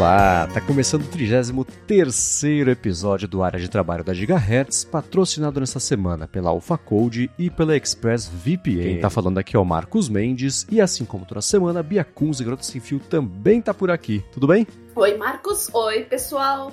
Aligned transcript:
Olá, 0.00 0.46
tá 0.46 0.62
começando 0.62 1.02
o 1.02 1.08
33 1.08 2.42
episódio 2.68 3.28
do 3.28 3.42
Área 3.42 3.60
de 3.60 3.68
Trabalho 3.68 4.02
da 4.02 4.14
Gigahertz, 4.14 4.82
patrocinado 4.82 5.60
nesta 5.60 5.78
semana 5.78 6.26
pela 6.26 6.48
AlphaCode 6.48 7.30
e 7.38 7.50
pela 7.50 7.76
ExpressVPN. 7.76 8.82
Quem 8.82 8.98
tá 8.98 9.10
falando 9.10 9.36
aqui 9.36 9.54
é 9.54 9.58
o 9.58 9.64
Marcos 9.64 10.08
Mendes, 10.08 10.66
e 10.70 10.80
assim 10.80 11.04
como 11.04 11.26
toda 11.26 11.42
semana, 11.42 11.80
a 11.80 11.82
Bia 11.82 12.02
Kunz 12.02 12.40
e 12.40 12.44
Grota 12.44 12.62
Sem 12.62 12.80
Fio 12.80 12.98
também 12.98 13.60
tá 13.60 13.74
por 13.74 13.90
aqui. 13.90 14.24
Tudo 14.32 14.46
bem? 14.46 14.66
Oi, 14.96 15.18
Marcos. 15.18 15.68
Oi, 15.74 16.04
pessoal. 16.04 16.72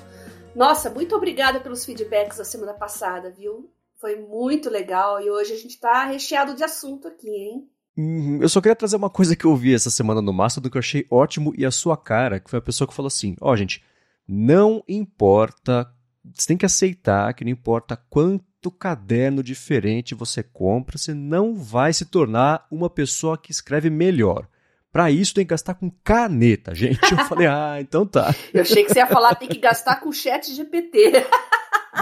Nossa, 0.56 0.90
muito 0.90 1.14
obrigada 1.14 1.60
pelos 1.60 1.84
feedbacks 1.84 2.38
da 2.38 2.46
semana 2.46 2.76
passada, 2.76 3.30
viu? 3.30 3.70
Foi 4.00 4.16
muito 4.16 4.70
legal 4.70 5.20
e 5.20 5.30
hoje 5.30 5.52
a 5.52 5.58
gente 5.58 5.78
tá 5.78 6.06
recheado 6.06 6.56
de 6.56 6.64
assunto 6.64 7.10
aqui, 7.10 7.30
hein? 7.30 7.68
Uhum. 7.98 8.40
Eu 8.42 8.48
só 8.48 8.62
queria 8.62 8.76
trazer 8.76 8.96
uma 8.96 9.10
coisa 9.10 9.36
que 9.36 9.46
eu 9.46 9.56
vi 9.56 9.74
essa 9.74 9.90
semana 9.90 10.22
no 10.22 10.32
Mastodon 10.32 10.70
que 10.70 10.78
eu 10.78 10.82
achei 10.82 11.06
ótimo 11.10 11.52
e 11.58 11.66
a 11.66 11.72
sua 11.72 11.98
cara, 11.98 12.40
que 12.40 12.50
foi 12.50 12.60
a 12.60 12.62
pessoa 12.62 12.88
que 12.88 12.94
falou 12.94 13.08
assim: 13.08 13.36
Ó, 13.42 13.52
oh, 13.52 13.58
gente, 13.58 13.84
não 14.28 14.84
importa, 14.88 15.90
você 16.34 16.48
tem 16.48 16.58
que 16.58 16.66
aceitar 16.66 17.34
que 17.34 17.44
não 17.44 17.52
importa 17.52 18.00
quanto 18.10 18.70
caderno 18.70 19.42
diferente 19.42 20.14
você 20.14 20.44
compra, 20.44 20.98
você 20.98 21.14
não 21.14 21.56
vai 21.56 21.92
se 21.92 22.06
tornar 22.06 22.68
uma 22.70 22.90
pessoa 22.90 23.38
que 23.38 23.52
escreve 23.52 23.90
melhor. 23.90 24.48
Para 24.92 25.12
isso 25.12 25.34
tem 25.34 25.46
que 25.46 25.50
gastar 25.50 25.76
com 25.76 25.92
caneta, 26.04 26.74
gente. 26.74 27.12
Eu 27.12 27.26
falei, 27.26 27.48
ah, 27.48 27.78
então 27.82 28.06
tá. 28.06 28.34
Eu 28.54 28.62
achei 28.62 28.84
que 28.84 28.94
você 28.94 29.00
ia 29.00 29.08
falar 29.08 29.36
tem 29.36 29.48
que 29.48 29.60
gastar 29.60 29.98
com 29.98 30.12
chat 30.12 30.54
GPT. 30.54 31.26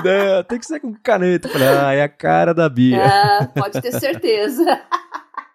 Não, 0.03 0.43
tem 0.43 0.59
que 0.59 0.65
ser 0.65 0.79
com 0.79 0.93
caneta. 0.93 1.47
Eu 1.47 1.51
falei, 1.51 1.67
ah, 1.67 1.93
é 1.93 2.03
a 2.03 2.09
cara 2.09 2.53
da 2.53 2.67
Bia. 2.67 3.03
Ah, 3.03 3.47
pode 3.47 3.81
ter 3.81 3.91
certeza. 3.99 4.63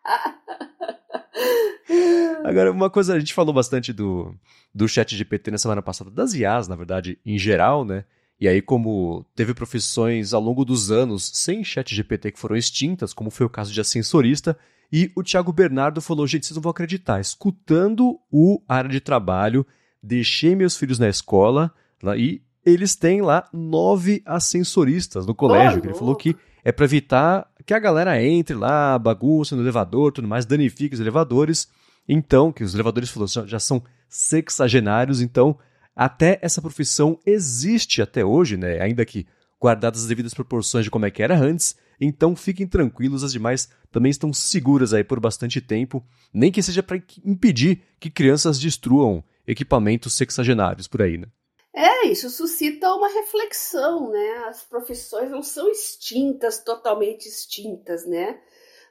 Agora, 2.45 2.73
uma 2.73 2.91
coisa, 2.91 3.15
a 3.15 3.19
gente 3.19 3.35
falou 3.35 3.53
bastante 3.53 3.93
do, 3.93 4.35
do 4.75 4.89
chat 4.89 5.17
GPT 5.17 5.51
na 5.51 5.59
semana 5.59 5.83
passada, 5.83 6.11
das 6.11 6.35
IAs, 6.35 6.69
na 6.69 6.77
verdade, 6.77 7.19
em 7.25 7.39
geral, 7.39 7.85
né? 7.85 8.05
E 8.41 8.49
aí, 8.49 8.63
como 8.63 9.27
teve 9.35 9.53
profissões 9.53 10.33
ao 10.33 10.41
longo 10.41 10.65
dos 10.65 10.91
anos 10.91 11.31
sem 11.35 11.63
chat 11.63 11.95
GPT 11.95 12.33
que 12.33 12.39
foram 12.39 12.57
extintas, 12.57 13.13
como 13.13 13.31
foi 13.31 13.45
o 13.45 13.51
caso 13.51 13.73
de 13.73 13.81
ascensorista, 13.81 14.57
e 14.91 15.13
o 15.15 15.23
Thiago 15.23 15.53
Bernardo 15.53 16.01
falou: 16.01 16.27
gente, 16.27 16.47
vocês 16.47 16.57
não 16.57 16.63
vão 16.63 16.71
acreditar, 16.71 17.21
escutando 17.21 18.19
o 18.33 18.63
área 18.67 18.89
de 18.89 19.01
trabalho, 19.01 19.67
deixei 20.03 20.57
meus 20.57 20.77
filhos 20.77 20.99
na 20.99 21.09
escola 21.09 21.73
lá, 22.03 22.17
e 22.17 22.43
eles 22.65 22.97
têm 22.97 23.21
lá 23.21 23.47
nove 23.53 24.23
ascensoristas 24.25 25.27
no 25.27 25.35
colégio. 25.35 25.81
Oh, 25.83 25.87
ele 25.87 25.95
falou 25.95 26.17
que 26.17 26.35
é 26.65 26.73
para 26.73 26.85
evitar 26.85 27.51
que 27.65 27.75
a 27.75 27.79
galera 27.79 28.23
entre 28.23 28.55
lá, 28.55 28.99
bagunça 28.99 29.55
no 29.55 29.63
elevador, 29.63 30.13
tudo 30.13 30.29
mais, 30.29 30.45
danifique 30.47 30.95
os 30.95 31.01
elevadores. 31.01 31.69
Então, 32.09 32.53
que 32.53 32.65
os 32.65 32.75
elevadores 32.75 33.13
já 33.47 33.61
são 33.61 33.83
sexagenários, 34.09 35.21
então 35.21 35.57
até 35.95 36.39
essa 36.43 36.61
profissão 36.61 37.19
existe 37.25 38.03
até 38.03 38.25
hoje, 38.25 38.57
né? 38.57 38.81
Ainda 38.81 39.05
que 39.05 39.27
guardadas 39.61 40.03
as 40.03 40.09
devidas 40.09 40.35
proporções 40.35 40.85
de 40.85 40.91
como 40.91 41.07
é 41.07 41.11
que 41.11 41.23
era 41.23 41.39
antes. 41.39 41.77
Então 42.01 42.35
fiquem 42.35 42.67
tranquilos, 42.67 43.23
as 43.23 43.33
demais 43.33 43.69
também 43.93 44.11
estão 44.11 44.33
seguras 44.33 44.95
aí 44.95 45.05
por 45.05 45.21
bastante 45.21 45.61
tempo, 45.61 46.05
nem 46.33 46.51
que 46.51 46.63
seja 46.63 46.83
para 46.83 47.01
impedir 47.25 47.83
que 48.01 48.11
crianças 48.11 48.59
destruam 48.59 49.23
equipamentos 49.47 50.15
sexagenários 50.15 50.89
por 50.89 51.03
aí, 51.03 51.19
né? 51.19 51.27
É, 51.73 52.09
isso 52.09 52.29
suscita 52.29 52.93
uma 52.95 53.09
reflexão, 53.09 54.11
né? 54.11 54.45
As 54.49 54.65
profissões 54.65 55.31
não 55.31 55.43
são 55.43 55.71
extintas, 55.71 56.63
totalmente 56.63 57.29
extintas, 57.29 58.05
né? 58.07 58.41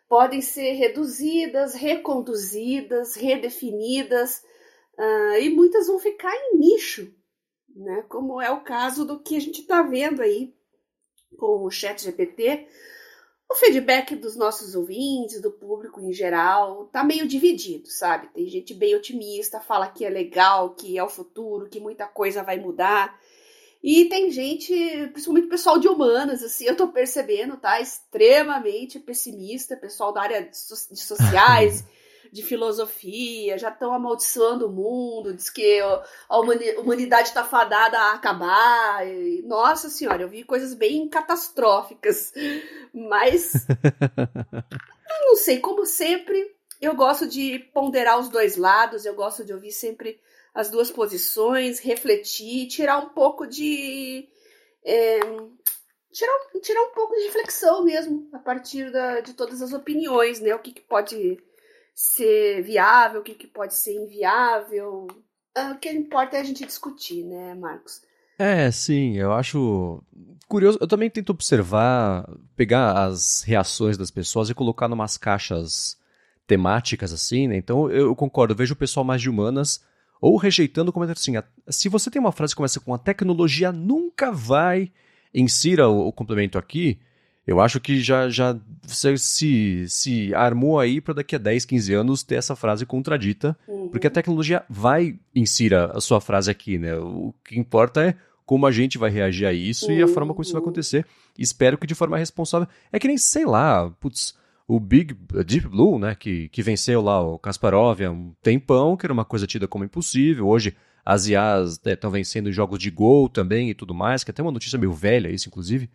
Podem 0.08 0.42
ser 0.42 0.72
reduzidas, 0.74 1.74
reconduzidas, 1.74 3.16
redefinidas, 3.16 4.42
uh, 4.98 5.38
e 5.40 5.50
muitas 5.50 5.88
vão 5.88 6.00
ficar 6.00 6.34
em 6.34 6.58
nicho, 6.58 7.14
né? 7.76 8.04
Como 8.08 8.42
é 8.42 8.50
o 8.50 8.64
caso 8.64 9.06
do 9.06 9.20
que 9.22 9.36
a 9.36 9.42
gente 9.42 9.62
está 9.62 9.82
vendo 9.82 10.22
aí 10.22 10.56
com 11.38 11.66
o 11.66 11.70
Chat 11.70 12.02
GPT, 12.02 12.68
o 13.50 13.56
feedback 13.56 14.16
dos 14.16 14.36
nossos 14.36 14.76
ouvintes, 14.76 15.42
do 15.42 15.50
público 15.50 16.00
em 16.00 16.14
geral, 16.14 16.86
tá 16.86 17.04
meio 17.04 17.28
dividido, 17.28 17.88
sabe? 17.88 18.28
Tem 18.28 18.48
gente 18.48 18.76
bem 18.76 18.96
otimista, 18.96 19.60
fala 19.60 19.88
que 19.88 20.06
é 20.06 20.10
legal, 20.10 20.76
que 20.76 20.96
é 20.96 21.04
o 21.04 21.10
futuro, 21.10 21.68
que 21.68 21.80
muita 21.80 22.06
coisa 22.06 22.44
vai 22.44 22.60
mudar. 22.60 23.20
E 23.82 24.06
tem 24.06 24.30
gente, 24.30 24.72
principalmente 25.14 25.48
pessoal 25.48 25.80
de 25.80 25.88
humanas, 25.88 26.44
assim, 26.44 26.66
eu 26.66 26.76
tô 26.76 26.90
percebendo, 26.90 27.58
tá? 27.58 27.82
Extremamente 27.82 29.00
pessimista, 29.00 29.76
pessoal 29.76 30.14
da 30.14 30.22
área 30.22 30.44
de 30.44 31.02
sociais. 31.02 31.84
de 32.32 32.44
filosofia, 32.44 33.58
já 33.58 33.70
estão 33.70 33.94
amaldiçoando 33.94 34.68
o 34.68 34.72
mundo, 34.72 35.34
diz 35.34 35.50
que 35.50 35.80
a 35.80 36.40
humanidade 36.80 37.30
está 37.30 37.44
fadada 37.44 37.98
a 37.98 38.14
acabar. 38.14 39.08
E, 39.08 39.42
nossa 39.44 39.90
senhora, 39.90 40.22
eu 40.22 40.30
vi 40.30 40.44
coisas 40.44 40.74
bem 40.74 41.08
catastróficas. 41.08 42.34
Mas 42.94 43.54
eu 45.10 45.26
não 45.26 45.36
sei, 45.36 45.60
como 45.60 45.86
sempre, 45.86 46.56
eu 46.82 46.96
gosto 46.96 47.28
de 47.28 47.60
ponderar 47.74 48.20
os 48.20 48.30
dois 48.30 48.56
lados, 48.56 49.06
eu 49.06 49.16
gosto 49.16 49.44
de 49.44 49.54
ouvir 49.54 49.72
sempre 49.72 50.20
as 50.54 50.70
duas 50.70 50.90
posições, 50.90 51.80
refletir, 51.80 52.68
tirar 52.68 53.00
um 53.00 53.10
pouco 53.10 53.46
de. 53.46 54.28
É, 54.84 55.20
tirar, 56.12 56.40
tirar 56.62 56.82
um 56.84 56.92
pouco 56.92 57.16
de 57.16 57.24
reflexão 57.24 57.84
mesmo 57.84 58.30
a 58.34 58.40
partir 58.40 58.92
da, 58.92 59.20
de 59.22 59.34
todas 59.34 59.62
as 59.62 59.74
opiniões, 59.74 60.40
né? 60.40 60.56
O 60.56 60.60
que, 60.60 60.72
que 60.72 60.82
pode 60.82 61.40
ser 62.00 62.62
viável, 62.64 63.20
o 63.20 63.24
que, 63.24 63.34
que 63.34 63.46
pode 63.46 63.76
ser 63.76 63.94
inviável. 63.94 65.06
Ah, 65.54 65.74
o 65.76 65.80
que 65.80 65.92
importa 65.92 66.38
é 66.38 66.40
a 66.40 66.44
gente 66.46 66.66
discutir, 66.66 67.26
né, 67.26 67.54
Marcos? 67.56 68.02
É, 68.38 68.72
sim, 68.72 69.18
eu 69.18 69.34
acho 69.34 70.02
curioso. 70.48 70.78
Eu 70.80 70.88
também 70.88 71.10
tento 71.10 71.32
observar, 71.32 72.26
pegar 72.56 73.06
as 73.06 73.44
reações 73.44 73.98
das 73.98 74.10
pessoas 74.10 74.50
e 74.50 74.56
colocar 74.56 74.88
numas 74.88 75.18
caixas 75.18 75.98
temáticas 76.48 77.12
assim, 77.12 77.50
né? 77.50 77.58
Então 77.58 77.92
eu 77.92 78.16
concordo, 78.16 78.56
vejo 78.56 78.76
o 78.76 78.78
pessoal 78.78 79.04
mais 79.04 79.22
de 79.22 79.30
humanas 79.30 79.84
ou 80.22 80.38
rejeitando 80.38 80.94
comentário 80.94 81.20
assim: 81.20 81.34
se 81.68 81.90
você 81.90 82.10
tem 82.10 82.22
uma 82.22 82.32
frase 82.32 82.54
que 82.54 82.58
começa 82.58 82.80
com 82.80 82.94
a 82.94 82.98
tecnologia 82.98 83.74
nunca 83.74 84.32
vai, 84.32 84.90
insira 85.34 85.90
o, 85.90 86.08
o 86.08 86.14
complemento 86.14 86.58
aqui, 86.58 86.98
eu 87.50 87.60
acho 87.60 87.80
que 87.80 88.00
já, 88.00 88.30
já 88.30 88.56
você 88.84 89.18
se, 89.18 89.90
se 89.90 90.32
armou 90.36 90.80
aí 90.80 91.02
para 91.02 91.16
daqui 91.16 91.36
a 91.36 91.40
10, 91.40 91.66
15 91.66 91.94
anos 91.96 92.22
ter 92.22 92.36
essa 92.36 92.56
frase 92.56 92.86
contradita, 92.86 93.58
uhum. 93.68 93.90
porque 93.90 94.06
a 94.06 94.12
tecnologia 94.12 94.64
vai 94.70 95.20
insira 95.34 95.92
a 95.96 96.00
sua 96.00 96.22
frase 96.22 96.52
aqui, 96.52 96.78
né? 96.78 96.96
O 96.96 97.34
que 97.44 97.58
importa 97.58 98.04
é 98.04 98.16
como 98.46 98.68
a 98.68 98.72
gente 98.72 99.00
vai 99.00 99.10
reagir 99.10 99.48
a 99.48 99.52
isso 99.52 99.88
uhum. 99.88 99.94
e 99.94 100.04
a 100.04 100.08
forma 100.08 100.32
como 100.32 100.44
isso 100.44 100.52
vai 100.54 100.62
acontecer. 100.62 101.08
Espero 101.40 101.76
que 101.76 101.88
de 101.88 101.96
forma 101.96 102.20
responsável. 102.20 102.68
É 102.92 103.00
que 103.00 103.08
nem, 103.08 103.18
sei 103.18 103.46
lá, 103.46 103.90
putz, 104.00 104.36
o 104.68 104.80
Big 104.80 105.18
Deep 105.44 105.68
Blue, 105.70 105.98
né, 105.98 106.14
que, 106.14 106.50
que 106.50 106.62
venceu 106.62 107.02
lá 107.02 107.20
o 107.20 107.40
Kasparov 107.40 108.00
há 108.00 108.12
um 108.12 108.32
tempão, 108.44 108.96
que 108.96 109.08
era 109.08 109.14
uma 109.14 109.26
coisa 109.26 109.48
tida 109.48 109.68
como 109.68 109.84
impossível. 109.84 110.48
Hoje 110.48 110.76
as 111.04 111.26
IAs 111.26 111.82
estão 111.84 112.12
né, 112.12 112.20
vencendo 112.20 112.52
jogos 112.52 112.78
de 112.78 112.92
gol 112.92 113.28
também 113.28 113.72
e 113.72 113.74
tudo 113.74 113.96
mais, 113.96 114.24
que 114.24 114.30
é 114.30 114.34
até 114.34 114.44
uma 114.44 114.52
notícia 114.52 114.78
meio 114.78 114.94
velha 114.94 115.30
isso, 115.30 115.48
inclusive. 115.48 115.90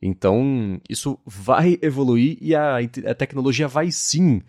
Então, 0.00 0.80
isso 0.88 1.18
vai 1.26 1.78
evoluir 1.82 2.38
e 2.40 2.54
a, 2.54 2.76
a 2.78 3.14
tecnologia 3.14 3.66
vai 3.66 3.90
sim 3.90 4.40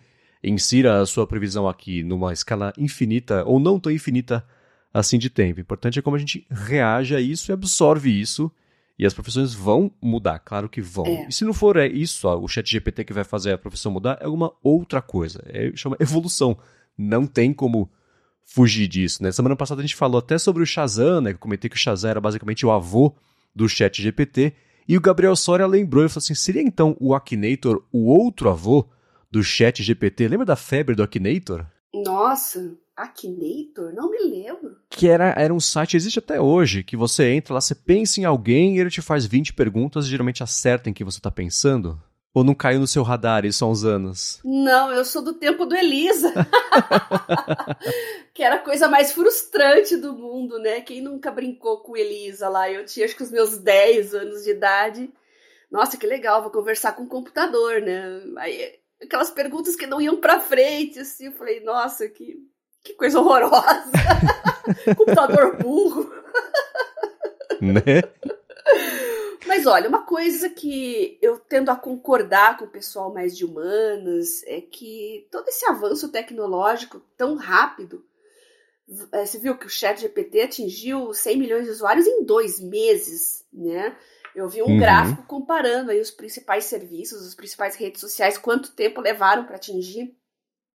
insira 0.42 1.00
a 1.00 1.06
sua 1.06 1.26
previsão 1.26 1.68
aqui 1.68 2.02
numa 2.02 2.32
escala 2.32 2.72
infinita 2.78 3.44
ou 3.44 3.60
não 3.60 3.78
tão 3.78 3.92
infinita 3.92 4.44
assim 4.92 5.18
de 5.18 5.28
tempo. 5.28 5.58
O 5.58 5.60
importante 5.60 5.98
é 5.98 6.02
como 6.02 6.16
a 6.16 6.18
gente 6.18 6.46
reage 6.50 7.14
a 7.14 7.20
isso 7.20 7.50
e 7.50 7.52
absorve 7.52 8.10
isso. 8.10 8.50
E 8.98 9.06
as 9.06 9.14
profissões 9.14 9.54
vão 9.54 9.90
mudar, 10.00 10.38
claro 10.40 10.68
que 10.68 10.82
vão. 10.82 11.06
É. 11.06 11.26
E 11.28 11.32
se 11.32 11.42
não 11.42 11.54
for 11.54 11.78
é 11.78 11.86
isso, 11.86 12.28
ó, 12.28 12.38
o 12.38 12.46
chat 12.46 12.70
GPT 12.70 13.04
que 13.04 13.14
vai 13.14 13.24
fazer 13.24 13.52
a 13.52 13.58
profissão 13.58 13.90
mudar, 13.90 14.18
é 14.20 14.26
alguma 14.26 14.52
outra 14.62 15.00
coisa. 15.00 15.42
É, 15.46 15.72
chama 15.74 15.96
evolução. 15.98 16.58
Não 16.98 17.26
tem 17.26 17.50
como 17.50 17.90
fugir 18.44 18.86
disso, 18.88 19.22
né? 19.22 19.32
Semana 19.32 19.56
passada 19.56 19.80
a 19.80 19.84
gente 19.84 19.96
falou 19.96 20.18
até 20.18 20.36
sobre 20.36 20.62
o 20.62 20.66
Shazam, 20.66 21.22
né? 21.22 21.30
Eu 21.30 21.38
comentei 21.38 21.70
que 21.70 21.76
o 21.76 21.78
Shazam 21.78 22.10
era 22.10 22.20
basicamente 22.20 22.66
o 22.66 22.70
avô 22.70 23.14
do 23.54 23.66
chat 23.68 24.02
GPT. 24.02 24.52
E 24.86 24.96
o 24.96 25.00
Gabriel 25.00 25.36
Soria 25.36 25.66
lembrou 25.66 26.04
e 26.04 26.08
falou 26.08 26.22
assim: 26.22 26.34
seria 26.34 26.62
então 26.62 26.96
o 27.00 27.14
Akinator 27.14 27.82
o 27.92 28.06
outro 28.06 28.48
avô 28.50 28.88
do 29.30 29.42
chat 29.42 29.82
GPT? 29.82 30.28
Lembra 30.28 30.46
da 30.46 30.56
febre 30.56 30.94
do 30.94 31.02
Akinator? 31.02 31.66
Nossa, 31.94 32.76
Akinator? 32.96 33.92
Não 33.94 34.10
me 34.10 34.18
lembro. 34.24 34.76
Que 34.88 35.08
era, 35.08 35.34
era 35.36 35.52
um 35.52 35.60
site, 35.60 35.96
existe 35.96 36.18
até 36.18 36.40
hoje, 36.40 36.82
que 36.82 36.96
você 36.96 37.32
entra 37.32 37.54
lá, 37.54 37.60
você 37.60 37.74
pensa 37.74 38.20
em 38.20 38.24
alguém 38.24 38.76
e 38.76 38.80
ele 38.80 38.90
te 38.90 39.00
faz 39.00 39.24
20 39.24 39.54
perguntas 39.54 40.06
e 40.06 40.10
geralmente 40.10 40.42
acerta 40.42 40.90
em 40.90 40.92
que 40.92 41.04
você 41.04 41.18
está 41.18 41.30
pensando. 41.30 42.00
Ou 42.32 42.44
não 42.44 42.54
caiu 42.54 42.78
no 42.78 42.86
seu 42.86 43.02
radar 43.02 43.44
isso 43.44 43.64
há 43.64 43.68
uns 43.68 43.84
anos? 43.84 44.40
Não, 44.44 44.92
eu 44.92 45.04
sou 45.04 45.20
do 45.20 45.34
tempo 45.34 45.66
do 45.66 45.74
Elisa. 45.74 46.32
que 48.32 48.42
era 48.42 48.54
a 48.54 48.60
coisa 48.60 48.86
mais 48.86 49.12
frustrante 49.12 49.96
do 49.96 50.12
mundo, 50.12 50.58
né? 50.60 50.80
Quem 50.80 51.02
nunca 51.02 51.32
brincou 51.32 51.80
com 51.80 51.96
Elisa 51.96 52.48
lá? 52.48 52.70
Eu 52.70 52.86
tinha 52.86 53.04
acho 53.04 53.16
que 53.16 53.24
os 53.24 53.32
meus 53.32 53.58
10 53.58 54.14
anos 54.14 54.44
de 54.44 54.50
idade. 54.50 55.12
Nossa, 55.70 55.96
que 55.96 56.06
legal, 56.06 56.42
vou 56.42 56.52
conversar 56.52 56.92
com 56.92 57.02
o 57.02 57.08
computador, 57.08 57.80
né? 57.80 58.22
Aí, 58.38 58.78
aquelas 59.02 59.30
perguntas 59.30 59.74
que 59.74 59.86
não 59.86 60.00
iam 60.00 60.16
pra 60.16 60.38
frente, 60.38 61.00
assim, 61.00 61.26
eu 61.26 61.32
falei, 61.32 61.60
nossa, 61.60 62.08
que, 62.08 62.36
Que 62.84 62.94
coisa 62.94 63.18
horrorosa! 63.18 63.90
Computador 64.96 65.56
burro. 65.56 66.12
né? 67.60 68.02
Mas 69.60 69.66
olha, 69.66 69.90
uma 69.90 70.06
coisa 70.06 70.48
que 70.48 71.18
eu 71.20 71.38
tendo 71.38 71.70
a 71.70 71.76
concordar 71.76 72.56
com 72.56 72.64
o 72.64 72.70
pessoal 72.70 73.12
mais 73.12 73.36
de 73.36 73.44
humanas 73.44 74.42
é 74.46 74.58
que 74.58 75.28
todo 75.30 75.46
esse 75.48 75.66
avanço 75.66 76.10
tecnológico 76.10 76.98
tão 77.14 77.34
rápido. 77.34 78.02
É, 79.12 79.26
você 79.26 79.38
viu 79.38 79.58
que 79.58 79.66
o 79.66 79.70
chat 79.70 80.00
GPT 80.00 80.40
atingiu 80.40 81.12
100 81.12 81.36
milhões 81.36 81.64
de 81.66 81.72
usuários 81.72 82.06
em 82.06 82.24
dois 82.24 82.58
meses, 82.58 83.44
né? 83.52 83.94
Eu 84.34 84.48
vi 84.48 84.62
um 84.62 84.66
uhum. 84.66 84.78
gráfico 84.78 85.24
comparando 85.24 85.90
aí 85.90 86.00
os 86.00 86.10
principais 86.10 86.64
serviços, 86.64 87.26
as 87.26 87.34
principais 87.34 87.76
redes 87.76 88.00
sociais, 88.00 88.38
quanto 88.38 88.72
tempo 88.72 89.02
levaram 89.02 89.44
para 89.44 89.56
atingir 89.56 90.16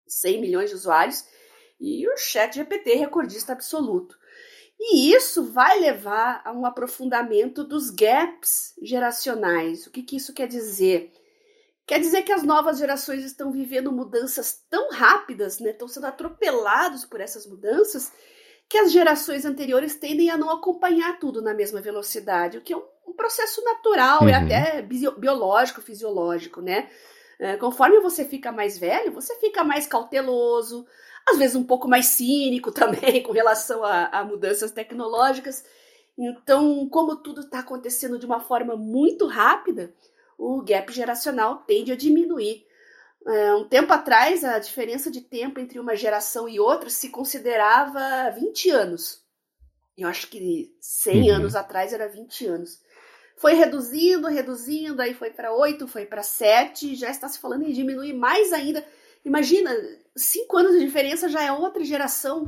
100 0.06 0.40
milhões 0.40 0.70
de 0.70 0.76
usuários, 0.76 1.24
e 1.80 2.08
o 2.08 2.16
chat 2.16 2.54
GPT 2.54 2.94
recordista 2.94 3.52
absoluto. 3.52 4.16
E 4.78 5.12
isso 5.12 5.44
vai 5.44 5.80
levar 5.80 6.42
a 6.44 6.52
um 6.52 6.66
aprofundamento 6.66 7.64
dos 7.64 7.90
gaps 7.90 8.74
geracionais. 8.82 9.86
O 9.86 9.90
que, 9.90 10.02
que 10.02 10.16
isso 10.16 10.34
quer 10.34 10.46
dizer? 10.46 11.12
Quer 11.86 12.00
dizer 12.00 12.22
que 12.22 12.32
as 12.32 12.42
novas 12.42 12.78
gerações 12.78 13.24
estão 13.24 13.50
vivendo 13.50 13.92
mudanças 13.92 14.64
tão 14.68 14.90
rápidas, 14.90 15.60
né? 15.60 15.70
estão 15.70 15.88
sendo 15.88 16.06
atropelados 16.06 17.04
por 17.04 17.20
essas 17.20 17.46
mudanças, 17.46 18.12
que 18.68 18.76
as 18.76 18.90
gerações 18.90 19.44
anteriores 19.44 19.94
tendem 19.94 20.28
a 20.28 20.36
não 20.36 20.50
acompanhar 20.50 21.18
tudo 21.18 21.40
na 21.40 21.54
mesma 21.54 21.80
velocidade, 21.80 22.58
o 22.58 22.60
que 22.60 22.72
é 22.72 22.76
um 22.76 23.12
processo 23.12 23.62
natural 23.62 24.22
uhum. 24.22 24.28
e 24.28 24.32
até 24.32 24.82
biológico, 24.82 25.80
fisiológico, 25.80 26.60
né? 26.60 26.90
É, 27.38 27.56
conforme 27.56 28.00
você 28.00 28.24
fica 28.24 28.50
mais 28.50 28.78
velho, 28.78 29.12
você 29.12 29.34
fica 29.36 29.62
mais 29.62 29.86
cauteloso, 29.86 30.86
às 31.28 31.38
vezes 31.38 31.56
um 31.56 31.64
pouco 31.64 31.88
mais 31.88 32.06
cínico 32.06 32.70
também 32.72 33.22
com 33.22 33.32
relação 33.32 33.84
a, 33.84 34.06
a 34.06 34.24
mudanças 34.24 34.70
tecnológicas. 34.70 35.64
Então, 36.16 36.88
como 36.88 37.16
tudo 37.16 37.42
está 37.42 37.58
acontecendo 37.58 38.18
de 38.18 38.24
uma 38.24 38.40
forma 38.40 38.76
muito 38.76 39.26
rápida, 39.26 39.92
o 40.38 40.62
gap 40.62 40.90
geracional 40.92 41.56
tende 41.66 41.92
a 41.92 41.96
diminuir. 41.96 42.64
É, 43.26 43.54
um 43.54 43.68
tempo 43.68 43.92
atrás, 43.92 44.44
a 44.44 44.58
diferença 44.58 45.10
de 45.10 45.20
tempo 45.20 45.58
entre 45.58 45.80
uma 45.80 45.96
geração 45.96 46.48
e 46.48 46.60
outra 46.60 46.88
se 46.88 47.08
considerava 47.08 48.30
20 48.30 48.70
anos. 48.70 49.24
Eu 49.98 50.08
acho 50.08 50.28
que 50.28 50.74
100 50.80 51.22
uhum. 51.22 51.36
anos 51.36 51.56
atrás 51.56 51.92
era 51.92 52.08
20 52.08 52.46
anos. 52.46 52.80
Foi 53.36 53.52
reduzindo, 53.52 54.28
reduzindo, 54.28 55.02
aí 55.02 55.12
foi 55.12 55.30
para 55.30 55.52
8, 55.52 55.86
foi 55.88 56.06
para 56.06 56.22
7, 56.22 56.94
já 56.94 57.10
está 57.10 57.28
se 57.28 57.38
falando 57.38 57.64
em 57.64 57.72
diminuir 57.72 58.14
mais 58.14 58.52
ainda. 58.52 58.86
Imagina, 59.24 59.70
cinco 60.16 60.56
anos 60.56 60.72
de 60.72 60.84
diferença 60.84 61.28
já 61.28 61.42
é 61.42 61.52
outra 61.52 61.84
geração. 61.84 62.44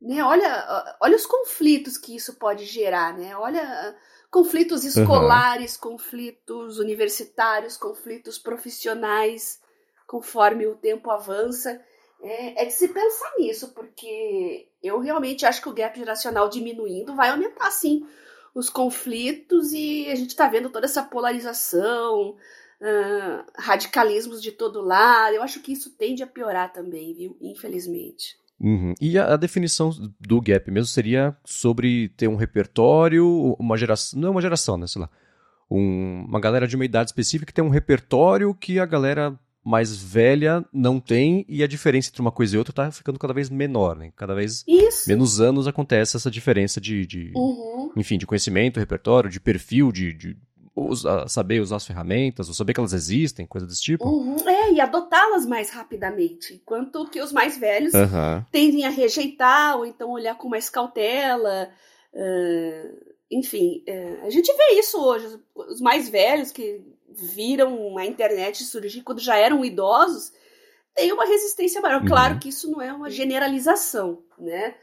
Né? 0.00 0.22
Olha, 0.22 0.96
olha 1.00 1.16
os 1.16 1.26
conflitos 1.26 1.98
que 1.98 2.14
isso 2.14 2.34
pode 2.34 2.64
gerar, 2.64 3.16
né? 3.16 3.36
Olha 3.36 3.96
conflitos 4.30 4.84
escolares, 4.84 5.76
uhum. 5.76 5.92
conflitos 5.92 6.78
universitários, 6.78 7.76
conflitos 7.76 8.38
profissionais, 8.38 9.60
conforme 10.06 10.66
o 10.66 10.74
tempo 10.74 11.10
avança. 11.10 11.80
É, 12.20 12.62
é, 12.62 12.64
de 12.64 12.72
se 12.72 12.88
pensar 12.88 13.32
nisso, 13.38 13.74
porque 13.74 14.68
eu 14.82 14.98
realmente 14.98 15.44
acho 15.44 15.60
que 15.60 15.68
o 15.68 15.74
gap 15.74 15.98
geracional 15.98 16.48
diminuindo 16.48 17.14
vai 17.14 17.28
aumentar, 17.28 17.70
sim, 17.70 18.06
os 18.54 18.70
conflitos 18.70 19.72
e 19.72 20.08
a 20.10 20.14
gente 20.14 20.30
está 20.30 20.48
vendo 20.48 20.70
toda 20.70 20.86
essa 20.86 21.02
polarização, 21.02 22.36
uh, 22.84 23.44
radicalismos 23.56 24.42
de 24.42 24.52
todo 24.52 24.82
lado. 24.82 25.34
Eu 25.34 25.42
acho 25.42 25.60
que 25.60 25.72
isso 25.72 25.90
tende 25.96 26.22
a 26.22 26.26
piorar 26.26 26.72
também, 26.72 27.14
viu? 27.14 27.36
Infelizmente. 27.40 28.36
Uhum. 28.60 28.94
E 29.00 29.18
a, 29.18 29.34
a, 29.34 29.36
definição 29.36 29.90
do 30.20 30.40
gap 30.40 30.70
mesmo 30.70 30.86
seria 30.86 31.36
sobre 31.44 32.10
ter 32.10 32.28
um 32.28 32.36
repertório, 32.36 33.56
uma 33.58 33.76
geração. 33.76 34.20
Não 34.20 34.28
é 34.28 34.30
uma 34.30 34.42
geração, 34.42 34.76
né? 34.76 34.86
Sei 34.86 35.00
lá. 35.00 35.10
Um, 35.70 36.26
uma 36.28 36.38
galera 36.38 36.68
de 36.68 36.76
uma 36.76 36.84
idade 36.84 37.08
específica 37.08 37.46
que 37.46 37.54
tem 37.54 37.64
um 37.64 37.70
repertório 37.70 38.54
que 38.54 38.78
a 38.78 38.86
galera 38.86 39.38
mais 39.64 39.96
velha 39.96 40.62
não 40.70 41.00
tem, 41.00 41.44
e 41.48 41.62
a 41.62 41.66
diferença 41.66 42.10
entre 42.10 42.20
uma 42.20 42.30
coisa 42.30 42.54
e 42.54 42.58
outra 42.58 42.70
está 42.70 42.90
ficando 42.92 43.18
cada 43.18 43.32
vez 43.32 43.48
menor, 43.48 43.96
né? 43.96 44.12
Cada 44.14 44.34
vez 44.34 44.62
Isso. 44.68 45.08
menos 45.08 45.40
anos 45.40 45.66
acontece 45.66 46.18
essa 46.18 46.30
diferença 46.30 46.78
de, 46.78 47.06
de 47.06 47.32
uhum. 47.34 47.90
enfim, 47.96 48.18
de 48.18 48.26
conhecimento, 48.26 48.78
repertório, 48.78 49.30
de 49.30 49.40
perfil, 49.40 49.90
de, 49.90 50.12
de 50.12 50.36
usar, 50.74 51.28
saber 51.28 51.60
usar 51.60 51.76
as 51.76 51.86
ferramentas, 51.86 52.48
ou 52.48 52.54
saber 52.54 52.74
que 52.74 52.80
elas 52.80 52.92
existem, 52.92 53.46
coisa 53.46 53.66
desse 53.66 53.82
tipo. 53.82 54.04
Uhum. 54.04 54.36
É, 54.48 54.72
e 54.72 54.80
adotá-las 54.80 55.46
mais 55.46 55.70
rapidamente. 55.70 56.54
Enquanto 56.54 57.08
que 57.08 57.20
os 57.20 57.32
mais 57.32 57.56
velhos 57.56 57.94
uhum. 57.94 58.44
tendem 58.50 58.84
a 58.84 58.90
rejeitar, 58.90 59.76
ou 59.76 59.86
então 59.86 60.10
olhar 60.10 60.36
com 60.36 60.48
mais 60.48 60.68
cautela. 60.68 61.70
Uh, 62.12 63.14
enfim, 63.30 63.84
uh, 63.88 64.26
a 64.26 64.30
gente 64.30 64.52
vê 64.52 64.78
isso 64.78 65.00
hoje. 65.00 65.38
Os 65.54 65.80
mais 65.80 66.08
velhos 66.08 66.50
que 66.50 66.82
viram 67.08 67.96
a 67.96 68.04
internet 68.04 68.64
surgir 68.64 69.02
quando 69.02 69.20
já 69.20 69.36
eram 69.36 69.64
idosos 69.64 70.32
têm 70.94 71.12
uma 71.12 71.24
resistência 71.24 71.80
maior. 71.80 72.00
Uhum. 72.00 72.08
Claro 72.08 72.38
que 72.38 72.48
isso 72.48 72.70
não 72.70 72.82
é 72.82 72.92
uma 72.92 73.10
generalização, 73.10 74.22
né? 74.38 74.74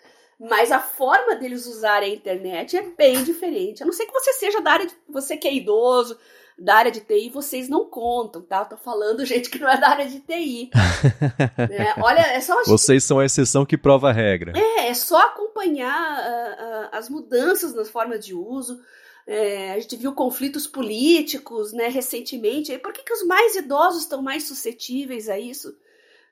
Mas 0.49 0.71
a 0.71 0.79
forma 0.79 1.35
deles 1.35 1.67
usarem 1.67 2.11
a 2.11 2.15
internet 2.15 2.75
é 2.75 2.81
bem 2.81 3.23
diferente. 3.23 3.83
A 3.83 3.85
não 3.85 3.93
ser 3.93 4.07
que 4.07 4.11
você 4.11 4.33
seja 4.33 4.59
da 4.59 4.71
área 4.71 4.87
de. 4.87 4.93
Você 5.07 5.37
que 5.37 5.47
é 5.47 5.53
idoso, 5.53 6.17
da 6.57 6.75
área 6.75 6.91
de 6.91 6.99
TI, 7.01 7.29
vocês 7.29 7.69
não 7.69 7.85
contam, 7.85 8.41
tá? 8.41 8.59
Eu 8.59 8.65
tô 8.65 8.77
falando 8.77 9.23
gente 9.25 9.51
que 9.51 9.59
não 9.59 9.69
é 9.69 9.79
da 9.79 9.89
área 9.89 10.07
de 10.07 10.19
TI. 10.19 10.71
é, 11.69 12.01
olha, 12.01 12.21
é 12.21 12.41
só. 12.41 12.55
Vocês 12.65 13.03
são 13.03 13.19
a 13.19 13.25
exceção 13.25 13.65
que 13.65 13.77
prova 13.77 14.09
a 14.09 14.13
regra. 14.13 14.53
É, 14.55 14.87
é 14.87 14.93
só 14.95 15.19
acompanhar 15.19 16.19
uh, 16.19 16.85
uh, 16.85 16.89
as 16.91 17.07
mudanças 17.07 17.75
nas 17.75 17.89
formas 17.89 18.25
de 18.25 18.33
uso. 18.33 18.79
É, 19.27 19.73
a 19.73 19.79
gente 19.79 19.95
viu 19.95 20.13
conflitos 20.13 20.65
políticos 20.65 21.71
né, 21.71 21.87
recentemente. 21.87 22.75
Por 22.79 22.91
que, 22.91 23.03
que 23.03 23.13
os 23.13 23.23
mais 23.23 23.55
idosos 23.55 24.01
estão 24.01 24.23
mais 24.23 24.47
suscetíveis 24.47 25.29
a 25.29 25.37
isso? 25.37 25.75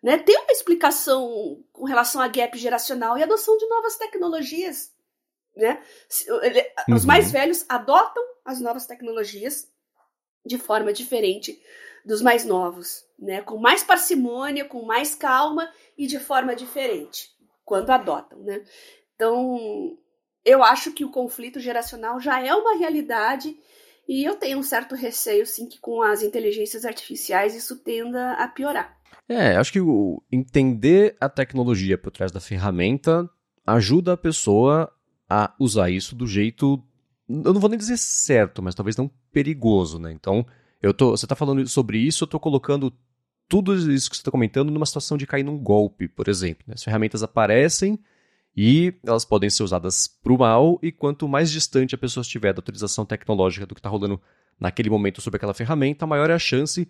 Né? 0.02 0.18
Tem 0.18 0.38
uma 0.38 0.52
explicação 0.52 1.64
com 1.74 1.86
relação 1.86 2.22
a 2.22 2.28
gap 2.28 2.58
geracional 2.58 3.18
e 3.18 3.24
adoção 3.24 3.58
de 3.58 3.68
novas 3.68 3.98
tecnologias. 3.98 4.94
Né? 5.56 5.82
Os 6.88 7.02
uhum. 7.02 7.08
mais 7.08 7.32
velhos 7.32 7.66
adotam 7.68 8.24
as 8.46 8.62
novas 8.62 8.86
tecnologias 8.86 9.70
de 10.46 10.58
forma 10.58 10.94
diferente 10.94 11.62
dos 12.06 12.22
mais 12.22 12.46
novos, 12.46 13.06
né? 13.18 13.42
com 13.42 13.58
mais 13.58 13.84
parcimônia, 13.84 14.66
com 14.66 14.84
mais 14.84 15.14
calma 15.14 15.72
e 15.98 16.08
de 16.08 16.18
forma 16.18 16.56
diferente, 16.56 17.30
quando 17.66 17.90
adotam. 17.90 18.40
Né? 18.40 18.64
Então, 19.16 19.98
eu 20.46 20.64
acho 20.64 20.94
que 20.94 21.04
o 21.04 21.12
conflito 21.12 21.60
geracional 21.60 22.20
já 22.20 22.44
é 22.44 22.54
uma 22.54 22.78
realidade 22.78 23.56
e 24.08 24.24
eu 24.24 24.36
tenho 24.36 24.58
um 24.58 24.64
certo 24.64 24.96
receio, 24.96 25.46
sim, 25.46 25.68
que 25.68 25.78
com 25.80 26.02
as 26.02 26.24
inteligências 26.24 26.86
artificiais 26.86 27.54
isso 27.54 27.78
tenda 27.84 28.32
a 28.34 28.48
piorar. 28.48 28.99
É, 29.28 29.56
acho 29.56 29.72
que 29.72 29.80
o 29.80 30.24
entender 30.32 31.16
a 31.22 31.30
tecnologia 31.30 31.98
por 31.98 32.12
trás 32.12 32.32
da 32.32 32.40
ferramenta 32.40 33.30
ajuda 33.66 34.14
a 34.14 34.18
pessoa 34.18 34.92
a 35.30 35.54
usar 35.60 35.92
isso 35.92 36.16
do 36.16 36.26
jeito, 36.26 36.84
eu 37.30 37.54
não 37.54 37.62
vou 37.62 37.70
nem 37.70 37.78
dizer 37.78 37.98
certo, 37.98 38.64
mas 38.64 38.74
talvez 38.74 38.98
não 38.98 39.10
perigoso, 39.32 40.00
né? 40.00 40.12
Então, 40.12 40.46
eu 40.82 40.94
tô, 40.94 41.12
você 41.12 41.26
está 41.26 41.36
falando 41.36 41.68
sobre 41.68 42.00
isso, 42.00 42.24
eu 42.24 42.26
estou 42.26 42.40
colocando 42.40 42.92
tudo 43.48 43.76
isso 43.76 44.10
que 44.10 44.16
você 44.16 44.22
está 44.22 44.32
comentando 44.32 44.72
numa 44.72 44.86
situação 44.86 45.18
de 45.18 45.28
cair 45.28 45.44
num 45.44 45.58
golpe, 45.58 46.08
por 46.08 46.28
exemplo. 46.28 46.64
Né? 46.68 46.74
As 46.76 46.84
ferramentas 46.84 47.22
aparecem 47.22 48.00
e 48.56 48.94
elas 49.06 49.26
podem 49.26 49.50
ser 49.50 49.64
usadas 49.64 50.08
para 50.08 50.34
o 50.34 50.38
mal, 50.38 50.80
e 50.82 50.92
quanto 50.92 51.28
mais 51.28 51.52
distante 51.52 51.96
a 51.96 51.98
pessoa 51.98 52.22
estiver 52.22 52.54
da 52.54 52.60
utilização 52.60 53.06
tecnológica 53.06 53.66
do 53.66 53.76
que 53.76 53.80
está 53.80 53.90
rolando 53.90 54.20
naquele 54.60 54.90
momento 54.90 55.22
sobre 55.22 55.38
aquela 55.38 55.54
ferramenta, 55.54 56.06
maior 56.06 56.30
é 56.30 56.34
a 56.34 56.40
chance 56.40 56.88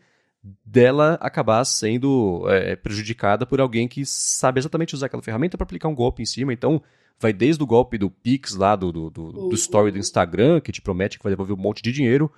dela 0.65 1.17
acabar 1.21 1.63
sendo 1.65 2.45
é, 2.47 2.75
prejudicada 2.75 3.45
por 3.45 3.59
alguém 3.59 3.87
que 3.87 4.05
sabe 4.05 4.59
exatamente 4.59 4.95
usar 4.95 5.07
aquela 5.07 5.23
ferramenta 5.23 5.57
para 5.57 5.65
aplicar 5.65 5.89
um 5.89 5.95
golpe 5.95 6.21
em 6.21 6.25
cima. 6.25 6.53
Então, 6.53 6.81
vai 7.19 7.33
desde 7.33 7.61
o 7.61 7.67
golpe 7.67 7.97
do 7.97 8.09
Pix 8.09 8.55
lá, 8.55 8.75
do, 8.75 8.91
do, 8.91 9.09
do, 9.09 9.31
do 9.49 9.55
story 9.55 9.91
do 9.91 9.97
Instagram, 9.97 10.61
que 10.61 10.71
te 10.71 10.81
promete 10.81 11.17
que 11.17 11.23
vai 11.23 11.31
devolver 11.31 11.55
um 11.55 11.61
monte 11.61 11.81
de 11.81 11.91
dinheiro, 11.91 12.31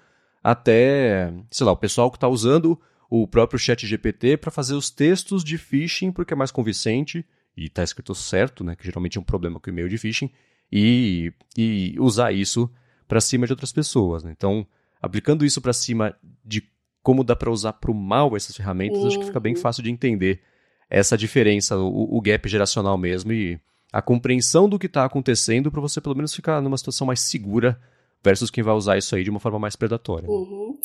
até, 0.43 1.31
sei 1.51 1.65
lá, 1.65 1.71
o 1.71 1.77
pessoal 1.77 2.09
que 2.09 2.17
está 2.17 2.27
usando 2.27 2.79
o 3.09 3.27
próprio 3.27 3.59
chat 3.59 3.85
GPT 3.85 4.37
para 4.37 4.49
fazer 4.49 4.73
os 4.73 4.89
textos 4.89 5.43
de 5.43 5.57
phishing, 5.57 6.11
porque 6.11 6.33
é 6.33 6.35
mais 6.35 6.49
convincente, 6.49 7.25
e 7.55 7.65
está 7.65 7.83
escrito 7.83 8.15
certo, 8.15 8.63
né, 8.63 8.75
que 8.75 8.85
geralmente 8.85 9.17
é 9.17 9.21
um 9.21 9.23
problema 9.23 9.59
com 9.59 9.69
o 9.69 9.73
e-mail 9.73 9.89
de 9.89 9.97
phishing, 9.97 10.31
e, 10.71 11.31
e 11.55 11.95
usar 11.99 12.31
isso 12.31 12.71
para 13.07 13.21
cima 13.21 13.45
de 13.45 13.53
outras 13.53 13.71
pessoas. 13.73 14.23
Né? 14.23 14.33
Então, 14.35 14.65
aplicando 15.01 15.45
isso 15.45 15.61
para 15.61 15.73
cima 15.73 16.15
de 16.43 16.63
como 17.01 17.23
dá 17.23 17.35
para 17.35 17.51
usar 17.51 17.73
para 17.73 17.91
o 17.91 17.95
mal 17.95 18.35
essas 18.35 18.55
ferramentas, 18.55 19.03
acho 19.05 19.19
que 19.19 19.25
fica 19.25 19.39
bem 19.39 19.55
uhum. 19.55 19.61
fácil 19.61 19.83
de 19.83 19.89
entender 19.89 20.41
essa 20.89 21.17
diferença, 21.17 21.77
o, 21.77 22.17
o 22.17 22.21
gap 22.21 22.47
geracional 22.47 22.97
mesmo 22.97 23.31
e 23.31 23.59
a 23.91 24.01
compreensão 24.01 24.69
do 24.69 24.77
que 24.77 24.85
está 24.85 25.05
acontecendo 25.05 25.71
para 25.71 25.81
você 25.81 25.99
pelo 25.99 26.15
menos 26.15 26.33
ficar 26.33 26.61
numa 26.61 26.77
situação 26.77 27.07
mais 27.07 27.21
segura 27.21 27.79
versus 28.23 28.51
quem 28.51 28.63
vai 28.63 28.73
usar 28.73 28.97
isso 28.97 29.15
aí 29.15 29.23
de 29.23 29.29
uma 29.29 29.39
forma 29.39 29.59
mais 29.59 29.75
predatória. 29.75 30.29
Uhum. 30.29 30.79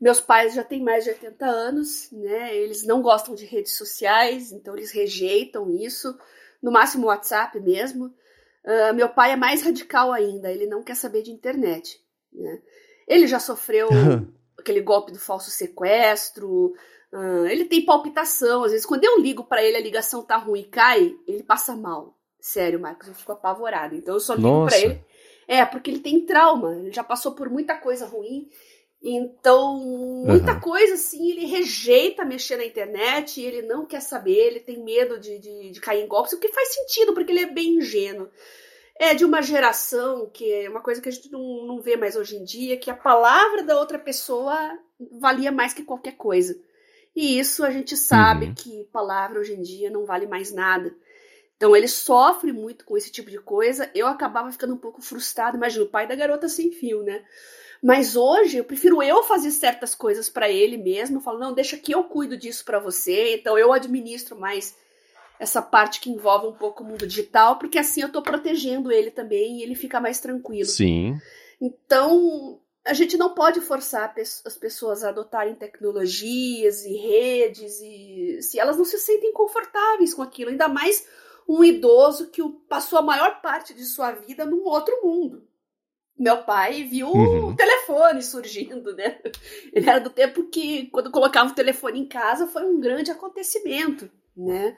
Meus 0.00 0.20
pais 0.20 0.54
já 0.54 0.62
têm 0.62 0.82
mais 0.82 1.04
de 1.04 1.10
80 1.10 1.44
anos, 1.44 2.08
né? 2.12 2.56
Eles 2.56 2.86
não 2.86 3.02
gostam 3.02 3.34
de 3.34 3.44
redes 3.44 3.76
sociais, 3.76 4.52
então 4.52 4.76
eles 4.76 4.92
rejeitam 4.92 5.70
isso. 5.70 6.16
no 6.62 6.70
máximo 6.70 7.06
WhatsApp 7.06 7.58
mesmo. 7.60 8.06
Uh, 8.64 8.94
meu 8.94 9.08
pai 9.08 9.32
é 9.32 9.36
mais 9.36 9.62
radical 9.62 10.12
ainda, 10.12 10.52
ele 10.52 10.66
não 10.66 10.82
quer 10.82 10.94
saber 10.94 11.22
de 11.22 11.30
internet. 11.30 12.00
Né? 12.32 12.60
Ele 13.08 13.26
já 13.26 13.40
sofreu 13.40 13.88
aquele 14.68 14.82
golpe 14.82 15.10
do 15.12 15.18
falso 15.18 15.50
sequestro, 15.50 16.74
uh, 17.12 17.46
ele 17.46 17.64
tem 17.64 17.84
palpitação. 17.84 18.64
Às 18.64 18.72
vezes, 18.72 18.86
quando 18.86 19.04
eu 19.04 19.18
ligo 19.18 19.44
para 19.44 19.62
ele, 19.62 19.76
a 19.76 19.82
ligação 19.82 20.22
tá 20.22 20.36
ruim 20.36 20.60
e 20.60 20.64
cai, 20.64 21.16
ele 21.26 21.42
passa 21.42 21.74
mal. 21.74 22.14
Sério, 22.38 22.78
Marcos, 22.78 23.08
eu 23.08 23.14
fico 23.14 23.32
apavorado. 23.32 23.94
Então 23.94 24.14
eu 24.14 24.20
só 24.20 24.34
ligo 24.34 24.66
para 24.66 24.78
ele. 24.78 25.00
É, 25.46 25.64
porque 25.64 25.90
ele 25.90 26.00
tem 26.00 26.26
trauma, 26.26 26.76
ele 26.76 26.92
já 26.92 27.02
passou 27.02 27.32
por 27.32 27.48
muita 27.48 27.74
coisa 27.76 28.06
ruim. 28.06 28.48
Então, 29.02 29.78
muita 30.26 30.54
uhum. 30.54 30.60
coisa 30.60 30.94
assim, 30.94 31.30
ele 31.30 31.46
rejeita 31.46 32.24
mexer 32.24 32.56
na 32.56 32.64
internet, 32.64 33.40
ele 33.40 33.62
não 33.62 33.86
quer 33.86 34.00
saber, 34.00 34.36
ele 34.36 34.60
tem 34.60 34.82
medo 34.82 35.20
de, 35.20 35.38
de, 35.38 35.70
de, 35.70 35.80
cair 35.80 36.02
em 36.02 36.08
golpes, 36.08 36.32
o 36.32 36.40
que 36.40 36.48
faz 36.48 36.74
sentido, 36.74 37.14
porque 37.14 37.30
ele 37.30 37.42
é 37.42 37.46
bem 37.46 37.76
ingênuo. 37.76 38.28
É 38.98 39.14
de 39.14 39.24
uma 39.24 39.40
geração 39.40 40.28
que 40.28 40.52
é 40.52 40.68
uma 40.68 40.80
coisa 40.80 41.00
que 41.00 41.08
a 41.08 41.12
gente 41.12 41.30
não, 41.30 41.64
não 41.66 41.80
vê 41.80 41.96
mais 41.96 42.16
hoje 42.16 42.36
em 42.36 42.44
dia, 42.44 42.76
que 42.76 42.90
a 42.90 42.96
palavra 42.96 43.62
da 43.62 43.78
outra 43.78 43.98
pessoa 43.98 44.56
valia 45.20 45.52
mais 45.52 45.72
que 45.72 45.84
qualquer 45.84 46.16
coisa. 46.16 46.60
E 47.14 47.38
isso 47.38 47.64
a 47.64 47.70
gente 47.70 47.96
sabe 47.96 48.46
uhum. 48.46 48.54
que 48.54 48.88
palavra 48.92 49.40
hoje 49.40 49.54
em 49.54 49.62
dia 49.62 49.90
não 49.90 50.04
vale 50.04 50.26
mais 50.26 50.52
nada. 50.52 50.94
Então 51.56 51.74
ele 51.74 51.88
sofre 51.88 52.52
muito 52.52 52.84
com 52.84 52.96
esse 52.96 53.10
tipo 53.10 53.30
de 53.30 53.38
coisa. 53.38 53.90
Eu 53.94 54.06
acabava 54.06 54.50
ficando 54.52 54.74
um 54.74 54.78
pouco 54.78 55.02
frustrado. 55.02 55.56
Imagina, 55.56 55.84
o 55.84 55.88
pai 55.88 56.06
da 56.06 56.14
garota 56.14 56.48
sem 56.48 56.70
fio, 56.70 57.02
né? 57.02 57.24
Mas 57.82 58.16
hoje 58.16 58.58
eu 58.58 58.64
prefiro 58.64 59.02
eu 59.02 59.22
fazer 59.24 59.50
certas 59.50 59.94
coisas 59.94 60.28
para 60.28 60.48
ele 60.48 60.76
mesmo. 60.76 61.16
Eu 61.16 61.20
falo, 61.20 61.38
não, 61.38 61.52
deixa 61.52 61.76
que 61.76 61.92
eu 61.92 62.04
cuido 62.04 62.36
disso 62.36 62.64
para 62.64 62.78
você. 62.78 63.34
Então 63.34 63.58
eu 63.58 63.72
administro 63.72 64.38
mais 64.38 64.76
essa 65.38 65.62
parte 65.62 66.00
que 66.00 66.10
envolve 66.10 66.46
um 66.46 66.52
pouco 66.52 66.82
o 66.82 66.86
mundo 66.86 67.06
digital, 67.06 67.58
porque 67.58 67.78
assim 67.78 68.02
eu 68.02 68.10
tô 68.10 68.22
protegendo 68.22 68.90
ele 68.90 69.10
também 69.10 69.58
e 69.58 69.62
ele 69.62 69.74
fica 69.74 70.00
mais 70.00 70.20
tranquilo. 70.20 70.68
Sim. 70.68 71.16
Então, 71.60 72.60
a 72.84 72.92
gente 72.92 73.16
não 73.16 73.34
pode 73.34 73.60
forçar 73.60 74.14
as 74.18 74.56
pessoas 74.56 75.04
a 75.04 75.10
adotarem 75.10 75.54
tecnologias 75.54 76.84
e 76.84 76.96
redes 76.96 77.80
e 77.80 78.38
se 78.42 78.58
elas 78.58 78.76
não 78.76 78.84
se 78.84 78.98
sentem 78.98 79.32
confortáveis 79.32 80.14
com 80.14 80.22
aquilo, 80.22 80.50
ainda 80.50 80.68
mais 80.68 81.06
um 81.48 81.62
idoso 81.64 82.30
que 82.30 82.42
passou 82.68 82.98
a 82.98 83.02
maior 83.02 83.40
parte 83.40 83.72
de 83.74 83.84
sua 83.84 84.12
vida 84.12 84.44
num 84.44 84.64
outro 84.64 84.94
mundo. 85.02 85.46
Meu 86.18 86.38
pai 86.42 86.82
viu 86.82 87.08
uhum. 87.08 87.50
o 87.50 87.56
telefone 87.56 88.22
surgindo, 88.22 88.94
né? 88.96 89.20
Ele 89.72 89.88
era 89.88 90.00
do 90.00 90.10
tempo 90.10 90.42
que, 90.48 90.86
quando 90.88 91.12
colocava 91.12 91.50
o 91.50 91.54
telefone 91.54 92.00
em 92.00 92.08
casa, 92.08 92.48
foi 92.48 92.64
um 92.64 92.80
grande 92.80 93.10
acontecimento, 93.10 94.10
né? 94.36 94.76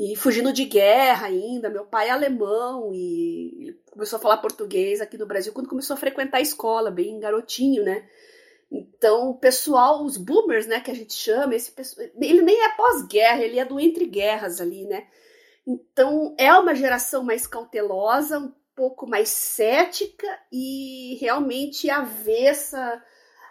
E 0.00 0.14
fugindo 0.14 0.52
de 0.52 0.64
guerra 0.64 1.26
ainda. 1.26 1.68
Meu 1.68 1.84
pai 1.84 2.06
é 2.06 2.12
alemão 2.12 2.92
e 2.94 3.76
começou 3.90 4.16
a 4.16 4.20
falar 4.20 4.36
português 4.36 5.00
aqui 5.00 5.18
no 5.18 5.26
Brasil 5.26 5.52
quando 5.52 5.68
começou 5.68 5.94
a 5.94 5.96
frequentar 5.96 6.38
a 6.38 6.40
escola, 6.40 6.88
bem 6.88 7.18
garotinho, 7.18 7.82
né? 7.82 8.08
Então, 8.70 9.30
o 9.30 9.34
pessoal, 9.34 10.04
os 10.04 10.16
boomers, 10.16 10.68
né, 10.68 10.78
que 10.78 10.92
a 10.92 10.94
gente 10.94 11.14
chama, 11.14 11.56
esse 11.56 11.74
ele 12.20 12.42
nem 12.42 12.64
é 12.64 12.76
pós-guerra, 12.76 13.42
ele 13.42 13.58
é 13.58 13.64
do 13.64 13.80
entre 13.80 14.06
guerras 14.06 14.60
ali, 14.60 14.84
né? 14.84 15.08
Então, 15.66 16.32
é 16.38 16.52
uma 16.54 16.76
geração 16.76 17.24
mais 17.24 17.44
cautelosa, 17.44 18.38
um 18.38 18.52
pouco 18.76 19.04
mais 19.04 19.30
cética 19.30 20.28
e 20.52 21.18
realmente 21.20 21.90
avessa 21.90 23.02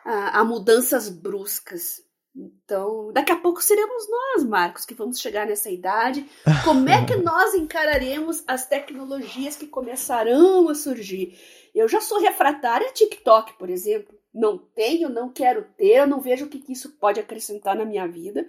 a, 0.06 0.39
a 0.39 0.46
mudanças 0.46 1.10
bruscas. 1.10 2.07
Então, 2.38 3.12
daqui 3.12 3.32
a 3.32 3.36
pouco 3.36 3.63
seremos 3.63 4.08
nós, 4.08 4.44
Marcos, 4.44 4.86
que 4.86 4.94
vamos 4.94 5.20
chegar 5.20 5.48
nessa 5.48 5.72
idade. 5.72 6.24
Como 6.63 6.88
é 6.88 7.03
que 7.03 7.15
nós 7.15 7.56
encararemos 7.56 8.44
as 8.48 8.67
tecnologias 8.67 9.56
que 9.56 9.65
começarão 9.65 10.70
a 10.70 10.75
surgir? 10.75 11.36
Eu 11.74 11.88
já 11.88 12.00
sou 12.00 12.20
refratária 12.20 12.88
a 12.88 12.94
TikTok, 12.94 13.58
por 13.58 13.72
exemplo. 13.72 14.15
Não 14.32 14.56
tenho, 14.58 15.10
não 15.10 15.29
quero 15.29 15.65
ter, 15.75 15.98
eu 15.98 16.08
não 16.08 16.22
vejo 16.22 16.46
o 16.46 16.50
que 16.50 16.63
isso 16.72 16.91
pode 17.00 17.20
acrescentar 17.20 17.75
na 17.75 17.86
minha 17.86 18.08
vida. 18.08 18.48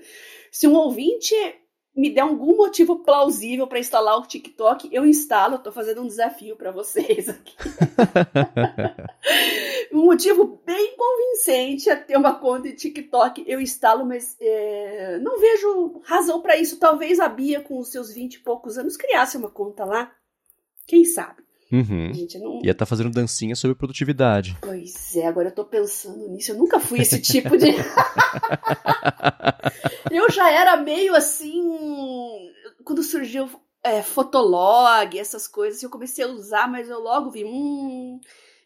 Se 0.52 0.68
um 0.68 0.74
ouvinte 0.74 1.34
me 1.98 2.10
der 2.10 2.20
algum 2.20 2.56
motivo 2.56 3.00
plausível 3.00 3.66
para 3.66 3.80
instalar 3.80 4.16
o 4.16 4.26
TikTok, 4.26 4.88
eu 4.92 5.04
instalo. 5.04 5.58
Tô 5.58 5.72
fazendo 5.72 6.00
um 6.00 6.06
desafio 6.06 6.54
para 6.54 6.70
vocês 6.70 7.28
aqui. 7.28 7.56
um 9.92 10.04
motivo 10.04 10.60
bem 10.64 10.94
convincente 10.96 11.90
é 11.90 11.96
ter 11.96 12.16
uma 12.16 12.38
conta 12.38 12.68
de 12.68 12.76
TikTok. 12.76 13.42
Eu 13.48 13.60
instalo, 13.60 14.06
mas 14.06 14.36
é, 14.40 15.18
não 15.18 15.40
vejo 15.40 16.00
razão 16.04 16.40
para 16.40 16.56
isso. 16.56 16.78
Talvez 16.78 17.18
a 17.18 17.28
Bia, 17.28 17.60
com 17.60 17.80
os 17.80 17.90
seus 17.90 18.12
20 18.14 18.34
e 18.34 18.38
poucos 18.40 18.78
anos, 18.78 18.96
criasse 18.96 19.36
uma 19.36 19.50
conta 19.50 19.84
lá. 19.84 20.14
Quem 20.86 21.04
sabe? 21.04 21.47
Uhum. 21.70 22.14
Gente, 22.14 22.38
não... 22.38 22.60
Ia 22.62 22.72
estar 22.72 22.84
tá 22.84 22.86
fazendo 22.86 23.10
dancinha 23.10 23.54
sobre 23.54 23.76
produtividade. 23.76 24.56
Pois 24.60 25.14
é, 25.16 25.26
agora 25.26 25.48
eu 25.48 25.54
tô 25.54 25.64
pensando 25.64 26.28
nisso. 26.28 26.52
Eu 26.52 26.56
nunca 26.56 26.80
fui 26.80 27.00
esse 27.00 27.20
tipo 27.20 27.56
de. 27.56 27.68
eu 30.10 30.30
já 30.30 30.50
era 30.50 30.76
meio 30.78 31.14
assim. 31.14 31.62
Quando 32.84 33.02
surgiu 33.02 33.48
é, 33.82 34.02
Fotolog, 34.02 35.18
essas 35.18 35.46
coisas, 35.46 35.82
eu 35.82 35.90
comecei 35.90 36.24
a 36.24 36.28
usar, 36.28 36.68
mas 36.68 36.88
eu 36.88 37.00
logo 37.00 37.30
vi. 37.30 37.44
Hum, 37.44 38.18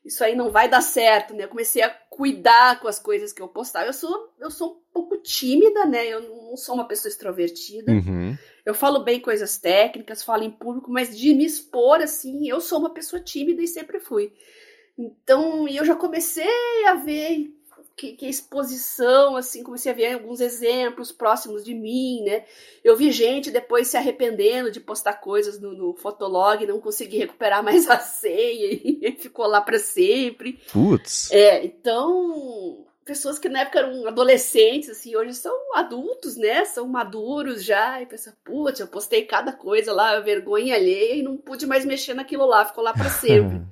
isso 0.04 0.24
aí 0.24 0.34
não 0.34 0.50
vai 0.50 0.68
dar 0.68 0.80
certo, 0.80 1.32
né? 1.32 1.44
Eu 1.44 1.48
comecei 1.48 1.82
a 1.82 1.90
cuidar 1.90 2.80
com 2.80 2.88
as 2.88 2.98
coisas 2.98 3.32
que 3.32 3.40
eu 3.40 3.48
postava. 3.48 3.86
Eu 3.86 3.92
sou, 3.92 4.32
eu 4.40 4.50
sou 4.50 4.72
um 4.72 4.92
pouco 4.92 5.16
tímida, 5.18 5.86
né? 5.86 6.06
Eu 6.06 6.20
não 6.20 6.56
sou 6.56 6.74
uma 6.74 6.88
pessoa 6.88 7.10
extrovertida. 7.10 7.92
Uhum. 7.92 8.36
Eu 8.66 8.74
falo 8.74 9.04
bem 9.04 9.20
coisas 9.20 9.58
técnicas, 9.58 10.22
falo 10.22 10.42
em 10.42 10.50
público, 10.50 10.90
mas 10.90 11.16
de 11.16 11.32
me 11.34 11.44
expor 11.44 12.00
assim, 12.00 12.48
eu 12.48 12.60
sou 12.60 12.80
uma 12.80 12.92
pessoa 12.92 13.22
tímida 13.22 13.62
e 13.62 13.68
sempre 13.68 14.00
fui. 14.00 14.32
Então, 14.98 15.66
eu 15.68 15.84
já 15.84 15.94
comecei 15.94 16.84
a 16.86 16.94
ver 16.94 17.50
que, 17.96 18.12
que 18.12 18.26
exposição, 18.26 19.36
assim, 19.36 19.62
comecei 19.62 19.92
a 19.92 19.94
ver 19.94 20.14
alguns 20.14 20.40
exemplos 20.40 21.12
próximos 21.12 21.64
de 21.64 21.74
mim, 21.74 22.22
né? 22.24 22.44
Eu 22.82 22.96
vi 22.96 23.12
gente 23.12 23.50
depois 23.50 23.88
se 23.88 23.96
arrependendo 23.96 24.70
de 24.70 24.80
postar 24.80 25.14
coisas 25.14 25.60
no, 25.60 25.72
no 25.72 25.94
Fotolog, 25.94 26.66
não 26.66 26.80
consegui 26.80 27.18
recuperar 27.18 27.62
mais 27.62 27.88
a 27.88 27.98
senha 27.98 28.80
e 28.82 29.16
ficou 29.18 29.46
lá 29.46 29.60
para 29.60 29.78
sempre. 29.78 30.60
Putz. 30.72 31.30
É, 31.30 31.64
então 31.64 32.86
pessoas 33.04 33.38
que 33.38 33.48
na 33.48 33.60
época 33.60 33.80
eram 33.80 34.06
adolescentes, 34.06 34.88
assim, 34.88 35.14
hoje 35.16 35.34
são 35.34 35.76
adultos, 35.76 36.36
né? 36.36 36.64
São 36.64 36.86
maduros 36.86 37.64
já. 37.64 38.00
E 38.00 38.06
pensa, 38.06 38.36
putz, 38.44 38.80
eu 38.80 38.86
postei 38.86 39.24
cada 39.24 39.52
coisa 39.52 39.92
lá, 39.92 40.18
vergonha 40.20 40.74
alheia, 40.74 41.16
e 41.16 41.22
não 41.22 41.36
pude 41.36 41.66
mais 41.66 41.84
mexer 41.84 42.14
naquilo 42.14 42.46
lá, 42.46 42.64
ficou 42.64 42.82
lá 42.82 42.92
para 42.92 43.10
sempre. 43.20 43.62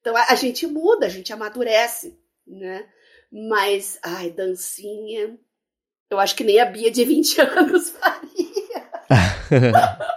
então 0.00 0.16
a, 0.16 0.26
a, 0.30 0.34
gente 0.34 0.66
muda, 0.66 1.06
a 1.06 1.08
gente 1.08 1.32
amadurece, 1.32 2.18
né? 2.46 2.86
Mas, 3.32 3.98
ai, 4.02 4.30
dancinha. 4.30 5.38
Eu 6.10 6.18
acho 6.18 6.34
que 6.34 6.42
nem 6.42 6.58
a 6.58 6.66
Bia 6.66 6.90
de 6.90 7.04
20 7.04 7.40
anos 7.42 7.90
faria. 7.90 8.90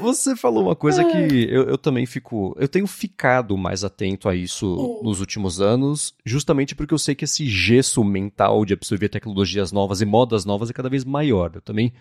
Você 0.00 0.36
falou 0.36 0.64
uma 0.64 0.76
coisa 0.76 1.04
que 1.04 1.48
eu, 1.48 1.64
eu, 1.64 1.78
também 1.78 2.04
fico. 2.04 2.54
Eu 2.58 2.68
tenho 2.68 2.86
ficado 2.86 3.56
mais 3.56 3.84
atento 3.84 4.28
a 4.28 4.34
isso 4.34 4.74
uh. 4.74 5.02
nos 5.02 5.20
últimos 5.20 5.60
anos, 5.60 6.14
justamente 6.24 6.74
porque 6.74 6.92
eu 6.92 6.98
sei 6.98 7.14
que 7.14 7.24
esse 7.24 7.46
gesso 7.46 8.02
mental 8.04 8.64
de 8.64 8.74
absorver 8.74 9.08
tecnologias 9.08 9.72
novas 9.72 10.00
e 10.00 10.06
modas 10.06 10.44
novas 10.44 10.70
é 10.70 10.72
cada 10.72 10.88
vez 10.88 11.04
maior. 11.04 11.52
Eu 11.54 11.60
também 11.60 11.92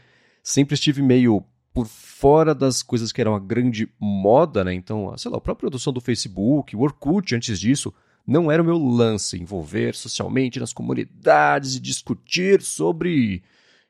sempre 0.43 0.74
estive 0.74 1.01
meio 1.01 1.43
por 1.74 1.86
fora 1.86 2.55
das 2.55 2.81
coisas 2.81 3.12
que 3.12 3.22
eram 3.22 3.36
a 3.36 3.39
grande 3.39 3.88
moda, 4.00 4.63
né? 4.63 4.74
Então, 4.74 5.15
sei 5.17 5.29
lá, 5.29 5.38
a 5.38 5.41
própria 5.41 5.69
produção 5.69 5.93
do 5.93 6.01
Facebook, 6.01 6.75
o 6.75 6.81
Orkut 6.81 7.36
antes 7.36 7.60
disso, 7.60 7.93
não 8.25 8.51
era 8.51 8.61
o 8.61 8.65
meu 8.65 8.77
lance 8.77 9.38
envolver 9.38 9.95
socialmente 9.95 10.59
nas 10.59 10.73
comunidades 10.73 11.75
e 11.75 11.79
discutir 11.79 12.61
sobre 12.61 13.43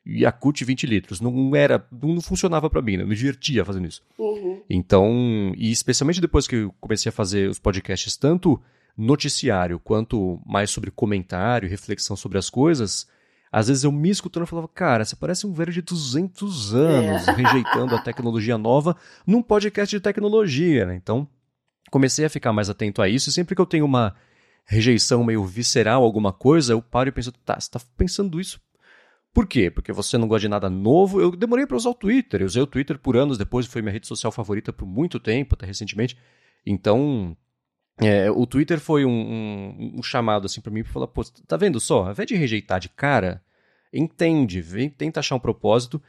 Yakult 0.06 0.62
20 0.64 0.86
litros. 0.86 1.20
Não 1.20 1.54
era, 1.54 1.86
não 1.92 2.20
funcionava 2.20 2.70
para 2.70 2.82
mim, 2.82 2.96
né? 2.96 3.02
Eu 3.02 3.08
me 3.08 3.14
divertia 3.14 3.64
fazendo 3.64 3.86
isso. 3.86 4.02
Uhum. 4.18 4.62
Então, 4.68 5.52
e 5.56 5.70
especialmente 5.70 6.20
depois 6.20 6.46
que 6.46 6.56
eu 6.56 6.74
comecei 6.80 7.10
a 7.10 7.12
fazer 7.12 7.48
os 7.48 7.58
podcasts, 7.58 8.16
tanto 8.16 8.60
noticiário 8.96 9.78
quanto 9.78 10.40
mais 10.44 10.70
sobre 10.70 10.90
comentário, 10.90 11.68
reflexão 11.68 12.16
sobre 12.16 12.38
as 12.38 12.50
coisas, 12.50 13.06
às 13.52 13.68
vezes 13.68 13.84
eu 13.84 13.90
me 13.90 14.10
escutando 14.10 14.44
e 14.44 14.46
falava, 14.46 14.68
cara, 14.68 15.04
você 15.04 15.16
parece 15.16 15.46
um 15.46 15.52
velho 15.52 15.72
de 15.72 15.82
200 15.82 16.74
anos 16.74 17.28
é. 17.28 17.32
rejeitando 17.32 17.94
a 17.94 18.02
tecnologia 18.02 18.56
nova 18.56 18.96
num 19.26 19.42
podcast 19.42 19.94
de 19.94 20.00
tecnologia, 20.00 20.86
né? 20.86 20.94
Então, 20.94 21.26
comecei 21.90 22.24
a 22.24 22.30
ficar 22.30 22.52
mais 22.52 22.70
atento 22.70 23.02
a 23.02 23.08
isso 23.08 23.28
e 23.28 23.32
sempre 23.32 23.54
que 23.54 23.60
eu 23.60 23.66
tenho 23.66 23.84
uma 23.84 24.14
rejeição 24.64 25.24
meio 25.24 25.44
visceral 25.44 26.02
alguma 26.02 26.32
coisa, 26.32 26.72
eu 26.72 26.80
paro 26.80 27.08
e 27.08 27.12
penso, 27.12 27.32
tá, 27.32 27.58
você 27.58 27.70
tá 27.70 27.80
pensando 27.96 28.40
isso 28.40 28.60
por 29.32 29.46
quê? 29.46 29.70
Porque 29.70 29.92
você 29.92 30.18
não 30.18 30.26
gosta 30.26 30.42
de 30.42 30.48
nada 30.48 30.68
novo. 30.68 31.20
Eu 31.20 31.30
demorei 31.30 31.66
para 31.66 31.76
usar 31.76 31.90
o 31.90 31.94
Twitter. 31.94 32.40
Eu 32.40 32.46
usei 32.46 32.62
o 32.62 32.66
Twitter 32.66 32.98
por 32.98 33.16
anos 33.16 33.38
depois, 33.38 33.66
foi 33.66 33.80
minha 33.80 33.92
rede 33.92 34.06
social 34.06 34.32
favorita 34.32 34.72
por 34.72 34.86
muito 34.86 35.20
tempo, 35.20 35.54
até 35.54 35.66
recentemente. 35.66 36.18
Então, 36.66 37.36
é, 38.00 38.30
o 38.30 38.44
Twitter 38.46 38.80
foi 38.80 39.04
um, 39.04 39.10
um, 39.10 39.98
um 39.98 40.02
chamado 40.02 40.46
assim 40.46 40.60
para 40.60 40.72
mim 40.72 40.82
para 40.82 40.92
falar: 40.92 41.06
pô, 41.06 41.22
tá 41.46 41.56
vendo 41.56 41.78
só? 41.78 42.04
Ao 42.06 42.10
invés 42.10 42.26
de 42.26 42.34
rejeitar 42.34 42.80
de 42.80 42.88
cara, 42.88 43.42
entende, 43.92 44.60
vem, 44.60 44.90
tenta 44.90 45.20
achar 45.20 45.36
um 45.36 45.40
propósito. 45.40 46.02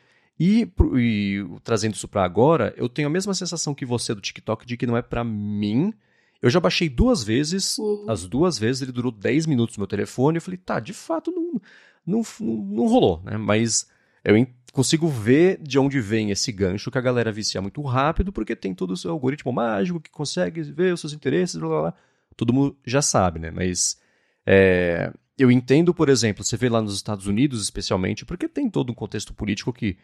E, 0.43 0.67
e 0.97 1.45
trazendo 1.63 1.93
isso 1.93 2.07
para 2.07 2.25
agora, 2.25 2.73
eu 2.75 2.89
tenho 2.89 3.07
a 3.07 3.11
mesma 3.11 3.31
sensação 3.31 3.75
que 3.75 3.85
você 3.85 4.15
do 4.15 4.19
TikTok 4.19 4.65
de 4.65 4.75
que 4.75 4.87
não 4.87 4.97
é 4.97 5.01
para 5.03 5.23
mim. 5.23 5.93
Eu 6.41 6.49
já 6.49 6.59
baixei 6.59 6.89
duas 6.89 7.23
vezes, 7.23 7.77
uhum. 7.77 8.09
as 8.09 8.25
duas 8.25 8.57
vezes 8.57 8.81
ele 8.81 8.91
durou 8.91 9.11
10 9.11 9.45
minutos 9.45 9.77
no 9.77 9.81
meu 9.81 9.87
telefone. 9.87 10.37
Eu 10.37 10.41
falei, 10.41 10.57
tá, 10.57 10.79
de 10.79 10.93
fato 10.93 11.29
não, 11.29 11.61
não, 12.03 12.23
não, 12.39 12.55
não 12.55 12.87
rolou, 12.87 13.21
né? 13.23 13.37
Mas 13.37 13.87
eu 14.23 14.47
consigo 14.73 15.07
ver 15.07 15.61
de 15.61 15.77
onde 15.77 16.01
vem 16.01 16.31
esse 16.31 16.51
gancho 16.51 16.89
que 16.89 16.97
a 16.97 17.01
galera 17.01 17.31
vicia 17.31 17.61
muito 17.61 17.79
rápido, 17.83 18.33
porque 18.33 18.55
tem 18.55 18.73
todo 18.73 18.93
o 18.93 18.97
seu 18.97 19.11
algoritmo 19.11 19.53
mágico 19.53 19.99
que 19.99 20.09
consegue 20.09 20.63
ver 20.63 20.91
os 20.91 21.01
seus 21.01 21.13
interesses, 21.13 21.57
blá 21.57 21.69
blá 21.69 21.81
blá. 21.81 21.93
Todo 22.35 22.51
mundo 22.51 22.75
já 22.83 23.03
sabe, 23.03 23.37
né? 23.37 23.51
Mas 23.51 24.01
é, 24.43 25.13
eu 25.37 25.51
entendo, 25.51 25.93
por 25.93 26.09
exemplo, 26.09 26.43
você 26.43 26.57
vê 26.57 26.67
lá 26.67 26.81
nos 26.81 26.95
Estados 26.95 27.27
Unidos, 27.27 27.61
especialmente, 27.61 28.25
porque 28.25 28.47
tem 28.47 28.67
todo 28.71 28.91
um 28.91 28.95
contexto 28.95 29.35
político 29.35 29.71
que 29.71 29.99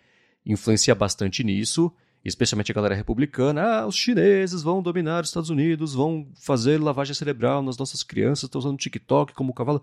influencia 0.45 0.95
bastante 0.95 1.43
nisso, 1.43 1.91
especialmente 2.23 2.71
a 2.71 2.75
galera 2.75 2.95
republicana. 2.95 3.63
Ah, 3.63 3.87
os 3.87 3.95
chineses 3.95 4.61
vão 4.61 4.81
dominar 4.81 5.23
os 5.23 5.29
Estados 5.29 5.49
Unidos, 5.49 5.93
vão 5.93 6.27
fazer 6.41 6.79
lavagem 6.79 7.13
cerebral 7.13 7.61
nas 7.61 7.77
nossas 7.77 8.03
crianças, 8.03 8.43
estão 8.43 8.59
usando 8.59 8.77
TikTok 8.77 9.33
como 9.33 9.53
cavalo. 9.53 9.81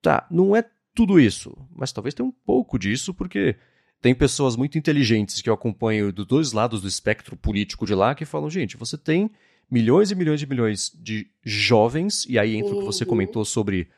Tá, 0.00 0.26
não 0.30 0.54
é 0.54 0.64
tudo 0.94 1.18
isso, 1.18 1.56
mas 1.74 1.92
talvez 1.92 2.14
tenha 2.14 2.28
um 2.28 2.32
pouco 2.32 2.78
disso, 2.78 3.14
porque 3.14 3.56
tem 4.00 4.14
pessoas 4.14 4.56
muito 4.56 4.76
inteligentes 4.76 5.40
que 5.40 5.48
eu 5.48 5.54
acompanho 5.54 6.12
dos 6.12 6.26
dois 6.26 6.52
lados 6.52 6.82
do 6.82 6.88
espectro 6.88 7.36
político 7.36 7.86
de 7.86 7.94
lá 7.94 8.14
que 8.14 8.24
falam, 8.24 8.50
gente, 8.50 8.76
você 8.76 8.98
tem 8.98 9.30
milhões 9.70 10.10
e 10.10 10.14
milhões 10.14 10.40
de 10.40 10.46
milhões 10.46 10.92
de 11.00 11.30
jovens, 11.42 12.26
e 12.28 12.38
aí 12.38 12.56
entra 12.56 12.72
uhum. 12.72 12.78
o 12.78 12.80
que 12.80 12.86
você 12.86 13.04
uhum. 13.04 13.10
comentou 13.10 13.44
sobre 13.44 13.88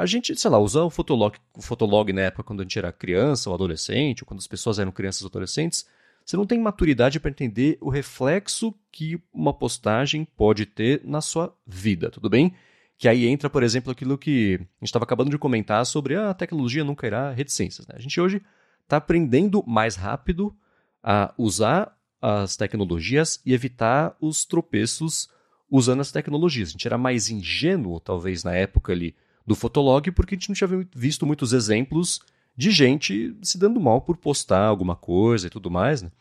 a 0.00 0.06
gente, 0.06 0.34
sei 0.34 0.50
lá, 0.50 0.58
usar 0.58 0.80
o 0.80 0.88
Fotolog, 0.88 1.36
o 1.54 1.60
Fotolog 1.60 2.10
na 2.10 2.22
época 2.22 2.42
quando 2.42 2.60
a 2.60 2.62
gente 2.62 2.78
era 2.78 2.90
criança 2.90 3.50
ou 3.50 3.54
adolescente, 3.54 4.22
ou 4.22 4.26
quando 4.26 4.40
as 4.40 4.46
pessoas 4.46 4.78
eram 4.78 4.90
crianças 4.90 5.20
ou 5.20 5.28
adolescentes, 5.28 5.86
você 6.24 6.38
não 6.38 6.46
tem 6.46 6.58
maturidade 6.58 7.20
para 7.20 7.30
entender 7.30 7.76
o 7.82 7.90
reflexo 7.90 8.74
que 8.90 9.20
uma 9.30 9.52
postagem 9.52 10.24
pode 10.24 10.64
ter 10.64 11.02
na 11.04 11.20
sua 11.20 11.54
vida, 11.66 12.10
tudo 12.10 12.30
bem? 12.30 12.54
Que 12.96 13.08
aí 13.08 13.26
entra, 13.26 13.50
por 13.50 13.62
exemplo, 13.62 13.92
aquilo 13.92 14.16
que 14.16 14.54
a 14.54 14.58
gente 14.58 14.84
estava 14.84 15.04
acabando 15.04 15.30
de 15.30 15.36
comentar 15.36 15.84
sobre 15.84 16.14
ah, 16.14 16.30
a 16.30 16.34
tecnologia 16.34 16.82
nunca 16.82 17.06
irá 17.06 17.30
reticências. 17.30 17.86
Né? 17.86 17.94
A 17.96 18.00
gente 18.00 18.18
hoje 18.18 18.40
está 18.82 18.96
aprendendo 18.96 19.62
mais 19.66 19.96
rápido 19.96 20.56
a 21.02 21.34
usar 21.36 21.94
as 22.22 22.56
tecnologias 22.56 23.38
e 23.44 23.52
evitar 23.52 24.16
os 24.18 24.46
tropeços 24.46 25.28
usando 25.70 26.00
as 26.00 26.10
tecnologias. 26.10 26.70
A 26.70 26.72
gente 26.72 26.86
era 26.86 26.96
mais 26.96 27.28
ingênuo, 27.28 28.00
talvez, 28.00 28.44
na 28.44 28.54
época 28.54 28.92
ali 28.92 29.14
do 29.50 29.56
Fotolog, 29.56 30.12
porque 30.12 30.36
a 30.36 30.38
gente 30.38 30.48
não 30.48 30.54
tinha 30.54 30.86
visto 30.94 31.26
muitos 31.26 31.52
exemplos 31.52 32.20
de 32.56 32.70
gente 32.70 33.36
se 33.42 33.58
dando 33.58 33.80
mal 33.80 34.00
por 34.00 34.16
postar 34.16 34.64
alguma 34.64 34.94
coisa 34.94 35.48
e 35.48 35.50
tudo 35.50 35.68
mais, 35.68 36.02
né? 36.02 36.12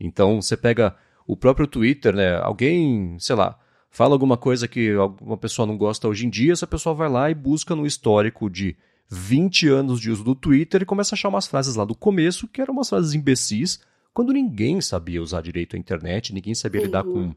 Então, 0.00 0.40
você 0.40 0.56
pega 0.56 0.96
o 1.26 1.36
próprio 1.36 1.66
Twitter, 1.66 2.14
né? 2.16 2.36
Alguém, 2.38 3.14
sei 3.18 3.36
lá, 3.36 3.58
fala 3.90 4.14
alguma 4.14 4.38
coisa 4.38 4.66
que 4.66 4.94
uma 5.20 5.36
pessoa 5.36 5.66
não 5.66 5.76
gosta 5.76 6.08
hoje 6.08 6.24
em 6.24 6.30
dia, 6.30 6.54
essa 6.54 6.66
pessoa 6.66 6.94
vai 6.94 7.10
lá 7.10 7.30
e 7.30 7.34
busca 7.34 7.76
no 7.76 7.86
histórico 7.86 8.48
de 8.48 8.74
20 9.10 9.68
anos 9.68 10.00
de 10.00 10.10
uso 10.10 10.24
do 10.24 10.34
Twitter 10.34 10.80
e 10.80 10.86
começa 10.86 11.14
a 11.14 11.16
achar 11.16 11.28
umas 11.28 11.46
frases 11.46 11.76
lá 11.76 11.84
do 11.84 11.94
começo 11.94 12.48
que 12.48 12.62
eram 12.62 12.72
umas 12.72 12.88
frases 12.88 13.12
imbecis, 13.12 13.80
quando 14.14 14.32
ninguém 14.32 14.80
sabia 14.80 15.20
usar 15.20 15.42
direito 15.42 15.76
a 15.76 15.78
internet, 15.78 16.32
ninguém 16.32 16.54
sabia 16.54 16.80
uhum. 16.80 16.86
lidar 16.86 17.04
com 17.04 17.34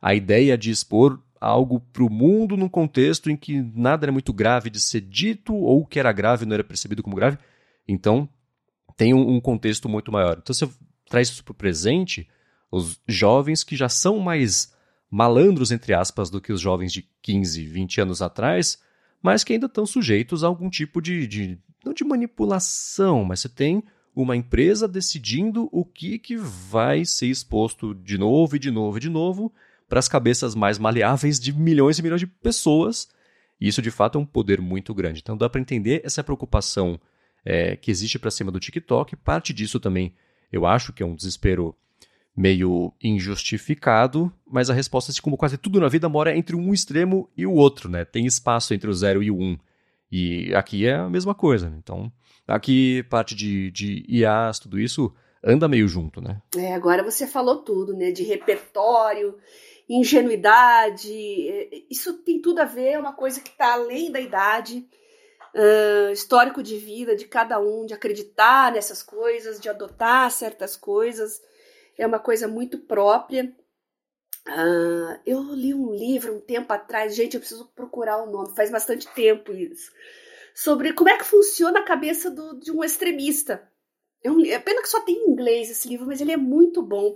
a 0.00 0.14
ideia 0.14 0.56
de 0.56 0.70
expor 0.70 1.20
algo 1.40 1.80
para 1.80 2.04
o 2.04 2.10
mundo 2.10 2.56
num 2.56 2.68
contexto 2.68 3.30
em 3.30 3.36
que 3.36 3.60
nada 3.74 4.04
era 4.04 4.12
muito 4.12 4.32
grave 4.32 4.70
de 4.70 4.80
ser 4.80 5.00
dito 5.00 5.54
ou 5.54 5.82
o 5.82 5.86
que 5.86 5.98
era 5.98 6.12
grave 6.12 6.46
não 6.46 6.54
era 6.54 6.64
percebido 6.64 7.02
como 7.02 7.16
grave. 7.16 7.38
Então, 7.86 8.28
tem 8.96 9.14
um, 9.14 9.36
um 9.36 9.40
contexto 9.40 9.88
muito 9.88 10.10
maior. 10.10 10.38
Então, 10.42 10.54
você 10.54 10.68
traz 11.08 11.28
isso 11.28 11.44
para 11.44 11.52
o 11.52 11.54
presente, 11.54 12.28
os 12.70 13.00
jovens 13.06 13.64
que 13.64 13.76
já 13.76 13.88
são 13.88 14.18
mais 14.18 14.72
malandros, 15.10 15.72
entre 15.72 15.94
aspas, 15.94 16.30
do 16.30 16.40
que 16.40 16.52
os 16.52 16.60
jovens 16.60 16.92
de 16.92 17.08
15, 17.22 17.64
20 17.64 18.00
anos 18.00 18.20
atrás, 18.20 18.78
mas 19.22 19.42
que 19.42 19.52
ainda 19.52 19.66
estão 19.66 19.86
sujeitos 19.86 20.44
a 20.44 20.46
algum 20.46 20.68
tipo 20.68 21.00
de, 21.00 21.26
de 21.26 21.58
não 21.84 21.94
de 21.94 22.04
manipulação, 22.04 23.24
mas 23.24 23.40
você 23.40 23.48
tem 23.48 23.82
uma 24.14 24.36
empresa 24.36 24.86
decidindo 24.88 25.68
o 25.72 25.84
que, 25.84 26.18
que 26.18 26.36
vai 26.36 27.04
ser 27.04 27.28
exposto 27.28 27.94
de 27.94 28.18
novo 28.18 28.56
e 28.56 28.58
de 28.58 28.70
novo 28.70 28.98
e 28.98 29.00
de 29.00 29.08
novo, 29.08 29.52
para 29.88 29.98
as 29.98 30.08
cabeças 30.08 30.54
mais 30.54 30.78
maleáveis 30.78 31.40
de 31.40 31.52
milhões 31.52 31.98
e 31.98 32.02
milhões 32.02 32.20
de 32.20 32.26
pessoas. 32.26 33.08
E 33.60 33.68
isso, 33.68 33.82
de 33.82 33.90
fato, 33.90 34.18
é 34.18 34.20
um 34.20 34.26
poder 34.26 34.60
muito 34.60 34.94
grande. 34.94 35.20
Então, 35.20 35.36
dá 35.36 35.48
para 35.48 35.60
entender 35.60 36.02
essa 36.04 36.22
preocupação 36.22 37.00
é, 37.44 37.76
que 37.76 37.90
existe 37.90 38.18
para 38.18 38.30
cima 38.30 38.52
do 38.52 38.60
TikTok. 38.60 39.16
Parte 39.16 39.52
disso 39.52 39.80
também, 39.80 40.14
eu 40.52 40.66
acho 40.66 40.92
que 40.92 41.02
é 41.02 41.06
um 41.06 41.14
desespero 41.14 41.74
meio 42.36 42.92
injustificado, 43.02 44.32
mas 44.46 44.70
a 44.70 44.74
resposta, 44.74 45.10
assim 45.10 45.20
como 45.20 45.36
quase 45.36 45.58
tudo 45.58 45.80
na 45.80 45.88
vida, 45.88 46.08
mora 46.08 46.36
entre 46.36 46.54
um 46.54 46.72
extremo 46.72 47.28
e 47.36 47.44
o 47.44 47.52
outro, 47.52 47.90
né? 47.90 48.04
Tem 48.04 48.26
espaço 48.26 48.72
entre 48.72 48.88
o 48.88 48.94
zero 48.94 49.22
e 49.22 49.30
o 49.30 49.36
um. 49.36 49.58
E 50.10 50.54
aqui 50.54 50.86
é 50.86 50.94
a 50.94 51.10
mesma 51.10 51.34
coisa. 51.34 51.68
Né? 51.68 51.76
Então, 51.82 52.12
aqui 52.46 53.02
parte 53.10 53.34
de, 53.34 53.72
de 53.72 54.04
IAs, 54.08 54.60
tudo 54.60 54.78
isso 54.78 55.12
anda 55.42 55.66
meio 55.66 55.88
junto, 55.88 56.20
né? 56.20 56.40
É, 56.56 56.74
agora 56.74 57.02
você 57.02 57.26
falou 57.26 57.56
tudo, 57.56 57.92
né? 57.92 58.12
De 58.12 58.22
repertório, 58.22 59.36
ingenuidade, 59.88 61.48
é, 61.48 61.82
isso 61.90 62.18
tem 62.18 62.40
tudo 62.40 62.60
a 62.60 62.64
ver, 62.64 62.92
é 62.92 62.98
uma 62.98 63.14
coisa 63.14 63.40
que 63.40 63.50
está 63.50 63.72
além 63.72 64.12
da 64.12 64.20
idade, 64.20 64.86
uh, 65.54 66.12
histórico 66.12 66.62
de 66.62 66.76
vida 66.76 67.16
de 67.16 67.26
cada 67.26 67.58
um, 67.58 67.86
de 67.86 67.94
acreditar 67.94 68.72
nessas 68.72 69.02
coisas, 69.02 69.58
de 69.58 69.68
adotar 69.68 70.30
certas 70.30 70.76
coisas, 70.76 71.40
é 71.96 72.06
uma 72.06 72.18
coisa 72.18 72.46
muito 72.46 72.78
própria. 72.78 73.54
Uh, 74.46 75.20
eu 75.26 75.42
li 75.52 75.74
um 75.74 75.92
livro 75.92 76.36
um 76.36 76.40
tempo 76.40 76.72
atrás, 76.72 77.14
gente, 77.14 77.34
eu 77.34 77.40
preciso 77.40 77.66
procurar 77.74 78.22
o 78.22 78.30
nome, 78.30 78.54
faz 78.54 78.70
bastante 78.70 79.06
tempo 79.14 79.52
isso, 79.52 79.92
sobre 80.54 80.92
como 80.92 81.10
é 81.10 81.18
que 81.18 81.24
funciona 81.24 81.80
a 81.80 81.84
cabeça 81.84 82.30
do, 82.30 82.58
de 82.58 82.70
um 82.70 82.82
extremista. 82.82 83.68
É, 84.22 84.30
um, 84.30 84.44
é 84.44 84.58
pena 84.58 84.82
que 84.82 84.88
só 84.88 85.00
tem 85.00 85.14
em 85.14 85.30
inglês 85.30 85.70
esse 85.70 85.88
livro, 85.88 86.06
mas 86.06 86.20
ele 86.20 86.32
é 86.32 86.36
muito 86.36 86.82
bom. 86.82 87.14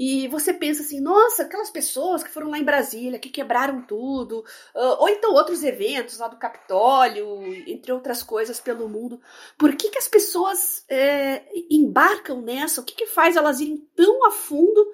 E 0.00 0.28
você 0.28 0.54
pensa 0.54 0.80
assim, 0.80 1.00
nossa, 1.00 1.42
aquelas 1.42 1.70
pessoas 1.70 2.22
que 2.22 2.30
foram 2.30 2.50
lá 2.50 2.58
em 2.58 2.64
Brasília, 2.64 3.18
que 3.18 3.28
quebraram 3.28 3.82
tudo, 3.82 4.44
ou 4.72 5.08
então 5.08 5.34
outros 5.34 5.64
eventos 5.64 6.20
lá 6.20 6.28
do 6.28 6.36
Capitólio, 6.36 7.42
entre 7.66 7.90
outras 7.90 8.22
coisas 8.22 8.60
pelo 8.60 8.88
mundo. 8.88 9.20
Por 9.58 9.74
que, 9.74 9.90
que 9.90 9.98
as 9.98 10.06
pessoas 10.06 10.84
é, 10.88 11.42
embarcam 11.68 12.40
nessa? 12.40 12.80
O 12.80 12.84
que, 12.84 12.94
que 12.94 13.06
faz 13.06 13.34
elas 13.34 13.58
irem 13.58 13.84
tão 13.96 14.24
a 14.24 14.30
fundo? 14.30 14.86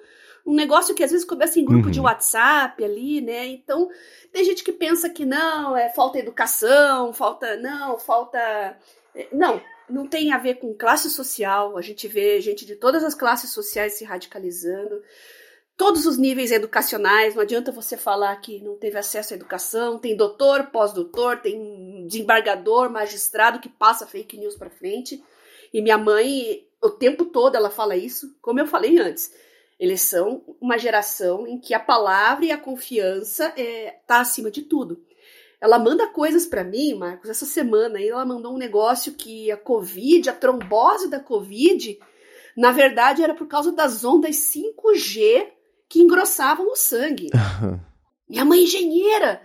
Um 0.43 0.55
negócio 0.55 0.95
que 0.95 1.03
às 1.03 1.11
vezes 1.11 1.25
começa 1.25 1.59
em 1.59 1.65
grupo 1.65 1.85
uhum. 1.85 1.91
de 1.91 1.99
WhatsApp 1.99 2.83
ali, 2.83 3.21
né? 3.21 3.45
Então, 3.45 3.87
tem 4.31 4.43
gente 4.43 4.63
que 4.63 4.71
pensa 4.71 5.07
que 5.07 5.23
não, 5.23 5.77
é 5.77 5.87
falta 5.89 6.17
educação, 6.17 7.13
falta. 7.13 7.57
Não, 7.57 7.99
falta. 7.99 8.39
É, 9.13 9.27
não, 9.31 9.61
não 9.89 10.07
tem 10.07 10.31
a 10.31 10.37
ver 10.37 10.55
com 10.55 10.73
classe 10.73 11.09
social, 11.09 11.77
a 11.77 11.81
gente 11.81 12.07
vê 12.07 12.39
gente 12.41 12.65
de 12.65 12.75
todas 12.75 13.03
as 13.03 13.13
classes 13.13 13.51
sociais 13.51 13.93
se 13.93 14.03
radicalizando, 14.03 15.01
todos 15.77 16.05
os 16.05 16.17
níveis 16.17 16.51
educacionais, 16.51 17.35
não 17.35 17.41
adianta 17.41 17.71
você 17.71 17.97
falar 17.97 18.35
que 18.37 18.61
não 18.61 18.77
teve 18.77 18.97
acesso 18.97 19.33
à 19.33 19.35
educação, 19.35 19.99
tem 19.99 20.15
doutor, 20.15 20.67
pós-doutor, 20.67 21.41
tem 21.41 22.05
desembargador, 22.07 22.89
magistrado 22.89 23.59
que 23.59 23.69
passa 23.69 24.07
fake 24.07 24.37
news 24.37 24.55
para 24.55 24.69
frente. 24.69 25.23
E 25.73 25.81
minha 25.81 25.97
mãe, 25.97 26.65
o 26.81 26.89
tempo 26.89 27.25
todo 27.25 27.55
ela 27.55 27.69
fala 27.69 27.95
isso, 27.95 28.35
como 28.41 28.59
eu 28.59 28.67
falei 28.67 28.97
antes. 28.97 29.33
Eles 29.77 30.01
são 30.01 30.41
uma 30.61 30.77
geração 30.77 31.45
em 31.45 31.59
que 31.59 31.73
a 31.73 31.79
palavra 31.79 32.45
e 32.45 32.51
a 32.51 32.57
confiança 32.57 33.47
está 33.49 33.61
é, 33.61 33.99
tá 34.07 34.21
acima 34.21 34.49
de 34.49 34.61
tudo. 34.61 35.03
Ela 35.65 35.79
manda 35.79 36.05
coisas 36.05 36.45
para 36.45 36.63
mim, 36.63 36.93
Marcos. 36.93 37.27
Essa 37.27 37.43
semana 37.43 37.97
aí 37.97 38.07
ela 38.07 38.23
mandou 38.23 38.53
um 38.53 38.57
negócio 38.57 39.13
que 39.13 39.49
a 39.49 39.57
Covid, 39.57 40.29
a 40.29 40.33
trombose 40.33 41.09
da 41.09 41.19
Covid, 41.19 41.99
na 42.55 42.71
verdade 42.71 43.23
era 43.23 43.33
por 43.33 43.47
causa 43.47 43.71
das 43.71 44.05
ondas 44.05 44.35
5G 44.35 45.47
que 45.89 46.03
engrossavam 46.03 46.71
o 46.71 46.75
sangue. 46.75 47.31
Minha 48.29 48.45
mãe 48.45 48.59
é 48.59 48.63
engenheira. 48.63 49.41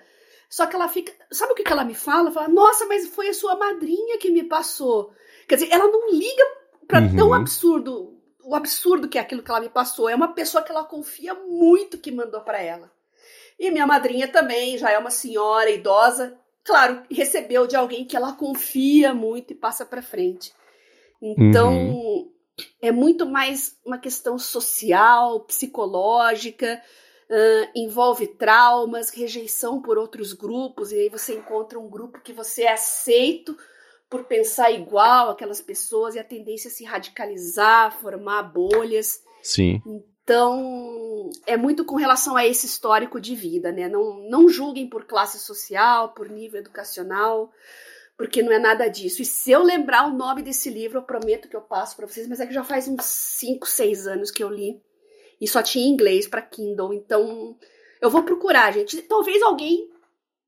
Só 0.50 0.66
que 0.66 0.76
ela 0.76 0.88
fica. 0.88 1.10
Sabe 1.32 1.52
o 1.52 1.54
que, 1.54 1.62
que 1.62 1.72
ela 1.72 1.84
me 1.84 1.94
fala? 1.94 2.30
Fala, 2.30 2.48
nossa, 2.48 2.84
mas 2.84 3.08
foi 3.08 3.30
a 3.30 3.34
sua 3.34 3.56
madrinha 3.56 4.18
que 4.18 4.30
me 4.30 4.44
passou. 4.44 5.14
Quer 5.48 5.54
dizer, 5.54 5.72
ela 5.72 5.86
não 5.86 6.10
liga 6.10 6.44
para 6.86 7.00
uhum. 7.00 7.16
tão 7.16 7.32
absurdo, 7.32 8.20
o 8.44 8.54
absurdo 8.54 9.08
que 9.08 9.16
é 9.16 9.22
aquilo 9.22 9.42
que 9.42 9.50
ela 9.50 9.60
me 9.60 9.70
passou. 9.70 10.06
É 10.06 10.14
uma 10.14 10.34
pessoa 10.34 10.62
que 10.62 10.70
ela 10.70 10.84
confia 10.84 11.32
muito 11.32 11.96
que 11.96 12.12
mandou 12.12 12.42
para 12.42 12.60
ela. 12.60 12.92
E 13.60 13.70
minha 13.70 13.86
madrinha 13.86 14.26
também 14.26 14.78
já 14.78 14.90
é 14.90 14.96
uma 14.96 15.10
senhora 15.10 15.68
idosa, 15.70 16.34
claro, 16.64 17.02
recebeu 17.10 17.66
de 17.66 17.76
alguém 17.76 18.06
que 18.06 18.16
ela 18.16 18.32
confia 18.32 19.12
muito 19.12 19.52
e 19.52 19.56
passa 19.56 19.84
para 19.84 20.00
frente. 20.00 20.50
Então, 21.20 21.70
uhum. 21.70 22.32
é 22.80 22.90
muito 22.90 23.26
mais 23.26 23.78
uma 23.84 23.98
questão 23.98 24.38
social, 24.38 25.40
psicológica, 25.40 26.82
uh, 27.28 27.70
envolve 27.76 28.28
traumas, 28.28 29.10
rejeição 29.10 29.82
por 29.82 29.98
outros 29.98 30.32
grupos, 30.32 30.90
e 30.90 30.96
aí 30.96 31.08
você 31.10 31.34
encontra 31.34 31.78
um 31.78 31.90
grupo 31.90 32.22
que 32.22 32.32
você 32.32 32.62
é 32.62 32.72
aceito 32.72 33.54
por 34.08 34.24
pensar 34.24 34.70
igual 34.70 35.28
aquelas 35.28 35.60
pessoas 35.60 36.14
e 36.14 36.18
a 36.18 36.24
tendência 36.24 36.68
a 36.68 36.72
se 36.72 36.84
radicalizar, 36.84 38.00
formar 38.00 38.42
bolhas. 38.42 39.22
Sim. 39.42 39.82
Então, 40.30 41.28
é 41.44 41.56
muito 41.56 41.84
com 41.84 41.96
relação 41.96 42.36
a 42.36 42.46
esse 42.46 42.64
histórico 42.64 43.20
de 43.20 43.34
vida, 43.34 43.72
né? 43.72 43.88
Não, 43.88 44.20
não 44.28 44.48
julguem 44.48 44.88
por 44.88 45.04
classe 45.04 45.40
social, 45.40 46.10
por 46.10 46.28
nível 46.28 46.60
educacional, 46.60 47.50
porque 48.16 48.40
não 48.40 48.52
é 48.52 48.58
nada 48.60 48.86
disso. 48.86 49.22
E 49.22 49.24
se 49.24 49.50
eu 49.50 49.64
lembrar 49.64 50.06
o 50.06 50.16
nome 50.16 50.40
desse 50.40 50.70
livro, 50.70 50.98
eu 50.98 51.02
prometo 51.02 51.48
que 51.48 51.56
eu 51.56 51.60
passo 51.60 51.96
para 51.96 52.06
vocês, 52.06 52.28
mas 52.28 52.38
é 52.38 52.46
que 52.46 52.54
já 52.54 52.62
faz 52.62 52.86
uns 52.86 53.04
5, 53.04 53.66
6 53.66 54.06
anos 54.06 54.30
que 54.30 54.44
eu 54.44 54.48
li. 54.48 54.80
E 55.40 55.48
só 55.48 55.64
tinha 55.64 55.84
em 55.84 55.90
inglês 55.90 56.28
para 56.28 56.42
Kindle, 56.42 56.94
então 56.94 57.56
eu 58.00 58.08
vou 58.08 58.22
procurar, 58.22 58.72
gente. 58.72 59.02
Talvez 59.02 59.42
alguém 59.42 59.90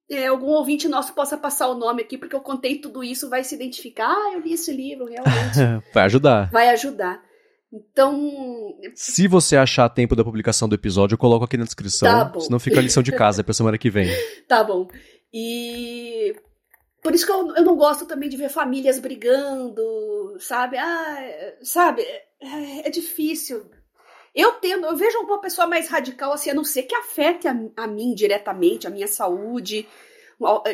é, 0.09 0.29
algum 0.29 0.51
ouvinte 0.51 0.87
nosso 0.87 1.13
possa 1.13 1.37
passar 1.37 1.67
o 1.67 1.75
nome 1.75 2.03
aqui, 2.03 2.17
porque 2.17 2.37
eu 2.37 2.41
contei 2.41 2.79
tudo 2.79 3.03
isso, 3.03 3.29
vai 3.29 3.43
se 3.43 3.57
identificar. 3.57 4.07
Ah, 4.07 4.31
eu 4.35 4.39
li 4.39 4.53
esse 4.53 4.73
livro, 4.73 5.07
realmente. 5.07 5.59
vai 5.93 6.05
ajudar. 6.05 6.51
Vai 6.53 6.69
ajudar. 6.69 7.32
Então. 7.73 8.77
Se 8.95 9.27
você 9.27 9.57
achar 9.57 9.89
tempo 9.89 10.15
da 10.15 10.23
publicação 10.23 10.69
do 10.69 10.75
episódio, 10.75 11.15
eu 11.15 11.19
coloco 11.19 11.45
aqui 11.45 11.57
na 11.57 11.65
descrição. 11.65 12.07
Tá 12.07 12.25
bom. 12.27 12.41
Senão 12.41 12.61
fica 12.61 12.79
a 12.79 12.83
lição 12.83 13.03
de 13.03 13.13
casa 13.13 13.43
pra 13.43 13.55
semana 13.55 13.79
que 13.79 13.89
vem. 13.89 14.09
tá 14.47 14.63
bom. 14.63 14.89
E. 15.33 16.37
Por 17.03 17.15
isso 17.15 17.27
que 17.27 17.33
eu, 17.33 17.57
eu 17.57 17.65
não 17.65 17.77
gosto 17.77 18.07
também 18.07 18.29
de 18.29 18.37
ver 18.37 18.49
famílias 18.49 18.99
brigando, 18.99 20.37
sabe? 20.39 20.77
Ah, 20.77 21.55
sabe? 21.63 22.03
É, 22.03 22.87
é 22.87 22.91
difícil. 22.91 23.65
Eu 24.35 24.53
tendo, 24.53 24.87
eu 24.87 24.97
vejo 24.97 25.19
uma 25.19 25.41
pessoa 25.41 25.67
mais 25.67 25.89
radical 25.89 26.33
assim, 26.33 26.51
a 26.51 26.55
não 26.55 26.65
ser 26.65 26.85
que 26.85 26.95
afete 26.95 27.49
a, 27.49 27.55
a 27.77 27.87
mim 27.87 28.15
diretamente, 28.15 28.87
a 28.87 28.91
minha 28.91 29.09
saúde, 29.09 29.87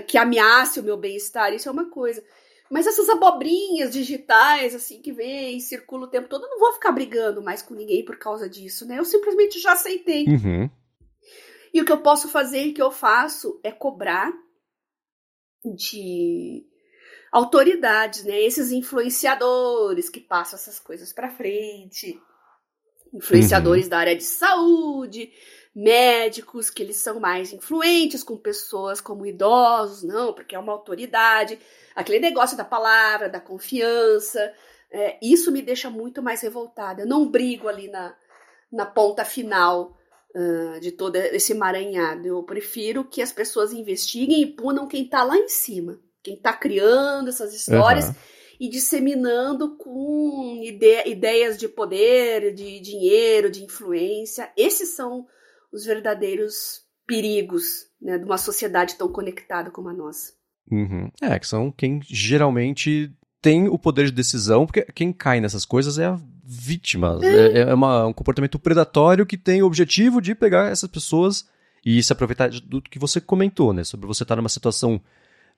que 0.06 0.18
ameace 0.18 0.78
o 0.78 0.82
meu 0.82 0.96
bem-estar, 0.96 1.52
isso 1.52 1.68
é 1.68 1.72
uma 1.72 1.90
coisa. 1.90 2.22
Mas 2.70 2.86
essas 2.86 3.08
abobrinhas 3.08 3.92
digitais, 3.92 4.74
assim, 4.74 5.00
que 5.00 5.12
vem 5.12 5.58
circulam 5.58 6.06
o 6.06 6.10
tempo 6.10 6.28
todo, 6.28 6.44
eu 6.44 6.50
não 6.50 6.58
vou 6.58 6.72
ficar 6.74 6.92
brigando 6.92 7.42
mais 7.42 7.62
com 7.62 7.74
ninguém 7.74 8.04
por 8.04 8.18
causa 8.18 8.48
disso, 8.48 8.86
né? 8.86 8.98
Eu 8.98 9.04
simplesmente 9.04 9.58
já 9.58 9.72
aceitei. 9.72 10.26
Uhum. 10.26 10.70
E 11.72 11.80
o 11.80 11.84
que 11.84 11.92
eu 11.92 12.02
posso 12.02 12.28
fazer 12.28 12.62
e 12.64 12.72
que 12.72 12.82
eu 12.82 12.90
faço 12.90 13.58
é 13.62 13.72
cobrar 13.72 14.32
de 15.64 16.66
autoridades, 17.32 18.24
né? 18.24 18.40
Esses 18.40 18.70
influenciadores 18.70 20.08
que 20.08 20.20
passam 20.20 20.58
essas 20.58 20.78
coisas 20.78 21.12
para 21.12 21.30
frente, 21.30 22.20
influenciadores 23.12 23.84
uhum. 23.84 23.90
da 23.90 23.98
área 23.98 24.16
de 24.16 24.24
saúde, 24.24 25.32
médicos, 25.78 26.70
que 26.70 26.82
eles 26.82 26.96
são 26.96 27.20
mais 27.20 27.52
influentes 27.52 28.24
com 28.24 28.36
pessoas 28.36 29.00
como 29.00 29.24
idosos, 29.24 30.02
não, 30.02 30.32
porque 30.32 30.56
é 30.56 30.58
uma 30.58 30.72
autoridade, 30.72 31.56
aquele 31.94 32.18
negócio 32.18 32.56
da 32.56 32.64
palavra, 32.64 33.28
da 33.28 33.40
confiança, 33.40 34.52
é, 34.90 35.16
isso 35.22 35.52
me 35.52 35.62
deixa 35.62 35.88
muito 35.88 36.20
mais 36.20 36.40
revoltada. 36.40 37.02
Eu 37.02 37.06
não 37.06 37.28
brigo 37.28 37.68
ali 37.68 37.88
na, 37.88 38.12
na 38.72 38.86
ponta 38.86 39.24
final 39.24 39.96
uh, 40.34 40.80
de 40.80 40.90
todo 40.90 41.14
esse 41.14 41.52
emaranhado. 41.52 42.26
Eu 42.26 42.42
prefiro 42.42 43.04
que 43.04 43.22
as 43.22 43.30
pessoas 43.30 43.72
investiguem 43.72 44.42
e 44.42 44.46
punam 44.46 44.88
quem 44.88 45.04
está 45.04 45.22
lá 45.22 45.36
em 45.36 45.48
cima, 45.48 46.00
quem 46.22 46.34
está 46.34 46.52
criando 46.52 47.28
essas 47.28 47.54
histórias. 47.54 48.08
Uhum 48.08 48.14
e 48.60 48.68
disseminando 48.68 49.76
com 49.76 50.60
ide 50.64 51.08
ideias 51.08 51.56
de 51.56 51.68
poder, 51.68 52.52
de 52.52 52.80
dinheiro, 52.80 53.52
de 53.52 53.62
influência. 53.62 54.50
Esses 54.56 54.96
são 54.96 55.28
os 55.72 55.84
verdadeiros 55.84 56.82
perigos 57.06 57.86
né, 58.00 58.18
de 58.18 58.24
uma 58.24 58.38
sociedade 58.38 58.96
tão 58.96 59.08
conectada 59.08 59.70
como 59.70 59.88
a 59.88 59.94
nossa. 59.94 60.32
Uhum. 60.70 61.10
É, 61.22 61.38
que 61.38 61.46
são 61.46 61.70
quem 61.70 62.00
geralmente 62.02 63.12
tem 63.40 63.68
o 63.68 63.78
poder 63.78 64.06
de 64.06 64.12
decisão, 64.12 64.66
porque 64.66 64.84
quem 64.94 65.12
cai 65.12 65.40
nessas 65.40 65.64
coisas 65.64 65.98
é 65.98 66.06
a 66.06 66.20
vítima. 66.44 67.18
É, 67.22 67.28
é, 67.28 67.58
é 67.60 67.74
uma, 67.74 68.06
um 68.06 68.12
comportamento 68.12 68.58
predatório 68.58 69.26
que 69.26 69.36
tem 69.36 69.62
o 69.62 69.66
objetivo 69.66 70.20
de 70.20 70.34
pegar 70.34 70.70
essas 70.70 70.90
pessoas 70.90 71.46
e 71.84 72.02
se 72.02 72.12
aproveitar 72.12 72.50
do 72.50 72.82
que 72.82 72.98
você 72.98 73.20
comentou, 73.20 73.72
né? 73.72 73.84
Sobre 73.84 74.06
você 74.06 74.22
estar 74.22 74.36
numa 74.36 74.48
situação 74.48 75.00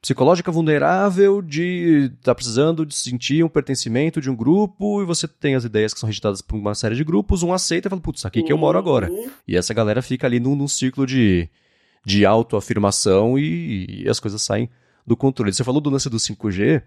psicológica 0.00 0.50
vulnerável 0.50 1.42
de 1.42 2.10
estar 2.12 2.30
tá 2.30 2.34
precisando 2.34 2.86
de 2.86 2.94
sentir 2.94 3.44
um 3.44 3.48
pertencimento 3.48 4.20
de 4.20 4.30
um 4.30 4.36
grupo 4.36 5.02
e 5.02 5.04
você 5.04 5.28
tem 5.28 5.54
as 5.54 5.64
ideias 5.64 5.92
que 5.92 6.00
são 6.00 6.06
rejeitadas 6.06 6.40
por 6.40 6.56
uma 6.56 6.74
série 6.74 6.94
de 6.94 7.04
grupos, 7.04 7.42
um 7.42 7.52
aceita 7.52 7.88
e 7.88 7.90
fala, 7.90 8.00
putz, 8.00 8.24
aqui 8.24 8.42
que 8.42 8.52
eu 8.52 8.58
moro 8.58 8.78
agora. 8.78 9.10
Uhum. 9.10 9.30
E 9.46 9.56
essa 9.56 9.74
galera 9.74 10.00
fica 10.00 10.26
ali 10.26 10.40
num, 10.40 10.56
num 10.56 10.68
ciclo 10.68 11.06
de, 11.06 11.48
de 12.04 12.24
autoafirmação 12.24 13.38
e, 13.38 14.04
e 14.04 14.08
as 14.08 14.18
coisas 14.18 14.40
saem 14.40 14.70
do 15.06 15.16
controle. 15.16 15.52
Você 15.52 15.64
falou 15.64 15.80
do 15.80 15.90
lance 15.90 16.08
do 16.08 16.16
5G, 16.16 16.82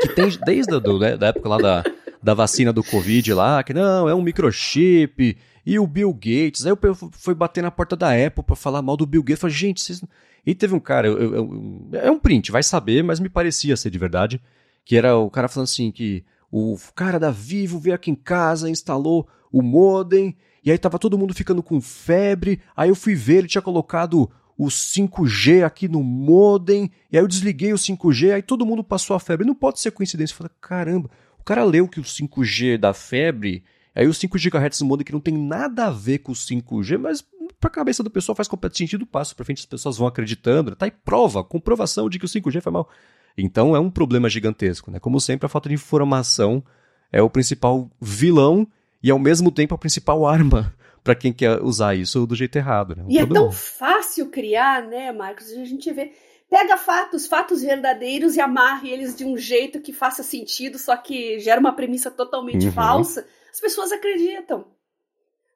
que 0.00 0.08
tem 0.14 0.28
desde 0.44 0.74
a 0.74 0.78
do, 0.78 0.98
né, 1.00 1.16
da 1.16 1.28
época 1.28 1.48
lá 1.48 1.58
da, 1.58 1.84
da 2.22 2.34
vacina 2.34 2.72
do 2.72 2.84
Covid 2.84 3.34
lá, 3.34 3.62
que 3.64 3.74
não, 3.74 4.08
é 4.08 4.14
um 4.14 4.22
microchip, 4.22 5.36
e 5.66 5.78
o 5.78 5.86
Bill 5.86 6.12
Gates. 6.12 6.64
Aí 6.64 6.72
eu 6.72 6.78
fui 7.12 7.34
bater 7.34 7.62
na 7.62 7.70
porta 7.70 7.96
da 7.96 8.10
Apple 8.12 8.44
para 8.44 8.56
falar 8.56 8.82
mal 8.82 8.96
do 8.96 9.06
Bill 9.06 9.22
Gates. 9.22 9.38
Eu 9.38 9.40
falei, 9.40 9.56
gente, 9.56 9.80
vocês 9.80 10.02
e 10.50 10.54
teve 10.54 10.74
um 10.74 10.80
cara, 10.80 11.06
eu, 11.06 11.34
eu, 11.34 11.88
é 11.92 12.10
um 12.10 12.18
print, 12.18 12.50
vai 12.50 12.62
saber, 12.62 13.04
mas 13.04 13.20
me 13.20 13.28
parecia 13.28 13.76
ser 13.76 13.90
de 13.90 13.98
verdade, 13.98 14.40
que 14.84 14.96
era 14.96 15.16
o 15.16 15.30
cara 15.30 15.48
falando 15.48 15.68
assim 15.68 15.90
que 15.90 16.24
o 16.50 16.76
cara 16.94 17.18
da 17.18 17.30
Vivo 17.30 17.78
veio 17.78 17.94
aqui 17.94 18.10
em 18.10 18.14
casa, 18.16 18.68
instalou 18.68 19.28
o 19.52 19.62
modem, 19.62 20.36
e 20.64 20.70
aí 20.70 20.76
tava 20.76 20.98
todo 20.98 21.16
mundo 21.16 21.32
ficando 21.32 21.62
com 21.62 21.80
febre, 21.80 22.60
aí 22.76 22.88
eu 22.88 22.96
fui 22.96 23.14
ver, 23.14 23.38
ele 23.38 23.48
tinha 23.48 23.62
colocado 23.62 24.28
o 24.58 24.66
5G 24.66 25.64
aqui 25.64 25.88
no 25.88 26.02
modem, 26.02 26.90
e 27.10 27.16
aí 27.16 27.22
eu 27.22 27.28
desliguei 27.28 27.72
o 27.72 27.76
5G, 27.76 28.34
aí 28.34 28.42
todo 28.42 28.66
mundo 28.66 28.84
passou 28.84 29.16
a 29.16 29.20
febre. 29.20 29.46
Não 29.46 29.54
pode 29.54 29.80
ser 29.80 29.90
coincidência. 29.90 30.34
Eu 30.34 30.36
falei, 30.36 30.52
caramba, 30.60 31.10
o 31.38 31.44
cara 31.44 31.64
leu 31.64 31.88
que 31.88 31.98
o 31.98 32.02
5G 32.02 32.76
da 32.76 32.92
febre, 32.92 33.64
aí 33.94 34.06
os 34.06 34.18
5 34.18 34.38
GHz 34.38 34.80
no 34.80 34.86
modem 34.86 35.04
que 35.04 35.12
não 35.12 35.20
tem 35.20 35.36
nada 35.36 35.86
a 35.86 35.90
ver 35.90 36.18
com 36.18 36.32
o 36.32 36.34
5G, 36.34 36.98
mas 36.98 37.24
para 37.58 37.68
a 37.68 37.72
cabeça 37.72 38.02
do 38.02 38.10
pessoal 38.10 38.34
faz 38.34 38.48
completo 38.48 38.76
sentido, 38.76 39.06
passo 39.06 39.34
para 39.34 39.44
frente, 39.44 39.60
as 39.60 39.66
pessoas 39.66 39.96
vão 39.96 40.06
acreditando, 40.06 40.74
tá 40.74 40.86
aí 40.86 40.90
prova, 40.90 41.44
comprovação 41.44 42.08
de 42.08 42.18
que 42.18 42.24
o 42.24 42.28
5G 42.28 42.60
foi 42.60 42.72
mal. 42.72 42.88
Então 43.36 43.74
é 43.74 43.80
um 43.80 43.90
problema 43.90 44.28
gigantesco, 44.28 44.90
né? 44.90 44.98
Como 44.98 45.20
sempre, 45.20 45.46
a 45.46 45.48
falta 45.48 45.68
de 45.68 45.74
informação 45.74 46.64
é 47.12 47.22
o 47.22 47.30
principal 47.30 47.90
vilão 48.00 48.66
e 49.02 49.10
ao 49.10 49.18
mesmo 49.18 49.50
tempo 49.50 49.74
a 49.74 49.78
principal 49.78 50.26
arma 50.26 50.74
para 51.02 51.14
quem 51.14 51.32
quer 51.32 51.62
usar 51.62 51.94
isso 51.94 52.26
do 52.26 52.34
jeito 52.34 52.56
errado. 52.56 52.94
Né? 52.96 53.04
Um 53.04 53.10
e 53.10 53.18
é 53.18 53.26
tão 53.26 53.50
fácil 53.50 54.28
criar, 54.28 54.82
né, 54.82 55.12
Marcos? 55.12 55.50
A 55.52 55.64
gente 55.64 55.92
vê. 55.92 56.12
Pega 56.48 56.76
fatos, 56.76 57.28
fatos 57.28 57.62
verdadeiros 57.62 58.34
e 58.34 58.40
amarre 58.40 58.90
eles 58.90 59.14
de 59.14 59.24
um 59.24 59.36
jeito 59.36 59.80
que 59.80 59.92
faça 59.92 60.24
sentido, 60.24 60.80
só 60.80 60.96
que 60.96 61.38
gera 61.38 61.60
uma 61.60 61.72
premissa 61.72 62.10
totalmente 62.10 62.66
uhum. 62.66 62.72
falsa. 62.72 63.24
As 63.50 63.60
pessoas 63.60 63.92
acreditam. 63.92 64.66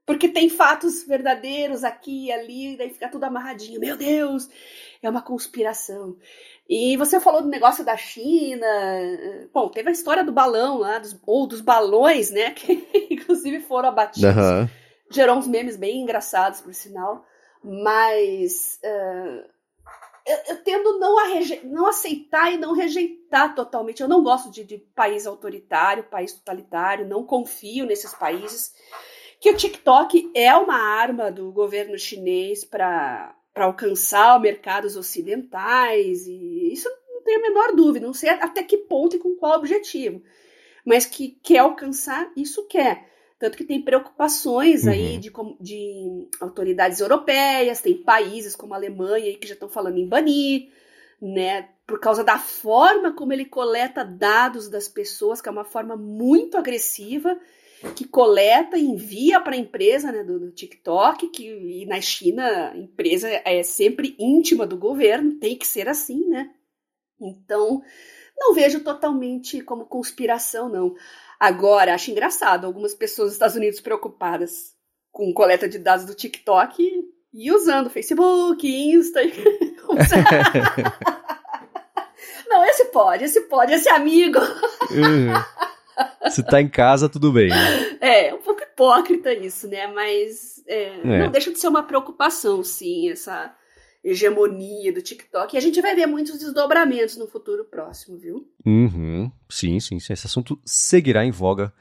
Porque 0.06 0.28
tem 0.28 0.50
fatos 0.50 1.02
verdadeiros 1.04 1.82
aqui 1.82 2.26
e 2.26 2.32
ali, 2.32 2.76
daí 2.76 2.90
fica 2.90 3.08
tudo 3.08 3.24
amarradinho. 3.24 3.80
Meu 3.80 3.96
Deus, 3.96 4.48
é 5.02 5.08
uma 5.08 5.22
conspiração. 5.22 6.16
E 6.68 6.96
você 6.96 7.18
falou 7.18 7.40
do 7.40 7.48
negócio 7.48 7.84
da 7.84 7.96
China. 7.96 8.66
Bom, 9.52 9.68
teve 9.70 9.88
a 9.88 9.92
história 9.92 10.22
do 10.22 10.32
balão 10.32 10.78
lá, 10.78 10.98
dos, 10.98 11.18
ou 11.26 11.46
dos 11.46 11.62
balões, 11.62 12.30
né? 12.30 12.50
Que 12.56 12.86
inclusive 13.10 13.60
foram 13.60 13.88
abatidos. 13.88 14.36
Uhum. 14.36 14.68
Gerou 15.10 15.38
uns 15.38 15.46
memes 15.46 15.76
bem 15.76 16.02
engraçados, 16.02 16.60
por 16.60 16.74
sinal. 16.74 17.24
Mas 17.62 18.78
uh, 18.84 19.48
eu, 20.26 20.38
eu, 20.48 20.62
tendo 20.62 20.98
não, 20.98 21.18
a 21.18 21.26
não 21.64 21.86
aceitar 21.86 22.52
e 22.52 22.58
não 22.58 22.72
rejeitar 22.72 23.54
totalmente. 23.54 24.00
Eu 24.00 24.08
não 24.08 24.22
gosto 24.22 24.50
de, 24.50 24.64
de 24.64 24.78
país 24.78 25.26
autoritário, 25.26 26.04
país 26.04 26.32
totalitário, 26.32 27.06
não 27.06 27.24
confio 27.24 27.84
nesses 27.84 28.14
países 28.14 28.72
que 29.44 29.50
o 29.50 29.56
TikTok 29.58 30.30
é 30.34 30.56
uma 30.56 30.78
arma 30.78 31.30
do 31.30 31.52
governo 31.52 31.98
chinês 31.98 32.64
para 32.64 33.36
alcançar 33.54 34.40
mercados 34.40 34.96
ocidentais, 34.96 36.26
e 36.26 36.72
isso 36.72 36.88
não 37.10 37.22
tenho 37.22 37.40
a 37.40 37.42
menor 37.42 37.72
dúvida, 37.74 38.06
não 38.06 38.14
sei 38.14 38.30
até 38.30 38.62
que 38.62 38.78
ponto 38.78 39.16
e 39.16 39.18
com 39.18 39.36
qual 39.36 39.58
objetivo, 39.58 40.22
mas 40.82 41.04
que 41.04 41.38
quer 41.42 41.58
alcançar, 41.58 42.32
isso 42.34 42.66
quer. 42.66 43.06
Tanto 43.38 43.56
que 43.56 43.64
tem 43.64 43.82
preocupações 43.82 44.84
uhum. 44.84 44.90
aí 44.90 45.18
de, 45.18 45.32
de 45.60 46.28
autoridades 46.40 47.00
europeias, 47.00 47.80
tem 47.80 48.02
países 48.02 48.54
como 48.54 48.74
a 48.74 48.76
Alemanha 48.76 49.36
que 49.36 49.46
já 49.46 49.54
estão 49.54 49.68
falando 49.68 49.98
em 49.98 50.08
banir, 50.08 50.68
né? 51.20 51.68
Por 51.86 52.00
causa 52.00 52.24
da 52.24 52.38
forma 52.38 53.12
como 53.12 53.32
ele 53.32 53.44
coleta 53.44 54.04
dados 54.04 54.68
das 54.68 54.88
pessoas, 54.88 55.40
que 55.40 55.48
é 55.48 55.52
uma 55.52 55.64
forma 55.64 55.96
muito 55.96 56.56
agressiva 56.56 57.38
que 57.92 58.06
coleta 58.06 58.78
e 58.78 58.84
envia 58.84 59.40
para 59.40 59.54
a 59.54 59.58
empresa 59.58 60.10
né, 60.10 60.22
do, 60.22 60.38
do, 60.38 60.50
TikTok, 60.52 61.28
que 61.28 61.46
e 61.46 61.86
na 61.86 62.00
China 62.00 62.70
a 62.70 62.76
empresa 62.76 63.28
é 63.44 63.62
sempre 63.62 64.14
íntima 64.18 64.66
do 64.66 64.76
governo, 64.76 65.38
tem 65.38 65.56
que 65.56 65.66
ser 65.66 65.88
assim, 65.88 66.26
né? 66.28 66.50
Então, 67.20 67.82
não 68.36 68.54
vejo 68.54 68.80
totalmente 68.80 69.60
como 69.60 69.86
conspiração, 69.86 70.68
não. 70.68 70.94
Agora, 71.38 71.94
acho 71.94 72.10
engraçado 72.10 72.66
algumas 72.66 72.94
pessoas 72.94 73.28
dos 73.28 73.34
Estados 73.34 73.56
Unidos 73.56 73.80
preocupadas 73.80 74.74
com 75.10 75.32
coleta 75.32 75.68
de 75.68 75.78
dados 75.78 76.04
do 76.04 76.14
TikTok 76.14 76.82
e 77.32 77.52
usando 77.52 77.90
Facebook, 77.90 78.66
Insta. 78.66 79.20
não, 82.48 82.64
esse 82.64 82.86
pode, 82.86 83.24
esse 83.24 83.42
pode, 83.42 83.72
esse 83.72 83.88
amigo. 83.88 84.38
Uhum. 84.90 85.32
Se 86.30 86.42
tá 86.42 86.60
em 86.60 86.68
casa, 86.68 87.08
tudo 87.08 87.32
bem. 87.32 87.48
Né? 87.48 87.98
É, 88.00 88.34
um 88.34 88.38
pouco 88.38 88.62
hipócrita 88.62 89.32
isso, 89.32 89.68
né? 89.68 89.86
Mas 89.86 90.62
é, 90.66 91.00
é. 91.00 91.18
não 91.20 91.30
deixa 91.30 91.52
de 91.52 91.58
ser 91.58 91.68
uma 91.68 91.82
preocupação, 91.82 92.62
sim, 92.64 93.10
essa 93.10 93.54
hegemonia 94.04 94.92
do 94.92 95.00
TikTok. 95.00 95.54
E 95.54 95.58
a 95.58 95.60
gente 95.60 95.80
vai 95.80 95.94
ver 95.94 96.06
muitos 96.06 96.38
desdobramentos 96.38 97.16
no 97.16 97.26
futuro 97.26 97.64
próximo, 97.64 98.18
viu? 98.18 98.46
Uhum. 98.64 99.32
Sim, 99.48 99.80
sim, 99.80 99.98
sim. 99.98 100.12
Esse 100.12 100.26
assunto 100.26 100.60
seguirá 100.64 101.24
em 101.24 101.30
voga, 101.30 101.72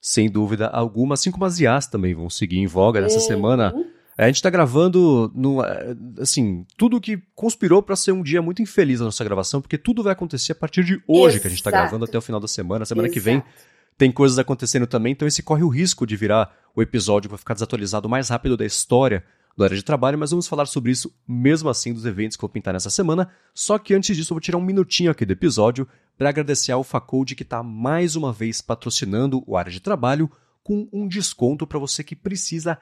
sem 0.00 0.30
dúvida 0.30 0.68
alguma, 0.68 1.14
assim 1.14 1.30
como 1.30 1.46
as 1.46 1.58
IAs 1.58 1.86
também 1.86 2.14
vão 2.14 2.28
seguir 2.28 2.58
em 2.58 2.66
voga 2.66 3.00
nessa 3.00 3.16
uhum. 3.16 3.26
semana. 3.26 3.74
A 4.18 4.26
gente 4.26 4.36
está 4.36 4.50
gravando, 4.50 5.32
no, 5.34 5.62
assim, 6.20 6.66
tudo 6.76 7.00
que 7.00 7.22
conspirou 7.34 7.82
para 7.82 7.96
ser 7.96 8.12
um 8.12 8.22
dia 8.22 8.42
muito 8.42 8.60
infeliz 8.60 9.00
a 9.00 9.04
nossa 9.04 9.24
gravação, 9.24 9.62
porque 9.62 9.78
tudo 9.78 10.02
vai 10.02 10.12
acontecer 10.12 10.52
a 10.52 10.54
partir 10.54 10.84
de 10.84 11.02
hoje 11.08 11.36
Exato. 11.36 11.40
que 11.40 11.46
a 11.46 11.50
gente 11.50 11.60
está 11.60 11.70
gravando 11.70 12.04
até 12.04 12.18
o 12.18 12.20
final 12.20 12.38
da 12.38 12.48
semana. 12.48 12.84
Semana 12.84 13.08
Exato. 13.08 13.14
que 13.14 13.20
vem 13.20 13.42
tem 13.96 14.10
coisas 14.10 14.38
acontecendo 14.38 14.86
também, 14.86 15.12
então 15.12 15.28
esse 15.28 15.42
corre 15.42 15.62
o 15.62 15.68
risco 15.68 16.06
de 16.06 16.16
virar 16.16 16.54
o 16.74 16.80
episódio 16.80 17.28
que 17.28 17.32
vai 17.32 17.38
ficar 17.38 17.52
desatualizado 17.52 18.08
mais 18.08 18.30
rápido 18.30 18.56
da 18.56 18.64
história 18.64 19.22
do 19.56 19.64
área 19.64 19.76
de 19.76 19.82
trabalho, 19.82 20.18
mas 20.18 20.30
vamos 20.30 20.46
falar 20.46 20.66
sobre 20.66 20.92
isso 20.92 21.12
mesmo 21.26 21.68
assim 21.68 21.92
dos 21.92 22.06
eventos 22.06 22.36
que 22.36 22.44
eu 22.44 22.48
vou 22.48 22.52
pintar 22.52 22.74
nessa 22.74 22.90
semana. 22.90 23.30
Só 23.54 23.78
que 23.78 23.94
antes 23.94 24.16
disso, 24.16 24.32
eu 24.32 24.36
vou 24.36 24.40
tirar 24.40 24.58
um 24.58 24.64
minutinho 24.64 25.10
aqui 25.10 25.26
do 25.26 25.32
episódio 25.32 25.86
para 26.16 26.28
agradecer 26.28 26.72
ao 26.72 26.84
Facode 26.84 27.34
que 27.34 27.42
está 27.42 27.62
mais 27.62 28.16
uma 28.16 28.32
vez 28.32 28.60
patrocinando 28.60 29.42
o 29.46 29.56
área 29.56 29.72
de 29.72 29.80
trabalho 29.80 30.30
com 30.62 30.88
um 30.92 31.08
desconto 31.08 31.66
para 31.66 31.78
você 31.78 32.04
que 32.04 32.14
precisa 32.14 32.78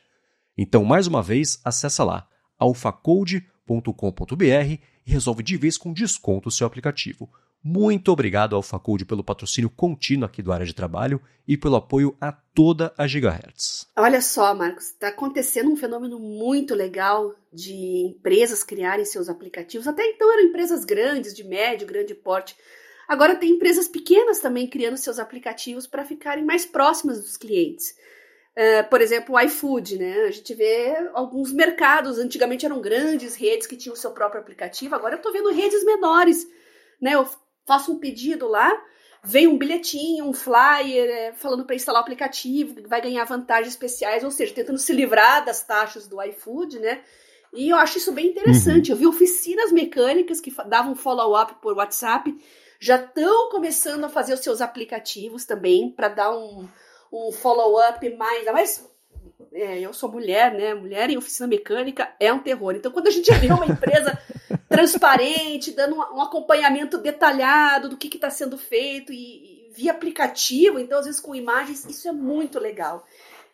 Então, 0.58 0.84
mais 0.84 1.08
uma 1.08 1.22
vez, 1.22 1.60
acessa 1.64 2.04
lá 2.04 2.28
alfacode.com.br 2.60 4.44
e 4.44 5.12
resolve 5.12 5.42
de 5.42 5.58
vez 5.58 5.78
com 5.78 5.92
desconto 5.92 6.50
o 6.50 6.52
seu 6.52 6.68
aplicativo. 6.68 7.30
Muito 7.64 8.12
obrigado 8.12 8.56
AlphaCode 8.56 9.06
pelo 9.06 9.24
patrocínio 9.24 9.70
contínuo 9.70 10.26
aqui 10.26 10.42
do 10.42 10.52
área 10.52 10.66
de 10.66 10.74
trabalho 10.74 11.22
e 11.48 11.56
pelo 11.56 11.76
apoio 11.76 12.18
a 12.20 12.32
toda 12.32 12.92
a 12.98 13.06
Gigahertz. 13.06 13.88
Olha 13.96 14.20
só, 14.20 14.56
Marcos, 14.56 14.88
está 14.88 15.10
acontecendo 15.10 15.70
um 15.70 15.76
fenômeno 15.76 16.18
muito 16.18 16.74
legal 16.74 17.36
de 17.54 18.08
empresas 18.08 18.64
criarem 18.64 19.06
seus 19.06 19.30
aplicativos. 19.30 19.88
Até 19.88 20.04
então 20.08 20.32
eram 20.34 20.50
empresas 20.50 20.84
grandes, 20.84 21.36
de 21.36 21.44
médio, 21.44 21.86
grande 21.86 22.16
porte. 22.16 22.56
Agora 23.08 23.36
tem 23.36 23.52
empresas 23.52 23.88
pequenas 23.88 24.40
também 24.40 24.68
criando 24.68 24.98
seus 24.98 25.20
aplicativos 25.20 25.86
para 25.86 26.04
ficarem 26.04 26.44
mais 26.44 26.66
próximas 26.66 27.22
dos 27.22 27.38
clientes. 27.38 27.94
Uh, 28.58 28.90
por 28.90 29.00
exemplo, 29.00 29.36
o 29.36 29.40
iFood, 29.40 29.98
né? 29.98 30.24
A 30.24 30.32
gente 30.32 30.54
vê 30.54 30.94
alguns 31.14 31.54
mercados, 31.54 32.20
antigamente 32.20 32.66
eram 32.66 32.82
grandes 32.82 33.36
redes 33.36 33.66
que 33.66 33.78
tinham 33.78 33.94
o 33.94 33.98
seu 33.98 34.12
próprio 34.12 34.42
aplicativo, 34.42 34.94
agora 34.94 35.14
eu 35.14 35.18
estou 35.18 35.32
vendo 35.32 35.52
redes 35.52 35.86
menores, 35.86 36.46
né? 37.02 37.16
Eu 37.16 37.26
faço 37.66 37.94
um 37.94 38.00
pedido 38.00 38.50
lá, 38.50 38.70
vem 39.24 39.48
um 39.48 39.58
bilhetinho, 39.58 40.26
um 40.26 40.34
flyer, 40.34 41.10
é, 41.10 41.32
falando 41.34 41.66
para 41.66 41.76
instalar 41.76 42.02
o 42.02 42.04
aplicativo, 42.04 42.76
que 42.76 42.88
vai 42.90 43.02
ganhar 43.02 43.24
vantagens 43.24 43.74
especiais, 43.74 44.24
ou 44.24 44.32
seja, 44.32 44.54
tentando 44.54 44.80
se 44.80 44.92
livrar 44.92 45.46
das 45.46 45.66
taxas 45.66 46.06
do 46.06 46.22
iFood, 46.22 46.78
né? 46.80 47.02
E 47.54 47.70
eu 47.70 47.78
acho 47.78 48.00
isso 48.00 48.12
bem 48.12 48.28
interessante. 48.28 48.92
Uhum. 48.92 48.96
Eu 48.96 49.00
vi 49.00 49.08
oficinas 49.08 49.72
mecânicas 49.72 50.42
que 50.42 50.54
davam 50.68 50.96
follow-up 50.96 51.56
por 51.62 51.76
WhatsApp, 51.76 52.36
já 52.80 52.96
estão 52.96 53.50
começando 53.50 54.04
a 54.04 54.10
fazer 54.10 54.34
os 54.34 54.40
seus 54.40 54.60
aplicativos 54.60 55.46
também 55.46 55.90
para 55.92 56.10
dar 56.10 56.36
um 56.36 56.68
um 57.12 57.32
follow-up 57.32 58.08
mais. 58.16 58.46
Mas 58.46 58.92
é, 59.54 59.80
eu 59.80 59.94
sou 59.94 60.12
mulher, 60.12 60.54
né? 60.54 60.74
Mulher 60.74 61.10
em 61.10 61.18
oficina 61.18 61.48
mecânica 61.48 62.14
é 62.20 62.32
um 62.32 62.40
terror. 62.40 62.76
Então, 62.76 62.92
quando 62.92 63.08
a 63.08 63.12
gente 63.12 63.32
vê 63.34 63.48
uma 63.48 63.66
empresa 63.66 64.18
transparente, 64.70 65.72
dando 65.72 65.96
um, 65.96 66.00
um, 66.00 66.22
acompanhamento 66.22 66.98
detalhado 66.98 67.90
do 67.90 67.98
que 67.98 68.08
está 68.16 68.30
sendo 68.30 68.58
feito 68.58 69.12
e, 69.12 69.70
e 69.70 69.72
via 69.74 69.92
aplicativo, 69.92 70.80
então, 70.80 71.00
às 71.00 71.06
vezes 71.06 71.20
com 71.20 71.36
imagens, 71.36 71.86
isso 71.86 72.08
é 72.08 72.12
muito 72.12 72.60
legal. 72.60 73.06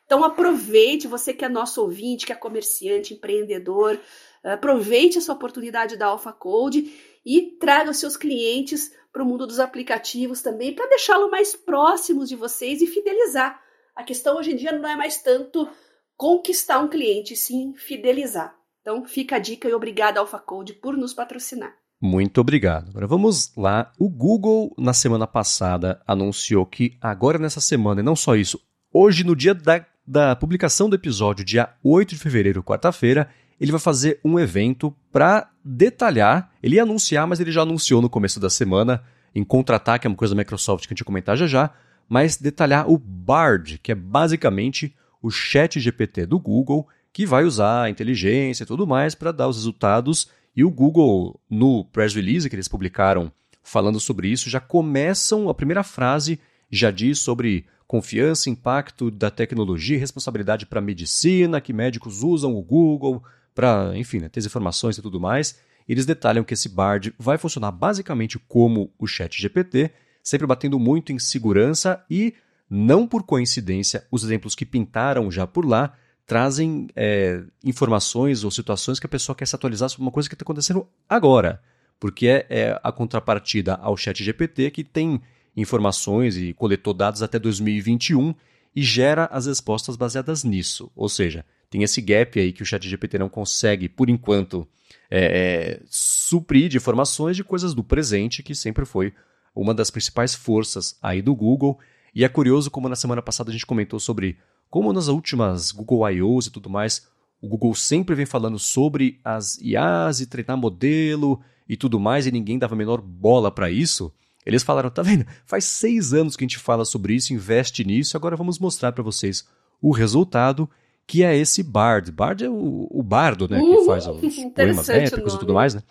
Então, 0.06 0.24
aproveite, 0.24 1.08
você 1.08 1.34
que 1.34 1.44
é 1.44 1.50
nosso 1.50 1.82
ouvinte, 1.82 2.26
que 2.26 2.32
é 2.32 2.36
comerciante, 2.36 3.14
empreendedor, 3.14 4.00
aproveite 4.42 5.18
essa 5.18 5.34
oportunidade 5.34 5.98
da 5.98 6.06
Alpha 6.06 6.32
Code 6.32 6.94
e 7.26 7.58
traga 7.60 7.92
os 7.92 7.98
seus 7.98 8.16
clientes 8.16 8.94
para 9.12 9.24
o 9.24 9.26
mundo 9.26 9.48
dos 9.48 9.60
aplicativos 9.60 10.42
também, 10.42 10.74
para 10.74 10.90
deixá-lo 10.90 11.30
mais 11.32 11.56
próximos 11.56 12.30
de 12.30 12.36
vocês 12.36 12.82
e 12.82 12.88
fidelizar. 12.88 13.62
A 13.96 14.04
questão 14.04 14.38
hoje 14.38 14.52
em 14.52 14.56
dia 14.56 14.72
não 14.72 14.88
é 14.88 14.96
mais 14.96 15.22
tanto 15.22 15.68
conquistar 16.16 16.80
um 16.80 16.88
cliente, 16.88 17.36
sim 17.36 17.74
fidelizar. 17.76 18.56
Então 18.82 19.06
fica 19.06 19.36
a 19.36 19.40
dica 19.40 19.68
e 19.68 19.74
obrigada 19.74 20.20
AlphaCode 20.20 20.74
por 20.74 20.96
nos 20.96 21.14
patrocinar. 21.14 21.76
Muito 22.00 22.40
obrigado. 22.40 22.90
Agora 22.90 23.08
vamos 23.08 23.52
lá. 23.58 23.92
O 24.00 24.08
Google, 24.08 24.74
na 24.78 24.94
semana 24.94 25.26
passada, 25.26 26.02
anunciou 26.06 26.66
que 26.66 26.98
agora 27.02 27.40
nessa 27.40 27.60
semana, 27.60 28.02
e 28.02 28.04
não 28.04 28.16
só 28.16 28.36
isso, 28.36 28.60
hoje, 28.94 29.24
no 29.24 29.36
dia 29.36 29.54
da, 29.54 29.86
da 30.06 30.36
publicação 30.36 30.90
do 30.90 30.96
episódio, 30.96 31.44
dia 31.44 31.74
8 31.84 32.10
de 32.10 32.18
fevereiro, 32.18 32.64
quarta-feira, 32.64 33.30
ele 33.60 33.72
vai 33.72 33.80
fazer 33.80 34.20
um 34.24 34.40
evento 34.40 34.96
para 35.12 35.50
detalhar. 35.64 36.52
Ele 36.62 36.76
ia 36.76 36.84
anunciar, 36.84 37.28
mas 37.28 37.40
ele 37.40 37.52
já 37.52 37.62
anunciou 37.62 38.02
no 38.02 38.10
começo 38.10 38.40
da 38.40 38.50
semana 38.50 39.04
em 39.34 39.44
contra-ataque, 39.44 40.08
é 40.08 40.10
uma 40.10 40.16
coisa 40.16 40.34
da 40.34 40.40
Microsoft 40.40 40.88
que 40.88 40.94
a 40.94 40.96
gente 40.96 41.04
vai 41.04 41.08
comentar 41.08 41.38
já 41.38 41.46
já, 41.46 41.72
mas 42.08 42.38
detalhar 42.38 42.90
o 42.90 42.98
Bard, 42.98 43.78
que 43.80 43.92
é 43.92 43.96
basicamente 43.96 44.96
o 45.22 45.30
chat 45.30 45.80
GPT 45.80 46.26
do 46.26 46.40
Google, 46.40 46.88
que 47.12 47.26
vai 47.26 47.44
usar 47.44 47.84
a 47.84 47.90
inteligência 47.90 48.64
e 48.64 48.68
tudo 48.68 48.88
mais 48.88 49.16
para 49.16 49.32
dar 49.32 49.48
os 49.48 49.58
resultados. 49.58 50.30
E 50.56 50.64
o 50.64 50.72
Google, 50.72 51.40
no 51.50 51.86
press 51.86 52.14
release 52.14 52.50
que 52.50 52.56
eles 52.56 52.68
publicaram 52.68 53.32
falando 53.64 54.00
sobre 54.00 54.30
isso, 54.30 54.50
já 54.50 54.60
começam, 54.60 55.50
a 55.50 55.54
primeira 55.54 55.84
frase 55.84 56.40
já 56.72 56.90
diz 56.90 57.20
sobre 57.20 57.66
confiança, 57.88 58.50
impacto 58.50 59.10
da 59.10 59.30
tecnologia 59.30 60.00
responsabilidade 60.00 60.66
para 60.66 60.80
a 60.80 60.82
medicina, 60.82 61.62
que 61.62 61.74
médicos 61.74 62.24
usam 62.24 62.56
o 62.56 62.62
Google 62.62 63.24
para, 63.58 63.98
enfim, 63.98 64.20
né, 64.20 64.30
ter 64.30 64.40
as 64.40 64.46
informações 64.46 65.00
e 65.00 65.02
tudo 65.02 65.20
mais. 65.20 65.58
Eles 65.90 66.06
detalham 66.06 66.44
que 66.44 66.54
esse 66.54 66.70
Bard 66.70 67.12
vai 67.18 67.40
funcionar 67.40 67.72
basicamente 67.72 68.38
como 68.38 68.94
o 69.00 69.08
Chat 69.08 69.42
GPT, 69.42 69.90
sempre 70.22 70.46
batendo 70.46 70.78
muito 70.78 71.12
em 71.12 71.18
segurança 71.18 72.06
e, 72.08 72.36
não 72.70 73.08
por 73.08 73.24
coincidência, 73.24 74.06
os 74.12 74.24
exemplos 74.24 74.54
que 74.54 74.64
pintaram 74.64 75.32
já 75.32 75.48
por 75.48 75.66
lá 75.66 75.96
trazem 76.28 76.88
é, 76.96 77.42
informações 77.64 78.44
ou 78.44 78.52
situações 78.52 79.00
que 79.00 79.08
a 79.08 79.10
pessoa 79.10 79.36
quer 79.36 79.48
se 79.48 79.56
atualizar 79.56 79.90
sobre 79.90 80.04
uma 80.04 80.12
coisa 80.12 80.30
que 80.30 80.36
está 80.36 80.44
acontecendo 80.44 80.86
agora, 81.10 81.60
porque 82.00 82.28
é, 82.28 82.46
é 82.50 82.80
a 82.84 82.92
contrapartida 82.92 83.74
ao 83.76 83.98
Chat 83.98 84.24
GPT 84.24 84.70
que 84.70 84.84
tem 84.84 85.20
informações 85.56 86.38
e 86.38 86.54
coletou 86.54 86.94
dados 86.94 87.24
até 87.24 87.40
2021 87.40 88.36
e 88.76 88.84
gera 88.84 89.26
as 89.32 89.48
respostas 89.48 89.96
baseadas 89.96 90.44
nisso. 90.44 90.92
Ou 90.96 91.10
seja, 91.10 91.44
tem 91.70 91.84
esse 91.84 92.02
gap 92.02 92.40
aí 92.40 92.52
que 92.52 92.64
o 92.64 92.66
ChatGPT 92.66 93.18
não 93.18 93.30
consegue, 93.30 93.90
por 93.90 94.10
enquanto, 94.10 94.68
é, 95.10 95.80
é, 95.80 95.82
suprir 95.90 96.70
de 96.70 96.78
informações 96.78 97.36
de 97.36 97.44
coisas 97.44 97.74
do 97.74 97.84
presente, 97.84 98.44
que 98.44 98.56
sempre 98.56 98.86
foi 98.86 99.14
uma 99.56 99.74
das 99.74 99.90
principais 99.90 100.36
forças 100.36 100.98
aí 101.02 101.22
do 101.22 101.36
Google. 101.36 101.80
E 102.14 102.24
é 102.24 102.30
curioso 102.30 102.72
como 102.72 102.90
na 102.90 102.96
semana 102.96 103.22
passada 103.22 103.50
a 103.50 103.54
gente 103.54 103.66
comentou 103.66 104.00
sobre 104.00 104.38
como 104.70 104.92
nas 104.94 105.08
últimas 105.08 105.72
Google 105.72 106.10
I.O.s 106.10 106.50
e 106.50 106.52
tudo 106.52 106.70
mais, 106.70 107.08
o 107.42 107.48
Google 107.48 107.74
sempre 107.76 108.16
vem 108.16 108.26
falando 108.26 108.60
sobre 108.60 109.20
as 109.24 109.58
IAs 109.60 110.20
e 110.20 110.26
treinar 110.26 110.58
modelo 110.58 111.40
e 111.68 111.78
tudo 111.78 112.00
mais, 112.00 112.26
e 112.26 112.32
ninguém 112.32 112.58
dava 112.58 112.76
a 112.76 112.78
menor 112.78 113.02
bola 113.02 113.52
para 113.52 113.70
isso. 113.70 114.12
Eles 114.46 114.64
falaram, 114.64 114.90
tá 114.90 115.02
vendo? 115.02 115.26
Faz 115.46 115.66
seis 115.66 116.14
anos 116.14 116.36
que 116.36 116.44
a 116.44 116.48
gente 116.48 116.58
fala 116.58 116.86
sobre 116.86 117.14
isso, 117.14 117.34
investe 117.34 117.84
nisso, 117.84 118.16
agora 118.16 118.36
vamos 118.36 118.60
mostrar 118.60 118.92
para 118.94 119.04
vocês 119.04 119.48
o 119.82 119.92
resultado, 119.92 120.70
que 121.08 121.24
é 121.24 121.36
esse 121.36 121.64
Bard. 121.64 122.12
Bard 122.12 122.44
é 122.44 122.50
o, 122.50 122.88
o 122.92 123.02
bardo, 123.02 123.48
né? 123.48 123.60
que 123.60 123.86
faz 123.86 124.06
os 124.06 124.20
poemas 124.54 124.90
épicos 124.90 125.34
e 125.34 125.40
tudo 125.40 125.54
mais, 125.54 125.74
né? 125.74 125.82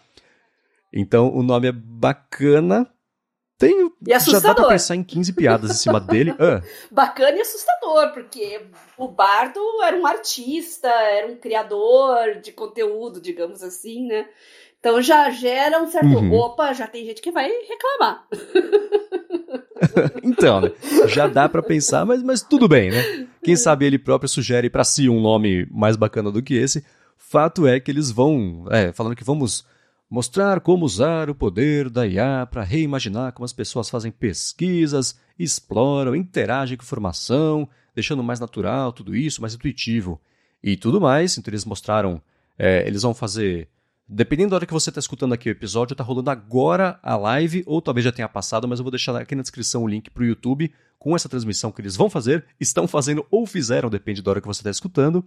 Então 0.93 1.35
o 1.35 1.43
nome 1.43 1.69
é 1.69 1.73
bacana, 1.73 2.89
tem, 3.59 3.91
e 4.07 4.13
assustador. 4.13 4.43
Já 4.43 4.49
dá 4.49 4.55
pra 4.55 4.69
pensar 4.69 4.95
em 4.97 5.03
15 5.03 5.33
piadas 5.33 5.71
em 5.71 5.75
cima 5.75 5.99
dele. 5.99 6.35
Ah. 6.39 6.61
Bacana 6.91 7.39
e 7.39 7.41
assustador, 7.41 8.13
porque 8.13 8.61
o 8.99 9.09
Bardo 9.09 9.61
era 9.83 9.97
um 9.97 10.07
artista, 10.07 10.89
era 10.89 11.27
um 11.27 11.37
criador 11.37 12.41
de 12.43 12.53
conteúdo, 12.53 13.21
digamos 13.21 13.63
assim, 13.63 14.07
né? 14.07 14.29
Então 14.79 15.01
já 15.01 15.31
gera 15.31 15.83
um 15.83 15.89
certo. 15.89 16.07
Uhum. 16.07 16.33
Opa, 16.35 16.75
já 16.75 16.87
tem 16.87 17.07
gente 17.07 17.23
que 17.23 17.33
vai 17.33 17.49
reclamar. 17.49 18.27
então, 20.23 20.61
né? 20.61 20.73
Já 21.09 21.27
dá 21.27 21.49
para 21.49 21.63
pensar, 21.63 22.05
mas, 22.05 22.23
mas 22.23 22.43
tudo 22.43 22.69
bem, 22.69 22.91
né? 22.91 23.27
Quem 23.47 23.55
sabe 23.55 23.87
ele 23.87 23.97
próprio 23.97 24.29
sugere 24.29 24.69
para 24.69 24.83
si 24.83 25.09
um 25.09 25.21
nome 25.21 25.69
mais 25.71 25.95
bacana 25.95 26.33
do 26.33 26.43
que 26.43 26.55
esse. 26.55 26.85
Fato 27.17 27.65
é 27.65 27.79
que 27.79 27.93
eles 27.93 28.11
vão. 28.11 28.65
É, 28.73 28.91
falando 28.91 29.15
que 29.15 29.23
vamos 29.23 29.65
mostrar 30.11 30.59
como 30.59 30.85
usar 30.85 31.31
o 31.31 31.35
poder 31.35 31.89
da 31.89 32.05
IA 32.05 32.45
para 32.51 32.65
reimaginar 32.65 33.33
como 33.33 33.45
as 33.45 33.53
pessoas 33.53 33.89
fazem 33.89 34.11
pesquisas, 34.11 35.17
exploram, 35.39 36.17
interagem 36.17 36.77
com 36.77 36.83
informação, 36.83 37.69
deixando 37.95 38.21
mais 38.21 38.41
natural 38.41 38.93
tudo 38.93 39.15
isso, 39.15 39.41
mais 39.41 39.55
intuitivo 39.55 40.21
e 40.61 40.77
tudo 40.77 41.01
mais. 41.01 41.39
Então 41.39 41.53
eles 41.53 41.65
mostraram, 41.65 42.21
é, 42.59 42.85
eles 42.85 43.03
vão 43.03 43.15
fazer, 43.15 43.69
dependendo 44.09 44.51
da 44.51 44.57
hora 44.57 44.67
que 44.67 44.73
você 44.73 44.91
está 44.91 45.01
escutando 45.01 45.33
aqui 45.33 45.49
o 45.49 45.53
episódio, 45.53 45.95
está 45.95 46.05
rolando 46.05 46.31
agora 46.31 46.99
a 47.03 47.17
live 47.17 47.63
ou 47.67 47.83
talvez 47.83 48.05
já 48.05 48.13
tenha 48.13 48.29
passado, 48.29 48.69
mas 48.69 48.79
eu 48.79 48.85
vou 48.85 48.91
deixar 48.91 49.17
aqui 49.17 49.35
na 49.35 49.43
descrição 49.43 49.83
o 49.83 49.89
link 49.89 50.11
para 50.11 50.23
o 50.23 50.27
YouTube 50.27 50.73
com 50.99 51.15
essa 51.15 51.29
transmissão 51.29 51.73
que 51.73 51.81
eles 51.81 51.97
vão 51.97 52.09
fazer, 52.09 52.45
estão 52.61 52.89
fazendo 52.89 53.27
ou 53.31 53.47
fizeram, 53.47 53.91
depende 53.91 54.23
da 54.23 54.31
hora 54.31 54.41
que 54.41 54.47
você 54.47 54.61
está 54.61 54.71
escutando. 54.71 55.25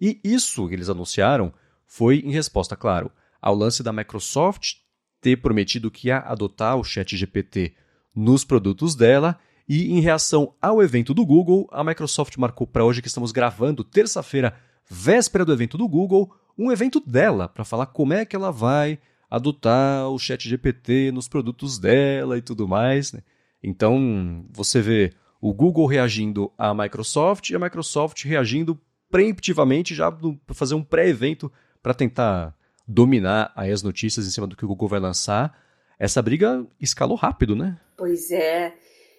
E 0.00 0.18
isso 0.24 0.66
que 0.68 0.74
eles 0.74 0.88
anunciaram 0.88 1.52
foi 1.86 2.20
em 2.20 2.30
resposta, 2.30 2.76
claro, 2.76 3.10
ao 3.40 3.54
lance 3.54 3.82
da 3.82 3.92
Microsoft 3.92 4.76
ter 5.20 5.36
prometido 5.36 5.90
que 5.90 6.08
ia 6.08 6.18
adotar 6.18 6.76
o 6.76 6.84
Chat 6.84 7.16
GPT 7.16 7.74
nos 8.14 8.44
produtos 8.44 8.94
dela. 8.94 9.38
E 9.68 9.92
em 9.92 10.00
reação 10.00 10.54
ao 10.60 10.82
evento 10.82 11.14
do 11.14 11.24
Google, 11.24 11.68
a 11.70 11.84
Microsoft 11.84 12.36
marcou 12.36 12.66
para 12.66 12.84
hoje 12.84 13.00
que 13.00 13.08
estamos 13.08 13.30
gravando, 13.30 13.84
terça-feira, 13.84 14.56
véspera 14.88 15.44
do 15.44 15.52
evento 15.52 15.78
do 15.78 15.86
Google, 15.86 16.34
um 16.60 16.70
evento 16.70 17.00
dela 17.00 17.48
para 17.48 17.64
falar 17.64 17.86
como 17.86 18.12
é 18.12 18.24
que 18.26 18.36
ela 18.36 18.50
vai 18.50 18.98
adotar 19.30 20.08
o 20.10 20.18
Chat 20.18 20.46
GPT 20.46 21.10
nos 21.10 21.26
produtos 21.26 21.78
dela 21.78 22.36
e 22.36 22.42
tudo 22.42 22.68
mais. 22.68 23.12
Né? 23.12 23.20
Então 23.62 24.44
você 24.50 24.82
vê 24.82 25.12
o 25.40 25.54
Google 25.54 25.86
reagindo 25.86 26.52
à 26.58 26.74
Microsoft 26.74 27.48
e 27.48 27.56
a 27.56 27.58
Microsoft 27.58 28.24
reagindo 28.24 28.78
preemptivamente 29.10 29.94
já 29.94 30.12
para 30.12 30.54
fazer 30.54 30.74
um 30.74 30.84
pré-evento 30.84 31.50
para 31.82 31.94
tentar 31.94 32.54
dominar 32.86 33.52
aí 33.56 33.72
as 33.72 33.82
notícias 33.82 34.26
em 34.26 34.30
cima 34.30 34.46
do 34.46 34.54
que 34.54 34.64
o 34.64 34.68
Google 34.68 34.88
vai 34.88 35.00
lançar, 35.00 35.56
essa 35.98 36.20
briga 36.20 36.66
escalou 36.80 37.16
rápido, 37.16 37.56
né? 37.56 37.78
Pois 37.96 38.30
é. 38.30 38.74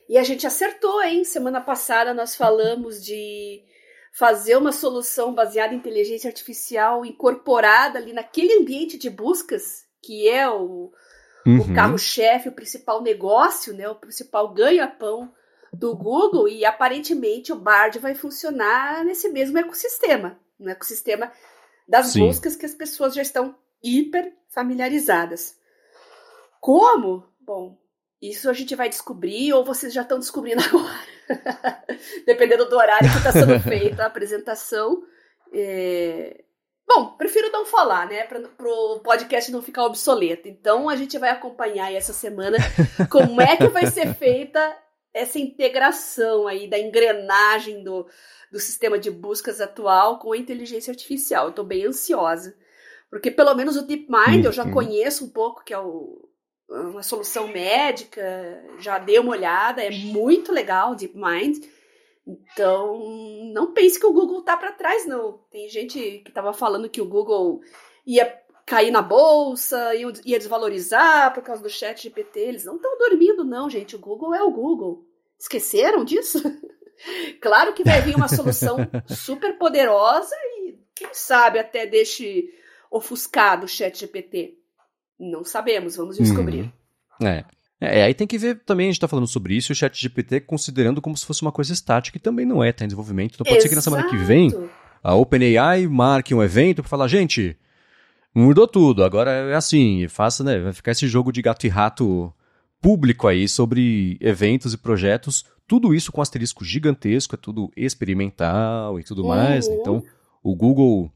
E 0.07 0.17
a 0.17 0.23
gente 0.23 0.45
acertou, 0.45 1.01
hein? 1.01 1.23
Semana 1.23 1.61
passada 1.61 2.13
nós 2.13 2.35
falamos 2.35 3.03
de 3.03 3.61
fazer 4.11 4.57
uma 4.57 4.71
solução 4.71 5.33
baseada 5.33 5.73
em 5.73 5.77
inteligência 5.77 6.27
artificial 6.27 7.05
incorporada 7.05 7.97
ali 7.97 8.13
naquele 8.13 8.53
ambiente 8.55 8.97
de 8.97 9.09
buscas, 9.09 9.85
que 10.01 10.27
é 10.27 10.49
o, 10.49 10.91
uhum. 11.45 11.61
o 11.61 11.73
carro-chefe, 11.73 12.49
o 12.49 12.53
principal 12.53 13.01
negócio, 13.01 13.73
né? 13.73 13.87
O 13.87 13.95
principal 13.95 14.53
ganha-pão 14.53 15.31
do 15.73 15.95
Google, 15.95 16.49
e 16.49 16.65
aparentemente 16.65 17.53
o 17.53 17.55
Bard 17.55 17.97
vai 17.99 18.13
funcionar 18.13 19.05
nesse 19.05 19.29
mesmo 19.29 19.57
ecossistema, 19.57 20.37
no 20.59 20.69
ecossistema 20.69 21.31
das 21.87 22.07
Sim. 22.07 22.27
buscas 22.27 22.57
que 22.57 22.65
as 22.65 22.73
pessoas 22.73 23.13
já 23.13 23.21
estão 23.21 23.55
hiper 23.81 24.33
familiarizadas. 24.49 25.57
Como? 26.59 27.25
Bom, 27.39 27.77
isso 28.21 28.49
a 28.49 28.53
gente 28.53 28.75
vai 28.75 28.87
descobrir 28.87 29.51
ou 29.53 29.65
vocês 29.65 29.91
já 29.91 30.03
estão 30.03 30.19
descobrindo 30.19 30.61
agora. 30.63 31.83
Dependendo 32.25 32.69
do 32.69 32.77
horário 32.77 33.09
que 33.09 33.17
está 33.17 33.31
sendo 33.31 33.59
feita 33.59 34.03
a 34.03 34.07
apresentação. 34.07 35.01
É... 35.51 36.43
Bom, 36.87 37.15
prefiro 37.17 37.51
não 37.51 37.65
falar, 37.65 38.07
né? 38.07 38.25
Para 38.25 38.41
o 38.69 38.99
podcast 38.99 39.51
não 39.51 39.61
ficar 39.61 39.85
obsoleto. 39.85 40.47
Então 40.47 40.87
a 40.87 40.95
gente 40.95 41.17
vai 41.17 41.29
acompanhar 41.29 41.91
essa 41.91 42.13
semana 42.13 42.57
como 43.09 43.41
é 43.41 43.57
que 43.57 43.67
vai 43.69 43.87
ser 43.87 44.13
feita 44.13 44.77
essa 45.13 45.39
integração 45.39 46.47
aí 46.47 46.69
da 46.69 46.77
engrenagem 46.77 47.83
do, 47.83 48.07
do 48.51 48.59
sistema 48.59 48.99
de 48.99 49.09
buscas 49.09 49.59
atual 49.59 50.19
com 50.19 50.31
a 50.31 50.37
inteligência 50.37 50.91
artificial. 50.91 51.45
Eu 51.45 51.49
estou 51.49 51.65
bem 51.65 51.85
ansiosa. 51.85 52.55
Porque 53.09 53.31
pelo 53.31 53.53
menos 53.55 53.75
o 53.75 53.85
DeepMind 53.85 54.39
uhum. 54.39 54.45
eu 54.45 54.51
já 54.51 54.63
uhum. 54.63 54.71
conheço 54.71 55.25
um 55.25 55.29
pouco, 55.29 55.63
que 55.65 55.73
é 55.73 55.79
o, 55.79 56.29
uma 56.71 57.03
solução 57.03 57.47
médica, 57.47 58.63
já 58.79 58.97
dei 58.97 59.19
uma 59.19 59.31
olhada, 59.31 59.83
é 59.83 59.91
muito 59.91 60.51
legal 60.51 60.91
o 60.91 60.95
DeepMind. 60.95 61.59
Então, 62.25 62.99
não 63.53 63.73
pense 63.73 63.99
que 63.99 64.05
o 64.05 64.13
Google 64.13 64.41
tá 64.41 64.55
para 64.55 64.71
trás, 64.71 65.05
não. 65.05 65.39
Tem 65.51 65.67
gente 65.67 66.21
que 66.23 66.31
tava 66.31 66.53
falando 66.53 66.89
que 66.89 67.01
o 67.01 67.05
Google 67.05 67.61
ia 68.05 68.41
cair 68.65 68.91
na 68.91 69.01
bolsa, 69.01 69.93
ia, 69.95 70.13
ia 70.23 70.37
desvalorizar 70.37 71.33
por 71.33 71.43
causa 71.43 71.61
do 71.61 71.69
chat 71.69 72.03
GPT. 72.03 72.39
Eles 72.39 72.63
não 72.63 72.77
estão 72.77 72.97
dormindo, 72.97 73.43
não, 73.43 73.69
gente. 73.69 73.95
O 73.95 73.99
Google 73.99 74.33
é 74.33 74.41
o 74.41 74.51
Google. 74.51 75.05
Esqueceram 75.37 76.05
disso? 76.05 76.41
claro 77.41 77.73
que 77.73 77.83
vai 77.83 78.01
vir 78.01 78.15
uma 78.15 78.29
solução 78.29 78.77
super 79.09 79.57
poderosa 79.57 80.35
e, 80.57 80.79
quem 80.95 81.09
sabe, 81.11 81.59
até 81.59 81.85
deixe 81.85 82.47
ofuscado 82.89 83.65
o 83.65 83.69
chat 83.69 83.97
GPT? 83.97 84.60
Não 85.21 85.43
sabemos, 85.43 85.95
vamos 85.95 86.17
descobrir. 86.17 86.73
Hum, 87.21 87.27
é. 87.27 87.45
É, 87.79 88.03
aí 88.03 88.13
tem 88.13 88.27
que 88.27 88.37
ver 88.37 88.59
também, 88.63 88.87
a 88.87 88.89
gente 88.89 88.97
está 88.97 89.07
falando 89.07 89.25
sobre 89.27 89.55
isso, 89.55 89.71
o 89.71 89.75
chat 89.75 89.99
GPT 89.99 90.41
considerando 90.41 91.01
como 91.01 91.17
se 91.17 91.25
fosse 91.25 91.41
uma 91.41 91.51
coisa 91.51 91.73
estática, 91.73 92.17
e 92.17 92.21
também 92.21 92.45
não 92.45 92.63
é, 92.63 92.69
está 92.69 92.83
em 92.83 92.87
desenvolvimento. 92.87 93.33
Então 93.33 93.43
pode 93.43 93.57
Exato. 93.57 93.63
ser 93.63 93.69
que 93.69 93.75
na 93.75 93.81
semana 93.81 94.07
que 94.07 94.17
vem 94.17 94.51
a 95.03 95.15
OpenAI 95.15 95.87
marque 95.87 96.33
um 96.33 96.43
evento 96.43 96.83
para 96.83 96.89
falar, 96.89 97.07
gente, 97.07 97.57
mudou 98.35 98.67
tudo, 98.67 99.03
agora 99.03 99.31
é 99.31 99.55
assim, 99.55 100.07
faça, 100.07 100.43
né, 100.43 100.59
vai 100.59 100.73
ficar 100.73 100.91
esse 100.91 101.07
jogo 101.07 101.31
de 101.31 101.41
gato 101.41 101.65
e 101.65 101.69
rato 101.69 102.31
público 102.79 103.27
aí 103.27 103.47
sobre 103.47 104.17
eventos 104.19 104.73
e 104.73 104.77
projetos, 104.77 105.43
tudo 105.67 105.93
isso 105.93 106.11
com 106.11 106.21
asterisco 106.21 106.63
gigantesco, 106.63 107.33
é 107.33 107.37
tudo 107.37 107.71
experimental 107.75 108.99
e 108.99 109.03
tudo 109.03 109.21
uhum. 109.21 109.29
mais. 109.29 109.67
Né? 109.67 109.75
Então, 109.79 110.03
o 110.43 110.55
Google 110.55 111.11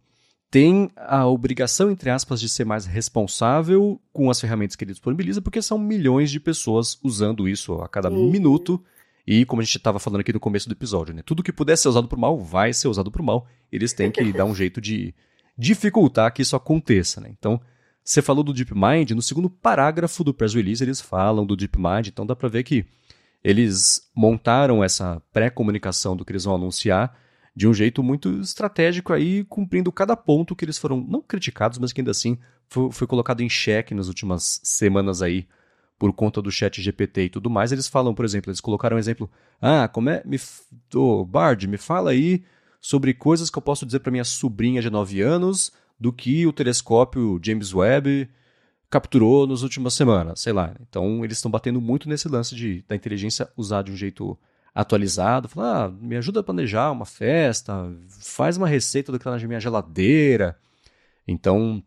tem 0.55 0.89
a 0.95 1.27
obrigação, 1.27 1.91
entre 1.91 2.09
aspas, 2.09 2.39
de 2.39 2.47
ser 2.47 2.63
mais 2.63 2.85
responsável 2.85 3.99
com 4.13 4.29
as 4.29 4.39
ferramentas 4.39 4.77
que 4.77 4.85
ele 4.85 4.93
disponibiliza, 4.93 5.41
porque 5.41 5.61
são 5.61 5.77
milhões 5.77 6.31
de 6.31 6.39
pessoas 6.39 6.97
usando 7.03 7.45
isso 7.45 7.73
a 7.81 7.89
cada 7.89 8.09
uhum. 8.09 8.31
minuto. 8.31 8.81
E 9.27 9.43
como 9.43 9.61
a 9.61 9.65
gente 9.65 9.75
estava 9.75 9.99
falando 9.99 10.21
aqui 10.21 10.31
no 10.31 10.39
começo 10.39 10.69
do 10.69 10.71
episódio, 10.71 11.13
né? 11.13 11.21
Tudo 11.25 11.43
que 11.43 11.51
puder 11.51 11.75
ser 11.75 11.89
usado 11.89 12.07
para 12.07 12.15
o 12.15 12.21
mal 12.21 12.39
vai 12.39 12.71
ser 12.71 12.87
usado 12.87 13.11
para 13.11 13.21
o 13.21 13.25
mal. 13.25 13.45
Eles 13.69 13.91
têm 13.91 14.09
que 14.09 14.31
dar 14.31 14.45
um 14.45 14.55
jeito 14.55 14.79
de 14.79 15.13
dificultar 15.57 16.31
que 16.31 16.41
isso 16.41 16.55
aconteça, 16.55 17.19
né? 17.19 17.27
Então, 17.37 17.59
você 18.01 18.21
falou 18.21 18.41
do 18.41 18.53
DeepMind, 18.53 19.11
no 19.11 19.21
segundo 19.21 19.49
parágrafo 19.49 20.23
do 20.23 20.33
press 20.33 20.53
release 20.53 20.81
eles 20.81 21.01
falam 21.01 21.45
do 21.45 21.57
DeepMind, 21.57 22.07
então 22.07 22.25
dá 22.25 22.33
para 22.33 22.47
ver 22.47 22.63
que 22.63 22.85
eles 23.43 24.09
montaram 24.15 24.81
essa 24.81 25.21
pré-comunicação 25.33 26.15
do 26.15 26.23
que 26.23 26.31
eles 26.31 26.45
vão 26.45 26.55
anunciar 26.55 27.24
de 27.55 27.67
um 27.67 27.73
jeito 27.73 28.03
muito 28.03 28.41
estratégico 28.41 29.13
aí, 29.13 29.45
cumprindo 29.45 29.91
cada 29.91 30.15
ponto 30.17 30.55
que 30.55 30.65
eles 30.65 30.77
foram, 30.77 30.99
não 30.99 31.21
criticados, 31.21 31.77
mas 31.79 31.93
que 31.93 32.01
ainda 32.01 32.11
assim 32.11 32.37
foi, 32.67 32.91
foi 32.91 33.07
colocado 33.07 33.41
em 33.41 33.49
xeque 33.49 33.93
nas 33.93 34.07
últimas 34.07 34.59
semanas 34.63 35.21
aí, 35.21 35.47
por 35.97 36.11
conta 36.11 36.41
do 36.41 36.51
chat 36.51 36.81
GPT 36.81 37.23
e 37.23 37.29
tudo 37.29 37.49
mais. 37.49 37.71
Eles 37.71 37.87
falam, 37.87 38.13
por 38.13 38.25
exemplo, 38.25 38.49
eles 38.49 38.59
colocaram 38.59 38.97
um 38.97 38.99
exemplo, 38.99 39.29
ah, 39.61 39.87
como 39.87 40.09
é, 40.09 40.21
me, 40.25 40.37
oh, 40.93 41.23
Bard, 41.23 41.65
me 41.67 41.77
fala 41.77 42.11
aí 42.11 42.43
sobre 42.81 43.13
coisas 43.13 43.49
que 43.49 43.57
eu 43.57 43.61
posso 43.61 43.85
dizer 43.85 43.99
para 43.99 44.11
minha 44.11 44.25
sobrinha 44.25 44.81
de 44.81 44.89
9 44.89 45.21
anos 45.21 45.71
do 45.97 46.11
que 46.11 46.45
o 46.45 46.51
telescópio 46.51 47.39
James 47.41 47.73
Webb 47.73 48.29
capturou 48.89 49.47
nas 49.47 49.61
últimas 49.61 49.93
semanas, 49.93 50.41
sei 50.41 50.51
lá. 50.51 50.75
Então, 50.81 51.23
eles 51.23 51.37
estão 51.37 51.49
batendo 51.49 51.79
muito 51.79 52.09
nesse 52.09 52.27
lance 52.27 52.53
de, 52.53 52.83
da 52.87 52.95
inteligência 52.95 53.49
usar 53.55 53.81
de 53.81 53.91
um 53.91 53.95
jeito 53.95 54.37
atualizado, 54.75 55.47
fala, 55.47 55.85
ah, 55.85 55.89
me 55.89 56.17
ajuda 56.17 56.41
a 56.41 56.43
planejar 56.43 56.91
uma 56.91 57.05
festa, 57.05 57.89
faz 58.19 58.57
uma 58.57 58.67
receita 58.67 59.09
do 59.09 59.17
que 59.17 59.21
está 59.21 59.31
na 59.31 59.47
minha 59.47 59.59
geladeira. 59.59 60.57
Então, 61.25 61.81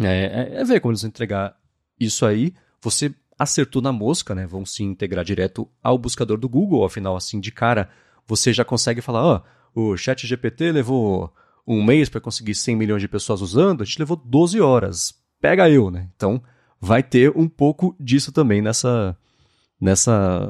é, 0.00 0.54
é, 0.54 0.60
é 0.60 0.64
ver 0.64 0.80
como 0.80 0.92
eles 0.92 1.02
vão 1.02 1.10
entregar 1.10 1.54
isso 2.00 2.24
aí. 2.24 2.54
Você 2.80 3.14
acertou 3.38 3.82
na 3.82 3.92
mosca, 3.92 4.34
né? 4.34 4.46
Vão 4.46 4.64
se 4.64 4.82
integrar 4.82 5.24
direto 5.24 5.68
ao 5.82 5.98
buscador 5.98 6.38
do 6.38 6.48
Google, 6.48 6.84
afinal, 6.86 7.14
assim, 7.16 7.38
de 7.38 7.52
cara, 7.52 7.90
você 8.26 8.50
já 8.50 8.64
consegue 8.64 9.02
falar, 9.02 9.22
ó, 9.22 9.42
oh, 9.74 9.90
o 9.90 9.96
chat 9.96 10.26
GPT 10.26 10.72
levou 10.72 11.30
um 11.66 11.84
mês 11.84 12.08
para 12.08 12.20
conseguir 12.20 12.54
100 12.54 12.76
milhões 12.76 13.02
de 13.02 13.08
pessoas 13.08 13.42
usando, 13.42 13.82
a 13.82 13.84
gente 13.84 13.98
levou 13.98 14.16
12 14.16 14.58
horas. 14.58 15.14
Pega 15.38 15.68
eu, 15.68 15.90
né? 15.90 16.08
Então, 16.16 16.42
vai 16.80 17.02
ter 17.02 17.30
um 17.36 17.48
pouco 17.48 17.94
disso 18.00 18.32
também 18.32 18.62
nessa, 18.62 19.16
nessa, 19.82 20.48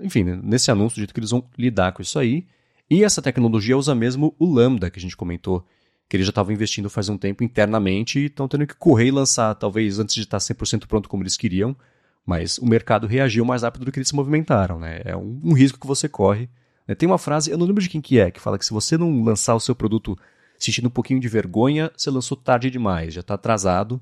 enfim, 0.00 0.24
nesse 0.42 0.70
anúncio 0.70 0.98
de 0.98 1.12
que 1.12 1.20
eles 1.20 1.30
vão 1.30 1.44
lidar 1.58 1.92
com 1.92 2.00
isso 2.00 2.18
aí. 2.18 2.46
E 2.88 3.04
essa 3.04 3.20
tecnologia 3.20 3.76
usa 3.76 3.94
mesmo 3.94 4.34
o 4.38 4.46
Lambda, 4.50 4.90
que 4.90 4.98
a 4.98 5.02
gente 5.02 5.14
comentou, 5.14 5.66
que 6.08 6.16
eles 6.16 6.26
já 6.26 6.30
estavam 6.30 6.54
investindo 6.54 6.88
faz 6.88 7.10
um 7.10 7.18
tempo 7.18 7.44
internamente 7.44 8.18
e 8.18 8.26
estão 8.26 8.48
tendo 8.48 8.66
que 8.66 8.74
correr 8.74 9.08
e 9.08 9.10
lançar, 9.10 9.54
talvez 9.56 9.98
antes 9.98 10.14
de 10.14 10.22
estar 10.22 10.38
100% 10.38 10.86
pronto 10.86 11.06
como 11.06 11.22
eles 11.22 11.36
queriam, 11.36 11.76
mas 12.24 12.56
o 12.56 12.66
mercado 12.66 13.06
reagiu 13.06 13.44
mais 13.44 13.62
rápido 13.62 13.84
do 13.84 13.92
que 13.92 13.98
eles 13.98 14.08
se 14.08 14.16
movimentaram, 14.16 14.78
né? 14.78 15.02
É 15.04 15.14
um, 15.14 15.38
um 15.44 15.52
risco 15.52 15.78
que 15.78 15.86
você 15.86 16.08
corre. 16.08 16.48
Né? 16.88 16.94
Tem 16.94 17.06
uma 17.06 17.18
frase, 17.18 17.50
eu 17.50 17.58
não 17.58 17.66
lembro 17.66 17.82
de 17.82 17.90
quem 17.90 18.00
que 18.00 18.18
é, 18.18 18.30
que 18.30 18.40
fala 18.40 18.58
que 18.58 18.64
se 18.64 18.72
você 18.72 18.96
não 18.96 19.22
lançar 19.22 19.54
o 19.54 19.60
seu 19.60 19.74
produto 19.74 20.16
sentindo 20.58 20.88
um 20.88 20.90
pouquinho 20.90 21.20
de 21.20 21.28
vergonha, 21.28 21.90
você 21.94 22.10
lançou 22.10 22.38
tarde 22.38 22.70
demais, 22.70 23.12
já 23.12 23.20
está 23.20 23.34
atrasado, 23.34 24.00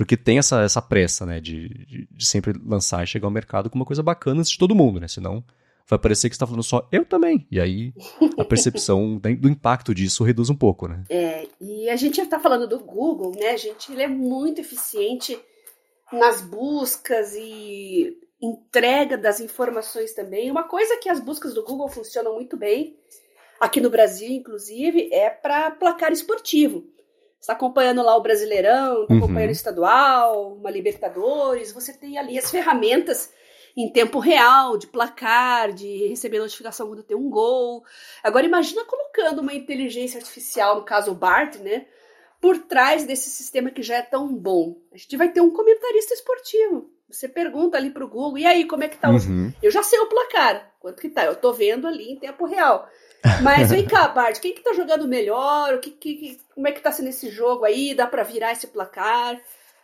porque 0.00 0.16
tem 0.16 0.38
essa, 0.38 0.62
essa 0.62 0.80
pressa, 0.80 1.26
né, 1.26 1.40
de, 1.40 1.68
de, 1.68 2.08
de, 2.10 2.26
sempre 2.26 2.58
lançar 2.64 3.04
e 3.04 3.06
chegar 3.06 3.26
ao 3.26 3.30
mercado 3.30 3.68
com 3.68 3.76
uma 3.76 3.84
coisa 3.84 4.02
bacana 4.02 4.40
antes 4.40 4.52
de 4.52 4.56
todo 4.56 4.74
mundo, 4.74 4.98
né? 4.98 5.06
Senão 5.06 5.44
vai 5.86 5.98
parecer 5.98 6.30
que 6.30 6.34
está 6.34 6.46
falando 6.46 6.62
só 6.62 6.88
eu 6.90 7.04
também. 7.04 7.46
E 7.50 7.60
aí 7.60 7.92
a 8.38 8.42
percepção 8.42 9.18
do 9.38 9.46
impacto 9.46 9.94
disso 9.94 10.24
reduz 10.24 10.48
um 10.48 10.56
pouco, 10.56 10.88
né? 10.88 11.04
É, 11.10 11.46
e 11.60 11.90
a 11.90 11.96
gente 11.96 12.16
já 12.16 12.22
está 12.22 12.40
falando 12.40 12.66
do 12.66 12.78
Google, 12.78 13.32
né, 13.38 13.58
gente? 13.58 13.92
Ele 13.92 14.02
é 14.02 14.08
muito 14.08 14.62
eficiente 14.62 15.38
nas 16.10 16.40
buscas 16.40 17.34
e 17.34 18.16
entrega 18.40 19.18
das 19.18 19.38
informações 19.38 20.14
também. 20.14 20.50
Uma 20.50 20.62
coisa 20.62 20.96
que 20.96 21.10
as 21.10 21.20
buscas 21.20 21.52
do 21.52 21.62
Google 21.62 21.90
funcionam 21.90 22.32
muito 22.36 22.56
bem, 22.56 22.96
aqui 23.60 23.82
no 23.82 23.90
Brasil, 23.90 24.30
inclusive, 24.30 25.12
é 25.12 25.28
para 25.28 25.70
placar 25.72 26.10
esportivo. 26.10 26.88
Está 27.40 27.54
acompanhando 27.54 28.02
lá 28.02 28.14
o 28.16 28.22
Brasileirão, 28.22 29.02
está 29.02 29.14
acompanhando 29.14 29.44
uhum. 29.44 29.48
o 29.48 29.52
Estadual, 29.52 30.52
uma 30.52 30.70
Libertadores, 30.70 31.72
você 31.72 31.92
tem 31.92 32.18
ali 32.18 32.38
as 32.38 32.50
ferramentas 32.50 33.32
em 33.76 33.90
tempo 33.90 34.18
real, 34.18 34.76
de 34.76 34.86
placar, 34.86 35.72
de 35.72 36.08
receber 36.08 36.38
notificação 36.38 36.88
quando 36.88 37.02
tem 37.02 37.16
um 37.16 37.30
gol. 37.30 37.82
Agora 38.22 38.44
imagina 38.44 38.84
colocando 38.84 39.40
uma 39.40 39.54
inteligência 39.54 40.18
artificial, 40.18 40.76
no 40.76 40.84
caso 40.84 41.12
o 41.12 41.14
BART, 41.14 41.56
né, 41.56 41.86
por 42.40 42.58
trás 42.58 43.04
desse 43.04 43.30
sistema 43.30 43.70
que 43.70 43.82
já 43.82 43.96
é 43.96 44.02
tão 44.02 44.34
bom. 44.34 44.76
A 44.92 44.96
gente 44.96 45.16
vai 45.16 45.30
ter 45.30 45.40
um 45.40 45.50
comentarista 45.50 46.14
esportivo. 46.14 46.90
Você 47.08 47.28
pergunta 47.28 47.76
ali 47.76 47.90
pro 47.90 48.08
Google, 48.08 48.38
e 48.38 48.46
aí, 48.46 48.66
como 48.66 48.84
é 48.84 48.88
que 48.88 48.96
tá? 48.96 49.10
Uhum. 49.10 49.52
Eu 49.62 49.70
já 49.70 49.82
sei 49.82 49.98
o 49.98 50.06
placar, 50.06 50.72
quanto 50.78 51.00
que 51.00 51.08
tá, 51.08 51.24
eu 51.24 51.34
tô 51.34 51.52
vendo 51.52 51.88
ali 51.88 52.12
em 52.12 52.18
tempo 52.18 52.46
real. 52.46 52.88
Mas 53.42 53.70
vem 53.70 53.84
cá, 53.86 54.08
Bart, 54.08 54.38
quem 54.40 54.54
que 54.54 54.62
tá 54.62 54.72
jogando 54.72 55.06
melhor? 55.06 55.74
O 55.74 55.78
que, 55.78 55.90
que, 55.90 56.38
como 56.54 56.66
é 56.66 56.72
que 56.72 56.80
tá 56.80 56.90
sendo 56.90 57.08
esse 57.08 57.30
jogo 57.30 57.64
aí? 57.64 57.94
Dá 57.94 58.06
para 58.06 58.22
virar 58.22 58.52
esse 58.52 58.66
placar? 58.66 59.38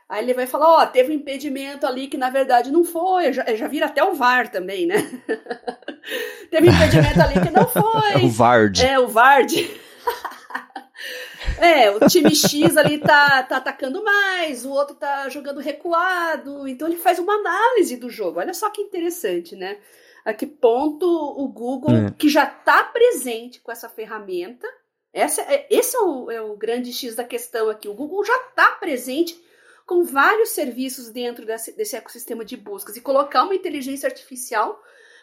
Aí 0.09 0.23
ele 0.23 0.35
vai 0.35 0.47
falar, 0.47 0.69
ó, 0.69 0.83
oh, 0.83 0.87
teve 0.87 1.13
um 1.13 1.17
impedimento 1.17 1.85
ali 1.85 2.07
que 2.07 2.17
na 2.17 2.31
verdade 2.31 2.71
não 2.71 2.85
foi, 2.85 3.33
já, 3.33 3.45
já 3.57 3.67
vira 3.67 3.87
até 3.87 4.05
o 4.05 4.15
VAR 4.15 4.49
também, 4.49 4.87
né? 4.87 4.97
teve 6.49 6.71
um 6.71 6.73
impedimento 6.73 7.21
ali 7.21 7.35
que 7.41 7.51
não 7.51 7.67
foi. 7.67 8.23
o 8.25 8.29
VARD. 8.29 8.85
É, 8.85 8.99
o 9.01 9.09
VARD. 9.09 9.69
é, 11.59 11.91
o 11.91 12.09
time 12.09 12.37
X 12.37 12.77
ali 12.77 12.99
tá, 12.99 13.43
tá 13.43 13.57
atacando 13.57 14.03
mais, 14.05 14.65
o 14.65 14.71
outro 14.71 14.95
tá 14.95 15.29
jogando 15.29 15.59
recuado, 15.59 16.69
então 16.69 16.87
ele 16.87 16.99
faz 16.99 17.19
uma 17.19 17.35
análise 17.35 17.97
do 17.97 18.09
jogo. 18.09 18.39
Olha 18.39 18.55
só 18.55 18.71
que 18.71 18.81
interessante, 18.81 19.57
né? 19.57 19.77
A 20.27 20.35
que 20.35 20.45
ponto 20.45 21.07
o 21.07 21.47
Google, 21.47 22.09
é. 22.09 22.11
que 22.19 22.29
já 22.29 22.43
está 22.43 22.83
presente 22.83 23.61
com 23.61 23.71
essa 23.71 23.89
ferramenta, 23.89 24.67
essa, 25.13 25.41
é, 25.43 25.69
esse 25.71 25.97
é 25.97 26.01
o, 26.01 26.31
é 26.31 26.43
o 26.43 26.57
grande 26.57 26.93
X 26.93 27.15
da 27.15 27.23
questão 27.23 27.71
aqui. 27.71 27.89
O 27.89 27.95
Google 27.95 28.25
já 28.25 28.37
está 28.49 28.73
presente 28.73 29.41
com 29.87 30.03
vários 30.03 30.49
serviços 30.49 31.11
dentro 31.11 31.47
desse, 31.47 31.71
desse 31.77 31.95
ecossistema 31.95 32.45
de 32.45 32.57
buscas. 32.57 32.97
E 32.97 33.01
colocar 33.01 33.45
uma 33.45 33.55
inteligência 33.55 34.09
artificial 34.09 34.83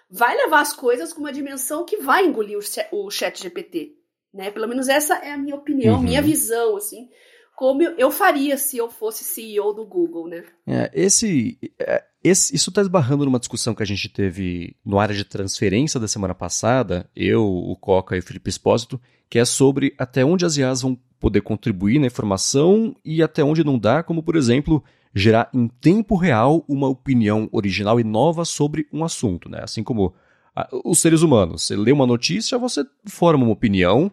vai 0.10 0.38
levar 0.38 0.62
as 0.62 0.72
coisas 0.72 1.12
com 1.12 1.20
uma 1.20 1.34
dimensão 1.34 1.84
que 1.84 1.98
vai 1.98 2.26
engolir 2.26 2.58
o, 2.58 2.98
o 2.98 3.12
chat 3.12 3.42
GPT. 3.42 3.98
Né? 4.34 4.52
Pelo 4.52 4.70
menos 4.70 4.88
essa 4.88 5.16
é 5.16 5.34
a 5.34 5.38
minha 5.38 5.56
opinião, 5.56 5.98
uhum. 5.98 6.04
minha 6.04 6.22
visão, 6.22 6.78
assim, 6.78 7.10
como 7.56 7.82
eu, 7.84 8.12
faria 8.12 8.58
se 8.58 8.78
eu 8.78 8.90
fosse 8.90 9.24
CEO 9.24 9.74
do 9.74 9.86
Google, 9.86 10.28
né? 10.28 10.44
É, 10.66 10.92
esse, 10.94 11.58
é, 11.80 12.04
esse, 12.24 12.56
isso 12.56 12.70
está 12.70 12.82
esbarrando 12.82 13.26
numa 13.26 13.40
discussão 13.40 13.76
que 13.76 13.84
a 13.84 13.86
gente 13.86 14.10
teve 14.10 14.76
no 14.84 15.00
área 15.00 15.16
de 15.16 15.24
transferência 15.24 16.00
da 16.00 16.08
semana 16.08 16.34
passada, 16.34 17.10
eu, 17.16 17.46
o 17.46 17.76
Coca 17.76 18.16
e 18.16 18.20
o 18.20 18.24
Felipe 18.24 18.50
Espósito, 18.50 19.00
que 19.30 19.38
é 19.38 19.46
sobre 19.46 19.94
até 19.98 20.26
onde 20.26 20.46
as 20.46 20.58
IAs 20.58 20.82
vão 20.82 20.98
poder 21.20 21.42
contribuir 21.42 22.00
na 22.00 22.08
informação 22.08 22.96
e 23.06 23.22
até 23.22 23.44
onde 23.44 23.64
não 23.64 23.78
dá, 23.80 24.04
como 24.04 24.24
por 24.24 24.36
exemplo, 24.36 24.84
gerar 25.14 25.50
em 25.54 25.68
tempo 25.68 26.16
real 26.16 26.66
uma 26.68 26.88
opinião 26.88 27.48
original 27.52 28.00
e 28.00 28.04
nova 28.04 28.46
sobre 28.46 28.88
um 28.92 29.04
assunto, 29.04 29.48
né? 29.48 29.60
Assim 29.62 29.84
como 29.84 30.14
os 30.84 31.00
seres 31.00 31.22
humanos, 31.22 31.64
você 31.64 31.76
lê 31.76 31.92
uma 31.92 32.06
notícia, 32.06 32.58
você 32.58 32.84
forma 33.06 33.44
uma 33.44 33.54
opinião 33.54 34.12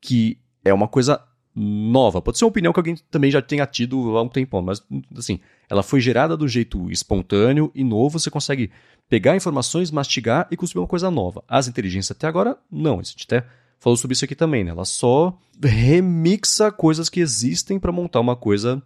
que 0.00 0.38
é 0.64 0.72
uma 0.72 0.88
coisa 0.88 1.22
nova. 1.54 2.22
Pode 2.22 2.38
ser 2.38 2.44
uma 2.44 2.50
opinião 2.50 2.72
que 2.72 2.78
alguém 2.78 2.96
também 3.10 3.30
já 3.30 3.42
tenha 3.42 3.66
tido 3.66 4.16
há 4.16 4.22
um 4.22 4.28
tempão, 4.28 4.62
mas 4.62 4.82
assim, 5.16 5.40
ela 5.68 5.82
foi 5.82 6.00
gerada 6.00 6.36
do 6.36 6.48
jeito 6.48 6.90
espontâneo 6.90 7.70
e 7.74 7.84
novo, 7.84 8.18
você 8.18 8.30
consegue 8.30 8.70
pegar 9.08 9.36
informações, 9.36 9.90
mastigar 9.90 10.46
e 10.50 10.56
construir 10.56 10.82
uma 10.82 10.88
coisa 10.88 11.10
nova. 11.10 11.42
As 11.48 11.66
inteligências 11.66 12.16
até 12.16 12.26
agora, 12.26 12.56
não. 12.70 13.00
A 13.00 13.02
gente 13.02 13.24
até 13.26 13.44
falou 13.78 13.96
sobre 13.96 14.14
isso 14.14 14.24
aqui 14.24 14.36
também, 14.36 14.62
né? 14.62 14.70
Ela 14.70 14.84
só 14.84 15.36
remixa 15.62 16.70
coisas 16.70 17.08
que 17.08 17.20
existem 17.20 17.78
para 17.78 17.90
montar 17.90 18.20
uma 18.20 18.36
coisa 18.36 18.82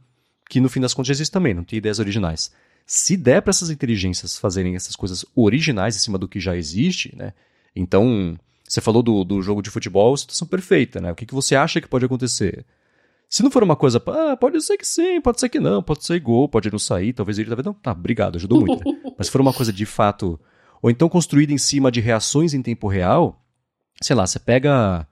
que 0.49 0.61
no 0.61 0.69
fim 0.69 0.81
das 0.81 0.95
contas 0.95 1.11
existe 1.11 1.33
também, 1.33 1.55
não 1.55 1.65
tem 1.65 1.79
ideias 1.79 1.99
originais. 1.99 2.53
Se 2.87 3.17
der 3.17 3.41
para 3.41 3.51
essas 3.51 3.71
inteligências 3.71 4.39
fazerem 4.39 4.77
essas 4.77 4.95
coisas 4.95 5.25
originais 5.35 5.97
em 5.97 6.01
cima 6.01 6.19
do 6.19 6.29
que 6.29 6.39
já 6.39 6.57
existe, 6.57 7.15
né? 7.17 7.33
Então, 7.75 8.39
você 8.67 8.81
falou 8.81 9.03
do, 9.03 9.25
do 9.25 9.43
jogo 9.43 9.63
de 9.63 9.71
futebol, 9.71 10.17
situação 10.17 10.49
perfeita, 10.49 11.01
né? 11.01 11.13
O 11.13 11.15
que, 11.15 11.27
que 11.27 11.35
você 11.35 11.55
acha 11.55 11.81
que 11.81 11.89
pode 11.89 12.05
acontecer? 12.05 12.65
Se 13.29 13.43
não 13.43 13.51
for 13.51 13.63
uma 13.63 13.77
coisa, 13.77 14.03
ah, 14.07 14.37
pode 14.37 14.61
ser 14.63 14.77
que 14.77 14.87
sim, 14.87 15.21
pode 15.21 15.41
ser 15.41 15.49
que 15.49 15.61
não, 15.61 15.83
pode 15.83 16.05
ser 16.05 16.21
gol, 16.21 16.49
pode 16.49 16.71
não 16.71 16.79
sair, 16.79 17.13
talvez 17.13 17.39
ele 17.39 17.49
talvez 17.49 17.67
não. 17.67 17.75
Tá, 17.75 17.93
obrigado, 17.93 18.37
ajudou 18.37 18.65
muito. 18.65 18.85
Né? 18.85 19.01
Mas 19.19 19.27
se 19.27 19.33
for 19.33 19.41
uma 19.41 19.53
coisa 19.53 19.73
de 19.73 19.85
fato, 19.85 20.39
ou 20.81 20.91
então 20.91 21.09
construída 21.09 21.53
em 21.53 21.59
cima 21.59 21.91
de 21.91 22.01
reações 22.01 22.55
em 22.55 22.63
tempo 22.63 22.89
real, 22.89 23.45
sei 24.01 24.15
lá, 24.15 24.27
você 24.27 24.39
pega. 24.39 25.07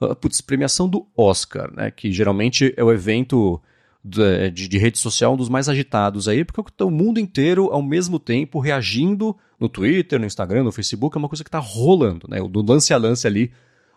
Uh, 0.00 0.16
putz, 0.16 0.40
premiação 0.40 0.88
do 0.88 1.06
Oscar, 1.16 1.72
né? 1.72 1.90
Que 1.90 2.10
geralmente 2.10 2.74
é 2.76 2.82
o 2.82 2.92
evento 2.92 3.62
de, 4.04 4.50
de, 4.50 4.68
de, 4.68 4.78
rede 4.78 4.98
social 4.98 5.34
um 5.34 5.36
dos 5.36 5.48
mais 5.48 5.68
agitados 5.68 6.28
aí, 6.28 6.44
porque 6.44 6.60
o 6.82 6.90
mundo 6.90 7.20
inteiro 7.20 7.68
ao 7.70 7.82
mesmo 7.82 8.18
tempo 8.18 8.58
reagindo 8.58 9.36
no 9.58 9.68
Twitter, 9.68 10.18
no 10.18 10.26
Instagram, 10.26 10.64
no 10.64 10.72
Facebook, 10.72 11.16
é 11.16 11.18
uma 11.18 11.28
coisa 11.28 11.44
que 11.44 11.48
está 11.48 11.58
rolando, 11.58 12.26
né? 12.28 12.38
Do 12.40 12.62
lance 12.62 12.92
a 12.92 12.96
lance 12.96 13.26
ali 13.26 13.52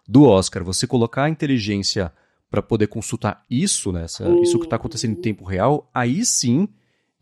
do 0.07 0.23
Oscar. 0.23 0.63
Você 0.63 0.85
colocar 0.85 1.23
a 1.23 1.29
inteligência 1.29 2.11
para 2.49 2.61
poder 2.61 2.87
consultar 2.87 3.43
isso, 3.49 3.91
né? 3.91 4.03
Essa, 4.03 4.29
isso 4.41 4.59
que 4.59 4.65
está 4.65 4.75
acontecendo 4.75 5.11
em 5.11 5.21
tempo 5.21 5.43
real, 5.43 5.89
aí 5.93 6.23
sim 6.25 6.67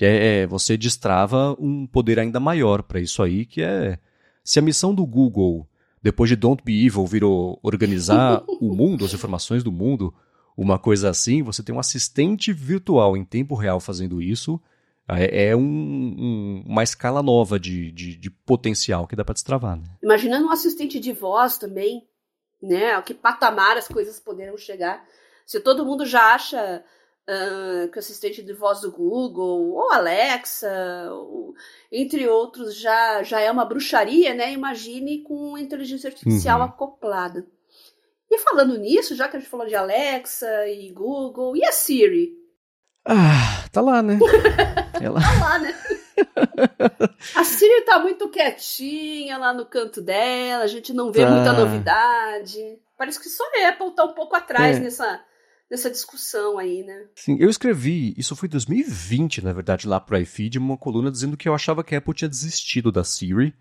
é, 0.02 0.42
é 0.42 0.48
você 0.48 0.76
destrava 0.76 1.56
um 1.58 1.88
poder 1.88 2.20
ainda 2.20 2.40
maior 2.40 2.84
para 2.84 3.00
isso 3.00 3.24
aí, 3.24 3.46
que 3.46 3.62
é 3.62 3.98
se 4.44 4.60
a 4.60 4.62
missão 4.62 4.94
do 4.94 5.06
Google 5.06 5.66
depois 6.04 6.30
de 6.30 6.36
Don't 6.36 6.62
Be 6.64 6.86
Evil, 6.86 7.08
virou 7.08 7.58
organizar 7.64 8.44
o 8.60 8.76
mundo, 8.76 9.06
as 9.06 9.14
informações 9.14 9.64
do 9.64 9.72
mundo, 9.72 10.14
uma 10.56 10.78
coisa 10.78 11.10
assim, 11.10 11.42
você 11.42 11.64
tem 11.64 11.74
um 11.74 11.80
assistente 11.80 12.54
virtual 12.54 13.18
em 13.18 13.26
tempo 13.26 13.56
real 13.56 13.80
fazendo 13.80 14.22
isso, 14.22 14.62
é, 15.08 15.50
é 15.50 15.56
um, 15.56 15.62
um, 15.62 16.64
uma 16.66 16.84
escala 16.84 17.22
nova 17.22 17.60
de, 17.60 17.92
de, 17.92 18.16
de, 18.16 18.30
potencial 18.30 19.06
que 19.06 19.16
dá 19.16 19.26
para 19.26 19.34
destravar. 19.34 19.78
Né? 19.78 19.84
Imaginando 20.02 20.48
um 20.48 20.52
assistente 20.52 21.00
de 21.00 21.12
voz 21.12 21.58
também, 21.58 22.08
né? 22.62 22.94
A 22.94 23.02
que 23.02 23.14
patamar 23.14 23.78
as 23.78 23.88
coisas 23.88 24.20
poderão 24.20 24.58
chegar. 24.58 25.06
Se 25.46 25.60
todo 25.60 25.86
mundo 25.86 26.06
já 26.06 26.34
acha 26.34 26.82
uh, 27.28 27.92
que 27.92 27.98
o 27.98 28.00
assistente 28.00 28.42
de 28.42 28.54
voz 28.54 28.80
do 28.80 28.92
Google, 28.92 29.74
ou 29.74 29.92
Alexa, 29.92 30.72
ou, 31.12 31.54
entre 31.92 32.26
outros, 32.30 32.80
já, 32.80 33.22
já 33.24 33.42
é 33.42 33.52
uma 33.52 33.66
bruxaria, 33.66 34.34
né? 34.34 34.54
Imagine 34.54 35.22
com 35.24 35.58
inteligência 35.58 36.10
artificial 36.10 36.60
uhum. 36.60 36.66
acoplada. 36.66 37.46
E 38.34 38.40
falando 38.40 38.76
nisso, 38.80 39.16
já 39.16 39.28
que 39.28 39.38
a 39.38 39.40
gente 39.40 39.50
falou 39.50 39.68
de 39.68 39.76
Alexa 39.76 40.68
e 40.68 40.90
Google, 40.92 41.56
e 41.56 41.64
a 41.64 41.72
Siri? 41.72 42.34
Ah, 43.06 43.64
tá 43.72 43.80
lá, 43.80 44.02
né? 44.02 44.18
Ela... 45.00 45.22
tá 45.22 45.40
lá, 45.40 45.60
né? 45.60 45.76
a 47.36 47.44
Siri 47.44 47.86
tá 47.86 48.00
muito 48.00 48.28
quietinha 48.30 49.38
lá 49.38 49.54
no 49.54 49.68
canto 49.68 50.02
dela, 50.02 50.64
a 50.64 50.68
gente 50.68 50.92
não 50.94 51.12
vê 51.12 51.24
tá. 51.24 51.30
muita 51.30 51.54
novidade. 51.54 52.80
Parece 52.98 53.20
que 53.20 53.30
só 53.30 53.44
a 53.44 53.70
Apple 53.70 53.94
tá 53.96 54.04
um 54.04 54.16
pouco 54.16 54.36
atrás 54.36 54.78
é. 54.78 54.80
nessa 54.80 55.24
nessa 55.70 55.92
discussão 55.92 56.58
aí, 56.58 56.84
né? 56.84 57.06
Sim, 57.16 57.38
eu 57.40 57.50
escrevi, 57.50 58.16
isso 58.18 58.36
foi 58.36 58.48
em 58.48 58.52
2020, 58.52 59.44
na 59.44 59.54
verdade, 59.54 59.88
lá 59.88 60.00
pro 60.00 60.18
iFeed, 60.18 60.58
uma 60.58 60.78
coluna 60.78 61.12
dizendo 61.12 61.38
que 61.38 61.48
eu 61.48 61.54
achava 61.54 61.84
que 61.84 61.94
a 61.94 62.00
Apple 62.00 62.14
tinha 62.16 62.30
desistido 62.30 62.92
da 62.92 63.04
Siri. 63.04 63.54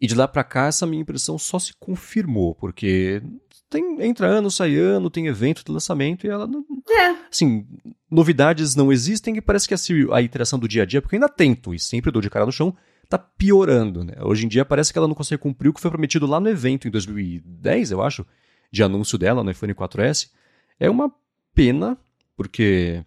E 0.00 0.06
de 0.06 0.14
lá 0.14 0.28
para 0.28 0.44
cá, 0.44 0.66
essa 0.66 0.86
minha 0.86 1.02
impressão 1.02 1.38
só 1.38 1.58
se 1.58 1.72
confirmou, 1.78 2.54
porque 2.54 3.22
tem, 3.68 4.02
entra 4.02 4.26
ano, 4.26 4.50
sai 4.50 4.76
ano, 4.76 5.10
tem 5.10 5.26
evento 5.26 5.64
de 5.64 5.72
lançamento 5.72 6.26
e 6.26 6.30
ela 6.30 6.46
não. 6.46 6.64
É. 6.88 7.16
Assim, 7.30 7.66
novidades 8.10 8.76
não 8.76 8.92
existem 8.92 9.36
e 9.36 9.40
parece 9.40 9.66
que 9.66 9.74
a 9.74 10.16
a 10.16 10.22
interação 10.22 10.58
do 10.58 10.68
dia 10.68 10.82
a 10.82 10.86
dia, 10.86 11.02
porque 11.02 11.16
eu 11.16 11.18
ainda 11.18 11.28
tento 11.28 11.74
e 11.74 11.78
sempre 11.78 12.10
dou 12.10 12.22
de 12.22 12.30
cara 12.30 12.46
no 12.46 12.52
chão, 12.52 12.76
tá 13.08 13.18
piorando, 13.18 14.04
né? 14.04 14.14
Hoje 14.20 14.46
em 14.46 14.48
dia 14.48 14.64
parece 14.64 14.92
que 14.92 14.98
ela 14.98 15.08
não 15.08 15.14
consegue 15.14 15.42
cumprir 15.42 15.68
o 15.68 15.72
que 15.72 15.80
foi 15.80 15.90
prometido 15.90 16.26
lá 16.26 16.38
no 16.38 16.48
evento 16.48 16.86
em 16.86 16.90
2010, 16.90 17.90
eu 17.90 18.02
acho, 18.02 18.24
de 18.70 18.82
anúncio 18.82 19.18
dela 19.18 19.42
no 19.42 19.50
iPhone 19.50 19.74
4S. 19.74 20.30
É 20.78 20.88
uma 20.90 21.12
pena, 21.54 21.96
porque. 22.36 23.04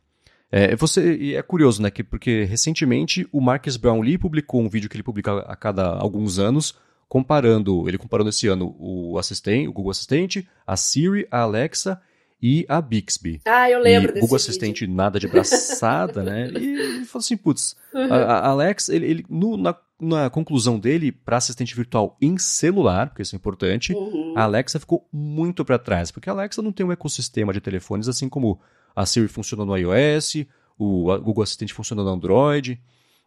É, 0.51 0.75
você, 0.75 1.35
é 1.35 1.41
curioso, 1.43 1.81
né? 1.81 1.91
Que, 1.91 2.03
porque 2.03 2.43
recentemente 2.43 3.27
o 3.31 3.39
Marcus 3.39 3.77
Brownlee 3.77 4.17
publicou 4.17 4.61
um 4.61 4.69
vídeo 4.69 4.89
que 4.89 4.95
ele 4.95 5.03
publica 5.03 5.39
a 5.41 5.55
cada 5.55 5.87
alguns 5.89 6.39
anos, 6.39 6.75
comparando, 7.09 7.89
ele 7.89 7.97
comparou 7.97 8.23
nesse 8.23 8.47
ano 8.47 8.75
o 8.79 9.17
assistente, 9.17 9.67
o 9.67 9.73
Google 9.73 9.89
Assistente, 9.89 10.47
a 10.65 10.77
Siri, 10.77 11.27
a 11.31 11.39
Alexa 11.39 11.99
e 12.41 12.65
a 12.69 12.79
Bixby. 12.79 13.41
Ah, 13.45 13.69
eu 13.69 13.79
lembro 13.79 14.11
e 14.11 14.13
desse 14.13 14.21
Google 14.21 14.35
Assistente 14.35 14.87
nada 14.87 15.19
de 15.19 15.27
braçada, 15.27 16.23
né? 16.23 16.49
E 16.55 16.67
ele 16.67 17.05
falou 17.05 17.19
assim, 17.19 17.35
putz, 17.35 17.75
uhum. 17.93 18.13
a, 18.13 18.17
a 18.17 18.47
Alexa, 18.49 18.95
ele, 18.95 19.05
ele 19.07 19.25
no, 19.27 19.57
na, 19.57 19.75
na, 19.99 20.29
conclusão 20.29 20.79
dele 20.79 21.11
para 21.11 21.37
assistente 21.37 21.75
virtual 21.75 22.15
em 22.21 22.37
celular, 22.37 23.09
porque 23.09 23.23
isso 23.23 23.35
é 23.35 23.37
importante, 23.37 23.91
uhum. 23.91 24.35
a 24.37 24.43
Alexa 24.43 24.79
ficou 24.79 25.09
muito 25.11 25.65
para 25.65 25.79
trás, 25.79 26.11
porque 26.11 26.29
a 26.29 26.33
Alexa 26.33 26.61
não 26.61 26.71
tem 26.71 26.85
um 26.85 26.91
ecossistema 26.91 27.51
de 27.51 27.59
telefones 27.59 28.07
assim 28.07 28.29
como 28.29 28.61
a 28.95 29.05
Siri 29.05 29.27
funciona 29.27 29.65
no 29.65 29.75
iOS, 29.75 30.45
o 30.77 31.05
Google 31.19 31.43
Assistente 31.43 31.73
funciona 31.73 32.03
no 32.03 32.09
Android. 32.09 32.79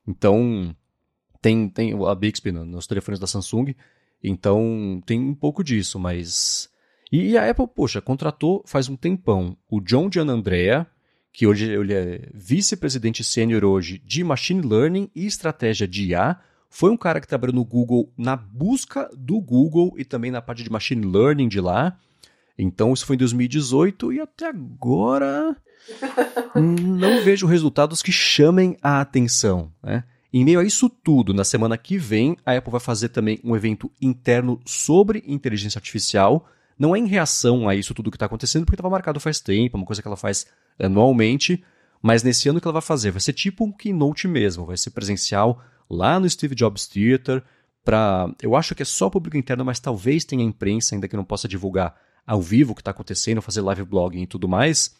Então, 0.06 0.74
tem, 1.42 1.68
tem 1.68 1.92
a 2.06 2.14
Bixby 2.14 2.52
nos 2.52 2.86
telefones 2.86 3.18
da 3.18 3.26
Samsung. 3.26 3.74
Então, 4.22 5.02
tem 5.04 5.20
um 5.20 5.34
pouco 5.34 5.64
disso, 5.64 5.98
mas. 5.98 6.70
E 7.10 7.36
a 7.36 7.50
Apple, 7.50 7.66
poxa, 7.66 8.00
contratou 8.00 8.62
faz 8.64 8.88
um 8.88 8.96
tempão 8.96 9.56
o 9.68 9.80
John 9.80 10.08
Gianandrea, 10.10 10.86
que 11.32 11.46
hoje 11.46 11.70
ele 11.70 11.92
é 11.92 12.28
vice-presidente 12.32 13.24
sênior 13.24 13.64
hoje 13.64 14.00
de 14.04 14.22
Machine 14.22 14.66
Learning 14.66 15.10
e 15.14 15.26
estratégia 15.26 15.86
de 15.88 16.10
IA. 16.10 16.38
Foi 16.70 16.90
um 16.90 16.96
cara 16.96 17.20
que 17.20 17.26
trabalhou 17.26 17.54
no 17.54 17.64
Google 17.64 18.10
na 18.16 18.36
busca 18.36 19.10
do 19.14 19.38
Google 19.40 19.92
e 19.98 20.04
também 20.04 20.30
na 20.30 20.40
parte 20.40 20.62
de 20.62 20.70
Machine 20.70 21.04
Learning 21.04 21.48
de 21.48 21.60
lá. 21.60 21.98
Então, 22.56 22.92
isso 22.92 23.04
foi 23.04 23.16
em 23.16 23.18
2018 23.18 24.12
e 24.12 24.20
até 24.20 24.46
agora 24.46 25.56
não 26.54 27.22
vejo 27.22 27.46
resultados 27.46 28.00
que 28.00 28.12
chamem 28.12 28.76
a 28.80 29.00
atenção. 29.00 29.72
Né? 29.82 30.04
Em 30.32 30.44
meio 30.44 30.60
a 30.60 30.64
isso 30.64 30.88
tudo, 30.88 31.34
na 31.34 31.44
semana 31.44 31.76
que 31.76 31.98
vem, 31.98 32.36
a 32.46 32.56
Apple 32.56 32.70
vai 32.70 32.80
fazer 32.80 33.10
também 33.10 33.38
um 33.44 33.54
evento 33.54 33.90
interno 34.00 34.58
sobre 34.64 35.22
inteligência 35.26 35.78
artificial. 35.78 36.48
Não 36.78 36.96
é 36.96 36.98
em 36.98 37.06
reação 37.06 37.68
a 37.68 37.74
isso 37.74 37.92
tudo 37.92 38.10
que 38.10 38.16
está 38.16 38.24
acontecendo, 38.24 38.64
porque 38.64 38.76
estava 38.76 38.88
marcado 38.88 39.20
faz 39.20 39.40
tempo, 39.40 39.76
é 39.76 39.78
uma 39.78 39.86
coisa 39.86 40.00
que 40.00 40.08
ela 40.08 40.16
faz 40.16 40.46
anualmente. 40.78 41.62
Mas 42.00 42.22
nesse 42.22 42.48
ano 42.48 42.60
que 42.60 42.66
ela 42.66 42.72
vai 42.72 42.82
fazer, 42.82 43.10
vai 43.10 43.20
ser 43.20 43.34
tipo 43.34 43.62
um 43.64 43.70
keynote 43.70 44.26
mesmo, 44.26 44.64
vai 44.64 44.76
ser 44.76 44.90
presencial 44.90 45.62
lá 45.88 46.18
no 46.18 46.28
Steve 46.28 46.54
Jobs 46.54 46.86
Theater. 46.86 47.42
Pra, 47.84 48.32
eu 48.40 48.56
acho 48.56 48.74
que 48.74 48.82
é 48.82 48.86
só 48.86 49.10
público 49.10 49.36
interno, 49.36 49.64
mas 49.64 49.80
talvez 49.80 50.24
tenha 50.24 50.42
imprensa 50.42 50.94
ainda 50.94 51.08
que 51.08 51.16
não 51.16 51.24
possa 51.24 51.46
divulgar 51.46 51.94
ao 52.26 52.40
vivo 52.40 52.72
o 52.72 52.74
que 52.74 52.80
está 52.80 52.90
acontecendo, 52.90 53.42
fazer 53.42 53.60
live 53.60 53.84
blogging 53.84 54.22
e 54.22 54.26
tudo 54.26 54.48
mais. 54.48 54.94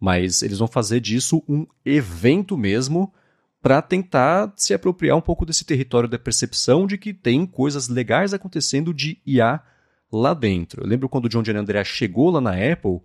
Mas 0.00 0.42
eles 0.42 0.58
vão 0.58 0.66
fazer 0.66 0.98
disso 0.98 1.40
um 1.48 1.66
evento 1.84 2.58
mesmo 2.58 3.12
para 3.62 3.80
tentar 3.80 4.52
se 4.56 4.74
apropriar 4.74 5.16
um 5.16 5.20
pouco 5.20 5.46
desse 5.46 5.64
território 5.64 6.08
da 6.08 6.18
percepção 6.18 6.86
de 6.86 6.98
que 6.98 7.14
tem 7.14 7.46
coisas 7.46 7.88
legais 7.88 8.34
acontecendo 8.34 8.92
de 8.92 9.18
IA 9.24 9.62
lá 10.12 10.34
dentro. 10.34 10.82
Eu 10.82 10.88
lembro 10.88 11.08
quando 11.08 11.26
o 11.26 11.28
John 11.28 11.42
John 11.42 11.56
Andrea 11.56 11.84
chegou 11.84 12.30
lá 12.30 12.40
na 12.40 12.50
Apple, 12.50 13.00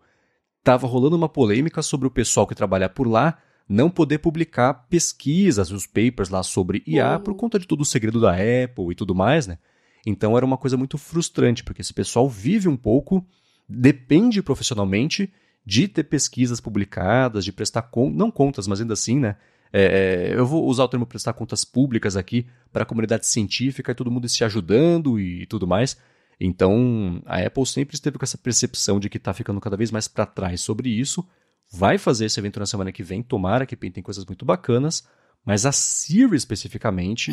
estava 0.57 0.87
rolando 0.87 1.15
uma 1.15 1.29
polêmica 1.29 1.83
sobre 1.83 2.07
o 2.07 2.11
pessoal 2.11 2.47
que 2.47 2.55
trabalha 2.55 2.89
por 2.89 3.07
lá 3.07 3.37
não 3.69 3.89
poder 3.89 4.19
publicar 4.19 4.73
pesquisas, 4.89 5.71
os 5.71 5.85
papers 5.85 6.29
lá 6.29 6.41
sobre 6.41 6.81
IA 6.87 7.17
uhum. 7.17 7.23
por 7.23 7.35
conta 7.35 7.59
de 7.59 7.67
todo 7.67 7.81
o 7.81 7.85
segredo 7.85 8.19
da 8.19 8.31
Apple 8.31 8.91
e 8.91 8.95
tudo 8.95 9.13
mais, 9.13 9.45
né? 9.45 9.57
Então 10.05 10.37
era 10.37 10.45
uma 10.45 10.57
coisa 10.57 10.77
muito 10.77 10.97
frustrante, 10.97 11.63
porque 11.63 11.81
esse 11.81 11.93
pessoal 11.93 12.29
vive 12.29 12.69
um 12.69 12.77
pouco, 12.77 13.25
depende 13.67 14.41
profissionalmente 14.41 15.31
de 15.65 15.87
ter 15.87 16.05
pesquisas 16.05 16.61
publicadas, 16.61 17.43
de 17.43 17.51
prestar 17.51 17.81
contas, 17.83 18.17
não 18.17 18.31
contas, 18.31 18.67
mas 18.67 18.79
ainda 18.79 18.93
assim, 18.93 19.19
né? 19.19 19.35
É, 19.71 20.31
é, 20.31 20.39
eu 20.39 20.45
vou 20.45 20.65
usar 20.65 20.83
o 20.83 20.87
termo 20.87 21.05
prestar 21.05 21.33
contas 21.33 21.65
públicas 21.65 22.15
aqui 22.15 22.47
para 22.71 22.83
a 22.83 22.85
comunidade 22.85 23.25
científica 23.25 23.91
e 23.91 23.95
todo 23.95 24.11
mundo 24.11 24.27
se 24.27 24.43
ajudando 24.43 25.19
e 25.19 25.45
tudo 25.45 25.67
mais. 25.67 25.97
Então, 26.39 27.21
a 27.25 27.39
Apple 27.39 27.65
sempre 27.65 27.95
esteve 27.95 28.17
com 28.17 28.25
essa 28.25 28.37
percepção 28.37 28.99
de 28.99 29.09
que 29.09 29.17
está 29.17 29.33
ficando 29.33 29.59
cada 29.59 29.75
vez 29.75 29.91
mais 29.91 30.07
para 30.07 30.25
trás 30.25 30.61
sobre 30.61 30.89
isso. 30.89 31.27
Vai 31.71 31.97
fazer 31.97 32.25
esse 32.25 32.39
evento 32.39 32.59
na 32.59 32.65
semana 32.65 32.91
que 32.91 33.03
vem, 33.03 33.23
tomara 33.23 33.65
que 33.65 33.75
tem 33.75 34.03
coisas 34.03 34.25
muito 34.25 34.45
bacanas, 34.45 35.05
mas 35.43 35.65
a 35.65 35.71
Siri 35.71 36.35
especificamente, 36.35 37.31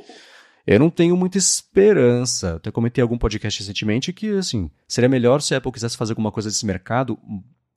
eu 0.66 0.78
não 0.78 0.88
tenho 0.88 1.16
muita 1.16 1.36
esperança. 1.36 2.56
Até 2.56 2.70
comentei 2.70 3.02
em 3.02 3.04
algum 3.04 3.18
podcast 3.18 3.60
recentemente 3.60 4.12
que, 4.12 4.30
assim, 4.30 4.70
seria 4.86 5.08
melhor 5.08 5.42
se 5.42 5.54
a 5.54 5.58
Apple 5.58 5.72
quisesse 5.72 5.96
fazer 5.96 6.12
alguma 6.12 6.32
coisa 6.32 6.48
desse 6.48 6.64
mercado, 6.64 7.18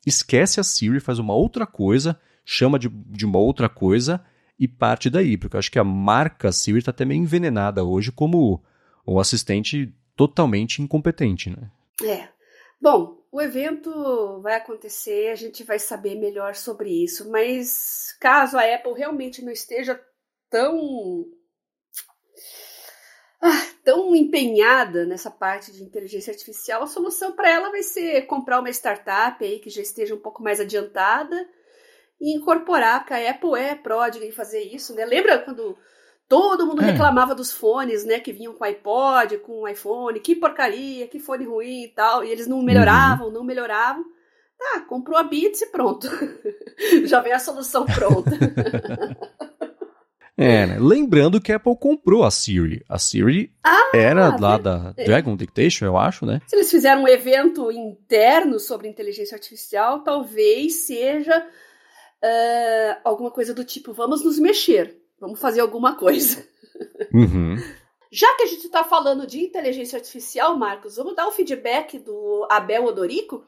esquece 0.05 0.59
a 0.59 0.63
Siri, 0.63 0.99
faz 0.99 1.19
uma 1.19 1.33
outra 1.33 1.65
coisa 1.65 2.17
chama 2.51 2.77
de, 2.77 2.89
de 2.89 3.25
uma 3.25 3.39
outra 3.39 3.69
coisa 3.69 4.23
e 4.59 4.67
parte 4.67 5.09
daí, 5.09 5.37
porque 5.37 5.55
eu 5.55 5.59
acho 5.59 5.71
que 5.71 5.79
a 5.79 5.83
marca 5.83 6.51
Siri 6.51 6.79
está 6.79 6.91
até 6.91 7.05
meio 7.05 7.21
envenenada 7.21 7.83
hoje 7.83 8.11
como 8.11 8.61
um 9.07 9.19
assistente 9.19 9.95
totalmente 10.17 10.81
incompetente, 10.81 11.49
né? 11.49 11.71
É. 12.03 12.27
Bom, 12.79 13.23
o 13.31 13.41
evento 13.41 14.41
vai 14.41 14.55
acontecer, 14.55 15.31
a 15.31 15.35
gente 15.35 15.63
vai 15.63 15.79
saber 15.79 16.15
melhor 16.15 16.53
sobre 16.55 16.89
isso, 16.89 17.31
mas 17.31 18.15
caso 18.19 18.57
a 18.57 18.75
Apple 18.75 18.93
realmente 18.93 19.43
não 19.43 19.51
esteja 19.51 19.99
tão 20.49 21.25
ah, 23.41 23.67
tão 23.83 24.13
empenhada 24.13 25.05
nessa 25.05 25.31
parte 25.31 25.71
de 25.71 25.83
inteligência 25.83 26.31
artificial, 26.31 26.83
a 26.83 26.87
solução 26.87 27.31
para 27.31 27.49
ela 27.49 27.71
vai 27.71 27.81
ser 27.81 28.23
comprar 28.23 28.59
uma 28.59 28.69
startup 28.69 29.43
aí 29.43 29.59
que 29.59 29.69
já 29.69 29.81
esteja 29.81 30.13
um 30.13 30.19
pouco 30.19 30.43
mais 30.43 30.59
adiantada 30.59 31.47
e 32.21 32.37
incorporar, 32.37 32.99
porque 32.99 33.15
a 33.15 33.31
Apple 33.31 33.59
é 33.59 33.73
pródiga 33.73 34.23
em 34.23 34.31
fazer 34.31 34.61
isso, 34.61 34.93
né? 34.93 35.03
Lembra 35.03 35.39
quando 35.39 35.75
todo 36.29 36.67
mundo 36.67 36.83
é. 36.83 36.91
reclamava 36.91 37.33
dos 37.33 37.51
fones, 37.51 38.05
né, 38.05 38.19
que 38.19 38.31
vinham 38.31 38.53
com 38.53 38.63
iPod, 38.63 39.39
com 39.39 39.67
iPhone, 39.67 40.19
que 40.19 40.35
porcaria, 40.35 41.07
que 41.07 41.19
fone 41.19 41.45
ruim 41.45 41.85
e 41.85 41.87
tal, 41.89 42.23
e 42.23 42.29
eles 42.29 42.47
não 42.47 42.61
melhoravam, 42.61 43.27
uhum. 43.27 43.33
não 43.33 43.43
melhoravam. 43.43 44.05
Tá, 44.57 44.81
comprou 44.81 45.17
a 45.17 45.23
Beats 45.23 45.63
e 45.63 45.71
pronto. 45.71 46.07
Já 47.05 47.19
vem 47.19 47.33
a 47.33 47.39
solução 47.39 47.85
pronta. 47.85 48.31
É, 50.37 50.65
né? 50.65 50.77
Lembrando 50.79 51.39
que 51.39 51.51
a 51.51 51.57
Apple 51.57 51.77
comprou 51.77 52.23
a 52.23 52.31
Siri. 52.31 52.83
A 52.89 52.97
Siri 52.97 53.53
ah, 53.63 53.91
era 53.93 54.35
lá 54.39 54.57
da 54.57 54.91
Dragon 54.93 55.35
Dictation, 55.35 55.85
eu 55.85 55.95
acho, 55.95 56.25
né? 56.25 56.41
Se 56.47 56.55
eles 56.55 56.71
fizeram 56.71 57.03
um 57.03 57.07
evento 57.07 57.71
interno 57.71 58.59
sobre 58.59 58.87
inteligência 58.87 59.35
artificial, 59.35 60.03
talvez 60.03 60.87
seja 60.87 61.45
uh, 62.23 63.01
alguma 63.03 63.31
coisa 63.31 63.53
do 63.53 63.63
tipo: 63.63 63.93
vamos 63.93 64.23
nos 64.23 64.39
mexer, 64.39 64.97
vamos 65.19 65.39
fazer 65.39 65.61
alguma 65.61 65.95
coisa. 65.95 66.45
Uhum. 67.13 67.57
Já 68.11 68.27
que 68.35 68.43
a 68.43 68.47
gente 68.47 68.65
está 68.65 68.83
falando 68.83 69.25
de 69.25 69.39
inteligência 69.39 69.97
artificial, 69.97 70.57
Marcos, 70.57 70.97
vamos 70.97 71.15
dar 71.15 71.27
o 71.27 71.31
feedback 71.31 71.97
do 71.97 72.45
Abel 72.49 72.85
Odorico. 72.85 73.45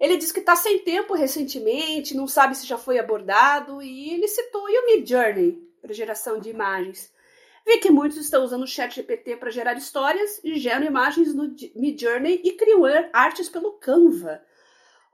Ele 0.00 0.16
disse 0.16 0.32
que 0.32 0.40
está 0.40 0.56
sem 0.56 0.80
tempo 0.80 1.14
recentemente, 1.14 2.16
não 2.16 2.26
sabe 2.26 2.56
se 2.56 2.66
já 2.66 2.76
foi 2.76 2.98
abordado, 2.98 3.80
e 3.80 4.10
ele 4.10 4.26
citou 4.26 4.62
o 4.62 4.86
Mid 4.86 5.08
Journey 5.08 5.62
para 5.80 5.92
geração 5.92 6.40
de 6.40 6.50
imagens. 6.50 7.12
Vi 7.64 7.78
que 7.78 7.90
muitos 7.90 8.18
estão 8.18 8.42
usando 8.42 8.64
o 8.64 8.66
Chat 8.66 8.92
GPT 8.96 9.36
para 9.36 9.50
gerar 9.50 9.74
histórias 9.74 10.40
e 10.42 10.58
geram 10.58 10.84
imagens 10.84 11.32
no 11.32 11.54
Mid 11.76 12.00
Journey 12.00 12.40
e 12.42 12.52
criam 12.54 12.82
artes 13.12 13.48
pelo 13.48 13.74
Canva. 13.74 14.42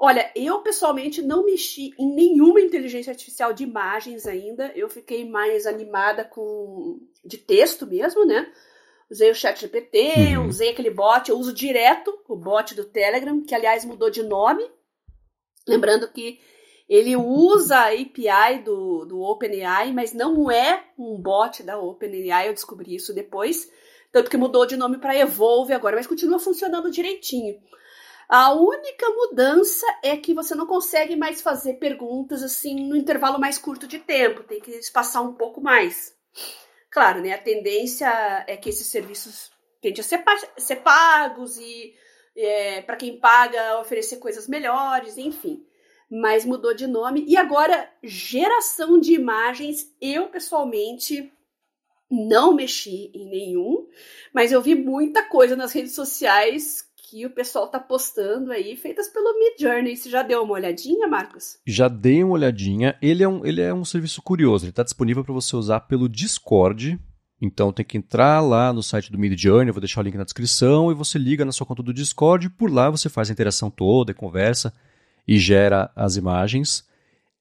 Olha, 0.01 0.31
eu 0.37 0.61
pessoalmente 0.61 1.21
não 1.21 1.45
mexi 1.45 1.93
em 1.99 2.15
nenhuma 2.15 2.61
inteligência 2.61 3.11
artificial 3.11 3.53
de 3.53 3.65
imagens 3.65 4.27
ainda. 4.27 4.71
Eu 4.77 4.89
fiquei 4.89 5.29
mais 5.29 5.67
animada 5.67 6.25
com 6.25 7.01
de 7.25 7.37
texto 7.37 7.85
mesmo, 7.85 8.25
né? 8.25 8.51
Usei 9.11 9.31
o 9.31 9.35
chat 9.35 9.59
GPT, 9.59 10.37
uhum. 10.37 10.49
usei 10.49 10.71
aquele 10.71 10.91
bot, 10.91 11.29
eu 11.29 11.39
uso 11.39 11.53
direto 11.53 12.17
o 12.29 12.37
bot 12.37 12.75
do 12.75 12.85
Telegram, 12.85 13.43
que 13.43 13.55
aliás 13.55 13.85
mudou 13.85 14.09
de 14.11 14.23
nome. 14.23 14.63
Lembrando 15.67 16.07
que 16.13 16.39
ele 16.89 17.17
usa 17.17 17.77
a 17.77 17.89
API 17.89 18.63
do, 18.65 19.05
do 19.05 19.21
OpenAI, 19.21 19.93
mas 19.93 20.13
não 20.13 20.51
é 20.51 20.85
um 20.97 21.21
bot 21.21 21.63
da 21.63 21.79
OpenAI, 21.79 22.49
eu 22.49 22.55
descobri 22.55 22.95
isso 22.95 23.15
depois. 23.15 23.69
Tanto 24.13 24.31
que 24.31 24.37
mudou 24.37 24.65
de 24.65 24.77
nome 24.77 24.99
para 24.99 25.17
Evolve 25.17 25.73
agora, 25.73 25.97
mas 25.97 26.07
continua 26.07 26.39
funcionando 26.39 26.91
direitinho. 26.91 27.59
A 28.29 28.53
única 28.53 29.09
mudança 29.09 29.87
é 30.03 30.15
que 30.15 30.35
você 30.35 30.55
não 30.55 30.67
consegue 30.67 31.17
mais 31.17 31.41
fazer 31.41 31.75
perguntas 31.75 32.43
assim 32.43 32.87
no 32.87 32.95
intervalo 32.95 33.39
mais 33.39 33.57
curto 33.57 33.89
de 33.89 33.99
tempo, 33.99 34.43
tem 34.43 34.61
que 34.61 34.71
espaçar 34.73 35.23
um 35.23 35.33
pouco 35.33 35.63
mais. 35.63 36.15
Claro, 36.91 37.23
né? 37.23 37.33
A 37.33 37.39
tendência 37.39 38.45
é 38.47 38.55
que 38.55 38.69
esses 38.69 38.89
serviços 38.89 39.51
tendem 39.81 40.01
a 40.01 40.05
ser, 40.05 40.23
ser 40.59 40.77
pagos 40.77 41.57
e 41.57 41.95
é, 42.37 42.83
para 42.83 42.97
quem 42.97 43.19
paga 43.19 43.81
oferecer 43.81 44.19
coisas 44.19 44.47
melhores, 44.47 45.17
enfim. 45.17 45.65
Mas 46.11 46.45
mudou 46.45 46.75
de 46.75 46.87
nome. 46.87 47.25
E 47.27 47.37
agora, 47.37 47.91
geração 48.03 49.01
de 49.01 49.15
imagens, 49.15 49.91
eu 50.01 50.29
pessoalmente 50.29 51.33
não 52.11 52.55
mexi 52.55 53.11
em 53.15 53.29
nenhum, 53.29 53.87
mas 54.33 54.53
eu 54.53 54.61
vi 54.61 54.75
muita 54.75 55.23
coisa 55.23 55.57
nas 55.57 55.73
redes 55.73 55.95
sociais 55.95 56.88
que 57.11 57.25
o 57.25 57.31
pessoal 57.31 57.69
tá 57.69 57.81
postando 57.81 58.53
aí, 58.53 58.77
feitas 58.77 59.09
pelo 59.09 59.39
Mid 59.39 59.61
Journey. 59.61 59.97
Você 59.97 60.11
já 60.11 60.23
deu 60.23 60.43
uma 60.43 60.55
olhadinha, 60.55 61.09
Marcos? 61.09 61.59
Já 61.67 61.89
dei 61.89 62.23
uma 62.23 62.35
olhadinha. 62.35 62.97
Ele 63.01 63.23
é 63.23 63.29
um, 63.29 63.47
ele 63.47 63.63
é 63.63 63.73
um 63.73 63.85
serviço 63.85 64.21
curioso. 64.21 64.65
Ele 64.65 64.71
está 64.71 64.83
disponível 64.83 65.25
para 65.25 65.33
você 65.33 65.57
usar 65.57 65.81
pelo 65.81 66.09
Discord. 66.09 67.01
Então 67.41 67.73
tem 67.73 67.85
que 67.85 67.97
entrar 67.97 68.41
lá 68.41 68.73
no 68.73 68.83
site 68.83 69.11
do 69.11 69.19
Mid 69.19 69.39
Journey, 69.41 69.71
vou 69.71 69.81
deixar 69.81 70.01
o 70.01 70.05
link 70.05 70.17
na 70.17 70.25
descrição, 70.25 70.91
e 70.91 70.95
você 70.95 71.19
liga 71.19 71.45
na 71.45 71.53
sua 71.53 71.65
conta 71.65 71.85
do 71.85 71.95
Discord, 71.95 72.47
e 72.47 72.51
por 72.51 72.69
lá 72.69 72.91
você 72.91 73.09
faz 73.09 73.31
a 73.31 73.33
interação 73.33 73.71
toda, 73.71 74.13
conversa 74.13 74.75
e 75.27 75.39
gera 75.39 75.89
as 75.95 76.17
imagens. 76.17 76.85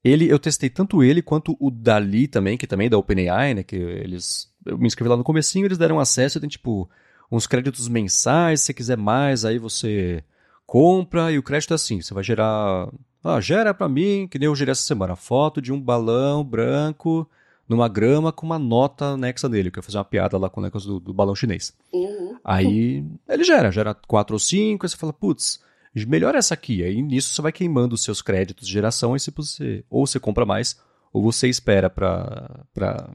Ele, 0.03 0.31
eu 0.31 0.37
testei 0.37 0.69
tanto 0.69 1.03
ele 1.03 1.23
quanto 1.23 1.57
o 1.59 1.71
Dali 1.71 2.27
também, 2.27 2.59
que 2.59 2.67
também 2.67 2.85
é 2.85 2.89
da 2.91 2.97
OpenAI, 2.97 3.55
né, 3.55 3.63
que 3.63 3.75
eles 3.75 4.47
eu 4.63 4.77
me 4.77 4.85
inscrevi 4.85 5.09
lá 5.09 5.17
no 5.17 5.23
comecinho, 5.23 5.65
eles 5.65 5.79
deram 5.79 5.99
acesso, 5.99 6.39
tem 6.39 6.47
tipo 6.47 6.87
uns 7.31 7.47
créditos 7.47 7.87
mensais, 7.87 8.61
se 8.61 8.67
você 8.67 8.73
quiser 8.73 8.97
mais, 8.97 9.45
aí 9.45 9.57
você 9.57 10.23
compra 10.65 11.31
e 11.31 11.37
o 11.37 11.43
crédito 11.43 11.73
é 11.73 11.75
assim, 11.75 12.01
você 12.01 12.13
vai 12.13 12.23
gerar, 12.23 12.89
ah, 13.23 13.39
gera 13.39 13.73
para 13.73 13.89
mim, 13.89 14.27
que 14.29 14.37
nem 14.37 14.47
eu 14.47 14.55
gerei 14.55 14.71
essa 14.71 14.83
semana, 14.83 15.15
foto 15.15 15.61
de 15.61 15.71
um 15.71 15.79
balão 15.79 16.43
branco 16.43 17.29
numa 17.67 17.89
grama 17.89 18.31
com 18.31 18.45
uma 18.45 18.57
nota 18.57 19.05
anexa 19.05 19.49
nele, 19.49 19.69
que 19.69 19.79
eu 19.79 19.83
fazer 19.83 19.97
uma 19.97 20.05
piada 20.05 20.37
lá 20.37 20.49
com 20.49 20.61
o 20.61 20.63
negócio 20.63 20.87
do, 20.87 20.99
do 20.99 21.13
balão 21.13 21.35
chinês. 21.35 21.73
Uhum. 21.91 22.37
Aí 22.43 23.03
ele 23.27 23.43
gera, 23.43 23.71
gera 23.71 23.93
quatro 23.93 24.35
ou 24.35 24.39
cinco, 24.39 24.85
aí 24.85 24.89
você 24.89 24.95
fala, 24.95 25.11
putz, 25.11 25.59
melhor 26.05 26.35
essa 26.35 26.53
aqui. 26.53 26.83
Aí 26.83 27.01
nisso 27.01 27.33
você 27.33 27.41
vai 27.41 27.51
queimando 27.51 27.95
os 27.95 28.03
seus 28.03 28.21
créditos 28.21 28.67
de 28.67 28.73
geração, 28.73 29.13
aí 29.13 29.19
você, 29.19 29.83
ou 29.89 30.05
você 30.05 30.19
compra 30.19 30.45
mais, 30.45 30.79
ou 31.11 31.21
você 31.21 31.47
espera 31.49 31.89
para 31.89 33.09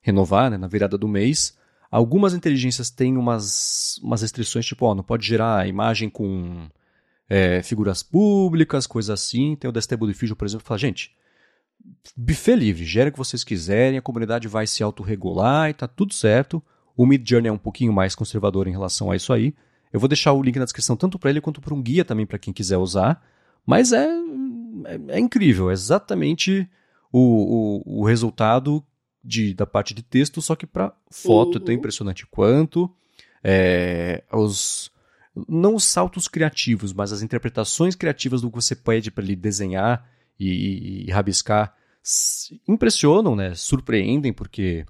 renovar, 0.00 0.50
né, 0.50 0.56
na 0.56 0.68
virada 0.68 0.96
do 0.96 1.08
mês. 1.08 1.58
Algumas 1.90 2.34
inteligências 2.34 2.90
têm 2.90 3.16
umas, 3.16 3.98
umas 4.02 4.22
restrições, 4.22 4.64
tipo, 4.64 4.86
ó, 4.86 4.94
não 4.94 5.02
pode 5.02 5.26
gerar 5.26 5.66
imagem 5.66 6.08
com 6.08 6.68
é, 7.28 7.62
figuras 7.62 8.02
públicas, 8.02 8.86
coisas 8.86 9.10
assim. 9.10 9.56
Tem 9.56 9.68
o 9.68 9.72
da 9.72 9.80
Stable 9.80 10.06
Diffusion, 10.06 10.36
por 10.36 10.46
exemplo, 10.46 10.62
que 10.62 10.68
fala, 10.68 10.78
gente, 10.78 11.12
buffet 12.16 12.54
livre, 12.54 12.84
gera 12.84 13.08
o 13.08 13.12
que 13.12 13.18
vocês 13.18 13.42
quiserem, 13.42 13.98
a 13.98 14.02
comunidade 14.02 14.46
vai 14.46 14.66
se 14.66 14.82
autorregular 14.82 15.70
e 15.70 15.74
tá 15.74 15.88
tudo 15.88 16.14
certo. 16.14 16.62
O 16.96 17.06
Mid 17.06 17.28
Journey 17.28 17.48
é 17.48 17.52
um 17.52 17.58
pouquinho 17.58 17.92
mais 17.92 18.14
conservador 18.14 18.68
em 18.68 18.72
relação 18.72 19.10
a 19.10 19.16
isso 19.16 19.32
aí. 19.32 19.54
Eu 19.92 19.98
vou 19.98 20.08
deixar 20.08 20.32
o 20.32 20.42
link 20.42 20.58
na 20.58 20.64
descrição 20.64 20.96
tanto 20.96 21.18
para 21.18 21.30
ele 21.30 21.40
quanto 21.40 21.60
para 21.60 21.74
um 21.74 21.82
guia 21.82 22.04
também 22.04 22.26
para 22.26 22.38
quem 22.38 22.52
quiser 22.52 22.76
usar. 22.76 23.20
Mas 23.66 23.92
é, 23.92 24.06
é, 24.06 25.16
é 25.16 25.18
incrível, 25.18 25.70
é 25.70 25.72
exatamente 25.72 26.68
o, 27.12 27.82
o, 27.86 28.00
o, 28.00 28.04
resultado 28.04 28.84
de, 29.22 29.54
da 29.54 29.66
parte 29.66 29.94
de 29.94 30.02
texto, 30.02 30.40
só 30.40 30.56
que 30.56 30.66
para 30.66 30.92
foto 31.10 31.56
uhum. 31.56 31.62
é 31.62 31.66
tão 31.66 31.74
impressionante 31.74 32.26
quanto. 32.26 32.90
É, 33.42 34.22
os, 34.32 34.90
não 35.48 35.74
os 35.74 35.84
saltos 35.84 36.28
criativos, 36.28 36.92
mas 36.92 37.12
as 37.12 37.22
interpretações 37.22 37.94
criativas 37.94 38.40
do 38.40 38.50
que 38.50 38.56
você 38.56 38.74
pede 38.74 39.10
para 39.10 39.24
ele 39.24 39.36
desenhar 39.36 40.08
e, 40.38 41.06
e, 41.06 41.10
rabiscar 41.10 41.74
impressionam, 42.66 43.36
né? 43.36 43.54
surpreendem, 43.54 44.32
porque 44.32 44.86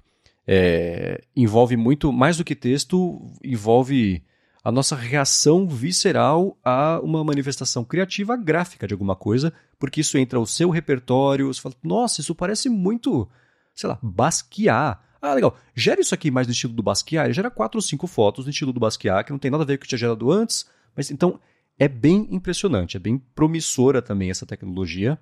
é, 0.47 1.23
envolve 1.35 1.75
muito, 1.75 2.11
mais 2.11 2.37
do 2.37 2.43
que 2.43 2.55
texto, 2.55 3.21
envolve 3.43 4.23
a 4.63 4.71
nossa 4.71 4.95
reação 4.95 5.67
visceral 5.67 6.57
a 6.63 6.99
uma 7.01 7.23
manifestação 7.23 7.83
criativa 7.83 8.37
gráfica 8.37 8.87
de 8.87 8.93
alguma 8.93 9.15
coisa, 9.15 9.51
porque 9.79 10.01
isso 10.01 10.17
entra 10.17 10.39
o 10.39 10.45
seu 10.45 10.69
repertório, 10.69 11.47
você 11.47 11.59
fala, 11.59 11.75
nossa, 11.83 12.21
isso 12.21 12.35
parece 12.35 12.69
muito, 12.69 13.27
sei 13.73 13.89
lá, 13.89 13.99
Basquiat. 14.01 14.99
Ah, 15.21 15.33
legal, 15.33 15.55
gera 15.75 16.01
isso 16.01 16.15
aqui 16.15 16.31
mais 16.31 16.47
no 16.47 16.53
estilo 16.53 16.73
do 16.73 16.81
Basquiat, 16.81 17.27
ele 17.27 17.33
gera 17.33 17.51
quatro 17.51 17.77
ou 17.77 17.81
cinco 17.81 18.07
fotos 18.07 18.45
no 18.45 18.51
estilo 18.51 18.73
do 18.73 18.79
Basquiat, 18.79 19.25
que 19.25 19.31
não 19.31 19.39
tem 19.39 19.51
nada 19.51 19.63
a 19.63 19.67
ver 19.67 19.77
com 19.77 19.81
o 19.81 19.83
que 19.83 19.89
tinha 19.89 19.99
gerado 19.99 20.31
antes, 20.31 20.65
mas 20.95 21.11
então 21.11 21.39
é 21.77 21.87
bem 21.87 22.27
impressionante, 22.31 22.97
é 22.97 22.99
bem 22.99 23.17
promissora 23.17 24.01
também 24.01 24.29
essa 24.29 24.45
tecnologia. 24.45 25.17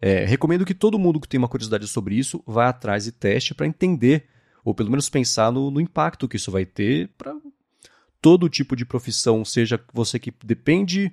É, 0.00 0.24
recomendo 0.24 0.64
que 0.64 0.74
todo 0.74 0.98
mundo 0.98 1.20
que 1.20 1.28
tem 1.28 1.38
uma 1.38 1.48
curiosidade 1.48 1.86
sobre 1.86 2.16
isso 2.16 2.42
vá 2.46 2.68
atrás 2.68 3.06
e 3.06 3.12
teste 3.12 3.54
para 3.54 3.66
entender, 3.66 4.26
ou 4.64 4.74
pelo 4.74 4.90
menos 4.90 5.08
pensar 5.08 5.52
no, 5.52 5.70
no 5.70 5.80
impacto 5.80 6.28
que 6.28 6.36
isso 6.36 6.50
vai 6.50 6.64
ter 6.64 7.08
para 7.16 7.34
todo 8.20 8.48
tipo 8.48 8.74
de 8.76 8.84
profissão, 8.84 9.44
seja 9.44 9.80
você 9.92 10.18
que 10.18 10.32
depende 10.44 11.12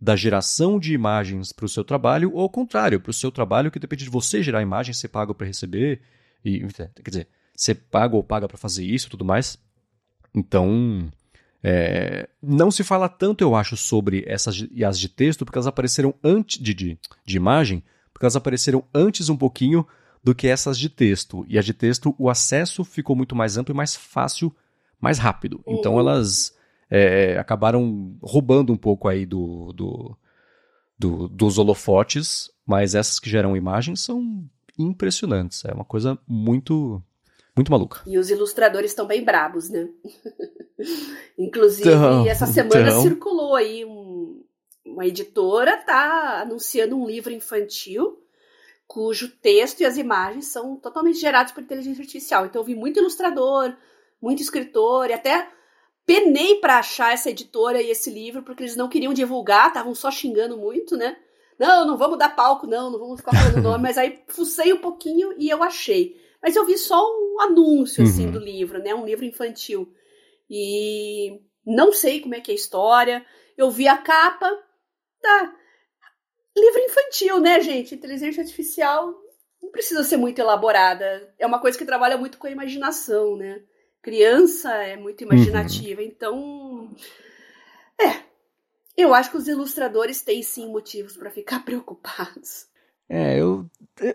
da 0.00 0.16
geração 0.16 0.78
de 0.78 0.94
imagens 0.94 1.52
para 1.52 1.66
o 1.66 1.68
seu 1.68 1.84
trabalho, 1.84 2.32
ou 2.32 2.40
ao 2.40 2.48
contrário, 2.48 3.00
para 3.00 3.10
o 3.10 3.14
seu 3.14 3.30
trabalho 3.30 3.70
que 3.70 3.78
depende 3.78 4.04
de 4.04 4.10
você 4.10 4.42
gerar 4.42 4.62
imagens, 4.62 4.98
ser 4.98 5.08
pago 5.08 5.34
para 5.34 5.46
receber, 5.46 6.00
e, 6.44 6.60
quer 6.68 7.10
dizer, 7.10 7.28
ser 7.54 7.74
pago 7.74 8.16
ou 8.16 8.24
paga 8.24 8.48
para 8.48 8.56
fazer 8.56 8.84
isso 8.84 9.06
e 9.06 9.10
tudo 9.10 9.24
mais. 9.24 9.58
Então, 10.34 11.10
é, 11.62 12.28
não 12.42 12.70
se 12.70 12.82
fala 12.82 13.08
tanto, 13.08 13.42
eu 13.42 13.54
acho, 13.54 13.76
sobre 13.76 14.24
essas 14.26 14.56
IAs 14.72 14.98
de 14.98 15.08
texto, 15.08 15.44
porque 15.44 15.58
elas 15.58 15.66
apareceram 15.66 16.14
antes 16.24 16.60
de, 16.60 16.72
de, 16.72 16.98
de 17.24 17.36
imagem, 17.36 17.82
porque 18.12 18.24
elas 18.24 18.36
apareceram 18.36 18.84
antes 18.94 19.28
um 19.28 19.36
pouquinho 19.36 19.86
do 20.22 20.34
que 20.34 20.46
essas 20.46 20.78
de 20.78 20.88
texto. 20.88 21.44
E 21.48 21.58
as 21.58 21.64
de 21.64 21.74
texto, 21.74 22.14
o 22.18 22.28
acesso 22.28 22.84
ficou 22.84 23.16
muito 23.16 23.34
mais 23.34 23.56
amplo 23.56 23.74
e 23.74 23.76
mais 23.76 23.94
fácil, 23.94 24.54
mais 25.00 25.18
rápido. 25.18 25.60
Uhum. 25.66 25.76
Então 25.78 25.98
elas 25.98 26.54
é, 26.90 27.38
acabaram 27.38 28.16
roubando 28.22 28.72
um 28.72 28.76
pouco 28.76 29.08
aí 29.08 29.24
do, 29.24 29.72
do, 29.72 30.18
do, 30.98 31.28
dos 31.28 31.58
holofotes, 31.58 32.50
mas 32.66 32.94
essas 32.94 33.18
que 33.18 33.30
geram 33.30 33.56
imagens 33.56 34.00
são 34.00 34.44
impressionantes. 34.82 35.64
É 35.64 35.72
uma 35.72 35.84
coisa 35.84 36.18
muito 36.26 37.02
muito 37.56 37.70
maluca. 37.70 38.00
E 38.06 38.16
os 38.16 38.30
ilustradores 38.30 38.92
estão 38.92 39.06
bem 39.06 39.24
brabos, 39.24 39.68
né? 39.68 39.88
Inclusive, 41.36 41.88
então, 41.88 42.26
essa 42.26 42.46
semana 42.46 42.88
então... 42.88 43.02
circulou 43.02 43.54
aí 43.54 43.84
um 43.84 44.42
uma 44.84 45.06
editora 45.06 45.76
está 45.76 46.40
anunciando 46.40 46.96
um 46.96 47.06
livro 47.06 47.32
infantil 47.32 48.18
cujo 48.86 49.28
texto 49.28 49.80
e 49.80 49.84
as 49.84 49.96
imagens 49.96 50.46
são 50.46 50.74
totalmente 50.74 51.18
gerados 51.18 51.52
por 51.52 51.62
inteligência 51.62 52.02
artificial. 52.02 52.44
Então 52.44 52.60
eu 52.60 52.66
vi 52.66 52.74
muito 52.74 52.98
ilustrador, 52.98 53.72
muito 54.20 54.42
escritor 54.42 55.10
e 55.10 55.12
até 55.12 55.48
penei 56.04 56.56
para 56.56 56.78
achar 56.78 57.12
essa 57.12 57.30
editora 57.30 57.80
e 57.80 57.88
esse 57.88 58.10
livro 58.10 58.42
porque 58.42 58.64
eles 58.64 58.74
não 58.74 58.88
queriam 58.88 59.14
divulgar, 59.14 59.68
estavam 59.68 59.94
só 59.94 60.10
xingando 60.10 60.56
muito, 60.56 60.96
né? 60.96 61.16
Não, 61.60 61.86
não 61.86 61.96
vamos 61.98 62.18
dar 62.18 62.34
palco, 62.34 62.66
não, 62.66 62.90
não 62.90 62.98
vamos 62.98 63.20
ficar 63.20 63.32
falando 63.32 63.60
nome, 63.62 63.82
mas 63.82 63.98
aí 63.98 64.24
fucei 64.28 64.72
um 64.72 64.80
pouquinho 64.80 65.34
e 65.38 65.48
eu 65.50 65.62
achei. 65.62 66.16
Mas 66.42 66.56
eu 66.56 66.64
vi 66.64 66.78
só 66.78 66.98
um 66.98 67.40
anúncio 67.42 68.02
assim 68.02 68.26
uhum. 68.26 68.32
do 68.32 68.38
livro, 68.38 68.82
né? 68.82 68.94
Um 68.94 69.04
livro 69.04 69.26
infantil. 69.26 69.92
E 70.48 71.38
não 71.64 71.92
sei 71.92 72.20
como 72.20 72.34
é 72.34 72.40
que 72.40 72.50
é 72.50 72.54
a 72.54 72.56
história. 72.56 73.24
Eu 73.58 73.70
vi 73.70 73.86
a 73.86 73.98
capa, 73.98 74.50
Tá. 75.20 75.54
Livro 76.56 76.80
infantil, 76.80 77.40
né, 77.40 77.60
gente? 77.60 77.94
Inteligência 77.94 78.42
artificial 78.42 79.14
não 79.62 79.70
precisa 79.70 80.02
ser 80.02 80.16
muito 80.16 80.38
elaborada. 80.38 81.32
É 81.38 81.46
uma 81.46 81.60
coisa 81.60 81.78
que 81.78 81.84
trabalha 81.84 82.16
muito 82.16 82.38
com 82.38 82.46
a 82.46 82.50
imaginação, 82.50 83.36
né? 83.36 83.62
Criança 84.02 84.72
é 84.72 84.96
muito 84.96 85.22
imaginativa, 85.22 86.00
uhum. 86.00 86.06
então. 86.06 86.96
É. 88.00 88.29
Eu 88.96 89.14
acho 89.14 89.30
que 89.30 89.36
os 89.36 89.48
ilustradores 89.48 90.22
têm 90.22 90.42
sim 90.42 90.70
motivos 90.70 91.16
para 91.16 91.30
ficar 91.30 91.60
preocupados. 91.64 92.66
É, 93.08 93.40
eu, 93.40 93.66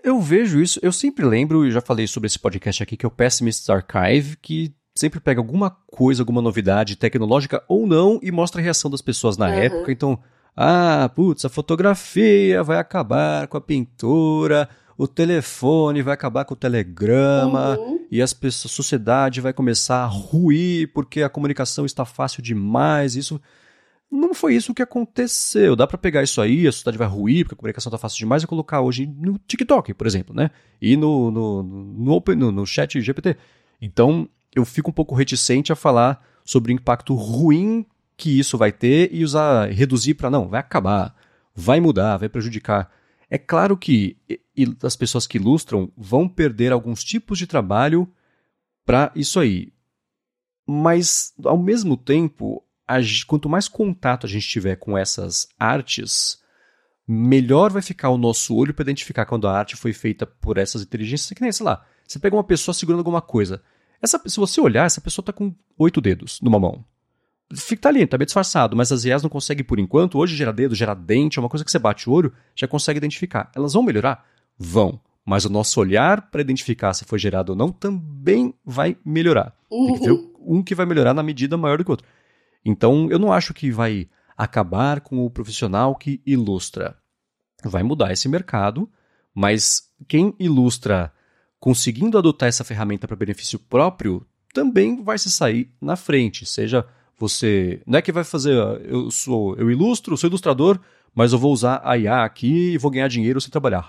eu 0.04 0.22
vejo 0.22 0.62
isso. 0.62 0.80
Eu 0.82 0.92
sempre 0.92 1.26
lembro, 1.26 1.66
e 1.66 1.72
já 1.72 1.82
falei 1.82 2.08
sobre 2.08 2.28
esse 2.28 2.40
podcast 2.40 2.82
aqui, 2.82 2.96
que 2.96 3.06
é 3.06 3.08
o 3.08 3.12
Pessimist's 3.12 3.70
Archive, 3.70 4.38
que 4.38 4.74
sempre 4.98 5.20
pega 5.20 5.42
alguma 5.42 5.70
coisa, 5.70 6.22
alguma 6.22 6.42
novidade 6.42 6.96
tecnológica 6.96 7.62
ou 7.68 7.86
não 7.86 8.20
e 8.24 8.32
mostra 8.32 8.62
a 8.62 8.64
reação 8.64 8.90
das 8.90 9.02
pessoas 9.02 9.38
na 9.38 9.48
uhum. 9.48 9.54
época. 9.54 9.92
Então, 9.92 10.18
ah, 10.56 11.12
putz, 11.14 11.44
a 11.44 11.50
fotografia 11.50 12.64
vai 12.64 12.78
acabar 12.78 13.48
com 13.48 13.58
a 13.58 13.62
pintura, 13.62 14.70
o 14.98 15.06
telefone 15.06 16.02
vai 16.02 16.14
acabar 16.14 16.46
com 16.46 16.54
o 16.54 16.58
telegrama 16.58 17.78
uhum. 17.78 18.08
e 18.10 18.22
as 18.22 18.34
pessoas, 18.34 18.72
a 18.72 18.76
sociedade 18.76 19.42
vai 19.42 19.52
começar 19.52 20.04
a 20.04 20.08
ruir 20.08 20.94
porque 20.94 21.22
a 21.22 21.30
comunicação 21.30 21.86
está 21.86 22.06
fácil 22.06 22.42
demais. 22.42 23.18
Isso 23.18 23.42
não 24.16 24.34
foi 24.34 24.56
isso 24.56 24.74
que 24.74 24.82
aconteceu. 24.82 25.76
Dá 25.76 25.86
para 25.86 25.98
pegar 25.98 26.24
isso 26.24 26.42
aí, 26.42 26.68
a 26.68 26.72
sociedade 26.72 26.98
vai 26.98 27.08
ruir 27.08 27.44
porque 27.44 27.56
a 27.56 27.58
comunicação 27.58 27.90
está 27.90 27.98
fácil 27.98 28.18
demais 28.18 28.44
e 28.44 28.48
colocar 28.48 28.82
hoje 28.82 29.06
no 29.06 29.38
TikTok, 29.40 29.94
por 29.94 30.08
exemplo, 30.08 30.36
né? 30.36 30.52
E 30.82 30.96
no 30.98 31.30
no 31.30 31.64
no, 31.64 32.12
open, 32.14 32.36
no, 32.36 32.52
no 32.52 32.66
chat 32.66 33.00
GPT. 33.00 33.38
Então, 33.82 34.28
eu 34.56 34.66
fico 34.66 34.90
um 34.90 34.94
pouco 34.94 35.16
reticente 35.16 35.72
a 35.72 35.76
falar 35.76 36.26
sobre 36.44 36.72
o 36.72 36.76
impacto 36.76 37.14
ruim 37.14 37.86
que 38.18 38.40
isso 38.40 38.58
vai 38.58 38.72
ter 38.72 39.10
e 39.14 39.24
usar 39.24 39.70
reduzir 39.70 40.14
para 40.14 40.30
não, 40.30 40.48
vai 40.48 40.60
acabar, 40.60 41.16
vai 41.54 41.80
mudar, 41.80 42.18
vai 42.18 42.30
prejudicar. 42.30 42.92
É 43.30 43.38
claro 43.38 43.76
que 43.76 44.18
as 44.84 44.96
pessoas 44.96 45.28
que 45.28 45.38
ilustram 45.38 45.92
vão 45.98 46.28
perder 46.28 46.72
alguns 46.72 47.04
tipos 47.04 47.38
de 47.38 47.48
trabalho 47.48 48.08
para 48.86 49.12
isso 49.16 49.40
aí. 49.40 49.74
Mas, 50.66 51.34
ao 51.44 51.58
mesmo 51.58 51.98
tempo, 51.98 52.64
a, 52.88 52.98
quanto 53.28 53.50
mais 53.50 53.68
contato 53.68 54.26
a 54.26 54.30
gente 54.30 54.48
tiver 54.48 54.76
com 54.76 54.98
essas 54.98 55.48
artes, 55.60 56.40
melhor 57.08 57.72
vai 57.72 57.82
ficar 57.82 58.10
o 58.10 58.18
nosso 58.18 58.56
olho 58.56 58.74
para 58.74 58.84
identificar 58.84 59.26
quando 59.26 59.48
a 59.48 59.58
arte 59.58 59.76
foi 59.76 59.94
feita 59.94 60.26
por 60.26 60.58
essas 60.58 60.82
inteligências. 60.82 61.30
Que 61.36 61.42
nem, 61.42 61.52
sei 61.52 61.66
lá, 61.66 61.86
você 62.08 62.20
pega 62.20 62.36
uma 62.36 62.44
pessoa 62.44 62.74
segurando 62.74 63.00
alguma 63.00 63.22
coisa. 63.22 63.62
Essa, 64.02 64.22
se 64.26 64.38
você 64.38 64.62
olhar, 64.62 64.86
essa 64.86 65.02
pessoa 65.02 65.24
está 65.24 65.34
com 65.34 65.54
oito 65.78 66.02
dedos 66.02 66.40
numa 66.42 66.60
mão. 66.60 66.84
Fica 67.56 67.84
tá 67.84 67.90
ali, 67.90 68.06
tá 68.08 68.18
bem 68.18 68.26
disfarçado, 68.26 68.76
mas 68.76 68.92
as 68.92 69.06
IAs 69.06 69.22
não 69.22 69.30
conseguem 69.30 69.64
por 69.64 69.80
enquanto. 69.80 70.18
Hoje 70.18 70.36
gera 70.36 70.52
dedo, 70.52 70.74
gera 70.74 70.96
dente, 70.96 71.38
é 71.38 71.42
uma 71.42 71.50
coisa 71.50 71.64
que 71.64 71.72
você 71.72 71.78
bate 71.78 72.10
o 72.10 72.14
olho, 72.14 72.34
já 72.56 72.68
consegue 72.68 72.98
identificar. 72.98 73.52
Elas 73.56 73.74
vão 73.74 73.84
melhorar? 73.84 74.26
Vão. 74.58 75.00
Mas 75.24 75.46
o 75.46 75.50
nosso 75.50 75.80
olhar 75.80 76.30
para 76.30 76.42
identificar 76.42 76.94
se 76.94 77.06
foi 77.06 77.18
gerado 77.18 77.52
ou 77.52 77.56
não 77.56 77.72
também 77.72 78.54
vai 78.64 78.98
melhorar. 79.04 79.56
Tem 79.70 79.94
que 79.94 80.02
ter 80.02 80.12
uhum. 80.12 80.34
um 80.40 80.64
que 80.64 80.76
vai 80.76 80.86
melhorar 80.86 81.14
na 81.14 81.24
medida 81.24 81.58
maior 81.58 81.78
do 81.78 81.84
que 81.84 81.90
o 81.90 81.94
outro. 81.94 82.08
Então, 82.66 83.08
eu 83.12 83.20
não 83.20 83.32
acho 83.32 83.54
que 83.54 83.72
vai 83.72 84.10
acabar 84.36 85.00
com 85.02 85.24
o 85.24 85.30
profissional 85.30 85.96
que 85.96 86.22
ilustra. 86.26 86.98
Vai 87.64 87.84
mudar 87.84 88.12
esse 88.12 88.28
mercado, 88.28 88.90
mas 89.34 89.90
quem 90.08 90.36
ilustra 90.40 91.14
conseguindo 91.60 92.18
adotar 92.18 92.50
essa 92.50 92.64
ferramenta 92.64 93.08
para 93.08 93.16
benefício 93.16 93.58
próprio 93.58 94.26
também 94.54 95.04
vai 95.04 95.18
se 95.18 95.32
sair 95.32 95.72
na 95.82 95.96
frente. 95.96 96.46
Seja 96.46 96.86
você. 97.18 97.82
Não 97.86 98.00
é 98.00 98.02
que 98.02 98.12
vai 98.12 98.24
fazer. 98.24 98.56
Eu 98.86 99.10
sou. 99.12 99.56
Eu 99.58 99.70
ilustro, 99.72 100.18
sou 100.18 100.30
ilustrador, 100.30 100.80
mas 101.14 101.34
eu 101.34 101.40
vou 101.40 101.52
usar 101.52 101.82
a 101.84 101.98
IA 101.98 102.24
aqui 102.24 102.74
e 102.74 102.78
vou 102.78 102.92
ganhar 102.92 103.08
dinheiro 103.08 103.42
sem 103.42 103.50
trabalhar. 103.50 103.88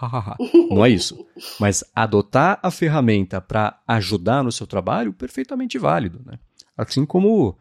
não 0.71 0.85
é 0.85 0.91
isso. 0.91 1.27
Mas 1.61 1.85
adotar 1.95 2.59
a 2.63 2.71
ferramenta 2.71 3.41
para 3.41 3.81
ajudar 3.87 4.43
no 4.43 4.53
seu 4.53 4.67
trabalho, 4.67 5.13
perfeitamente 5.13 5.79
válido. 5.79 6.21
Né? 6.25 6.39
Assim 6.77 7.05
como 7.05 7.57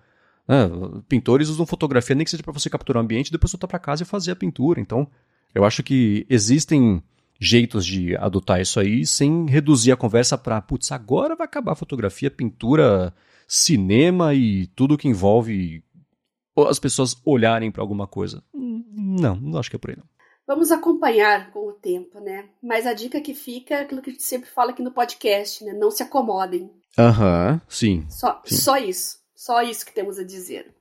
né, 0.47 0.69
pintores 1.07 1.49
usam 1.49 1.65
fotografia, 1.65 2.15
nem 2.15 2.23
que 2.23 2.31
seja 2.31 2.43
para 2.43 2.53
você 2.53 2.69
capturar 2.69 3.01
o 3.01 3.03
ambiente 3.03 3.29
e 3.29 3.31
depois 3.31 3.51
voltar 3.51 3.67
para 3.67 3.79
casa 3.79 4.03
e 4.03 4.05
fazer 4.05 4.31
a 4.31 4.35
pintura. 4.35 4.79
Então, 4.79 5.07
eu 5.53 5.63
acho 5.63 5.81
que 5.83 6.25
existem 6.29 7.01
jeitos 7.39 7.85
de 7.85 8.15
adotar 8.17 8.61
isso 8.61 8.79
aí 8.79 9.05
sem 9.05 9.45
reduzir 9.45 9.91
a 9.91 9.97
conversa 9.97 10.37
para, 10.37 10.61
putz, 10.61 10.91
agora 10.91 11.35
vai 11.35 11.45
acabar 11.45 11.73
a 11.73 11.75
fotografia, 11.75 12.31
pintura, 12.31 13.13
cinema 13.47 14.33
e 14.33 14.67
tudo 14.67 14.97
que 14.97 15.07
envolve 15.07 15.83
as 16.69 16.79
pessoas 16.79 17.17
olharem 17.25 17.71
para 17.71 17.81
alguma 17.81 18.07
coisa. 18.07 18.43
Não, 18.53 19.35
não 19.35 19.59
acho 19.59 19.69
que 19.69 19.75
é 19.75 19.79
por 19.79 19.89
aí 19.89 19.97
não. 19.97 20.05
Vamos 20.47 20.71
acompanhar 20.71 21.51
com 21.51 21.67
o 21.67 21.73
tempo, 21.73 22.19
né? 22.19 22.49
Mas 22.61 22.85
a 22.85 22.93
dica 22.93 23.19
que 23.19 23.33
fica 23.33 23.75
é 23.75 23.81
aquilo 23.81 24.01
que 24.01 24.11
a 24.11 24.13
gente 24.13 24.23
sempre 24.23 24.47
fala 24.49 24.71
aqui 24.71 24.83
no 24.83 24.91
podcast, 24.91 25.63
né? 25.63 25.73
Não 25.73 25.89
se 25.89 26.03
acomodem. 26.03 26.69
Aham, 26.97 27.59
sim, 27.67 28.05
só, 28.09 28.41
sim. 28.45 28.55
Só 28.55 28.77
isso. 28.77 29.24
Só 29.45 29.61
isso 29.61 29.85
que 29.85 29.93
temos 29.93 30.17
a 30.17 30.23
dizer. 30.23 30.73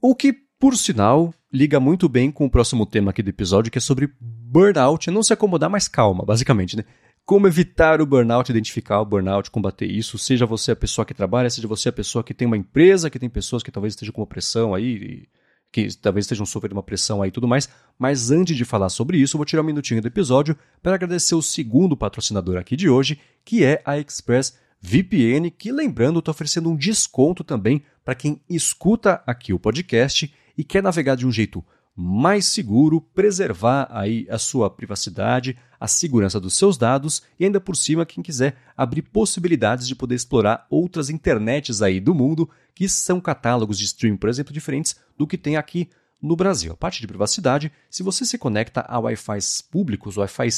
O 0.00 0.14
que, 0.14 0.32
por 0.56 0.76
sinal, 0.76 1.34
liga 1.52 1.80
muito 1.80 2.08
bem 2.08 2.30
com 2.30 2.46
o 2.46 2.50
próximo 2.50 2.86
tema 2.86 3.10
aqui 3.10 3.20
do 3.20 3.30
episódio, 3.30 3.68
que 3.68 3.78
é 3.78 3.80
sobre 3.80 4.14
burnout. 4.20 5.10
Não 5.10 5.24
se 5.24 5.32
acomodar, 5.32 5.68
mas 5.68 5.88
calma, 5.88 6.24
basicamente, 6.24 6.76
né? 6.76 6.84
Como 7.24 7.48
evitar 7.48 8.00
o 8.00 8.06
burnout, 8.06 8.48
identificar 8.48 9.00
o 9.00 9.04
burnout, 9.04 9.50
combater 9.50 9.86
isso, 9.86 10.18
seja 10.18 10.46
você 10.46 10.70
a 10.70 10.76
pessoa 10.76 11.04
que 11.04 11.12
trabalha, 11.12 11.50
seja 11.50 11.66
você 11.66 11.88
a 11.88 11.92
pessoa 11.92 12.22
que 12.22 12.32
tem 12.32 12.46
uma 12.46 12.56
empresa, 12.56 13.10
que 13.10 13.18
tem 13.18 13.28
pessoas 13.28 13.60
que 13.60 13.72
talvez 13.72 13.94
estejam 13.94 14.12
com 14.14 14.20
uma 14.20 14.26
pressão 14.28 14.72
aí, 14.72 15.26
que 15.72 15.88
talvez 15.96 16.24
estejam 16.24 16.46
sofrendo 16.46 16.76
uma 16.76 16.82
pressão 16.84 17.22
aí 17.22 17.28
e 17.28 17.32
tudo 17.32 17.48
mais. 17.48 17.68
Mas 17.98 18.30
antes 18.30 18.56
de 18.56 18.64
falar 18.64 18.88
sobre 18.88 19.18
isso, 19.18 19.36
vou 19.36 19.44
tirar 19.44 19.62
um 19.62 19.66
minutinho 19.66 20.00
do 20.00 20.06
episódio 20.06 20.56
para 20.80 20.94
agradecer 20.94 21.34
o 21.34 21.42
segundo 21.42 21.96
patrocinador 21.96 22.56
aqui 22.56 22.76
de 22.76 22.88
hoje, 22.88 23.18
que 23.44 23.64
é 23.64 23.82
a 23.84 23.98
Express 23.98 24.61
VPN, 24.82 25.48
que 25.50 25.70
lembrando, 25.70 26.18
está 26.18 26.32
oferecendo 26.32 26.68
um 26.68 26.76
desconto 26.76 27.44
também 27.44 27.84
para 28.04 28.16
quem 28.16 28.40
escuta 28.50 29.22
aqui 29.24 29.52
o 29.52 29.58
podcast 29.58 30.34
e 30.58 30.64
quer 30.64 30.82
navegar 30.82 31.14
de 31.14 31.24
um 31.24 31.30
jeito 31.30 31.64
mais 31.94 32.46
seguro, 32.46 33.00
preservar 33.00 33.86
aí 33.90 34.26
a 34.28 34.38
sua 34.38 34.68
privacidade, 34.68 35.56
a 35.78 35.86
segurança 35.86 36.40
dos 36.40 36.54
seus 36.54 36.76
dados 36.76 37.22
e 37.38 37.44
ainda 37.44 37.60
por 37.60 37.76
cima 37.76 38.06
quem 38.06 38.22
quiser 38.22 38.56
abrir 38.76 39.02
possibilidades 39.02 39.86
de 39.86 39.94
poder 39.94 40.16
explorar 40.16 40.66
outras 40.68 41.10
internets 41.10 41.80
aí 41.80 42.00
do 42.00 42.14
mundo 42.14 42.50
que 42.74 42.88
são 42.88 43.20
catálogos 43.20 43.78
de 43.78 43.84
streaming, 43.84 44.16
por 44.16 44.30
exemplo, 44.30 44.52
diferentes 44.52 44.96
do 45.16 45.26
que 45.26 45.38
tem 45.38 45.56
aqui 45.56 45.90
no 46.20 46.34
Brasil. 46.34 46.72
A 46.72 46.76
parte 46.76 47.00
de 47.00 47.06
privacidade, 47.06 47.70
se 47.90 48.02
você 48.02 48.24
se 48.24 48.38
conecta 48.38 48.84
a 48.88 48.98
Wi-Fi 48.98 49.38
públicos, 49.70 50.16
Wi-Fi 50.16 50.48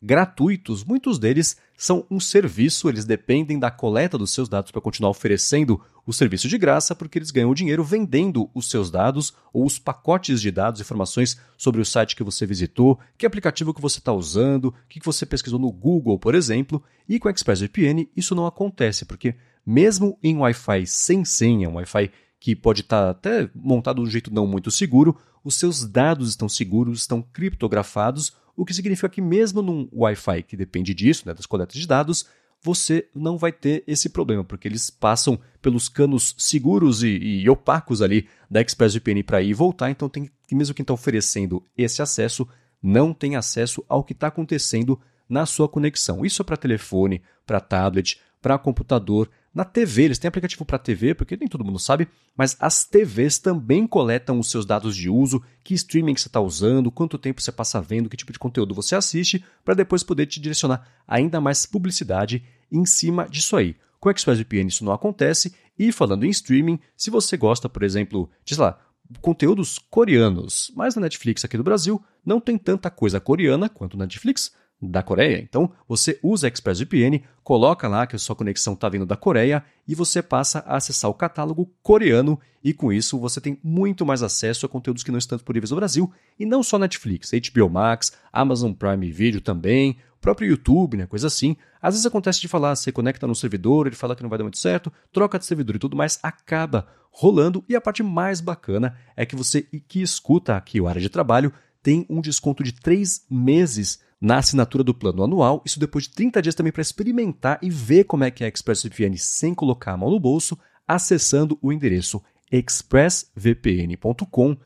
gratuitos, 0.00 0.84
muitos 0.84 1.18
deles 1.18 1.56
são 1.76 2.06
um 2.10 2.20
serviço, 2.20 2.88
eles 2.88 3.04
dependem 3.04 3.58
da 3.58 3.70
coleta 3.70 4.16
dos 4.16 4.32
seus 4.32 4.48
dados 4.48 4.70
para 4.70 4.80
continuar 4.80 5.10
oferecendo 5.10 5.80
o 6.06 6.12
serviço 6.12 6.48
de 6.48 6.58
graça, 6.58 6.94
porque 6.94 7.18
eles 7.18 7.30
ganham 7.30 7.54
dinheiro 7.54 7.82
vendendo 7.82 8.48
os 8.54 8.70
seus 8.70 8.90
dados 8.90 9.34
ou 9.52 9.64
os 9.64 9.78
pacotes 9.78 10.40
de 10.40 10.50
dados, 10.50 10.80
informações 10.80 11.38
sobre 11.56 11.80
o 11.80 11.84
site 11.84 12.14
que 12.14 12.22
você 12.22 12.46
visitou, 12.46 12.98
que 13.16 13.26
aplicativo 13.26 13.74
que 13.74 13.80
você 13.80 13.98
está 13.98 14.12
usando, 14.12 14.66
o 14.66 14.74
que 14.88 15.00
você 15.04 15.26
pesquisou 15.26 15.58
no 15.58 15.72
Google, 15.72 16.18
por 16.18 16.34
exemplo. 16.34 16.82
E 17.08 17.18
com 17.18 17.28
o 17.28 17.30
ExpressVPN 17.30 18.08
isso 18.16 18.34
não 18.34 18.46
acontece, 18.46 19.04
porque 19.04 19.34
mesmo 19.66 20.18
em 20.22 20.36
Wi-Fi 20.36 20.86
sem 20.86 21.24
senha, 21.24 21.68
um 21.68 21.76
Wi-Fi 21.76 22.10
que 22.38 22.54
pode 22.54 22.82
estar 22.82 23.04
tá 23.04 23.10
até 23.10 23.50
montado 23.54 24.02
de 24.02 24.08
um 24.08 24.10
jeito 24.10 24.32
não 24.32 24.46
muito 24.46 24.70
seguro, 24.70 25.16
os 25.44 25.56
seus 25.56 25.84
dados 25.84 26.30
estão 26.30 26.48
seguros, 26.48 27.00
estão 27.00 27.20
criptografados, 27.20 28.32
o 28.56 28.64
que 28.64 28.72
significa 28.72 29.08
que 29.08 29.20
mesmo 29.20 29.60
num 29.60 29.88
Wi-Fi 29.92 30.42
que 30.42 30.56
depende 30.56 30.94
disso, 30.94 31.24
né, 31.26 31.34
das 31.34 31.46
coletas 31.46 31.76
de 31.76 31.86
dados, 31.86 32.26
você 32.62 33.08
não 33.14 33.36
vai 33.36 33.52
ter 33.52 33.84
esse 33.86 34.08
problema, 34.08 34.42
porque 34.42 34.66
eles 34.66 34.88
passam 34.88 35.38
pelos 35.60 35.88
canos 35.88 36.34
seguros 36.38 37.02
e, 37.02 37.08
e 37.08 37.50
opacos 37.50 38.00
ali 38.00 38.26
da 38.50 38.62
ExpressVPN 38.62 39.22
para 39.22 39.42
ir 39.42 39.50
e 39.50 39.54
voltar, 39.54 39.90
então 39.90 40.08
tem 40.08 40.30
que 40.48 40.54
mesmo 40.54 40.74
quem 40.74 40.82
está 40.82 40.94
oferecendo 40.94 41.62
esse 41.76 42.00
acesso 42.00 42.48
não 42.82 43.12
tem 43.12 43.36
acesso 43.36 43.84
ao 43.88 44.04
que 44.04 44.12
está 44.12 44.28
acontecendo 44.28 44.98
na 45.28 45.46
sua 45.46 45.68
conexão. 45.68 46.24
Isso 46.24 46.42
é 46.42 46.44
para 46.44 46.56
telefone, 46.56 47.22
para 47.46 47.60
tablet, 47.60 48.20
para 48.42 48.58
computador, 48.58 49.30
na 49.54 49.64
TV, 49.64 50.02
eles 50.02 50.18
têm 50.18 50.28
aplicativo 50.28 50.64
para 50.64 50.78
TV, 50.78 51.14
porque 51.14 51.36
nem 51.36 51.48
todo 51.48 51.64
mundo 51.64 51.78
sabe, 51.78 52.08
mas 52.36 52.56
as 52.58 52.84
TVs 52.84 53.38
também 53.38 53.86
coletam 53.86 54.40
os 54.40 54.50
seus 54.50 54.66
dados 54.66 54.96
de 54.96 55.08
uso, 55.08 55.40
que 55.62 55.74
streaming 55.74 56.14
que 56.14 56.20
você 56.20 56.28
está 56.28 56.40
usando, 56.40 56.90
quanto 56.90 57.16
tempo 57.16 57.40
você 57.40 57.52
passa 57.52 57.80
vendo, 57.80 58.08
que 58.08 58.16
tipo 58.16 58.32
de 58.32 58.38
conteúdo 58.38 58.74
você 58.74 58.96
assiste, 58.96 59.44
para 59.64 59.74
depois 59.74 60.02
poder 60.02 60.26
te 60.26 60.40
direcionar 60.40 60.88
ainda 61.06 61.40
mais 61.40 61.66
publicidade 61.66 62.42
em 62.70 62.84
cima 62.84 63.28
disso 63.28 63.56
aí. 63.56 63.76
Com 64.00 64.08
o 64.08 64.12
ExpressVPN 64.12 64.66
isso 64.66 64.84
não 64.84 64.92
acontece, 64.92 65.54
e 65.78 65.92
falando 65.92 66.24
em 66.24 66.30
streaming, 66.30 66.80
se 66.96 67.08
você 67.08 67.36
gosta, 67.36 67.68
por 67.68 67.84
exemplo, 67.84 68.28
sei 68.44 68.58
lá, 68.58 68.78
conteúdos 69.20 69.78
coreanos, 69.78 70.72
mas 70.74 70.96
na 70.96 71.02
Netflix 71.02 71.44
aqui 71.44 71.56
do 71.56 71.62
Brasil 71.62 72.02
não 72.26 72.40
tem 72.40 72.58
tanta 72.58 72.90
coisa 72.90 73.20
coreana 73.20 73.68
quanto 73.68 73.96
na 73.96 74.04
Netflix, 74.04 74.52
da 74.90 75.02
Coreia. 75.02 75.38
Então, 75.38 75.70
você 75.88 76.18
usa 76.22 76.48
ExpressVPN, 76.48 77.22
coloca 77.42 77.88
lá 77.88 78.06
que 78.06 78.16
a 78.16 78.18
sua 78.18 78.36
conexão 78.36 78.74
está 78.74 78.88
vindo 78.88 79.06
da 79.06 79.16
Coreia 79.16 79.64
e 79.86 79.94
você 79.94 80.22
passa 80.22 80.60
a 80.60 80.76
acessar 80.76 81.10
o 81.10 81.14
catálogo 81.14 81.70
coreano 81.82 82.38
e 82.62 82.72
com 82.72 82.92
isso 82.92 83.18
você 83.18 83.40
tem 83.40 83.58
muito 83.62 84.06
mais 84.06 84.22
acesso 84.22 84.64
a 84.64 84.68
conteúdos 84.68 85.02
que 85.02 85.10
não 85.10 85.18
estão 85.18 85.36
disponíveis 85.36 85.70
no 85.70 85.76
Brasil 85.76 86.12
e 86.38 86.46
não 86.46 86.62
só 86.62 86.78
Netflix, 86.78 87.30
HBO 87.30 87.68
Max, 87.68 88.12
Amazon 88.32 88.72
Prime 88.72 89.10
Video 89.12 89.40
também, 89.40 89.98
próprio 90.20 90.48
YouTube, 90.48 90.96
né, 90.96 91.06
coisa 91.06 91.26
assim. 91.26 91.56
Às 91.82 91.94
vezes 91.94 92.06
acontece 92.06 92.40
de 92.40 92.48
falar, 92.48 92.74
você 92.74 92.90
conecta 92.90 93.26
no 93.26 93.34
servidor, 93.34 93.86
ele 93.86 93.94
fala 93.94 94.16
que 94.16 94.22
não 94.22 94.30
vai 94.30 94.38
dar 94.38 94.44
muito 94.44 94.58
certo, 94.58 94.90
troca 95.12 95.38
de 95.38 95.44
servidor 95.44 95.76
e 95.76 95.78
tudo 95.78 95.96
mais, 95.96 96.18
acaba 96.22 96.88
rolando 97.10 97.62
e 97.68 97.76
a 97.76 97.80
parte 97.80 98.02
mais 98.02 98.40
bacana 98.40 98.96
é 99.14 99.26
que 99.26 99.36
você 99.36 99.62
que 99.62 100.00
escuta 100.00 100.56
aqui 100.56 100.80
o 100.80 100.88
área 100.88 101.00
de 101.00 101.10
trabalho 101.10 101.52
tem 101.82 102.06
um 102.08 102.22
desconto 102.22 102.64
de 102.64 102.72
3 102.72 103.26
meses 103.30 104.00
na 104.20 104.36
assinatura 104.38 104.84
do 104.84 104.94
plano 104.94 105.24
anual, 105.24 105.62
isso 105.64 105.80
depois 105.80 106.04
de 106.04 106.10
30 106.10 106.42
dias 106.42 106.54
também 106.54 106.72
para 106.72 106.82
experimentar 106.82 107.58
e 107.60 107.70
ver 107.70 108.04
como 108.04 108.22
é 108.24 108.30
que 108.30 108.44
é 108.44 108.48
ExpressVPN 108.48 109.18
sem 109.18 109.54
colocar 109.54 109.92
a 109.92 109.96
mão 109.96 110.10
no 110.10 110.20
bolso, 110.20 110.58
acessando 110.86 111.58
o 111.60 111.72
endereço 111.72 112.22
expressvpn.com 112.50 114.56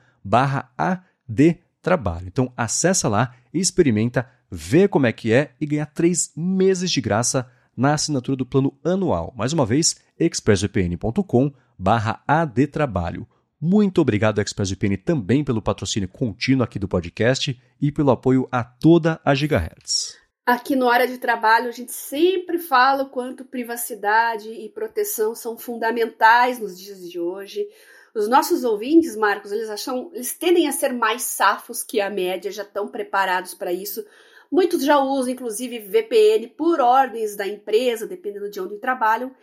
adtrabalho. 0.76 2.26
Então 2.26 2.52
acessa 2.56 3.08
lá 3.08 3.34
experimenta, 3.52 4.28
vê 4.50 4.88
como 4.88 5.06
é 5.06 5.12
que 5.12 5.32
é 5.32 5.54
e 5.60 5.66
ganha 5.66 5.86
3 5.86 6.32
meses 6.36 6.90
de 6.90 7.00
graça 7.00 7.48
na 7.76 7.94
assinatura 7.94 8.36
do 8.36 8.44
plano 8.44 8.76
anual. 8.84 9.32
Mais 9.36 9.52
uma 9.52 9.64
vez, 9.64 9.96
expressvpn.com 10.18 11.52
adtrabalho. 12.26 13.24
Muito 13.60 14.00
obrigado, 14.00 14.40
ExpressVPN, 14.40 14.96
também 14.98 15.42
pelo 15.42 15.60
patrocínio 15.60 16.08
contínuo 16.08 16.62
aqui 16.62 16.78
do 16.78 16.86
podcast 16.86 17.60
e 17.80 17.90
pelo 17.90 18.12
apoio 18.12 18.48
a 18.52 18.62
toda 18.62 19.20
a 19.24 19.34
Gigahertz. 19.34 20.16
Aqui 20.46 20.76
no 20.76 20.86
Hora 20.86 21.08
de 21.08 21.18
Trabalho, 21.18 21.68
a 21.68 21.72
gente 21.72 21.92
sempre 21.92 22.58
fala 22.58 23.02
o 23.02 23.10
quanto 23.10 23.44
privacidade 23.44 24.48
e 24.48 24.68
proteção 24.68 25.34
são 25.34 25.58
fundamentais 25.58 26.60
nos 26.60 26.78
dias 26.78 27.10
de 27.10 27.18
hoje. 27.18 27.66
Os 28.14 28.28
nossos 28.28 28.62
ouvintes, 28.62 29.16
Marcos, 29.16 29.50
eles 29.50 29.68
acham, 29.68 30.10
eles 30.14 30.38
tendem 30.38 30.68
a 30.68 30.72
ser 30.72 30.92
mais 30.92 31.22
safos 31.22 31.82
que 31.82 32.00
a 32.00 32.08
média, 32.08 32.52
já 32.52 32.62
estão 32.62 32.86
preparados 32.86 33.54
para 33.54 33.72
isso. 33.72 34.06
Muitos 34.50 34.84
já 34.84 35.00
usam, 35.00 35.32
inclusive, 35.32 35.80
VPN 35.80 36.46
por 36.56 36.80
ordens 36.80 37.36
da 37.36 37.46
empresa, 37.46 38.06
dependendo 38.06 38.48
de 38.48 38.60
onde 38.60 38.78
trabalham. 38.78 39.34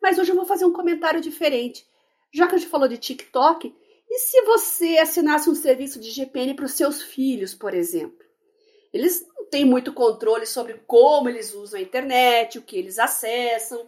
Mas 0.00 0.18
hoje 0.18 0.30
eu 0.30 0.36
vou 0.36 0.44
fazer 0.44 0.66
um 0.66 0.72
comentário 0.72 1.22
diferente. 1.22 1.86
Já 2.32 2.46
que 2.46 2.54
a 2.54 2.58
gente 2.58 2.70
falou 2.70 2.88
de 2.88 2.96
TikTok, 2.96 3.74
e 4.08 4.18
se 4.18 4.42
você 4.42 4.98
assinasse 4.98 5.48
um 5.48 5.54
serviço 5.54 6.00
de 6.00 6.10
GPN 6.10 6.54
para 6.54 6.64
os 6.64 6.72
seus 6.72 7.02
filhos, 7.02 7.54
por 7.54 7.74
exemplo? 7.74 8.24
Eles 8.92 9.26
não 9.36 9.46
têm 9.46 9.64
muito 9.64 9.92
controle 9.92 10.46
sobre 10.46 10.74
como 10.86 11.28
eles 11.28 11.54
usam 11.54 11.78
a 11.78 11.82
internet, 11.82 12.58
o 12.58 12.62
que 12.62 12.76
eles 12.76 12.98
acessam, 12.98 13.86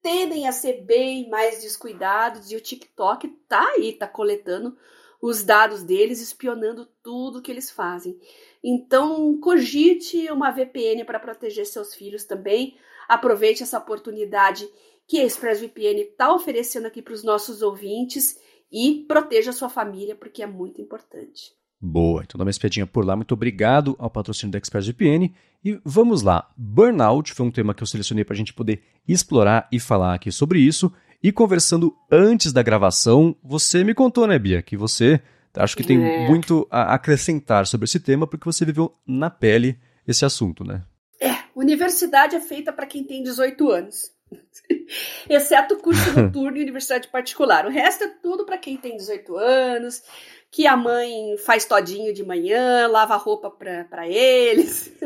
tendem 0.00 0.46
a 0.46 0.52
ser 0.52 0.82
bem 0.82 1.28
mais 1.28 1.62
descuidados 1.62 2.52
e 2.52 2.56
o 2.56 2.60
TikTok 2.60 3.26
tá 3.48 3.72
aí, 3.76 3.92
tá 3.92 4.06
coletando 4.06 4.76
os 5.20 5.42
dados 5.42 5.82
deles, 5.82 6.20
espionando 6.20 6.86
tudo 7.02 7.42
que 7.42 7.50
eles 7.50 7.70
fazem. 7.70 8.16
Então, 8.62 9.38
cogite 9.40 10.30
uma 10.30 10.52
VPN 10.52 11.04
para 11.04 11.18
proteger 11.18 11.66
seus 11.66 11.94
filhos 11.94 12.24
também. 12.24 12.78
Aproveite 13.08 13.62
essa 13.62 13.78
oportunidade 13.78 14.68
que 15.06 15.20
a 15.20 15.24
ExpressVPN 15.24 16.00
está 16.00 16.32
oferecendo 16.34 16.86
aqui 16.86 17.00
para 17.00 17.14
os 17.14 17.22
nossos 17.22 17.62
ouvintes 17.62 18.36
e 18.70 19.04
proteja 19.06 19.50
a 19.50 19.52
sua 19.52 19.68
família, 19.68 20.16
porque 20.16 20.42
é 20.42 20.46
muito 20.46 20.80
importante. 20.80 21.54
Boa, 21.80 22.22
então 22.22 22.38
dá 22.38 22.44
uma 22.44 22.50
espiadinha 22.50 22.86
por 22.86 23.04
lá. 23.04 23.14
Muito 23.14 23.32
obrigado 23.32 23.94
ao 23.98 24.10
patrocínio 24.10 24.52
da 24.52 24.58
ExpressVPN. 24.58 25.32
E 25.64 25.78
vamos 25.84 26.22
lá. 26.22 26.50
Burnout 26.56 27.32
foi 27.32 27.46
um 27.46 27.50
tema 27.50 27.74
que 27.74 27.82
eu 27.82 27.86
selecionei 27.86 28.24
para 28.24 28.34
a 28.34 28.36
gente 28.36 28.54
poder 28.54 28.82
explorar 29.06 29.68
e 29.70 29.78
falar 29.78 30.14
aqui 30.14 30.32
sobre 30.32 30.58
isso. 30.58 30.92
E 31.22 31.30
conversando 31.30 31.94
antes 32.10 32.52
da 32.52 32.62
gravação, 32.62 33.36
você 33.42 33.84
me 33.84 33.94
contou, 33.94 34.26
né, 34.26 34.38
Bia, 34.38 34.62
que 34.62 34.76
você 34.76 35.20
acho 35.54 35.76
que 35.76 35.84
tem 35.84 36.02
é. 36.02 36.28
muito 36.28 36.66
a 36.70 36.94
acrescentar 36.94 37.66
sobre 37.66 37.84
esse 37.84 37.98
tema, 37.98 38.26
porque 38.26 38.44
você 38.44 38.64
viveu 38.64 38.94
na 39.06 39.30
pele 39.30 39.78
esse 40.06 40.24
assunto, 40.24 40.62
né? 40.64 40.84
É, 41.20 41.34
universidade 41.54 42.36
é 42.36 42.40
feita 42.40 42.72
para 42.72 42.86
quem 42.86 43.02
tem 43.02 43.22
18 43.22 43.70
anos. 43.70 44.15
Exceto 45.28 45.74
o 45.74 45.78
curso 45.78 46.12
noturno 46.18 46.56
e 46.56 46.62
universidade 46.62 47.08
particular. 47.08 47.66
O 47.66 47.70
resto 47.70 48.04
é 48.04 48.08
tudo 48.22 48.44
para 48.44 48.58
quem 48.58 48.76
tem 48.76 48.96
18 48.96 49.36
anos, 49.36 50.02
que 50.50 50.66
a 50.66 50.76
mãe 50.76 51.36
faz 51.38 51.64
todinho 51.64 52.12
de 52.12 52.24
manhã, 52.24 52.86
lava 52.88 53.16
roupa 53.16 53.50
para 53.50 54.08
eles. 54.08 54.92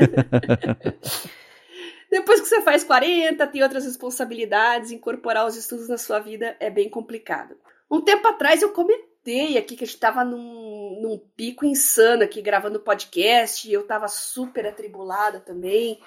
Depois 2.10 2.40
que 2.40 2.48
você 2.48 2.60
faz 2.62 2.82
40, 2.82 3.46
tem 3.46 3.62
outras 3.62 3.84
responsabilidades, 3.84 4.90
incorporar 4.90 5.46
os 5.46 5.56
estudos 5.56 5.88
na 5.88 5.96
sua 5.96 6.18
vida 6.18 6.56
é 6.58 6.68
bem 6.68 6.88
complicado. 6.88 7.56
Um 7.88 8.00
tempo 8.00 8.26
atrás 8.26 8.62
eu 8.62 8.70
comentei 8.70 9.56
aqui 9.56 9.76
que 9.76 9.84
a 9.84 9.86
gente 9.86 9.94
estava 9.94 10.24
num, 10.24 10.98
num 11.00 11.18
pico 11.36 11.64
insano 11.64 12.24
aqui 12.24 12.42
gravando 12.42 12.80
podcast, 12.80 13.68
e 13.68 13.72
eu 13.72 13.82
estava 13.82 14.08
super 14.08 14.66
atribulada 14.66 15.38
também 15.38 16.00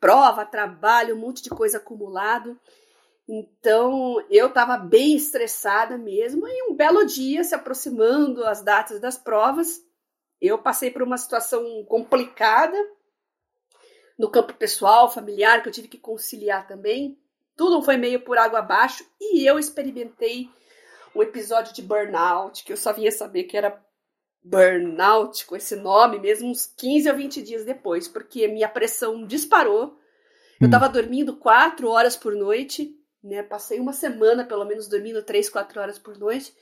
prova, 0.00 0.46
trabalho, 0.46 1.14
um 1.14 1.20
monte 1.20 1.42
de 1.42 1.50
coisa 1.50 1.76
acumulado. 1.76 2.58
Então 3.28 4.24
eu 4.28 4.48
estava 4.48 4.76
bem 4.76 5.14
estressada 5.14 5.96
mesmo. 5.96 6.48
E 6.48 6.70
um 6.70 6.74
belo 6.74 7.04
dia, 7.04 7.44
se 7.44 7.54
aproximando 7.54 8.44
as 8.44 8.62
datas 8.62 8.98
das 8.98 9.16
provas, 9.16 9.80
eu 10.40 10.58
passei 10.58 10.90
por 10.90 11.02
uma 11.02 11.18
situação 11.18 11.84
complicada 11.84 12.76
no 14.18 14.30
campo 14.30 14.54
pessoal, 14.54 15.10
familiar, 15.10 15.62
que 15.62 15.68
eu 15.68 15.72
tive 15.72 15.88
que 15.88 15.98
conciliar 15.98 16.66
também. 16.66 17.18
Tudo 17.56 17.82
foi 17.82 17.96
meio 17.96 18.20
por 18.20 18.38
água 18.38 18.60
abaixo 18.60 19.04
e 19.20 19.46
eu 19.46 19.58
experimentei 19.58 20.50
um 21.14 21.22
episódio 21.22 21.74
de 21.74 21.82
burnout, 21.82 22.64
que 22.64 22.72
eu 22.72 22.76
só 22.76 22.92
vinha 22.92 23.12
saber 23.12 23.44
que 23.44 23.56
era 23.56 23.70
burnout 24.42 25.44
com 25.46 25.54
esse 25.54 25.76
nome 25.76 26.18
mesmo 26.18 26.50
uns 26.50 26.66
15 26.66 27.10
ou 27.10 27.16
20 27.16 27.42
dias 27.42 27.64
depois, 27.64 28.08
porque 28.08 28.48
minha 28.48 28.68
pressão 28.68 29.26
disparou. 29.26 29.98
Eu 30.60 30.66
estava 30.66 30.88
hum. 30.88 30.92
dormindo 30.92 31.36
4 31.36 31.88
horas 31.88 32.16
por 32.16 32.34
noite, 32.34 32.94
né? 33.22 33.42
Passei 33.42 33.78
uma 33.78 33.92
semana 33.92 34.44
pelo 34.44 34.64
menos 34.64 34.88
dormindo 34.88 35.22
3, 35.22 35.48
4 35.48 35.80
horas 35.80 35.98
por 35.98 36.18
noite. 36.18 36.54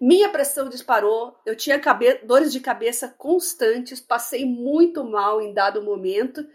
Minha 0.00 0.30
pressão 0.30 0.68
disparou, 0.68 1.36
eu 1.44 1.54
tinha 1.54 1.78
dores 2.24 2.52
de 2.52 2.60
cabeça 2.60 3.08
constantes, 3.18 4.00
passei 4.00 4.46
muito 4.46 5.04
mal 5.04 5.42
em 5.42 5.52
dado 5.52 5.82
momento 5.82 6.46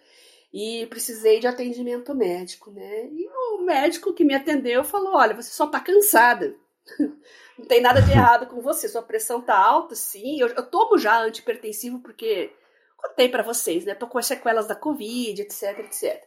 e 0.52 0.88
precisei 0.88 1.40
de 1.40 1.46
atendimento 1.46 2.16
médico, 2.16 2.72
né? 2.72 3.08
E 3.12 3.28
o 3.28 3.62
médico 3.62 4.14
que 4.14 4.24
me 4.24 4.34
atendeu 4.34 4.84
falou: 4.84 5.16
"Olha, 5.16 5.36
você 5.36 5.52
só 5.52 5.68
tá 5.68 5.80
cansada. 5.80 6.56
Não 7.58 7.66
tem 7.66 7.82
nada 7.82 8.02
de 8.02 8.12
errado 8.14 8.48
com 8.48 8.62
você, 8.62 8.88
sua 8.88 9.02
pressão 9.02 9.42
tá 9.42 9.58
alta, 9.58 9.96
sim. 9.96 10.40
Eu, 10.40 10.48
eu 10.50 10.66
tomo 10.66 10.98
já 10.98 11.20
antipertensivo 11.22 12.00
porque 12.00 12.54
contei 12.98 13.30
para 13.30 13.44
vocês, 13.44 13.86
né? 13.86 13.96
Tô 13.96 14.08
com 14.08 14.18
as 14.18 14.26
sequelas 14.26 14.68
da 14.68 14.76
Covid, 14.76 15.42
etc, 15.42 15.80
etc. 15.80 16.24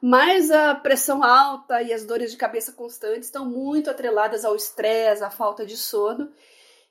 Mas 0.00 0.50
a 0.50 0.74
pressão 0.74 1.22
alta 1.22 1.80
e 1.80 1.92
as 1.92 2.04
dores 2.04 2.32
de 2.32 2.36
cabeça 2.36 2.72
constantes 2.72 3.28
estão 3.28 3.46
muito 3.46 3.88
atreladas 3.88 4.44
ao 4.44 4.56
estresse, 4.56 5.22
à 5.22 5.30
falta 5.30 5.64
de 5.64 5.76
sono. 5.76 6.28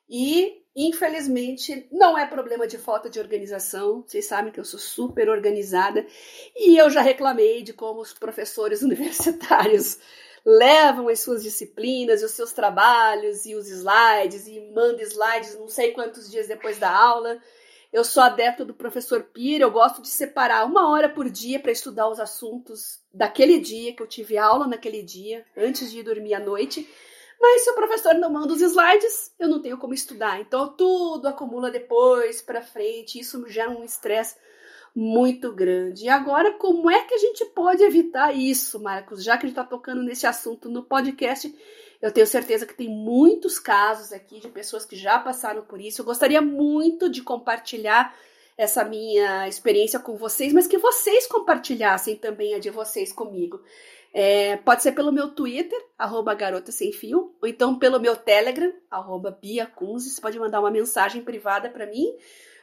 E, 0.09 0.63
infelizmente, 0.73 1.87
não 1.91 2.17
é 2.17 2.25
problema 2.25 2.65
de 2.65 2.77
falta 2.77 3.09
de 3.09 3.19
organização. 3.19 4.03
Vocês 4.07 4.25
sabem 4.25 4.51
que 4.51 4.59
eu 4.59 4.65
sou 4.65 4.79
super 4.79 5.29
organizada. 5.29 6.05
E 6.55 6.77
eu 6.77 6.89
já 6.89 7.01
reclamei 7.01 7.61
de 7.63 7.73
como 7.73 7.99
os 7.99 8.13
professores 8.13 8.81
universitários 8.83 9.99
levam 10.45 11.07
as 11.07 11.19
suas 11.19 11.43
disciplinas, 11.43 12.23
os 12.23 12.31
seus 12.31 12.51
trabalhos 12.51 13.45
e 13.45 13.55
os 13.55 13.69
slides 13.69 14.47
e 14.47 14.59
manda 14.73 15.01
slides 15.03 15.55
não 15.57 15.67
sei 15.67 15.91
quantos 15.91 16.29
dias 16.29 16.47
depois 16.47 16.77
da 16.77 16.89
aula. 16.89 17.39
Eu 17.93 18.05
sou 18.05 18.23
adepto 18.23 18.63
do 18.63 18.73
professor 18.73 19.23
Pira, 19.23 19.65
eu 19.65 19.71
gosto 19.71 20.01
de 20.01 20.07
separar 20.07 20.65
uma 20.65 20.89
hora 20.89 21.09
por 21.09 21.29
dia 21.29 21.59
para 21.59 21.73
estudar 21.73 22.07
os 22.07 22.19
assuntos 22.19 23.01
daquele 23.13 23.59
dia 23.59 23.93
que 23.93 24.01
eu 24.01 24.07
tive 24.07 24.37
aula 24.37 24.65
naquele 24.65 25.03
dia, 25.03 25.45
antes 25.57 25.91
de 25.91 25.99
ir 25.99 26.03
dormir 26.03 26.33
à 26.33 26.39
noite. 26.39 26.89
Mas 27.39 27.63
se 27.63 27.69
o 27.71 27.75
professor 27.75 28.13
não 28.13 28.29
manda 28.29 28.53
os 28.53 28.61
slides, 28.61 29.33
eu 29.37 29.49
não 29.49 29.61
tenho 29.61 29.77
como 29.77 29.93
estudar. 29.93 30.39
Então 30.39 30.69
tudo 30.69 31.27
acumula 31.27 31.69
depois 31.69 32.41
para 32.41 32.61
frente, 32.61 33.19
isso 33.19 33.45
gera 33.49 33.69
um 33.69 33.83
estresse 33.83 34.35
muito 34.95 35.53
grande. 35.53 36.05
E 36.05 36.09
agora, 36.09 36.53
como 36.53 36.89
é 36.89 37.03
que 37.03 37.13
a 37.13 37.17
gente 37.17 37.45
pode 37.45 37.83
evitar 37.83 38.35
isso, 38.35 38.79
Marcos? 38.79 39.23
Já 39.23 39.37
que 39.37 39.45
a 39.45 39.49
gente 39.49 39.57
está 39.57 39.63
tocando 39.63 40.03
nesse 40.03 40.27
assunto 40.27 40.69
no 40.69 40.83
podcast, 40.83 41.53
eu 42.01 42.11
tenho 42.11 42.27
certeza 42.27 42.65
que 42.65 42.73
tem 42.73 42.89
muitos 42.89 43.59
casos 43.59 44.11
aqui 44.11 44.39
de 44.39 44.49
pessoas 44.49 44.85
que 44.85 44.95
já 44.95 45.19
passaram 45.19 45.61
por 45.63 45.79
isso. 45.79 46.01
Eu 46.01 46.05
gostaria 46.05 46.41
muito 46.41 47.09
de 47.09 47.21
compartilhar 47.21 48.13
essa 48.57 48.83
minha 48.83 49.47
experiência 49.47 49.99
com 49.99 50.17
vocês, 50.17 50.51
mas 50.51 50.67
que 50.67 50.77
vocês 50.77 51.25
compartilhassem 51.27 52.15
também 52.15 52.53
a 52.53 52.59
de 52.59 52.69
vocês 52.69 53.13
comigo. 53.13 53.61
É, 54.13 54.57
pode 54.57 54.83
ser 54.83 54.91
pelo 54.91 55.11
meu 55.11 55.29
Twitter, 55.29 55.79
arroba 55.97 56.33
garota 56.33 56.69
sem 56.69 56.91
fio, 56.91 57.33
ou 57.41 57.47
então 57.47 57.79
pelo 57.79 57.99
meu 57.99 58.15
Telegram, 58.15 58.73
arroba 58.89 59.31
Bia. 59.31 59.71
Você 59.79 60.19
pode 60.19 60.37
mandar 60.37 60.59
uma 60.59 60.69
mensagem 60.69 61.23
privada 61.23 61.69
para 61.69 61.85
mim 61.85 62.13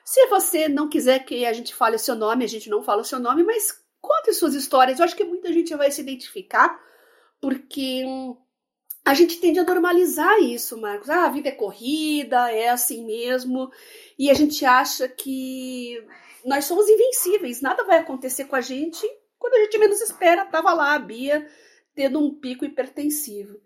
se 0.08 0.24
você 0.28 0.70
não 0.70 0.88
quiser 0.88 1.18
que 1.18 1.44
a 1.44 1.52
gente 1.52 1.74
fale 1.74 1.96
o 1.96 1.98
seu 1.98 2.14
nome, 2.14 2.42
a 2.42 2.48
gente 2.48 2.70
não 2.70 2.82
fala 2.82 3.02
o 3.02 3.04
seu 3.04 3.18
nome, 3.18 3.42
mas 3.42 3.78
conte 4.00 4.32
suas 4.32 4.54
histórias. 4.54 4.98
Eu 4.98 5.04
acho 5.04 5.14
que 5.14 5.22
muita 5.22 5.52
gente 5.52 5.74
vai 5.74 5.90
se 5.90 6.00
identificar, 6.00 6.80
porque 7.38 8.04
a 9.04 9.12
gente 9.12 9.38
tende 9.38 9.58
a 9.58 9.64
normalizar 9.64 10.42
isso, 10.42 10.80
Marcos. 10.80 11.10
Ah, 11.10 11.26
a 11.26 11.28
vida 11.28 11.50
é 11.50 11.52
corrida, 11.52 12.50
é 12.50 12.70
assim 12.70 13.04
mesmo. 13.04 13.70
E 14.18 14.30
a 14.30 14.34
gente 14.34 14.64
acha 14.64 15.06
que 15.10 16.02
nós 16.42 16.64
somos 16.64 16.88
invencíveis, 16.88 17.60
nada 17.60 17.84
vai 17.84 17.98
acontecer 17.98 18.46
com 18.46 18.56
a 18.56 18.62
gente 18.62 19.06
quando 19.38 19.56
a 19.56 19.64
gente 19.64 19.76
menos 19.76 20.00
espera. 20.00 20.46
Tava 20.46 20.72
lá 20.72 20.94
a 20.94 20.98
Bia 20.98 21.46
tendo 21.94 22.18
um 22.18 22.34
pico 22.34 22.64
hipertensivo. 22.64 23.60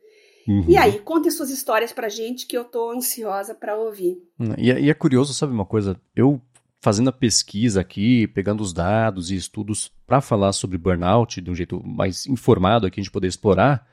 Uhum. 0.47 0.65
E 0.69 0.77
aí, 0.77 0.99
conte 0.99 1.31
suas 1.31 1.51
histórias 1.51 1.93
pra 1.93 2.09
gente 2.09 2.47
que 2.47 2.57
eu 2.57 2.65
tô 2.65 2.91
ansiosa 2.91 3.55
para 3.55 3.77
ouvir. 3.77 4.19
E, 4.59 4.71
é, 4.71 4.81
e 4.81 4.91
é 4.91 4.95
curioso, 4.95 5.33
sabe 5.35 5.53
uma 5.53 5.67
coisa? 5.67 6.01
Eu 6.15 6.41
fazendo 6.83 7.09
a 7.09 7.13
pesquisa 7.13 7.81
aqui, 7.81 8.27
pegando 8.27 8.61
os 8.61 8.73
dados 8.73 9.31
e 9.31 9.37
estudos 9.37 9.93
para 10.05 10.21
falar 10.21 10.53
sobre 10.53 10.77
burnout 10.77 11.41
de 11.41 11.49
um 11.49 11.55
jeito 11.55 11.81
mais 11.87 12.27
informado 12.27 12.87
aqui, 12.87 12.99
a 12.99 13.03
gente 13.03 13.13
poder 13.13 13.29
explorar, 13.29 13.87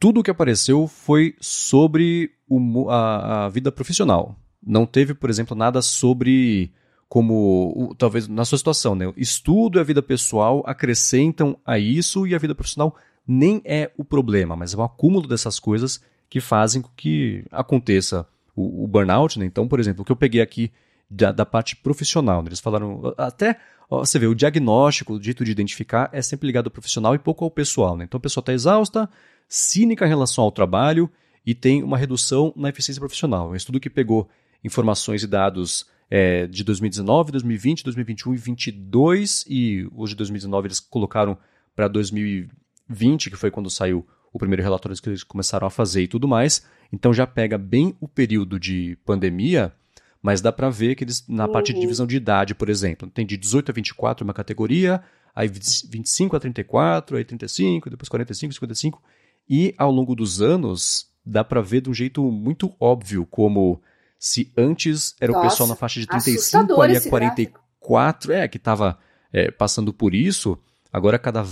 tudo 0.00 0.20
o 0.20 0.22
que 0.22 0.30
apareceu 0.30 0.88
foi 0.88 1.36
sobre 1.38 2.30
o, 2.48 2.88
a, 2.88 3.44
a, 3.44 3.48
vida 3.50 3.70
profissional. 3.70 4.36
Não 4.66 4.86
teve, 4.86 5.12
por 5.12 5.28
exemplo, 5.28 5.54
nada 5.54 5.82
sobre 5.82 6.72
como, 7.08 7.94
talvez 7.98 8.26
na 8.26 8.46
sua 8.46 8.58
situação, 8.58 8.94
né? 8.94 9.12
Estudo 9.16 9.78
e 9.78 9.80
a 9.80 9.84
vida 9.84 10.02
pessoal 10.02 10.62
acrescentam 10.66 11.58
a 11.64 11.78
isso 11.78 12.26
e 12.26 12.34
a 12.34 12.38
vida 12.38 12.54
profissional 12.54 12.96
nem 13.26 13.62
é 13.64 13.90
o 13.96 14.04
problema, 14.04 14.54
mas 14.54 14.74
é 14.74 14.76
o 14.76 14.82
acúmulo 14.82 15.26
dessas 15.26 15.58
coisas 15.58 16.00
que 16.28 16.40
fazem 16.40 16.82
com 16.82 16.90
que 16.96 17.44
aconteça 17.50 18.26
o, 18.54 18.84
o 18.84 18.86
burnout. 18.86 19.38
Né? 19.38 19.46
Então, 19.46 19.66
por 19.66 19.80
exemplo, 19.80 20.02
o 20.02 20.04
que 20.04 20.12
eu 20.12 20.16
peguei 20.16 20.40
aqui 20.40 20.70
da, 21.08 21.32
da 21.32 21.46
parte 21.46 21.76
profissional, 21.76 22.42
né? 22.42 22.48
eles 22.48 22.60
falaram 22.60 23.14
até 23.16 23.58
você 23.88 24.18
vê 24.18 24.26
o 24.26 24.34
diagnóstico, 24.34 25.14
o 25.14 25.22
jeito 25.22 25.44
de 25.44 25.50
identificar 25.50 26.08
é 26.12 26.22
sempre 26.22 26.46
ligado 26.46 26.66
ao 26.66 26.70
profissional 26.70 27.14
e 27.14 27.18
pouco 27.18 27.44
ao 27.44 27.50
pessoal. 27.50 27.96
Né? 27.96 28.04
Então 28.04 28.18
a 28.18 28.20
pessoa 28.20 28.42
está 28.42 28.52
exausta, 28.52 29.08
cínica 29.48 30.06
em 30.06 30.08
relação 30.08 30.44
ao 30.44 30.50
trabalho 30.50 31.10
e 31.46 31.54
tem 31.54 31.82
uma 31.82 31.98
redução 31.98 32.52
na 32.56 32.70
eficiência 32.70 33.00
profissional. 33.00 33.50
Um 33.50 33.54
estudo 33.54 33.78
que 33.78 33.90
pegou 33.90 34.28
informações 34.62 35.22
e 35.22 35.26
dados 35.26 35.86
é, 36.10 36.46
de 36.46 36.64
2019, 36.64 37.32
2020, 37.32 37.84
2021 37.84 38.32
e 38.32 38.36
2022, 38.36 39.44
e 39.48 39.88
hoje 39.94 40.12
de 40.12 40.18
2019 40.18 40.68
eles 40.68 40.80
colocaram 40.80 41.36
para 41.76 41.88
2020, 41.88 42.63
que 42.88 43.36
foi 43.36 43.50
quando 43.50 43.70
saiu 43.70 44.06
o 44.32 44.38
primeiro 44.38 44.62
relatório 44.62 45.00
que 45.00 45.08
eles 45.08 45.22
começaram 45.22 45.66
a 45.66 45.70
fazer 45.70 46.02
e 46.02 46.08
tudo 46.08 46.26
mais. 46.26 46.66
Então 46.92 47.14
já 47.14 47.26
pega 47.26 47.56
bem 47.56 47.96
o 48.00 48.08
período 48.08 48.58
de 48.58 48.98
pandemia, 49.04 49.72
mas 50.20 50.40
dá 50.40 50.50
para 50.50 50.68
ver 50.70 50.94
que 50.96 51.04
eles, 51.04 51.24
na 51.28 51.46
uhum. 51.46 51.52
parte 51.52 51.68
de 51.68 51.74
uhum. 51.74 51.80
divisão 51.80 52.06
de 52.06 52.16
idade, 52.16 52.54
por 52.54 52.68
exemplo, 52.68 53.08
tem 53.08 53.24
de 53.24 53.36
18 53.36 53.70
a 53.70 53.74
24 53.74 54.24
uma 54.24 54.34
categoria, 54.34 55.02
aí 55.34 55.48
25 55.48 56.36
a 56.36 56.40
34, 56.40 57.16
aí 57.16 57.24
35, 57.24 57.90
depois 57.90 58.08
45, 58.08 58.54
55, 58.54 59.02
e 59.48 59.74
ao 59.78 59.90
longo 59.90 60.14
dos 60.14 60.42
anos 60.42 61.08
dá 61.24 61.44
para 61.44 61.60
ver 61.60 61.82
de 61.82 61.90
um 61.90 61.94
jeito 61.94 62.22
muito 62.30 62.74
óbvio 62.80 63.26
como 63.26 63.80
se 64.18 64.52
antes 64.56 65.14
era 65.20 65.32
Nossa, 65.32 65.46
o 65.46 65.50
pessoal 65.50 65.68
na 65.68 65.76
faixa 65.76 66.00
de 66.00 66.06
35 66.06 66.80
ali 66.80 66.96
a 66.96 67.00
44, 67.00 68.32
é, 68.32 68.48
que 68.48 68.56
estava 68.56 68.98
é, 69.32 69.50
passando 69.50 69.92
por 69.92 70.14
isso, 70.14 70.58
agora 70.94 71.18
cada 71.18 71.44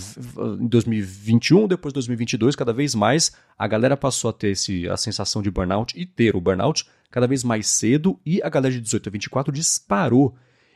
em 0.61 0.68
2021, 0.68 1.66
depois 1.66 1.90
de 1.93 1.95
2022, 1.95 2.55
cada 2.55 2.72
vez 2.72 2.95
mais 2.95 3.32
a 3.59 3.66
galera 3.66 3.97
passou 3.97 4.30
a 4.30 4.32
ter 4.32 4.51
esse, 4.51 4.88
a 4.88 4.97
sensação 4.97 5.43
de 5.43 5.51
burnout 5.51 6.01
e 6.01 6.07
ter 6.07 6.36
o 6.36 6.40
burnout 6.40 6.86
cada 7.11 7.26
vez 7.26 7.43
mais 7.43 7.66
cedo 7.66 8.20
e 8.24 8.40
a 8.40 8.49
galera 8.49 8.72
de 8.72 8.80
18 8.80 9.09
a 9.09 9.11
24 9.11 9.53
disparou 9.53 10.32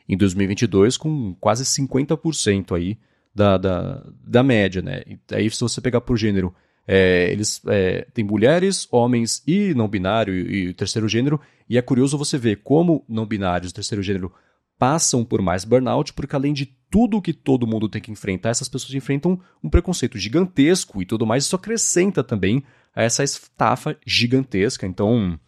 em 0.07 0.17
2022 0.17 0.97
com 0.97 1.33
quase 1.39 1.63
50% 1.63 2.75
aí 2.75 2.97
da, 3.33 3.57
da, 3.57 4.03
da 4.21 4.43
média, 4.43 4.81
né? 4.81 5.01
E 5.07 5.17
aí 5.31 5.49
se 5.49 5.61
você 5.61 5.79
pegar 5.79 6.01
por 6.01 6.17
gênero 6.17 6.53
é, 6.85 7.31
eles 7.31 7.61
é, 7.67 8.05
têm 8.13 8.25
mulheres, 8.25 8.85
homens 8.91 9.41
e 9.47 9.73
não 9.75 9.87
binário 9.87 10.33
e, 10.33 10.67
e 10.67 10.73
terceiro 10.73 11.07
gênero, 11.07 11.39
e 11.69 11.77
é 11.77 11.81
curioso 11.81 12.17
você 12.17 12.37
ver 12.37 12.57
como 12.65 13.05
não 13.07 13.25
binários 13.25 13.71
terceiro 13.71 14.03
gênero 14.03 14.33
passam 14.77 15.25
por 15.25 15.41
mais 15.41 15.65
burnout, 15.65 16.13
porque 16.13 16.35
além 16.35 16.53
de 16.53 16.65
tudo 16.89 17.21
que 17.21 17.33
todo 17.33 17.67
mundo 17.67 17.89
tem 17.89 18.01
que 18.01 18.11
enfrentar, 18.11 18.49
essas 18.49 18.69
pessoas 18.69 18.93
enfrentam 18.93 19.39
um 19.63 19.69
preconceito 19.69 20.17
gigantesco 20.17 21.01
e 21.01 21.05
tudo 21.05 21.25
mais, 21.25 21.45
isso 21.45 21.55
acrescenta 21.55 22.23
também 22.23 22.63
a 22.95 23.03
essa 23.03 23.23
estafa 23.23 23.97
gigantesca. 24.05 24.85
Então, 24.85 25.39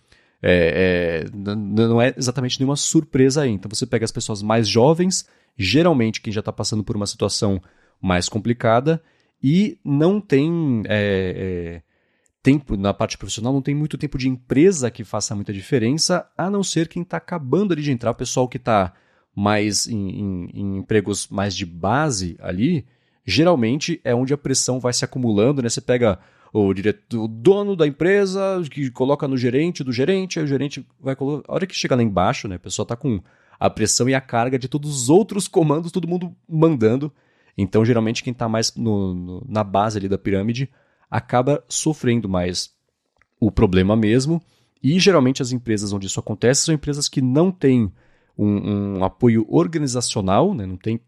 é, 0.42 1.26
é, 1.26 1.56
não 1.56 2.02
é 2.02 2.14
exatamente 2.18 2.60
nenhuma 2.60 2.76
surpresa 2.76 3.44
aí. 3.44 3.52
Então, 3.52 3.70
você 3.74 3.86
pega 3.86 4.06
as 4.06 4.12
pessoas 4.12 4.42
mais 4.42 4.68
jovens, 4.68 5.28
geralmente 5.58 6.22
quem 6.22 6.34
já 6.34 6.40
está 6.40 6.52
passando 6.52 6.84
por 6.84 6.96
uma 6.96 7.08
situação 7.08 7.62
mais 8.02 8.28
complicada, 8.28 9.02
e 9.42 9.80
não 9.84 10.20
tem 10.20 10.84
é, 10.86 11.80
é, 11.80 11.82
tempo 12.44 12.76
na 12.76 12.94
parte 12.94 13.18
profissional, 13.18 13.54
não 13.54 13.62
tem 13.62 13.76
muito 13.76 13.98
tempo 13.98 14.18
de 14.18 14.28
empresa 14.28 14.92
que 14.92 15.04
faça 15.04 15.36
muita 15.36 15.54
diferença, 15.54 16.30
a 16.38 16.50
não 16.50 16.64
ser 16.64 16.88
quem 16.90 17.04
está 17.04 17.18
acabando 17.18 17.74
ali 17.74 17.82
de 17.82 17.92
entrar, 17.92 18.12
o 18.12 18.16
pessoal 18.16 18.48
que 18.48 18.58
está 18.58 18.94
mais 19.40 19.88
em, 19.88 20.10
em, 20.10 20.50
em, 20.54 20.78
empregos 20.80 21.30
mais 21.30 21.56
de 21.56 21.66
base 21.66 22.36
ali, 22.42 22.86
geralmente 23.26 24.02
é 24.04 24.14
onde 24.14 24.34
a 24.34 24.38
pressão 24.38 24.82
vai 24.82 24.92
se 24.92 25.06
acumulando, 25.06 25.62
né? 25.62 25.70
Você 25.70 25.80
pega 25.80 26.20
o, 26.52 26.74
diretor, 26.74 27.24
o 27.24 27.28
dono 27.28 27.74
da 27.74 27.88
empresa 27.88 28.62
que 28.70 28.92
coloca 28.92 29.30
no 29.30 29.38
gerente 29.38 29.82
do 29.82 29.94
gerente, 29.94 30.40
aí 30.40 30.46
o 30.46 30.48
gerente 30.48 30.86
vai 31.00 31.16
colocar. 31.16 31.50
A 31.50 31.56
hora 31.56 31.66
que 31.66 31.74
chega 31.74 31.96
lá 31.96 32.04
embaixo, 32.04 32.50
né? 32.50 32.56
A 32.56 32.60
pessoa 32.60 32.84
está 32.84 32.98
com 32.98 33.22
a 33.58 33.70
pressão 33.70 34.10
e 34.10 34.14
a 34.14 34.20
carga 34.20 34.60
de 34.60 34.68
todos 34.68 35.04
os 35.04 35.10
outros 35.10 35.48
comandos, 35.48 35.92
todo 35.92 36.08
mundo 36.08 36.36
mandando. 36.48 37.10
Então, 37.58 37.86
geralmente, 37.86 38.22
quem 38.22 38.34
está 38.34 38.50
mais 38.50 38.76
no, 38.76 39.14
no, 39.14 39.46
na 39.48 39.64
base 39.64 39.98
ali 39.98 40.10
da 40.10 40.18
pirâmide 40.18 40.70
acaba 41.10 41.64
sofrendo 41.70 42.28
mais 42.28 42.72
o 43.40 43.50
problema 43.50 43.96
mesmo. 43.96 44.42
E 44.84 45.00
geralmente 45.00 45.42
as 45.42 45.54
empresas 45.54 45.94
onde 45.94 46.08
isso 46.08 46.20
acontece 46.20 46.66
são 46.66 46.76
empresas 46.76 47.08
que 47.08 47.22
não 47.22 47.52
têm 47.52 47.90
um, 48.40 49.00
um 49.00 49.04
apoio 49.04 49.46
organizacional, 49.50 50.54
né? 50.54 50.66
não 50.66 50.78
tem 50.78 51.02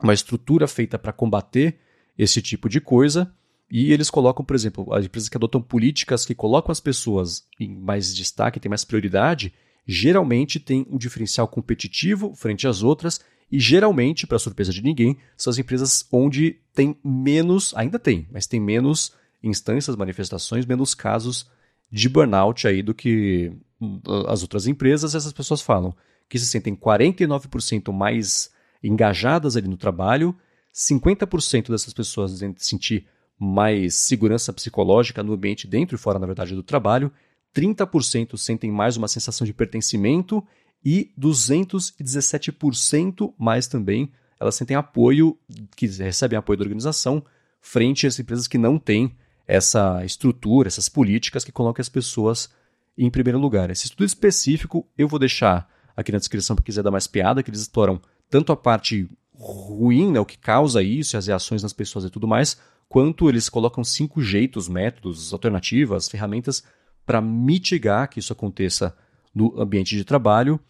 uma 0.00 0.14
estrutura 0.14 0.68
feita 0.68 0.96
para 0.96 1.12
combater 1.12 1.78
esse 2.16 2.40
tipo 2.40 2.68
de 2.68 2.80
coisa. 2.80 3.34
E 3.70 3.92
eles 3.92 4.08
colocam, 4.08 4.44
por 4.44 4.54
exemplo, 4.54 4.94
as 4.94 5.04
empresas 5.04 5.28
que 5.28 5.36
adotam 5.36 5.60
políticas 5.60 6.24
que 6.24 6.34
colocam 6.34 6.70
as 6.70 6.80
pessoas 6.80 7.44
em 7.58 7.68
mais 7.74 8.14
destaque, 8.14 8.60
têm 8.60 8.70
mais 8.70 8.84
prioridade, 8.84 9.52
geralmente 9.86 10.60
tem 10.60 10.86
um 10.88 10.96
diferencial 10.96 11.48
competitivo 11.48 12.32
frente 12.34 12.66
às 12.66 12.82
outras 12.82 13.20
e 13.50 13.58
geralmente, 13.58 14.26
para 14.26 14.38
surpresa 14.38 14.72
de 14.72 14.82
ninguém, 14.82 15.18
são 15.36 15.50
as 15.50 15.58
empresas 15.58 16.06
onde 16.12 16.60
tem 16.74 16.96
menos, 17.02 17.74
ainda 17.74 17.98
tem, 17.98 18.26
mas 18.30 18.46
tem 18.46 18.60
menos 18.60 19.12
instâncias, 19.42 19.96
manifestações, 19.96 20.64
menos 20.64 20.94
casos 20.94 21.50
de 21.90 22.08
burnout 22.08 22.68
aí 22.68 22.82
do 22.82 22.94
que 22.94 23.52
hum, 23.80 24.00
as 24.28 24.42
outras 24.42 24.66
empresas. 24.66 25.14
Essas 25.14 25.32
pessoas 25.32 25.60
falam 25.60 25.94
que 26.28 26.38
se 26.38 26.46
sentem 26.46 26.76
49% 26.76 27.92
mais 27.92 28.52
engajadas 28.82 29.56
ali 29.56 29.68
no 29.68 29.76
trabalho, 29.76 30.36
50% 30.74 31.70
dessas 31.70 31.92
pessoas 31.92 32.32
dizem 32.32 32.54
sentir 32.58 33.06
mais 33.38 33.94
segurança 33.94 34.52
psicológica 34.52 35.22
no 35.22 35.32
ambiente 35.32 35.66
dentro 35.66 35.96
e 35.96 35.98
fora, 35.98 36.18
na 36.18 36.26
verdade, 36.26 36.54
do 36.54 36.62
trabalho, 36.62 37.10
30% 37.54 38.36
sentem 38.36 38.70
mais 38.70 38.96
uma 38.96 39.08
sensação 39.08 39.46
de 39.46 39.54
pertencimento 39.54 40.46
e 40.84 41.10
217% 41.18 43.32
mais 43.38 43.66
também 43.66 44.12
elas 44.40 44.54
sentem 44.54 44.76
apoio, 44.76 45.36
que 45.76 45.86
recebem 45.86 46.38
apoio 46.38 46.58
da 46.58 46.64
organização, 46.64 47.24
frente 47.60 48.06
às 48.06 48.18
empresas 48.18 48.46
que 48.46 48.56
não 48.56 48.78
têm 48.78 49.16
essa 49.46 50.04
estrutura, 50.04 50.68
essas 50.68 50.88
políticas 50.88 51.44
que 51.44 51.52
colocam 51.52 51.80
as 51.80 51.88
pessoas 51.88 52.50
em 52.96 53.10
primeiro 53.10 53.38
lugar. 53.38 53.70
Esse 53.70 53.86
estudo 53.86 54.04
específico 54.04 54.86
eu 54.96 55.08
vou 55.08 55.18
deixar 55.18 55.68
aqui 55.98 56.12
na 56.12 56.18
descrição 56.18 56.54
para 56.54 56.64
quiser 56.64 56.84
dar 56.84 56.92
mais 56.92 57.08
piada, 57.08 57.42
que 57.42 57.50
eles 57.50 57.62
exploram 57.62 58.00
tanto 58.30 58.52
a 58.52 58.56
parte 58.56 59.10
ruim, 59.34 60.12
né, 60.12 60.20
o 60.20 60.24
que 60.24 60.38
causa 60.38 60.80
isso, 60.80 61.16
as 61.16 61.26
reações 61.26 61.60
nas 61.60 61.72
pessoas 61.72 62.04
e 62.04 62.10
tudo 62.10 62.28
mais, 62.28 62.56
quanto 62.88 63.28
eles 63.28 63.48
colocam 63.48 63.82
cinco 63.82 64.22
jeitos, 64.22 64.68
métodos, 64.68 65.32
alternativas, 65.32 66.08
ferramentas 66.08 66.62
para 67.04 67.20
mitigar 67.20 68.08
que 68.08 68.20
isso 68.20 68.32
aconteça 68.32 68.96
no 69.34 69.60
ambiente 69.60 69.96
de 69.96 70.04
trabalho. 70.04 70.60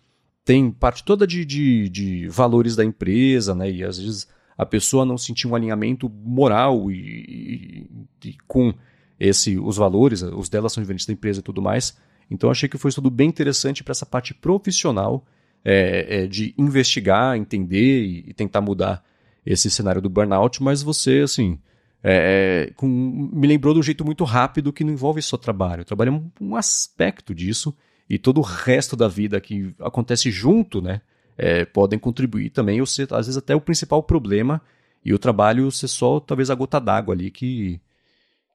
Tem 0.46 0.70
parte 0.70 1.04
toda 1.04 1.26
de, 1.26 1.44
de, 1.44 1.90
de 1.90 2.28
valores 2.28 2.74
da 2.74 2.84
empresa, 2.84 3.54
né? 3.54 3.70
E 3.70 3.84
às 3.84 3.98
vezes 3.98 4.26
a 4.56 4.64
pessoa 4.64 5.04
não 5.04 5.18
sentir 5.18 5.46
um 5.46 5.54
alinhamento 5.54 6.08
moral 6.08 6.90
e, 6.90 7.86
e, 8.24 8.28
e 8.30 8.36
com 8.46 8.72
esse, 9.20 9.58
os 9.58 9.76
valores, 9.76 10.22
os 10.22 10.48
delas 10.48 10.72
são 10.72 10.82
diferentes 10.82 11.04
da 11.04 11.12
empresa 11.12 11.40
e 11.40 11.42
tudo 11.42 11.60
mais. 11.60 11.96
Então 12.30 12.50
achei 12.50 12.68
que 12.68 12.78
foi 12.78 12.88
um 12.88 12.90
estudo 12.90 13.10
bem 13.10 13.28
interessante 13.28 13.82
para 13.82 13.92
essa 13.92 14.06
parte 14.06 14.34
profissional 14.34 15.24
é, 15.64 16.22
é, 16.22 16.26
de 16.26 16.54
investigar, 16.56 17.36
entender 17.36 18.02
e, 18.02 18.24
e, 18.28 18.34
tentar 18.34 18.60
mudar 18.60 19.04
esse 19.44 19.70
cenário 19.70 20.00
do 20.00 20.10
burnout, 20.10 20.62
mas 20.62 20.82
você, 20.82 21.20
assim, 21.20 21.58
é, 22.02 22.68
é 22.68 22.72
com, 22.74 22.86
me 22.86 23.46
lembrou 23.46 23.74
de 23.74 23.80
um 23.80 23.82
jeito 23.82 24.04
muito 24.04 24.24
rápido 24.24 24.72
que 24.72 24.84
não 24.84 24.92
envolve 24.92 25.20
só 25.22 25.36
trabalho. 25.36 25.82
O 25.82 25.84
trabalho 25.84 26.08
é 26.08 26.12
um, 26.12 26.50
um 26.50 26.56
aspecto 26.56 27.34
disso 27.34 27.74
e 28.08 28.18
todo 28.18 28.38
o 28.38 28.42
resto 28.42 28.96
da 28.96 29.08
vida 29.08 29.40
que 29.40 29.74
acontece 29.80 30.30
junto, 30.30 30.80
né, 30.80 31.00
é, 31.36 31.64
podem 31.64 31.98
contribuir 31.98 32.50
também, 32.50 32.80
ou 32.80 32.86
ser, 32.86 33.12
às 33.12 33.26
vezes 33.26 33.36
até 33.36 33.54
o 33.54 33.60
principal 33.60 34.02
problema, 34.02 34.60
e 35.04 35.12
o 35.12 35.18
trabalho 35.18 35.70
ser 35.70 35.88
só 35.88 36.18
talvez 36.18 36.50
a 36.50 36.54
gota 36.54 36.80
d'água 36.80 37.14
ali 37.14 37.30
que, 37.30 37.80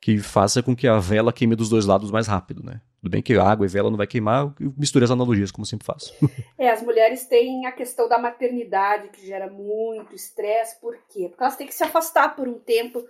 que 0.01 0.17
faça 0.17 0.61
com 0.61 0.75
que 0.75 0.87
a 0.87 0.99
vela 0.99 1.31
queime 1.31 1.55
dos 1.55 1.69
dois 1.69 1.85
lados 1.85 2.11
mais 2.11 2.27
rápido, 2.27 2.63
né? 2.63 2.81
Tudo 3.03 3.11
bem 3.11 3.21
que 3.21 3.33
água 3.33 3.65
e 3.65 3.69
vela 3.69 3.89
não 3.89 3.97
vai 3.97 4.07
queimar, 4.07 4.55
eu 4.57 4.73
as 5.03 5.11
analogias, 5.11 5.51
como 5.51 5.65
sempre 5.65 5.85
faço. 5.85 6.13
É, 6.57 6.69
as 6.69 6.81
mulheres 6.81 7.25
têm 7.25 7.65
a 7.65 7.71
questão 7.73 8.07
da 8.07 8.17
maternidade, 8.17 9.09
que 9.09 9.27
gera 9.27 9.49
muito 9.49 10.15
estresse, 10.15 10.79
por 10.79 10.97
quê? 11.09 11.27
Porque 11.27 11.43
elas 11.43 11.57
têm 11.57 11.67
que 11.67 11.75
se 11.75 11.83
afastar 11.83 12.33
por 12.33 12.47
um 12.47 12.57
tempo 12.57 13.05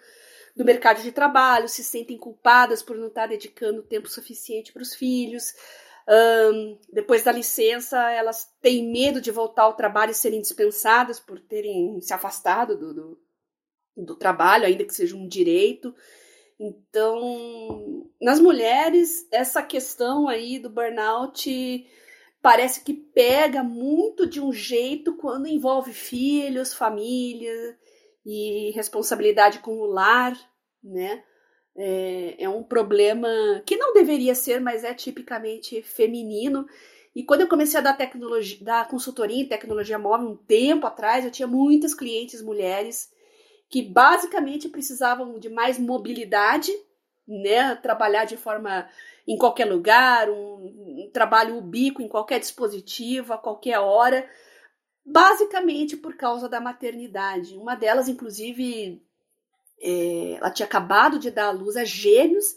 do 0.56 0.66
mercado 0.66 1.04
de 1.04 1.12
trabalho, 1.12 1.70
se 1.70 1.84
sentem 1.84 2.18
culpadas 2.18 2.82
por 2.82 2.98
não 2.98 3.06
estar 3.06 3.28
dedicando 3.28 3.84
tempo 3.84 4.10
suficiente 4.10 4.74
para 4.74 4.82
os 4.82 4.96
filhos, 4.96 5.54
um, 6.10 6.80
depois 6.92 7.24
da 7.24 7.32
licença, 7.32 8.10
elas 8.10 8.52
têm 8.64 8.92
medo 8.92 9.22
de 9.22 9.30
voltar 9.30 9.64
ao 9.64 9.76
trabalho 9.76 10.10
e 10.10 10.16
serem 10.16 10.42
dispensadas 10.42 11.20
por 11.20 11.40
terem 11.40 12.02
se 12.02 12.16
afastado 12.16 12.76
do, 12.76 12.94
do, 12.96 13.20
do 13.96 14.16
trabalho, 14.16 14.66
ainda 14.66 14.84
que 14.84 14.96
seja 14.96 15.16
um 15.16 15.28
direito. 15.28 15.94
Então, 16.60 18.10
nas 18.22 18.40
mulheres, 18.40 19.28
essa 19.32 19.62
questão 19.62 20.28
aí 20.28 20.60
do 20.60 20.70
burnout 20.70 21.86
parece 22.42 22.84
que 22.84 22.94
pega 22.94 23.64
muito 23.64 24.28
de 24.28 24.42
um 24.42 24.52
jeito 24.52 25.16
quando 25.16 25.48
envolve 25.48 25.94
filhos, 25.94 26.74
família 26.74 27.78
e 28.26 28.72
responsabilidade 28.72 29.60
com 29.60 29.78
o 29.78 29.86
lar, 29.86 30.38
né? 30.84 31.24
É, 31.76 32.44
é, 32.44 32.50
um 32.50 32.62
problema 32.62 33.28
que 33.66 33.76
não 33.76 33.94
deveria 33.94 34.36
ser, 34.36 34.60
mas 34.60 34.84
é 34.84 34.94
tipicamente 34.94 35.82
feminino. 35.82 36.68
E 37.16 37.24
quando 37.24 37.42
eu 37.42 37.48
comecei 37.48 37.80
a 37.80 37.84
dar 37.84 37.98
tecnologia, 37.98 38.58
dar 38.62 38.88
consultoria 38.88 39.42
em 39.42 39.48
tecnologia 39.48 39.98
móvel 39.98 40.30
um 40.30 40.36
tempo 40.36 40.86
atrás, 40.86 41.26
eu 41.26 41.32
tinha 41.32 41.48
muitas 41.48 41.94
clientes 41.94 42.42
mulheres 42.42 43.12
que 43.74 43.82
basicamente 43.82 44.70
precisavam 44.70 45.40
de 45.40 45.50
mais 45.50 45.80
mobilidade, 45.80 46.72
né, 47.28 47.74
trabalhar 47.78 48.24
de 48.24 48.38
forma 48.38 48.88
em 49.28 49.36
qualquer 49.36 49.66
lugar, 49.66 50.30
um, 50.30 50.36
um 50.36 51.10
trabalho 51.12 51.58
ubíquo 51.58 52.00
em 52.00 52.08
qualquer 52.08 52.40
dispositivo, 52.40 53.34
a 53.34 53.38
qualquer 53.40 53.80
hora, 53.80 54.30
basicamente 55.04 55.98
por 55.98 56.16
causa 56.16 56.48
da 56.48 56.62
maternidade. 56.62 57.58
Uma 57.58 57.74
delas, 57.74 58.08
inclusive, 58.08 59.04
é, 59.82 60.34
ela 60.34 60.52
tinha 60.52 60.68
acabado 60.68 61.18
de 61.18 61.32
dar 61.32 61.48
à 61.48 61.52
luz 61.52 61.76
a 61.76 61.84
gêmeos, 61.84 62.56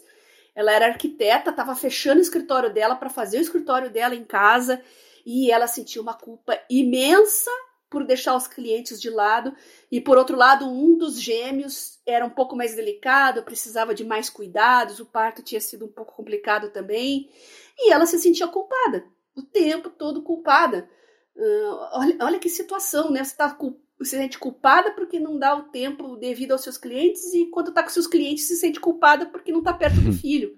ela 0.53 0.71
era 0.71 0.85
arquiteta, 0.85 1.49
estava 1.49 1.73
fechando 1.73 2.19
o 2.19 2.21
escritório 2.21 2.71
dela 2.71 2.95
para 2.95 3.09
fazer 3.09 3.39
o 3.39 3.41
escritório 3.41 3.89
dela 3.89 4.13
em 4.13 4.23
casa 4.23 4.79
e 5.25 5.49
ela 5.49 5.65
sentiu 5.65 6.03
uma 6.03 6.13
culpa 6.13 6.61
imensa 6.69 7.49
por 7.89 8.03
deixar 8.05 8.35
os 8.35 8.47
clientes 8.47 8.99
de 8.99 9.09
lado. 9.09 9.55
E 9.91 10.01
por 10.01 10.17
outro 10.17 10.35
lado, 10.35 10.65
um 10.65 10.97
dos 10.97 11.19
gêmeos 11.19 11.99
era 12.05 12.25
um 12.25 12.29
pouco 12.29 12.55
mais 12.55 12.75
delicado, 12.75 13.43
precisava 13.43 13.93
de 13.93 14.03
mais 14.03 14.29
cuidados, 14.29 14.99
o 14.99 15.05
parto 15.05 15.41
tinha 15.41 15.61
sido 15.61 15.85
um 15.85 15.91
pouco 15.91 16.15
complicado 16.15 16.69
também. 16.69 17.29
E 17.77 17.91
ela 17.91 18.05
se 18.05 18.19
sentia 18.19 18.47
culpada, 18.47 19.05
o 19.35 19.41
tempo 19.41 19.89
todo 19.89 20.23
culpada. 20.23 20.89
Uh, 21.35 21.89
olha, 21.93 22.17
olha 22.21 22.39
que 22.39 22.49
situação, 22.49 23.11
né? 23.11 23.23
Você 23.23 23.31
está 23.31 23.55
se 24.01 24.11
sente 24.11 24.37
culpada 24.37 24.91
porque 24.91 25.19
não 25.19 25.37
dá 25.37 25.55
o 25.55 25.63
tempo 25.63 26.15
devido 26.17 26.51
aos 26.51 26.61
seus 26.61 26.77
clientes, 26.77 27.33
e 27.33 27.45
quando 27.47 27.69
está 27.69 27.81
com 27.83 27.89
seus 27.89 28.07
clientes, 28.07 28.47
se 28.47 28.55
sente 28.55 28.79
culpada 28.79 29.25
porque 29.27 29.51
não 29.51 29.59
está 29.59 29.73
perto 29.73 29.99
do 30.01 30.13
filho. 30.13 30.57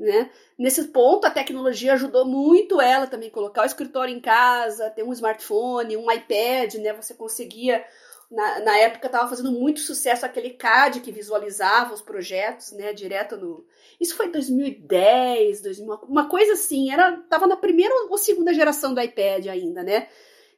Né? 0.00 0.30
Nesse 0.56 0.84
ponto, 0.84 1.26
a 1.26 1.30
tecnologia 1.30 1.92
ajudou 1.92 2.24
muito 2.24 2.80
ela 2.80 3.06
também 3.06 3.28
colocar 3.28 3.62
o 3.62 3.66
escritório 3.66 4.14
em 4.14 4.20
casa, 4.20 4.88
ter 4.88 5.02
um 5.02 5.12
smartphone, 5.12 5.94
um 5.94 6.10
iPad, 6.10 6.76
né? 6.76 6.94
Você 6.94 7.12
conseguia 7.12 7.84
na, 8.30 8.60
na 8.60 8.78
época 8.78 9.06
estava 9.06 9.28
fazendo 9.28 9.50
muito 9.50 9.80
sucesso 9.80 10.24
aquele 10.24 10.50
CAD 10.50 11.00
que 11.00 11.10
visualizava 11.10 11.92
os 11.92 12.00
projetos, 12.00 12.70
né, 12.72 12.92
direto 12.92 13.36
no. 13.36 13.66
Isso 14.00 14.16
foi 14.16 14.30
2010, 14.30 15.60
2000, 15.60 15.94
uma 16.08 16.28
coisa 16.28 16.52
assim, 16.52 16.92
era 16.92 17.16
tava 17.28 17.46
na 17.46 17.56
primeira 17.56 17.92
ou 18.08 18.16
segunda 18.16 18.54
geração 18.54 18.94
do 18.94 19.00
iPad 19.00 19.48
ainda, 19.48 19.82
né? 19.82 20.08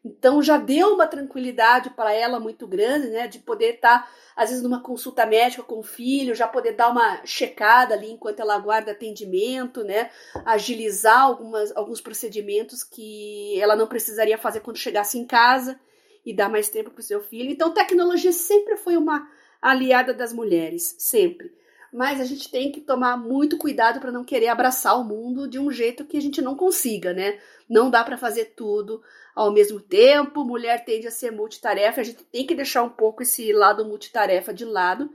Então 0.04 0.42
já 0.42 0.56
deu 0.56 0.94
uma 0.94 1.06
tranquilidade 1.06 1.90
para 1.90 2.12
ela 2.12 2.40
muito 2.40 2.66
grande, 2.66 3.08
né, 3.08 3.28
de 3.28 3.38
poder 3.38 3.74
estar 3.74 4.02
tá, 4.02 4.10
às 4.34 4.48
vezes 4.48 4.62
numa 4.62 4.82
consulta 4.82 5.24
médica 5.24 5.62
com 5.62 5.78
o 5.78 5.82
filho, 5.82 6.34
já 6.34 6.48
poder 6.48 6.72
dar 6.72 6.90
uma 6.90 7.24
checada 7.24 7.94
ali 7.94 8.10
enquanto 8.10 8.40
ela 8.40 8.54
aguarda 8.54 8.90
atendimento, 8.90 9.84
né, 9.84 10.10
agilizar 10.44 11.20
algumas, 11.20 11.74
alguns 11.76 12.00
procedimentos 12.00 12.82
que 12.82 13.60
ela 13.60 13.76
não 13.76 13.86
precisaria 13.86 14.36
fazer 14.36 14.60
quando 14.60 14.76
chegasse 14.76 15.16
em 15.18 15.24
casa 15.24 15.78
e 16.26 16.34
dar 16.34 16.48
mais 16.48 16.68
tempo 16.68 16.90
para 16.90 17.00
o 17.00 17.04
seu 17.04 17.20
filho. 17.20 17.50
Então, 17.50 17.74
tecnologia 17.74 18.32
sempre 18.32 18.76
foi 18.76 18.96
uma 18.96 19.28
aliada 19.60 20.12
das 20.12 20.32
mulheres, 20.32 20.94
sempre. 20.98 21.52
Mas 21.92 22.20
a 22.20 22.24
gente 22.24 22.50
tem 22.50 22.72
que 22.72 22.80
tomar 22.80 23.16
muito 23.16 23.58
cuidado 23.58 24.00
para 24.00 24.10
não 24.10 24.24
querer 24.24 24.48
abraçar 24.48 24.98
o 24.98 25.04
mundo 25.04 25.46
de 25.46 25.58
um 25.58 25.70
jeito 25.70 26.06
que 26.06 26.16
a 26.16 26.22
gente 26.22 26.40
não 26.40 26.56
consiga, 26.56 27.12
né? 27.12 27.38
Não 27.68 27.90
dá 27.90 28.02
para 28.02 28.16
fazer 28.16 28.54
tudo 28.56 29.02
ao 29.34 29.52
mesmo 29.52 29.78
tempo. 29.78 30.44
Mulher 30.44 30.84
tende 30.84 31.06
a 31.06 31.10
ser 31.10 31.30
multitarefa, 31.30 32.00
a 32.00 32.04
gente 32.04 32.24
tem 32.24 32.46
que 32.46 32.54
deixar 32.54 32.82
um 32.82 32.88
pouco 32.88 33.22
esse 33.22 33.52
lado 33.52 33.84
multitarefa 33.84 34.54
de 34.54 34.64
lado 34.64 35.10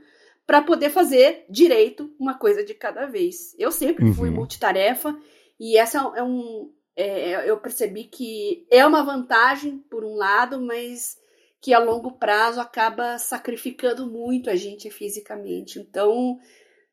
para 0.46 0.62
poder 0.62 0.90
fazer 0.90 1.44
direito 1.50 2.10
uma 2.18 2.34
coisa 2.38 2.64
de 2.64 2.74
cada 2.74 3.06
vez. 3.06 3.54
Eu 3.58 3.72
sempre 3.72 4.04
uhum. 4.04 4.14
fui 4.14 4.30
multitarefa 4.30 5.14
e 5.58 5.76
essa 5.76 5.98
é 6.16 6.22
um, 6.22 6.72
é, 6.96 7.48
eu 7.48 7.56
percebi 7.58 8.04
que 8.04 8.66
é 8.70 8.86
uma 8.86 9.02
vantagem 9.02 9.78
por 9.90 10.04
um 10.04 10.14
lado, 10.14 10.60
mas 10.60 11.16
que 11.60 11.74
a 11.74 11.78
longo 11.78 12.12
prazo 12.12 12.60
acaba 12.60 13.18
sacrificando 13.18 14.06
muito 14.06 14.48
a 14.48 14.56
gente 14.56 14.90
fisicamente. 14.90 15.78
Então, 15.78 16.38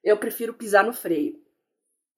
eu 0.06 0.16
prefiro 0.18 0.54
pisar 0.54 0.86
no 0.86 0.94
freio. 0.94 1.34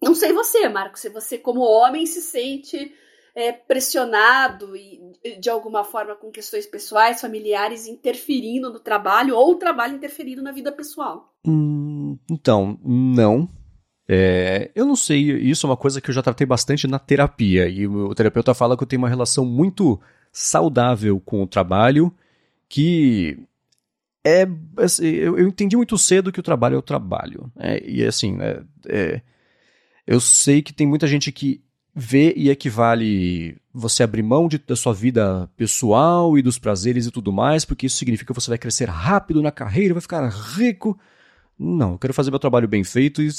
Não 0.03 0.13
sei 0.13 0.33
você, 0.33 0.69
Marco, 0.69 0.99
se 0.99 1.09
você, 1.09 1.37
como 1.37 1.61
homem, 1.61 2.05
se 2.05 2.21
sente 2.21 2.93
é, 3.33 3.51
pressionado 3.51 4.75
e, 4.75 4.99
de 5.39 5.49
alguma 5.49 5.83
forma 5.83 6.15
com 6.15 6.29
questões 6.29 6.67
pessoais, 6.67 7.21
familiares 7.21 7.87
interferindo 7.87 8.71
no 8.71 8.79
trabalho 8.79 9.35
ou 9.35 9.51
o 9.51 9.55
trabalho 9.55 9.95
interferindo 9.95 10.43
na 10.43 10.51
vida 10.51 10.71
pessoal. 10.71 11.33
Hum, 11.45 12.17
então, 12.29 12.77
não. 12.83 13.49
É, 14.07 14.71
eu 14.75 14.85
não 14.85 14.95
sei, 14.95 15.19
isso 15.19 15.65
é 15.65 15.69
uma 15.69 15.77
coisa 15.77 15.99
que 15.99 16.09
eu 16.09 16.13
já 16.13 16.21
tratei 16.21 16.45
bastante 16.47 16.87
na 16.87 16.97
terapia, 16.97 17.67
e 17.67 17.85
o 17.87 18.15
terapeuta 18.15 18.53
fala 18.53 18.77
que 18.77 18.83
eu 18.83 18.87
tenho 18.87 19.01
uma 19.01 19.09
relação 19.09 19.45
muito 19.45 19.99
saudável 20.31 21.19
com 21.19 21.43
o 21.43 21.47
trabalho, 21.47 22.13
que 22.69 23.37
é. 24.27 24.47
Assim, 24.77 25.05
eu, 25.05 25.37
eu, 25.37 25.47
entendi 25.47 25.75
muito 25.75 25.97
cedo 25.97 26.31
que 26.31 26.39
o 26.39 26.43
trabalho 26.43 26.75
é 26.75 26.77
o 26.77 26.81
trabalho. 26.81 27.51
É, 27.57 27.83
e 27.87 28.03
assim, 28.03 28.37
é, 28.41 28.61
é, 28.87 29.21
eu 30.05 30.19
sei 30.19 30.61
que 30.61 30.73
tem 30.73 30.85
muita 30.87 31.07
gente 31.07 31.31
que 31.31 31.61
vê 31.95 32.33
e 32.37 32.49
equivale 32.49 33.57
você 33.73 34.03
abrir 34.03 34.21
mão 34.21 34.47
de, 34.47 34.59
da 34.59 34.75
sua 34.75 34.93
vida 34.93 35.49
pessoal 35.57 36.37
e 36.37 36.43
dos 36.43 36.59
prazeres 36.59 37.07
e 37.07 37.11
tudo 37.11 37.33
mais, 37.33 37.65
porque 37.65 37.87
isso 37.87 37.97
significa 37.97 38.31
que 38.31 38.39
você 38.39 38.49
vai 38.51 38.57
crescer 38.57 38.87
rápido 38.87 39.41
na 39.41 39.51
carreira, 39.51 39.95
vai 39.95 40.01
ficar 40.01 40.27
rico. 40.29 40.97
Não, 41.57 41.93
eu 41.93 41.97
quero 41.97 42.13
fazer 42.13 42.29
meu 42.29 42.39
trabalho 42.39 42.67
bem 42.67 42.83
feito 42.83 43.21
e, 43.21 43.29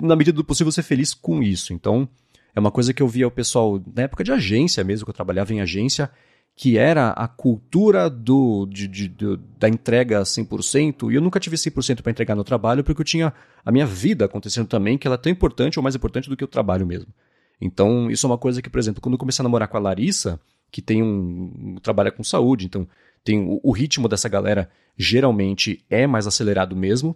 na 0.00 0.16
medida 0.16 0.36
do 0.36 0.44
possível, 0.44 0.72
ser 0.72 0.82
feliz 0.82 1.12
com 1.12 1.42
isso. 1.42 1.74
Então, 1.74 2.08
é 2.54 2.60
uma 2.60 2.70
coisa 2.70 2.94
que 2.94 3.02
eu 3.02 3.08
via 3.08 3.28
o 3.28 3.30
pessoal, 3.30 3.78
na 3.94 4.04
época 4.04 4.24
de 4.24 4.32
agência 4.32 4.82
mesmo, 4.82 5.04
que 5.04 5.10
eu 5.10 5.14
trabalhava 5.14 5.52
em 5.52 5.60
agência, 5.60 6.10
que 6.56 6.78
era 6.78 7.10
a 7.10 7.28
cultura 7.28 8.08
do, 8.08 8.64
de, 8.64 8.88
de, 8.88 9.08
de, 9.08 9.36
da 9.58 9.68
entrega 9.68 10.22
100%, 10.22 11.12
e 11.12 11.14
eu 11.14 11.20
nunca 11.20 11.38
tive 11.38 11.54
100% 11.54 12.00
para 12.00 12.10
entregar 12.10 12.34
no 12.34 12.42
trabalho, 12.42 12.82
porque 12.82 13.02
eu 13.02 13.04
tinha 13.04 13.34
a 13.62 13.70
minha 13.70 13.84
vida 13.84 14.24
acontecendo 14.24 14.66
também, 14.66 14.96
que 14.96 15.06
ela 15.06 15.16
é 15.16 15.18
tão 15.18 15.30
importante 15.30 15.78
ou 15.78 15.82
mais 15.82 15.94
importante 15.94 16.30
do 16.30 16.36
que 16.36 16.42
o 16.42 16.48
trabalho 16.48 16.86
mesmo. 16.86 17.12
Então, 17.60 18.10
isso 18.10 18.26
é 18.26 18.30
uma 18.30 18.38
coisa 18.38 18.62
que, 18.62 18.70
por 18.70 18.78
exemplo, 18.78 19.02
quando 19.02 19.12
eu 19.12 19.18
comecei 19.18 19.42
a 19.42 19.44
namorar 19.44 19.68
com 19.68 19.76
a 19.76 19.80
Larissa, 19.80 20.40
que 20.70 20.80
tem 20.80 21.02
um, 21.02 21.76
trabalha 21.82 22.10
com 22.10 22.24
saúde, 22.24 22.64
então 22.64 22.88
tem 23.22 23.38
o, 23.38 23.60
o 23.62 23.70
ritmo 23.70 24.08
dessa 24.08 24.28
galera 24.28 24.70
geralmente 24.96 25.84
é 25.90 26.06
mais 26.06 26.26
acelerado 26.26 26.74
mesmo, 26.74 27.14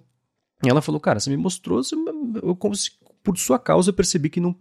e 0.63 0.69
ela 0.69 0.83
falou, 0.83 1.01
cara, 1.01 1.19
você 1.19 1.31
me 1.31 1.39
mostrou, 1.39 1.83
você, 1.83 1.97
eu, 2.43 2.55
como 2.55 2.75
se, 2.75 2.91
por 3.25 3.39
sua 3.39 3.59
causa 3.59 3.89
eu 3.89 3.95
percebi 3.95 4.29
que 4.29 4.39
não, 4.41 4.55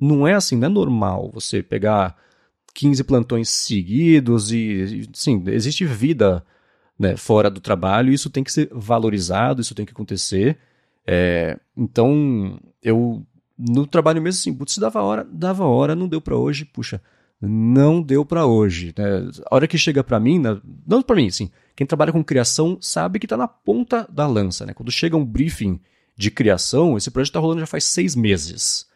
não 0.00 0.26
é 0.26 0.32
assim, 0.32 0.56
não 0.56 0.68
é 0.68 0.70
normal 0.70 1.30
você 1.34 1.62
pegar 1.62 2.16
15 2.74 3.04
plantões 3.04 3.48
seguidos 3.48 4.52
e, 4.52 5.08
sim, 5.12 5.42
existe 5.48 5.84
vida 5.84 6.44
né, 6.98 7.16
fora 7.16 7.50
do 7.50 7.60
trabalho 7.60 8.12
isso 8.12 8.30
tem 8.30 8.44
que 8.44 8.52
ser 8.52 8.68
valorizado, 8.72 9.60
isso 9.60 9.74
tem 9.74 9.84
que 9.84 9.92
acontecer. 9.92 10.58
É, 11.06 11.58
então, 11.76 12.60
eu, 12.82 13.26
no 13.58 13.86
trabalho 13.86 14.22
mesmo, 14.22 14.38
assim, 14.38 14.54
putz, 14.54 14.78
dava 14.78 15.02
hora, 15.02 15.26
dava 15.30 15.64
hora, 15.64 15.94
não 15.94 16.08
deu 16.08 16.20
para 16.20 16.36
hoje, 16.36 16.64
puxa, 16.64 17.00
não 17.40 18.00
deu 18.00 18.24
para 18.24 18.46
hoje. 18.46 18.94
Né? 18.96 19.30
A 19.50 19.54
hora 19.54 19.66
que 19.66 19.76
chega 19.76 20.04
para 20.04 20.20
mim, 20.20 20.40
não 20.86 21.02
para 21.02 21.16
mim, 21.16 21.26
assim, 21.26 21.50
quem 21.74 21.86
trabalha 21.86 22.12
com 22.12 22.22
criação 22.22 22.78
sabe 22.80 23.18
que 23.18 23.26
está 23.26 23.36
na 23.36 23.48
ponta 23.48 24.06
da 24.10 24.26
lança. 24.26 24.64
Né? 24.64 24.72
Quando 24.72 24.92
chega 24.92 25.16
um 25.16 25.24
briefing 25.24 25.80
de 26.16 26.30
criação, 26.30 26.96
esse 26.96 27.10
projeto 27.10 27.30
está 27.30 27.40
rolando 27.40 27.60
já 27.60 27.66
faz 27.66 27.84
seis 27.84 28.14
meses. 28.14 28.86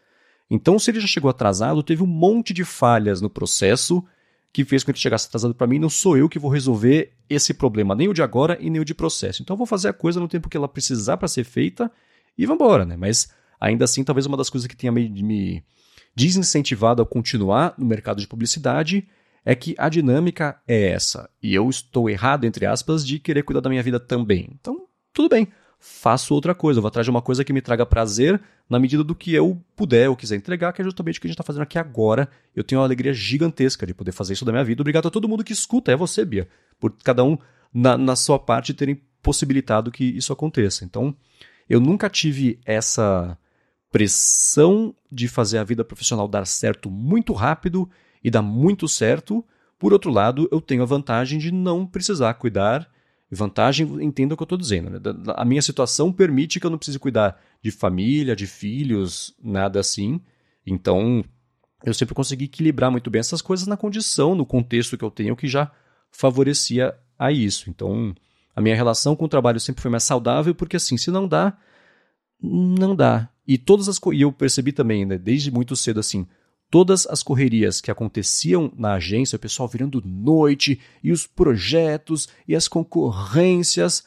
Então, 0.51 0.79
se 0.79 0.91
ele 0.91 1.01
já 1.01 1.07
chegou 1.07 1.29
atrasado, 1.29 1.83
teve 1.83 2.03
um 2.03 2.07
monte 2.07 2.53
de 2.53 2.65
falhas 2.65 3.21
no 3.21 3.29
processo 3.29 4.05
que 4.53 4.65
fez 4.65 4.83
com 4.83 4.87
que 4.87 4.93
ele 4.93 5.03
chegasse 5.03 5.27
atrasado 5.27 5.55
para 5.55 5.67
mim. 5.67 5.79
Não 5.79 5.91
sou 5.91 6.17
eu 6.17 6.29
que 6.29 6.39
vou 6.39 6.51
resolver 6.51 7.13
esse 7.29 7.53
problema, 7.53 7.95
nem 7.95 8.09
o 8.09 8.15
de 8.15 8.23
agora 8.23 8.57
e 8.61 8.71
nem 8.71 8.81
o 8.81 8.85
de 8.85 8.95
processo. 8.95 9.43
Então, 9.43 9.55
eu 9.55 9.59
vou 9.59 9.67
fazer 9.67 9.89
a 9.89 9.93
coisa 9.93 10.21
no 10.21 10.29
tempo 10.29 10.49
que 10.49 10.57
ela 10.57 10.69
precisar 10.69 11.17
para 11.17 11.29
ser 11.29 11.45
feita 11.45 11.91
e 12.39 12.47
vamos 12.47 12.63
embora, 12.63 12.85
né? 12.85 12.97
Mas 12.97 13.29
ainda 13.61 13.85
assim, 13.85 14.05
talvez 14.05 14.27
uma 14.27 14.37
das 14.37 14.51
coisas 14.51 14.67
que 14.67 14.77
tenha 14.77 14.93
me, 14.93 15.09
me 15.09 15.65
desincentivado 16.15 17.03
a 17.03 17.07
continuar 17.07 17.75
no 17.77 17.87
mercado 17.87 18.21
de 18.21 18.27
publicidade 18.27 19.07
é 19.45 19.55
que 19.55 19.75
a 19.79 19.89
dinâmica 19.89 20.61
é 20.67 20.89
essa. 20.89 21.31
E 21.43 21.55
eu 21.55 21.69
estou 21.71 22.11
errado, 22.11 22.45
entre 22.45 22.67
aspas, 22.67 23.07
de 23.07 23.19
querer 23.19 23.43
cuidar 23.43 23.61
da 23.61 23.71
minha 23.71 23.83
vida 23.83 24.01
também. 24.01 24.49
Então, 24.53 24.87
tudo 25.13 25.29
bem. 25.29 25.49
Faço 25.89 26.35
outra 26.35 26.53
coisa. 26.53 26.81
Vou 26.81 26.89
atrás 26.89 27.07
de 27.07 27.11
uma 27.11 27.23
coisa 27.23 27.45
que 27.45 27.53
me 27.53 27.63
traga 27.63 27.87
prazer 27.87 28.43
na 28.69 28.77
medida 28.77 29.05
do 29.05 29.15
que 29.15 29.33
eu 29.33 29.63
puder 29.77 30.11
ou 30.11 30.17
quiser 30.17 30.35
entregar, 30.35 30.73
que 30.73 30.83
é 30.83 30.85
justamente 30.85 31.19
o 31.19 31.21
que 31.21 31.29
a 31.29 31.31
gente 31.31 31.37
está 31.37 31.45
fazendo 31.45 31.63
aqui 31.63 31.79
agora. 31.79 32.29
Eu 32.57 32.65
tenho 32.65 32.81
uma 32.81 32.87
alegria 32.87 33.15
gigantesca 33.15 33.87
de 33.87 33.95
poder 33.95 34.11
fazer 34.11 34.33
isso 34.33 34.45
da 34.45 34.51
minha 34.51 34.65
vida. 34.65 34.83
Obrigado 34.83 35.07
a 35.07 35.11
todo 35.13 35.29
mundo 35.29 35.45
que 35.45 35.53
escuta. 35.53 35.93
É 35.93 35.97
você, 35.97 36.25
Bia. 36.25 36.49
Por 36.81 36.93
cada 37.05 37.23
um, 37.23 37.39
na, 37.73 37.97
na 37.97 38.17
sua 38.17 38.37
parte, 38.37 38.75
terem 38.75 39.01
possibilitado 39.23 39.93
que 39.93 40.05
isso 40.05 40.33
aconteça. 40.33 40.85
Então, 40.85 41.15
eu 41.69 41.79
nunca 41.79 42.11
tive 42.11 42.59
essa 42.67 43.39
pressão 43.93 44.93
de 45.11 45.29
fazer 45.29 45.59
a 45.59 45.65
vida 45.65 45.85
profissional 45.85 46.27
dar 46.27 46.47
certo 46.47 46.91
muito 46.91 47.33
rápido 47.33 47.89
e 48.25 48.31
dá 48.31 48.43
muito 48.43 48.89
certo. 48.89 49.45
Por 49.79 49.93
outro 49.93 50.11
lado, 50.11 50.49
eu 50.51 50.61
tenho 50.61 50.83
a 50.83 50.87
vantagem 50.87 51.39
de 51.39 51.53
não 51.53 51.87
precisar 51.87 52.35
cuidar. 52.35 52.91
Vantagem, 53.31 54.05
entenda 54.05 54.35
o 54.35 54.37
que 54.37 54.43
eu 54.43 54.47
estou 54.47 54.59
dizendo. 54.59 54.89
Né? 54.89 55.01
A 55.37 55.45
minha 55.45 55.63
situação 55.63 56.13
permite 56.13 56.61
que 56.61 56.67
eu 56.67 56.71
não 56.71 56.79
precise 56.79 56.99
cuidar 56.99 57.41
de 57.61 57.71
família, 57.71 58.37
de 58.37 58.47
filhos, 58.47 59.35
nada 59.43 59.81
assim. 59.81 60.21
Então, 60.65 61.25
eu 61.85 61.93
sempre 61.93 62.15
consegui 62.15 62.45
equilibrar 62.45 62.91
muito 62.91 63.11
bem 63.11 63.21
essas 63.21 63.43
coisas 63.43 63.67
na 63.67 63.77
condição, 63.77 64.35
no 64.35 64.47
contexto 64.47 64.97
que 64.97 65.05
eu 65.05 65.11
tenho, 65.11 65.37
que 65.37 65.49
já 65.49 65.71
favorecia 66.11 66.95
a 67.19 67.33
isso. 67.33 67.69
Então, 67.69 68.15
a 68.55 68.61
minha 68.61 68.77
relação 68.77 69.17
com 69.17 69.25
o 69.25 69.29
trabalho 69.29 69.61
sempre 69.61 69.83
foi 69.83 69.91
mais 69.91 70.05
saudável, 70.05 70.55
porque 70.55 70.77
assim, 70.77 70.97
se 70.97 71.11
não 71.11 71.27
dá, 71.27 71.57
não 72.41 72.95
dá. 72.95 73.29
E 73.47 73.59
todas 73.59 73.89
as 73.89 73.99
e 74.13 74.23
eu 74.23 74.33
percebi 74.33 74.73
também, 74.73 75.05
né, 75.05 75.19
desde 75.19 75.51
muito 75.51 75.77
cedo 75.77 76.01
assim, 76.01 76.27
todas 76.71 77.07
as 77.07 77.23
correrias 77.23 77.81
que 77.81 77.91
aconteciam 77.91 78.73
na 78.77 78.95
agência, 78.95 79.37
o 79.37 79.41
pessoal 79.41 79.69
virando 79.69 80.03
noite, 80.05 80.81
e 81.03 81.13
os 81.13 81.27
projetos, 81.27 82.29
e 82.47 82.55
as 82.55 82.69
concorrências. 82.69 84.05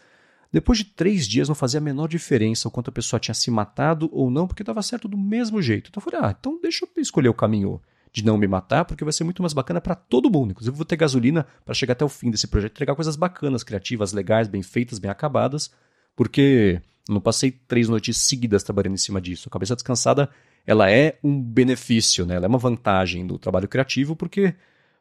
Depois 0.52 0.80
de 0.80 0.86
três 0.86 1.28
dias 1.28 1.48
não 1.48 1.56
fazia 1.56 1.80
a 1.80 1.84
menor 1.84 2.08
diferença 2.08 2.68
o 2.68 2.72
quanto 2.72 2.90
a 2.90 2.94
pessoa 2.94 3.20
tinha 3.20 3.36
se 3.36 3.52
matado 3.52 4.10
ou 4.12 4.32
não, 4.32 4.48
porque 4.48 4.64
estava 4.64 4.82
certo 4.82 5.08
do 5.08 5.18
mesmo 5.18 5.62
jeito. 5.62 5.90
Então 5.90 6.02
eu 6.02 6.12
falei, 6.12 6.28
ah, 6.28 6.36
então 6.38 6.60
deixa 6.62 6.86
eu 6.86 7.02
escolher 7.02 7.30
o 7.30 7.34
caminho 7.34 7.80
de 8.12 8.26
não 8.26 8.38
me 8.38 8.48
matar, 8.48 8.86
porque 8.86 9.04
vai 9.04 9.14
ser 9.14 9.24
muito 9.24 9.42
mais 9.42 9.54
bacana 9.54 9.80
para 9.80 9.96
todo 9.96 10.32
mundo. 10.32 10.52
Inclusive, 10.52 10.76
vou 10.76 10.86
ter 10.86 10.96
gasolina 10.96 11.46
para 11.64 11.74
chegar 11.74 11.94
até 11.94 12.04
o 12.04 12.10
fim 12.10 12.32
desse 12.32 12.48
projeto, 12.48 12.72
entregar 12.72 12.96
coisas 12.96 13.16
bacanas, 13.16 13.64
criativas, 13.64 14.14
legais, 14.14 14.48
bem 14.48 14.64
feitas, 14.64 14.98
bem 14.98 15.12
acabadas, 15.12 15.72
porque 16.16 16.82
não 17.08 17.22
passei 17.22 17.52
três 17.52 17.88
noites 17.88 18.18
seguidas 18.18 18.64
trabalhando 18.64 18.96
em 18.96 18.98
cima 18.98 19.22
disso. 19.22 19.48
A 19.48 19.52
cabeça 19.52 19.76
descansada, 19.76 20.30
ela 20.66 20.90
é 20.92 21.18
um 21.24 21.42
benefício, 21.42 22.26
né? 22.26 22.36
Ela 22.36 22.46
é 22.46 22.50
uma 22.50 22.58
vantagem 22.58 23.26
do 23.26 23.38
trabalho 23.38 23.68
criativo, 23.68 24.16
porque 24.16 24.54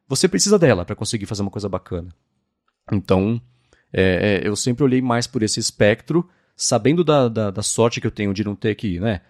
você 0.08 0.28
precisa 0.28 0.58
dela 0.58 0.84
para 0.84 0.96
conseguir 0.96 1.26
fazer 1.26 1.42
uma 1.42 1.50
coisa 1.50 1.68
bacana. 1.68 2.08
Então, 2.90 3.40
é, 3.92 4.40
é, 4.42 4.48
eu 4.48 4.56
sempre 4.56 4.84
olhei 4.84 5.02
mais 5.02 5.26
por 5.26 5.42
esse 5.42 5.60
espectro, 5.60 6.28
sabendo 6.56 7.04
da, 7.04 7.28
da, 7.28 7.50
da 7.50 7.62
sorte 7.62 8.00
que 8.00 8.06
eu 8.06 8.10
tenho 8.10 8.32
de 8.32 8.44
não 8.44 8.54
ter 8.54 8.74
que, 8.74 8.98
né? 8.98 9.20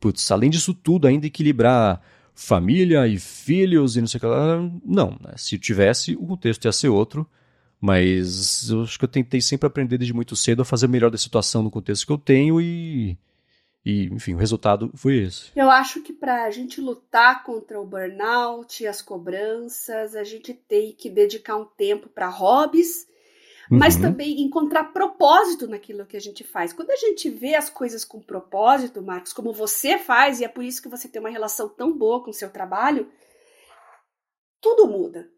Putz, 0.00 0.30
além 0.30 0.48
disso 0.48 0.72
tudo, 0.72 1.06
ainda 1.06 1.26
equilibrar 1.26 2.00
família 2.34 3.06
e 3.08 3.18
filhos 3.18 3.96
e 3.96 4.00
não 4.00 4.06
sei 4.06 4.18
o 4.18 4.20
que 4.20 4.26
lá. 4.26 4.70
Não, 4.84 5.18
né? 5.20 5.34
se 5.36 5.58
tivesse, 5.58 6.14
o 6.14 6.26
contexto 6.26 6.64
ia 6.64 6.72
ser 6.72 6.88
outro. 6.88 7.28
Mas 7.80 8.70
eu 8.70 8.82
acho 8.82 8.98
que 8.98 9.04
eu 9.04 9.08
tentei 9.08 9.40
sempre 9.40 9.66
aprender 9.66 9.98
desde 9.98 10.12
muito 10.12 10.34
cedo 10.34 10.62
a 10.62 10.64
fazer 10.64 10.86
o 10.86 10.88
melhor 10.88 11.10
da 11.10 11.18
situação 11.18 11.62
no 11.62 11.70
contexto 11.70 12.06
que 12.06 12.12
eu 12.12 12.18
tenho 12.18 12.60
e, 12.60 13.16
e 13.84 14.06
enfim, 14.12 14.34
o 14.34 14.38
resultado 14.38 14.90
foi 14.94 15.18
esse. 15.18 15.50
Eu 15.54 15.70
acho 15.70 16.02
que 16.02 16.12
para 16.12 16.44
a 16.44 16.50
gente 16.50 16.80
lutar 16.80 17.44
contra 17.44 17.80
o 17.80 17.86
burnout, 17.86 18.86
as 18.86 19.00
cobranças, 19.00 20.14
a 20.14 20.24
gente 20.24 20.52
tem 20.52 20.92
que 20.92 21.08
dedicar 21.08 21.56
um 21.56 21.64
tempo 21.64 22.08
para 22.08 22.28
hobbies 22.28 23.08
mas 23.70 23.96
uhum. 23.96 24.02
também 24.02 24.40
encontrar 24.40 24.92
propósito 24.92 25.66
naquilo 25.66 26.06
que 26.06 26.16
a 26.16 26.20
gente 26.20 26.42
faz. 26.42 26.72
Quando 26.72 26.90
a 26.90 26.96
gente 26.96 27.28
vê 27.28 27.54
as 27.54 27.68
coisas 27.68 28.04
com 28.04 28.20
propósito, 28.20 29.02
Marcos, 29.02 29.32
como 29.32 29.52
você 29.52 29.98
faz, 29.98 30.40
e 30.40 30.44
é 30.44 30.48
por 30.48 30.64
isso 30.64 30.80
que 30.82 30.88
você 30.88 31.06
tem 31.08 31.20
uma 31.20 31.28
relação 31.28 31.68
tão 31.68 31.92
boa 31.92 32.24
com 32.24 32.30
o 32.30 32.34
seu 32.34 32.50
trabalho, 32.50 33.10
tudo 34.60 34.86
muda. 34.88 35.30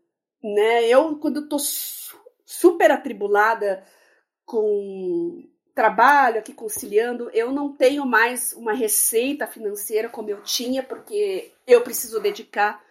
Né? 0.43 0.87
Eu, 0.87 1.19
quando 1.19 1.41
estou 1.41 1.59
su 1.59 2.19
super 2.45 2.91
atribulada 2.91 3.85
com 4.45 5.49
trabalho 5.75 6.39
aqui 6.39 6.53
conciliando, 6.53 7.31
eu 7.33 7.53
não 7.53 7.73
tenho 7.73 8.05
mais 8.05 8.53
uma 8.53 8.73
receita 8.73 9.47
financeira 9.47 10.09
como 10.09 10.31
eu 10.31 10.43
tinha, 10.43 10.83
porque 10.83 11.53
eu 11.67 11.81
preciso 11.83 12.21
dedicar 12.21 12.83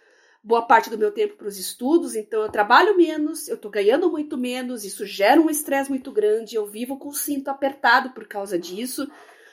boa 0.42 0.62
parte 0.62 0.88
do 0.88 0.96
meu 0.96 1.12
tempo 1.12 1.36
para 1.36 1.46
os 1.46 1.58
estudos, 1.58 2.14
então 2.14 2.42
eu 2.42 2.50
trabalho 2.50 2.96
menos, 2.96 3.46
eu 3.46 3.56
estou 3.56 3.70
ganhando 3.70 4.10
muito 4.10 4.38
menos, 4.38 4.84
isso 4.84 5.04
gera 5.04 5.40
um 5.40 5.50
estresse 5.50 5.90
muito 5.90 6.10
grande, 6.10 6.56
eu 6.56 6.66
vivo 6.66 6.96
com 6.98 7.10
o 7.10 7.14
cinto 7.14 7.48
apertado 7.48 8.10
por 8.10 8.26
causa 8.26 8.58
disso. 8.58 9.10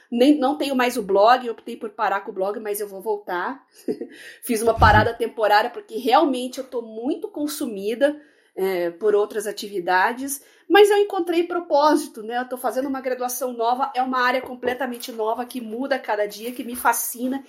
Nem, 0.10 0.40
não 0.40 0.58
tenho 0.58 0.74
mais 0.74 0.96
o 0.96 1.04
blog, 1.04 1.46
eu 1.46 1.52
optei 1.52 1.76
por 1.76 1.90
parar 1.90 2.22
com 2.22 2.32
o 2.32 2.34
blog, 2.34 2.58
mas 2.62 2.80
eu 2.80 2.88
vou 2.88 3.02
voltar. 3.02 3.68
Fiz 4.42 4.62
uma 4.62 4.80
parada 4.80 5.14
temporária 5.14 5.70
porque 5.70 5.98
realmente 5.98 6.60
eu 6.60 6.64
estou 6.64 6.82
muito 6.82 7.28
consumida 7.28 8.18
é, 8.58 8.90
por 8.90 9.16
outras 9.16 9.48
atividades, 9.48 10.44
mas 10.68 10.90
eu 10.90 10.98
encontrei 10.98 11.44
propósito, 11.44 12.22
né? 12.24 12.40
Eu 12.40 12.42
estou 12.42 12.58
fazendo 12.58 12.90
uma 12.90 13.00
graduação 13.00 13.54
nova, 13.54 13.92
é 13.96 14.02
uma 14.02 14.20
área 14.20 14.42
completamente 14.42 15.12
nova 15.12 15.46
que 15.46 15.62
muda 15.62 15.98
cada 15.98 16.26
dia, 16.26 16.52
que 16.52 16.64
me 16.64 16.76
fascina 16.76 17.42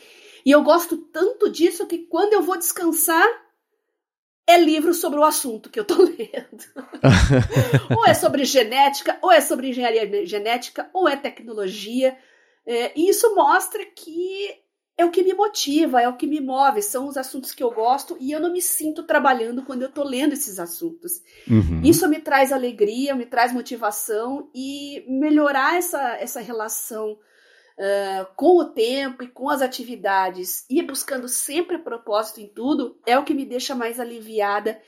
e 0.45 0.51
eu 0.51 0.63
gosto 0.63 0.97
tanto 0.97 1.51
disso 1.51 1.87
que 1.87 1.99
quando 1.99 2.33
eu 2.33 2.43
vou 2.43 2.57
descansar, 2.57 3.27
é 4.47 4.57
livro 4.57 4.95
sobre 4.95 5.19
o 5.19 5.25
assunto 5.25 5.69
que 5.69 5.79
eu 5.79 5.85
tô 5.85 5.97
lendo. 6.05 6.65
ou 7.95 8.07
é 8.07 8.15
sobre 8.15 8.45
genética, 8.45 9.19
ou 9.21 9.31
é 9.31 9.41
sobre 9.41 9.69
engenharia 9.69 10.25
genética, 10.25 10.89
ou 10.95 11.09
é 11.09 11.17
tecnologia. 11.17 12.17
É, 12.65 12.99
e 12.99 13.11
isso 13.11 13.35
mostra 13.35 13.85
que 13.85 14.59
é 14.99 15.05
o 15.05 15.11
que 15.13 15.23
me 15.23 15.33
motiva, 15.33 16.03
é 16.03 16.09
o 16.09 16.17
que 16.17 16.27
me 16.27 16.41
move, 16.41 16.83
são 16.83 17.07
os 17.07 17.17
assuntos 17.17 17.55
que 17.55 17.63
eu 17.63 17.71
gosto 17.71 18.17
e 18.19 18.33
eu 18.33 18.41
não 18.41 18.53
me 18.53 18.61
sinto 18.61 19.05
trabalhando 19.05 19.63
quando 19.63 19.83
eu 19.83 19.93
tô 19.93 20.03
lendo 20.03 20.33
esses 20.33 20.59
assuntos. 20.59 21.23
Uhum. 21.49 21.81
Isso 21.85 22.09
me 22.09 22.19
traz 22.19 22.53
alegria, 22.53 23.15
me 23.15 23.25
traz 23.25 23.53
motivação 23.53 24.51
e 24.53 25.05
melhorar 25.07 25.77
essa, 25.77 26.17
essa 26.17 26.41
relação 26.41 27.13
uh, 27.13 28.27
com 28.35 28.59
o 28.59 28.65
tempo 28.65 29.23
e 29.23 29.29
com 29.29 29.49
as 29.49 29.63
atividades 29.63 30.65
e 30.69 30.83
buscando 30.83 31.29
sempre 31.29 31.79
propósito 31.79 32.41
em 32.41 32.49
tudo, 32.49 32.99
é 33.07 33.17
o 33.17 33.25
que 33.25 33.35
me 33.35 33.47
deixa 33.47 33.77
mais 33.77 34.01
aliviada 34.01 34.81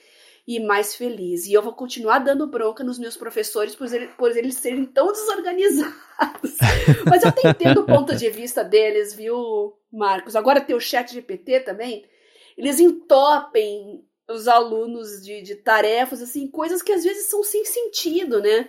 e 0.46 0.58
mais 0.60 0.94
feliz. 0.94 1.46
E 1.46 1.52
eu 1.52 1.62
vou 1.62 1.72
continuar 1.72 2.18
dando 2.18 2.46
bronca 2.46 2.82
nos 2.82 2.98
meus 2.98 3.16
professores 3.16 3.74
por, 3.74 3.92
ele, 3.92 4.08
por 4.08 4.36
eles 4.36 4.56
serem 4.56 4.84
tão 4.84 5.12
desorganizados. 5.12 6.56
Mas 7.06 7.22
eu 7.22 7.50
entendo 7.50 7.80
o 7.80 7.86
ponto 7.86 8.14
de 8.14 8.28
vista 8.30 8.64
deles, 8.64 9.14
viu, 9.14 9.74
Marcos? 9.92 10.36
Agora 10.36 10.60
tem 10.60 10.74
o 10.74 10.80
chat 10.80 11.12
GPT 11.12 11.60
também. 11.60 12.04
Eles 12.56 12.80
entopem 12.80 14.04
os 14.28 14.46
alunos 14.46 15.22
de, 15.22 15.42
de 15.42 15.56
tarefas, 15.56 16.22
assim, 16.22 16.48
coisas 16.48 16.82
que 16.82 16.92
às 16.92 17.04
vezes 17.04 17.26
são 17.26 17.42
sem 17.42 17.64
sentido, 17.64 18.40
né? 18.40 18.68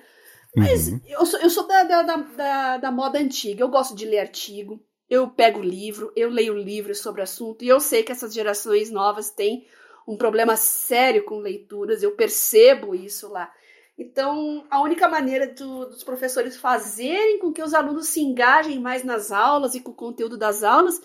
Mas 0.56 0.89
uhum. 0.89 0.99
eu 1.07 1.26
sou, 1.26 1.39
eu 1.39 1.49
sou 1.49 1.68
da, 1.68 1.84
da, 1.84 2.02
da, 2.02 2.77
da, 2.77 2.91
moda 2.91 3.19
antiga. 3.19 3.64
Eu 3.64 3.69
gosto 3.69 3.95
de 3.95 4.06
ler 4.06 4.19
artigo, 4.19 4.84
eu 5.10 5.30
pego 5.30 5.61
livro, 5.61 6.11
eu 6.15 6.30
leio 6.30 6.53
livros 6.57 6.99
sobre 6.99 7.22
o 7.22 7.23
assunto, 7.23 7.64
e 7.64 7.68
eu 7.68 7.80
sei 7.80 8.03
que 8.03 8.11
essas 8.11 8.34
gerações 8.34 8.91
novas 8.91 9.30
têm 9.30 9.65
um 10.07 10.18
problema 10.18 10.56
sério 10.56 11.23
com 11.23 11.40
leituras, 11.40 12.03
eu 12.03 12.11
percebo 12.11 12.95
isso 12.95 13.30
lá. 13.30 13.52
Então, 13.98 14.65
a 14.69 14.82
única 14.82 15.07
maneira 15.07 15.48
do, 15.48 15.86
dos 15.86 16.03
professores 16.03 16.57
fazerem 16.57 17.38
com 17.40 17.52
que 17.53 17.61
os 17.61 17.73
alunos 17.73 18.07
se 18.07 18.19
engajem 18.19 18.80
mais 18.80 19.03
nas 19.03 19.32
aulas 19.32 19.76
e 19.76 19.80
com 19.80 19.91
o 19.91 19.95
conteúdo 19.95 20.38
das 20.38 20.64
aulas 20.64 20.99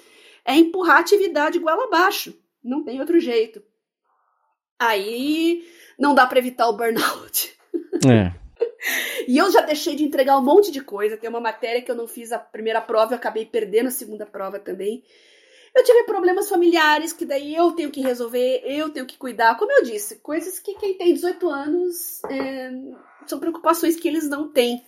é 0.44 0.54
empurrar 0.54 0.96
a 0.96 1.00
atividade 1.00 1.58
igual 1.58 1.78
abaixo. 1.82 2.34
Não 2.62 2.82
tem 2.82 3.00
outro 3.00 3.20
jeito. 3.20 3.62
Aí 4.78 5.64
não 5.98 6.14
dá 6.14 6.26
para 6.26 6.38
evitar 6.38 6.68
o 6.68 6.76
burnout. 6.76 7.56
É. 8.08 8.32
E 9.26 9.38
eu 9.38 9.50
já 9.50 9.62
deixei 9.62 9.96
de 9.96 10.04
entregar 10.04 10.38
um 10.38 10.44
monte 10.44 10.70
de 10.70 10.80
coisa. 10.80 11.16
Tem 11.16 11.28
uma 11.28 11.40
matéria 11.40 11.82
que 11.82 11.90
eu 11.90 11.96
não 11.96 12.06
fiz 12.06 12.30
a 12.30 12.38
primeira 12.38 12.80
prova, 12.80 13.12
eu 13.12 13.16
acabei 13.16 13.44
perdendo 13.44 13.88
a 13.88 13.90
segunda 13.90 14.24
prova 14.24 14.60
também. 14.60 15.02
Eu 15.76 15.84
tive 15.84 16.04
problemas 16.04 16.48
familiares 16.48 17.12
que 17.12 17.26
daí 17.26 17.54
eu 17.54 17.70
tenho 17.72 17.90
que 17.90 18.00
resolver, 18.00 18.62
eu 18.64 18.88
tenho 18.88 19.04
que 19.04 19.18
cuidar. 19.18 19.58
Como 19.58 19.70
eu 19.70 19.82
disse, 19.82 20.16
coisas 20.16 20.58
que 20.58 20.74
quem 20.74 20.94
tem 20.94 21.12
18 21.12 21.50
anos 21.50 22.24
é, 22.24 22.70
são 23.26 23.38
preocupações 23.38 23.94
que 23.94 24.08
eles 24.08 24.26
não 24.26 24.48
têm. 24.48 24.82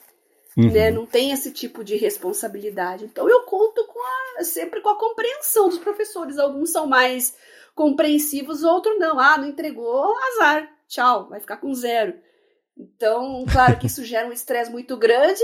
Uhum. 0.56 0.72
Né? 0.72 0.90
Não 0.90 1.04
tem 1.04 1.30
esse 1.30 1.52
tipo 1.52 1.84
de 1.84 1.94
responsabilidade. 1.96 3.04
Então 3.04 3.28
eu 3.28 3.42
conto 3.42 3.86
com 3.86 4.00
a, 4.00 4.44
sempre 4.44 4.80
com 4.80 4.88
a 4.88 4.98
compreensão 4.98 5.68
dos 5.68 5.78
professores. 5.78 6.38
Alguns 6.38 6.70
são 6.70 6.86
mais 6.86 7.36
compreensivos, 7.74 8.64
outros 8.64 8.98
não. 8.98 9.20
Ah, 9.20 9.36
não 9.36 9.46
entregou, 9.46 10.16
azar. 10.32 10.74
Tchau, 10.88 11.28
vai 11.28 11.38
ficar 11.38 11.58
com 11.58 11.74
zero. 11.74 12.14
Então, 12.78 13.44
claro 13.52 13.78
que 13.78 13.88
isso 13.88 14.02
gera 14.06 14.26
um 14.26 14.32
estresse 14.32 14.70
muito 14.70 14.96
grande, 14.96 15.42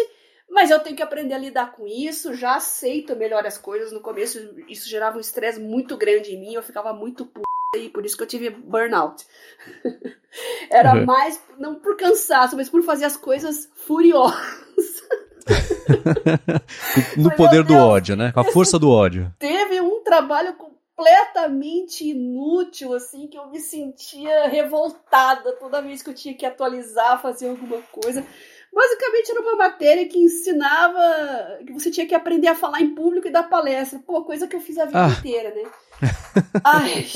mas 0.51 0.71
eu 0.71 0.81
tenho 0.81 0.97
que 0.97 1.03
aprender 1.03 1.35
a 1.35 1.39
lidar 1.39 1.73
com 1.73 1.87
isso. 1.87 2.35
Já 2.35 2.57
aceito 2.57 3.17
melhor 3.17 3.47
as 3.47 3.59
coisas. 3.59 3.93
No 3.93 4.01
começo, 4.01 4.39
isso 4.69 4.89
gerava 4.89 5.17
um 5.17 5.21
estresse 5.21 5.61
muito 5.61 5.97
grande 5.97 6.35
em 6.35 6.41
mim, 6.41 6.55
eu 6.55 6.63
ficava 6.63 6.93
muito 6.93 7.27
p... 7.27 7.41
e 7.77 7.89
por 7.89 8.05
isso 8.05 8.17
que 8.17 8.23
eu 8.23 8.29
tive 8.29 8.51
burnout. 8.51 9.25
Era 10.71 10.95
uhum. 10.95 11.05
mais, 11.05 11.41
não 11.59 11.77
por 11.77 11.97
cansaço, 11.97 12.57
mas 12.57 12.69
por 12.69 12.83
fazer 12.83 13.05
as 13.05 13.17
coisas 13.17 13.71
furiosas. 13.75 15.03
no 17.17 17.31
poder 17.37 17.63
do 17.63 17.77
ódio, 17.77 18.17
né? 18.17 18.33
Com 18.33 18.41
a 18.41 18.45
força 18.45 18.79
do 18.79 18.91
ódio. 18.91 19.33
Teve 19.39 19.81
um 19.81 20.03
trabalho 20.03 20.55
com 20.55 20.75
completamente 20.97 22.09
inútil, 22.09 22.95
assim, 22.95 23.27
que 23.27 23.37
eu 23.37 23.49
me 23.51 23.61
sentia 23.61 24.49
revoltada 24.49 25.53
toda 25.53 25.83
vez 25.83 26.03
que 26.03 26.11
eu 26.11 26.15
tinha 26.15 26.35
que 26.35 26.47
atualizar, 26.47 27.21
fazer 27.21 27.49
alguma 27.49 27.83
coisa. 27.91 28.25
Basicamente 28.75 29.31
era 29.31 29.41
uma 29.41 29.57
matéria 29.57 30.09
que 30.09 30.19
ensinava 30.19 31.61
que 31.65 31.73
você 31.73 31.91
tinha 31.91 32.07
que 32.07 32.15
aprender 32.15 32.49
a 32.49 32.57
falar 32.57 32.81
em 32.81 32.95
público 32.95 33.29
e 33.29 33.31
dar 33.31 33.45
palestra. 33.45 34.01
Pô, 34.05 34.25
coisa 34.25 34.49
que 34.49 34.57
eu 34.57 34.61
fiz 34.61 34.77
a 34.79 34.87
vida 34.87 35.07
ah. 35.07 35.09
inteira, 35.09 35.55
né? 35.55 35.71
Ai. 36.65 37.07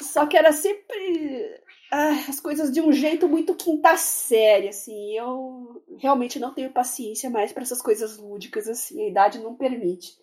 Só 0.00 0.26
que 0.26 0.36
era 0.36 0.52
sempre 0.52 1.58
ai, 1.90 2.26
as 2.28 2.38
coisas 2.38 2.70
de 2.70 2.82
um 2.82 2.92
jeito 2.92 3.26
muito 3.28 3.54
quinta 3.54 3.96
série, 3.96 4.68
assim. 4.68 5.16
Eu 5.16 5.82
realmente 5.98 6.38
não 6.38 6.52
tenho 6.52 6.70
paciência 6.70 7.30
mais 7.30 7.52
para 7.52 7.62
essas 7.62 7.80
coisas 7.80 8.18
lúdicas, 8.18 8.68
assim. 8.68 9.04
A 9.04 9.08
idade 9.08 9.38
não 9.38 9.54
permite. 9.54 10.18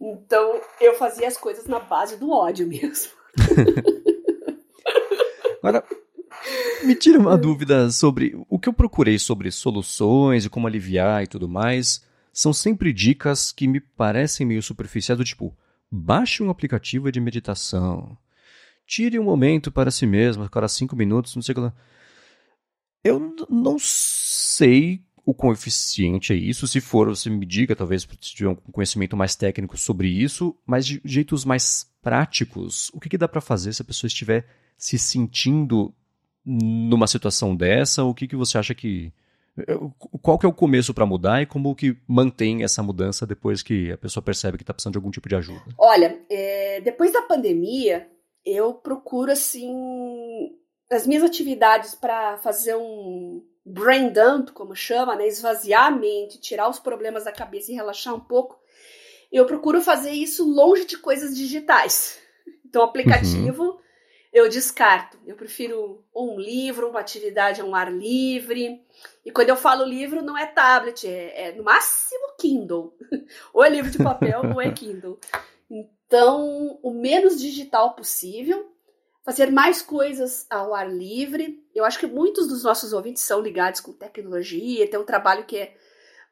Então 0.00 0.60
eu 0.80 0.94
fazia 0.94 1.28
as 1.28 1.36
coisas 1.36 1.66
na 1.66 1.80
base 1.80 2.16
do 2.16 2.30
ódio 2.30 2.66
mesmo. 2.66 3.12
Agora, 5.62 5.84
me 6.82 6.94
tira 6.94 7.18
uma 7.18 7.36
dúvida 7.36 7.90
sobre 7.90 8.34
o 8.48 8.58
que 8.58 8.68
eu 8.68 8.72
procurei 8.72 9.18
sobre 9.18 9.50
soluções 9.50 10.44
e 10.44 10.50
como 10.50 10.66
aliviar 10.66 11.22
e 11.22 11.26
tudo 11.26 11.48
mais. 11.48 12.02
são 12.32 12.52
sempre 12.52 12.92
dicas 12.92 13.52
que 13.52 13.68
me 13.68 13.80
parecem 13.80 14.46
meio 14.46 14.62
superficiais, 14.62 15.18
do 15.18 15.24
tipo, 15.24 15.56
baixe 15.90 16.42
um 16.42 16.50
aplicativo 16.50 17.12
de 17.12 17.20
meditação, 17.20 18.16
tire 18.86 19.18
um 19.18 19.24
momento 19.24 19.70
para 19.70 19.90
si 19.90 20.06
mesmo, 20.06 20.48
cada 20.48 20.68
cinco 20.68 20.96
minutos, 20.96 21.34
não 21.34 21.42
sei 21.42 21.52
o 21.52 21.56
que 21.56 21.60
lá. 21.60 21.74
Eu 23.04 23.34
não 23.50 23.78
sei 23.78 25.02
o 25.24 25.34
quão 25.34 25.52
eficiente 25.52 26.32
é 26.32 26.36
isso. 26.36 26.66
Se 26.66 26.80
for, 26.80 27.08
você 27.08 27.28
me 27.30 27.46
diga, 27.46 27.76
talvez, 27.76 28.02
se 28.02 28.34
tiver 28.34 28.50
um 28.50 28.54
conhecimento 28.54 29.16
mais 29.16 29.36
técnico 29.36 29.76
sobre 29.76 30.08
isso, 30.08 30.56
mas 30.66 30.86
de 30.86 31.00
jeitos 31.04 31.44
mais 31.44 31.86
práticos, 32.00 32.90
o 32.92 33.00
que, 33.00 33.08
que 33.08 33.18
dá 33.18 33.28
para 33.28 33.40
fazer 33.40 33.72
se 33.72 33.82
a 33.82 33.84
pessoa 33.84 34.08
estiver 34.08 34.46
se 34.76 34.98
sentindo 34.98 35.94
numa 36.44 37.06
situação 37.06 37.54
dessa? 37.54 38.04
O 38.04 38.14
que, 38.14 38.26
que 38.26 38.36
você 38.36 38.58
acha 38.58 38.74
que. 38.74 39.12
Qual 40.22 40.38
que 40.38 40.46
é 40.46 40.48
o 40.48 40.54
começo 40.54 40.94
para 40.94 41.04
mudar 41.04 41.42
e 41.42 41.46
como 41.46 41.74
que 41.74 41.96
mantém 42.08 42.62
essa 42.64 42.82
mudança 42.82 43.26
depois 43.26 43.62
que 43.62 43.92
a 43.92 43.98
pessoa 43.98 44.24
percebe 44.24 44.56
que 44.56 44.62
está 44.62 44.72
precisando 44.72 44.92
de 44.92 44.98
algum 44.98 45.10
tipo 45.10 45.28
de 45.28 45.36
ajuda? 45.36 45.62
Olha, 45.76 46.18
é, 46.30 46.80
depois 46.80 47.12
da 47.12 47.20
pandemia, 47.22 48.08
eu 48.46 48.72
procuro, 48.72 49.30
assim, 49.30 50.52
as 50.90 51.06
minhas 51.06 51.22
atividades 51.22 51.94
para 51.94 52.38
fazer 52.38 52.74
um 52.76 53.42
brain 53.64 54.10
dump, 54.10 54.52
como 54.52 54.74
chama, 54.74 55.14
né, 55.16 55.26
esvaziar 55.26 55.86
a 55.86 55.90
mente, 55.90 56.40
tirar 56.40 56.68
os 56.68 56.78
problemas 56.78 57.24
da 57.24 57.32
cabeça 57.32 57.70
e 57.70 57.74
relaxar 57.74 58.14
um 58.14 58.20
pouco, 58.20 58.58
eu 59.30 59.46
procuro 59.46 59.80
fazer 59.80 60.10
isso 60.10 60.44
longe 60.44 60.84
de 60.84 60.98
coisas 60.98 61.36
digitais. 61.36 62.18
Então, 62.66 62.82
aplicativo 62.82 63.62
uhum. 63.62 63.78
Eu 64.32 64.48
descarto. 64.48 65.18
Eu 65.26 65.36
prefiro 65.36 66.04
um 66.14 66.38
livro, 66.38 66.88
uma 66.88 67.00
atividade 67.00 67.60
a 67.60 67.64
um 67.64 67.74
ar 67.74 67.92
livre. 67.92 68.82
E 69.24 69.30
quando 69.30 69.50
eu 69.50 69.56
falo 69.56 69.84
livro, 69.84 70.22
não 70.22 70.38
é 70.38 70.46
tablet, 70.46 71.06
é, 71.06 71.48
é 71.48 71.52
no 71.52 71.62
máximo 71.62 72.34
Kindle. 72.38 72.96
ou 73.52 73.62
é 73.62 73.68
livro 73.68 73.90
de 73.90 73.98
papel 73.98 74.40
ou 74.54 74.60
é 74.60 74.72
Kindle. 74.72 75.18
Então, 75.70 76.78
o 76.82 76.92
menos 76.92 77.40
digital 77.40 77.94
possível 77.94 78.72
fazer 79.24 79.50
mais 79.50 79.82
coisas 79.82 80.46
ao 80.50 80.74
ar 80.74 80.90
livre. 80.90 81.62
Eu 81.74 81.84
acho 81.84 81.98
que 81.98 82.06
muitos 82.06 82.48
dos 82.48 82.64
nossos 82.64 82.92
ouvintes 82.92 83.22
são 83.22 83.40
ligados 83.40 83.80
com 83.80 83.92
tecnologia, 83.92 84.88
tem 84.88 84.98
um 84.98 85.04
trabalho 85.04 85.44
que 85.44 85.56
é 85.56 85.76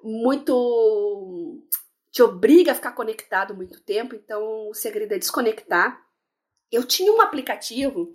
muito 0.03 1.63
te 2.11 2.23
obriga 2.23 2.73
a 2.73 2.75
ficar 2.75 2.93
conectado 2.93 3.55
muito 3.55 3.81
tempo, 3.83 4.17
então 4.17 4.69
o 4.69 4.75
segredo 4.75 5.13
é 5.13 5.19
desconectar. 5.19 6.05
Eu 6.71 6.85
tinha 6.85 7.13
um 7.13 7.21
aplicativo, 7.21 8.13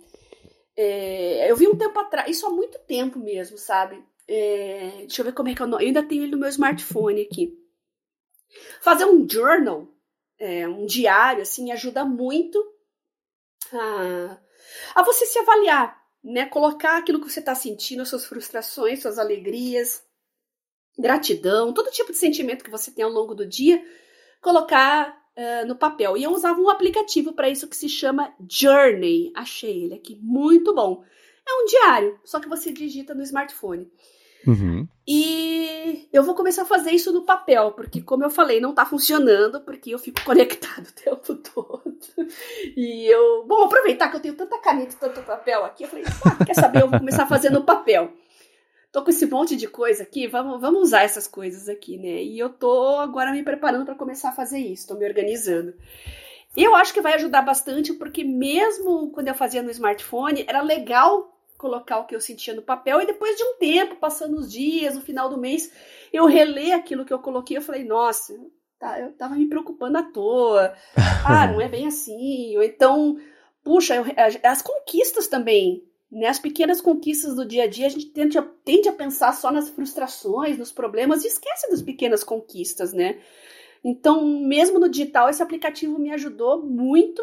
é, 0.76 1.50
eu 1.50 1.56
vi 1.56 1.66
um 1.68 1.76
tempo 1.76 1.98
atrás, 1.98 2.30
isso 2.30 2.46
há 2.46 2.50
muito 2.50 2.78
tempo 2.80 3.18
mesmo, 3.18 3.58
sabe? 3.58 4.02
É, 4.28 4.90
deixa 5.00 5.20
eu 5.20 5.24
ver 5.26 5.32
como 5.32 5.48
é 5.48 5.54
que 5.54 5.62
eu, 5.62 5.68
eu 5.68 5.76
ainda 5.78 6.02
tenho 6.02 6.22
ele 6.22 6.32
no 6.32 6.38
meu 6.38 6.48
smartphone 6.48 7.22
aqui. 7.22 7.56
Fazer 8.80 9.04
um 9.04 9.28
journal, 9.28 9.88
é, 10.38 10.66
um 10.66 10.86
diário, 10.86 11.42
assim, 11.42 11.70
ajuda 11.72 12.04
muito 12.04 12.58
a 13.72 14.38
a 14.94 15.02
você 15.02 15.26
se 15.26 15.38
avaliar, 15.38 16.00
né? 16.22 16.46
Colocar 16.46 16.98
aquilo 16.98 17.20
que 17.20 17.30
você 17.30 17.40
está 17.40 17.54
sentindo, 17.54 18.04
suas 18.06 18.26
frustrações, 18.26 19.00
suas 19.00 19.18
alegrias, 19.18 20.02
gratidão, 20.98 21.72
todo 21.72 21.90
tipo 21.90 22.12
de 22.12 22.18
sentimento 22.18 22.64
que 22.64 22.70
você 22.70 22.90
tem 22.90 23.04
ao 23.04 23.10
longo 23.10 23.34
do 23.34 23.46
dia, 23.46 23.82
colocar 24.40 25.16
uh, 25.36 25.66
no 25.66 25.76
papel. 25.76 26.16
E 26.16 26.24
eu 26.24 26.32
usava 26.32 26.60
um 26.60 26.68
aplicativo 26.68 27.32
para 27.32 27.48
isso 27.48 27.68
que 27.68 27.76
se 27.76 27.88
chama 27.88 28.32
Journey. 28.48 29.32
Achei 29.34 29.84
ele 29.84 29.94
aqui 29.94 30.18
muito 30.22 30.74
bom. 30.74 31.04
É 31.48 31.62
um 31.62 31.66
diário, 31.66 32.18
só 32.24 32.40
que 32.40 32.48
você 32.48 32.72
digita 32.72 33.14
no 33.14 33.22
smartphone. 33.22 33.90
Uhum. 34.46 34.86
E 35.06 36.08
eu 36.12 36.22
vou 36.22 36.34
começar 36.34 36.62
a 36.62 36.66
fazer 36.66 36.92
isso 36.92 37.12
no 37.12 37.22
papel, 37.22 37.72
porque, 37.72 38.00
como 38.00 38.24
eu 38.24 38.30
falei, 38.30 38.60
não 38.60 38.72
tá 38.72 38.86
funcionando, 38.86 39.60
porque 39.60 39.90
eu 39.90 39.98
fico 39.98 40.22
conectado 40.24 40.86
o 40.86 40.92
tempo 40.92 41.34
todo. 41.34 41.96
E 42.76 43.06
eu, 43.06 43.44
bom, 43.46 43.64
aproveitar 43.64 44.08
que 44.08 44.16
eu 44.16 44.20
tenho 44.20 44.34
tanta 44.34 44.58
caneta 44.58 44.94
e 44.94 44.98
tanto 44.98 45.22
papel 45.22 45.64
aqui, 45.64 45.84
eu 45.84 45.88
falei, 45.88 46.04
ah, 46.24 46.44
quer 46.44 46.54
saber? 46.54 46.82
Eu 46.82 46.88
vou 46.88 46.98
começar 46.98 47.24
a 47.24 47.28
fazer 47.28 47.50
no 47.50 47.64
papel. 47.64 48.12
Tô 48.96 49.02
com 49.02 49.10
esse 49.10 49.26
monte 49.26 49.56
de 49.56 49.68
coisa 49.68 50.04
aqui, 50.04 50.26
vamos, 50.26 50.58
vamos 50.58 50.80
usar 50.80 51.02
essas 51.02 51.26
coisas 51.26 51.68
aqui, 51.68 51.98
né? 51.98 52.22
E 52.22 52.38
eu 52.38 52.48
tô 52.48 52.96
agora 52.98 53.30
me 53.30 53.42
preparando 53.42 53.84
para 53.84 53.94
começar 53.94 54.30
a 54.30 54.32
fazer 54.32 54.58
isso, 54.58 54.88
tô 54.88 54.94
me 54.94 55.04
organizando. 55.04 55.74
E 56.56 56.64
eu 56.64 56.74
acho 56.74 56.94
que 56.94 57.02
vai 57.02 57.12
ajudar 57.12 57.42
bastante, 57.42 57.92
porque 57.92 58.24
mesmo 58.24 59.10
quando 59.10 59.28
eu 59.28 59.34
fazia 59.34 59.62
no 59.62 59.70
smartphone, 59.70 60.46
era 60.48 60.62
legal 60.62 61.38
colocar 61.58 61.98
o 61.98 62.06
que 62.06 62.16
eu 62.16 62.22
sentia 62.22 62.54
no 62.54 62.62
papel 62.62 63.02
e 63.02 63.06
depois 63.06 63.36
de 63.36 63.44
um 63.44 63.58
tempo, 63.58 63.96
passando 63.96 64.38
os 64.38 64.50
dias, 64.50 64.94
no 64.94 65.02
final 65.02 65.28
do 65.28 65.36
mês, 65.36 65.70
eu 66.10 66.24
reler 66.24 66.74
aquilo 66.74 67.04
que 67.04 67.12
eu 67.12 67.18
coloquei, 67.18 67.58
eu 67.58 67.62
falei, 67.62 67.84
nossa, 67.84 68.34
tá, 68.78 68.98
eu 68.98 69.12
tava 69.12 69.34
me 69.34 69.46
preocupando 69.46 69.98
à 69.98 70.04
toa. 70.04 70.74
Ah, 71.22 71.46
não 71.52 71.60
é 71.60 71.68
bem 71.68 71.86
assim. 71.86 72.56
Ou 72.56 72.62
então, 72.62 73.18
puxa, 73.62 73.94
eu, 73.94 74.06
as 74.42 74.62
conquistas 74.62 75.28
também, 75.28 75.84
né? 76.10 76.28
As 76.28 76.38
pequenas 76.38 76.80
conquistas 76.80 77.34
do 77.34 77.46
dia 77.46 77.64
a 77.64 77.66
dia, 77.66 77.86
a 77.86 77.90
gente 77.90 78.06
tende 78.06 78.38
a, 78.38 78.42
tende 78.42 78.88
a 78.88 78.92
pensar 78.92 79.32
só 79.32 79.50
nas 79.50 79.68
frustrações, 79.68 80.58
nos 80.58 80.72
problemas 80.72 81.24
e 81.24 81.28
esquece 81.28 81.70
das 81.70 81.82
pequenas 81.82 82.22
conquistas, 82.22 82.92
né? 82.92 83.18
Então, 83.84 84.26
mesmo 84.26 84.78
no 84.78 84.88
digital, 84.88 85.28
esse 85.28 85.42
aplicativo 85.42 85.98
me 85.98 86.10
ajudou 86.12 86.62
muito 86.62 87.22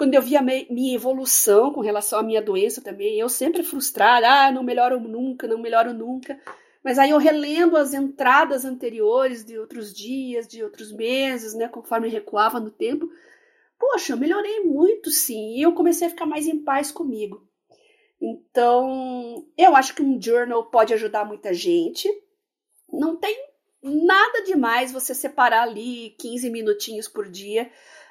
quando 0.00 0.14
eu 0.14 0.22
vi 0.22 0.34
a 0.34 0.40
minha 0.40 0.94
evolução 0.94 1.74
com 1.74 1.82
relação 1.82 2.18
à 2.18 2.22
minha 2.22 2.40
doença 2.40 2.80
também, 2.80 3.18
eu 3.18 3.28
sempre 3.28 3.62
frustrada, 3.62 4.26
ah, 4.26 4.50
não 4.50 4.62
melhoro 4.62 4.98
nunca, 4.98 5.46
não 5.46 5.58
melhoro 5.58 5.92
nunca. 5.92 6.40
Mas 6.82 6.98
aí 6.98 7.10
eu 7.10 7.18
relendo 7.18 7.76
as 7.76 7.92
entradas 7.92 8.64
anteriores 8.64 9.44
de 9.44 9.58
outros 9.58 9.92
dias, 9.92 10.48
de 10.48 10.64
outros 10.64 10.90
meses, 10.90 11.52
né, 11.52 11.68
conforme 11.68 12.08
recuava 12.08 12.58
no 12.58 12.70
tempo, 12.70 13.10
poxa, 13.78 14.14
eu 14.14 14.16
melhorei 14.16 14.60
muito 14.60 15.10
sim, 15.10 15.58
e 15.58 15.60
eu 15.60 15.74
comecei 15.74 16.06
a 16.06 16.10
ficar 16.10 16.24
mais 16.24 16.46
em 16.46 16.64
paz 16.64 16.90
comigo. 16.90 17.46
Então, 18.20 19.46
eu 19.56 19.74
acho 19.74 19.94
que 19.94 20.02
um 20.02 20.20
journal 20.20 20.64
pode 20.64 20.92
ajudar 20.92 21.24
muita 21.24 21.54
gente. 21.54 22.08
Não 22.92 23.16
tem 23.16 23.36
nada 23.82 24.42
demais 24.44 24.92
você 24.92 25.14
separar 25.14 25.62
ali 25.62 26.10
15 26.18 26.50
minutinhos 26.50 27.08
por 27.08 27.28
dia 27.28 27.70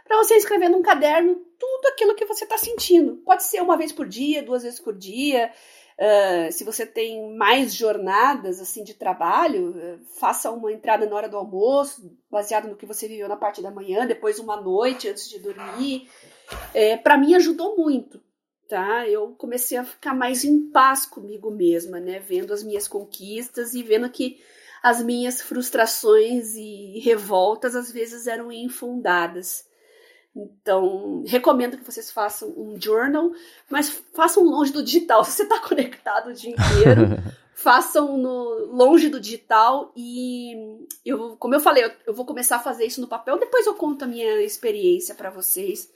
para 0.09 0.17
você 0.17 0.33
escrever 0.35 0.69
num 0.69 0.81
caderno 0.81 1.35
tudo 1.59 1.87
aquilo 1.87 2.15
que 2.15 2.25
você 2.25 2.43
está 2.43 2.57
sentindo. 2.57 3.17
Pode 3.17 3.43
ser 3.43 3.61
uma 3.61 3.77
vez 3.77 3.91
por 3.91 4.07
dia, 4.07 4.41
duas 4.41 4.63
vezes 4.63 4.79
por 4.79 4.97
dia. 4.97 5.51
Uh, 5.99 6.51
se 6.51 6.63
você 6.63 6.85
tem 6.85 7.35
mais 7.35 7.75
jornadas 7.75 8.59
assim 8.59 8.83
de 8.83 8.93
trabalho, 8.93 9.71
uh, 9.71 9.99
faça 10.17 10.49
uma 10.49 10.71
entrada 10.71 11.05
na 11.05 11.15
hora 11.15 11.29
do 11.29 11.37
almoço, 11.37 12.09
baseado 12.31 12.69
no 12.69 12.75
que 12.75 12.85
você 12.85 13.07
viveu 13.07 13.27
na 13.27 13.35
parte 13.35 13.61
da 13.61 13.69
manhã, 13.69 14.07
depois 14.07 14.39
uma 14.39 14.59
noite 14.59 15.09
antes 15.09 15.29
de 15.29 15.39
dormir. 15.39 16.09
É, 16.73 16.97
para 16.97 17.17
mim 17.17 17.35
ajudou 17.35 17.75
muito, 17.77 18.19
tá? 18.69 19.09
Eu 19.09 19.33
comecei 19.35 19.77
a 19.77 19.83
ficar 19.83 20.13
mais 20.13 20.45
em 20.45 20.69
paz 20.69 21.05
comigo 21.05 21.49
mesma, 21.49 21.99
né? 21.99 22.19
Vendo 22.19 22.53
as 22.53 22.63
minhas 22.63 22.87
conquistas 22.87 23.73
e 23.73 23.81
vendo 23.81 24.09
que 24.09 24.39
as 24.81 25.01
minhas 25.01 25.41
frustrações 25.41 26.55
e 26.55 26.99
revoltas 26.99 27.75
às 27.75 27.91
vezes 27.91 28.27
eram 28.27 28.51
infundadas. 28.51 29.67
Então, 30.35 31.23
recomendo 31.25 31.77
que 31.77 31.83
vocês 31.83 32.11
façam 32.11 32.53
um 32.55 32.79
journal, 32.79 33.31
mas 33.67 33.89
façam 34.13 34.43
longe 34.43 34.71
do 34.71 34.83
digital. 34.83 35.23
Se 35.25 35.31
você 35.31 35.43
está 35.43 35.59
conectado 35.59 36.29
o 36.29 36.33
dia 36.33 36.51
inteiro, 36.51 37.17
façam 37.55 38.17
no, 38.17 38.67
longe 38.71 39.09
do 39.09 39.19
digital. 39.19 39.91
E 39.97 40.53
eu, 41.03 41.35
como 41.37 41.55
eu 41.55 41.59
falei, 41.59 41.85
eu, 41.85 41.91
eu, 42.07 42.13
vou 42.13 42.25
começar 42.25 42.57
a 42.57 42.63
fazer 42.63 42.85
isso 42.85 43.01
no 43.01 43.07
papel. 43.07 43.37
Depois 43.39 43.65
eu 43.65 43.73
conto 43.73 44.05
a 44.05 44.07
minha 44.07 44.41
experiência 44.43 45.15
para 45.15 45.31
vocês. 45.31 45.91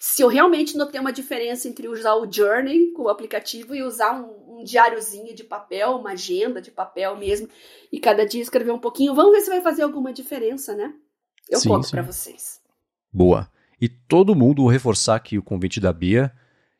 Se 0.00 0.22
eu 0.22 0.28
realmente 0.28 0.76
notei 0.76 1.00
uma 1.00 1.12
diferença 1.12 1.68
entre 1.68 1.88
usar 1.88 2.14
o 2.14 2.30
Journey 2.30 2.92
com 2.92 3.02
o 3.02 3.08
aplicativo 3.08 3.74
e 3.74 3.82
usar 3.82 4.12
um, 4.12 4.60
um 4.60 4.64
diáriozinho 4.64 5.34
de 5.34 5.44
papel, 5.44 5.96
uma 5.96 6.12
agenda 6.12 6.60
de 6.60 6.70
papel 6.70 7.16
mesmo, 7.16 7.48
e 7.90 7.98
cada 7.98 8.26
dia 8.26 8.42
escrever 8.42 8.72
um 8.72 8.78
pouquinho, 8.78 9.14
vamos 9.14 9.32
ver 9.32 9.40
se 9.40 9.50
vai 9.50 9.60
fazer 9.60 9.82
alguma 9.82 10.12
diferença, 10.12 10.74
né? 10.74 10.92
Eu 11.48 11.58
sim, 11.58 11.68
conto 11.68 11.90
para 11.90 12.02
vocês. 12.02 12.60
Boa. 13.12 13.50
E 13.80 13.88
todo 13.88 14.34
mundo, 14.34 14.62
vou 14.62 14.70
reforçar 14.70 15.16
aqui 15.16 15.38
o 15.38 15.42
convite 15.42 15.80
da 15.80 15.92
Bia. 15.92 16.32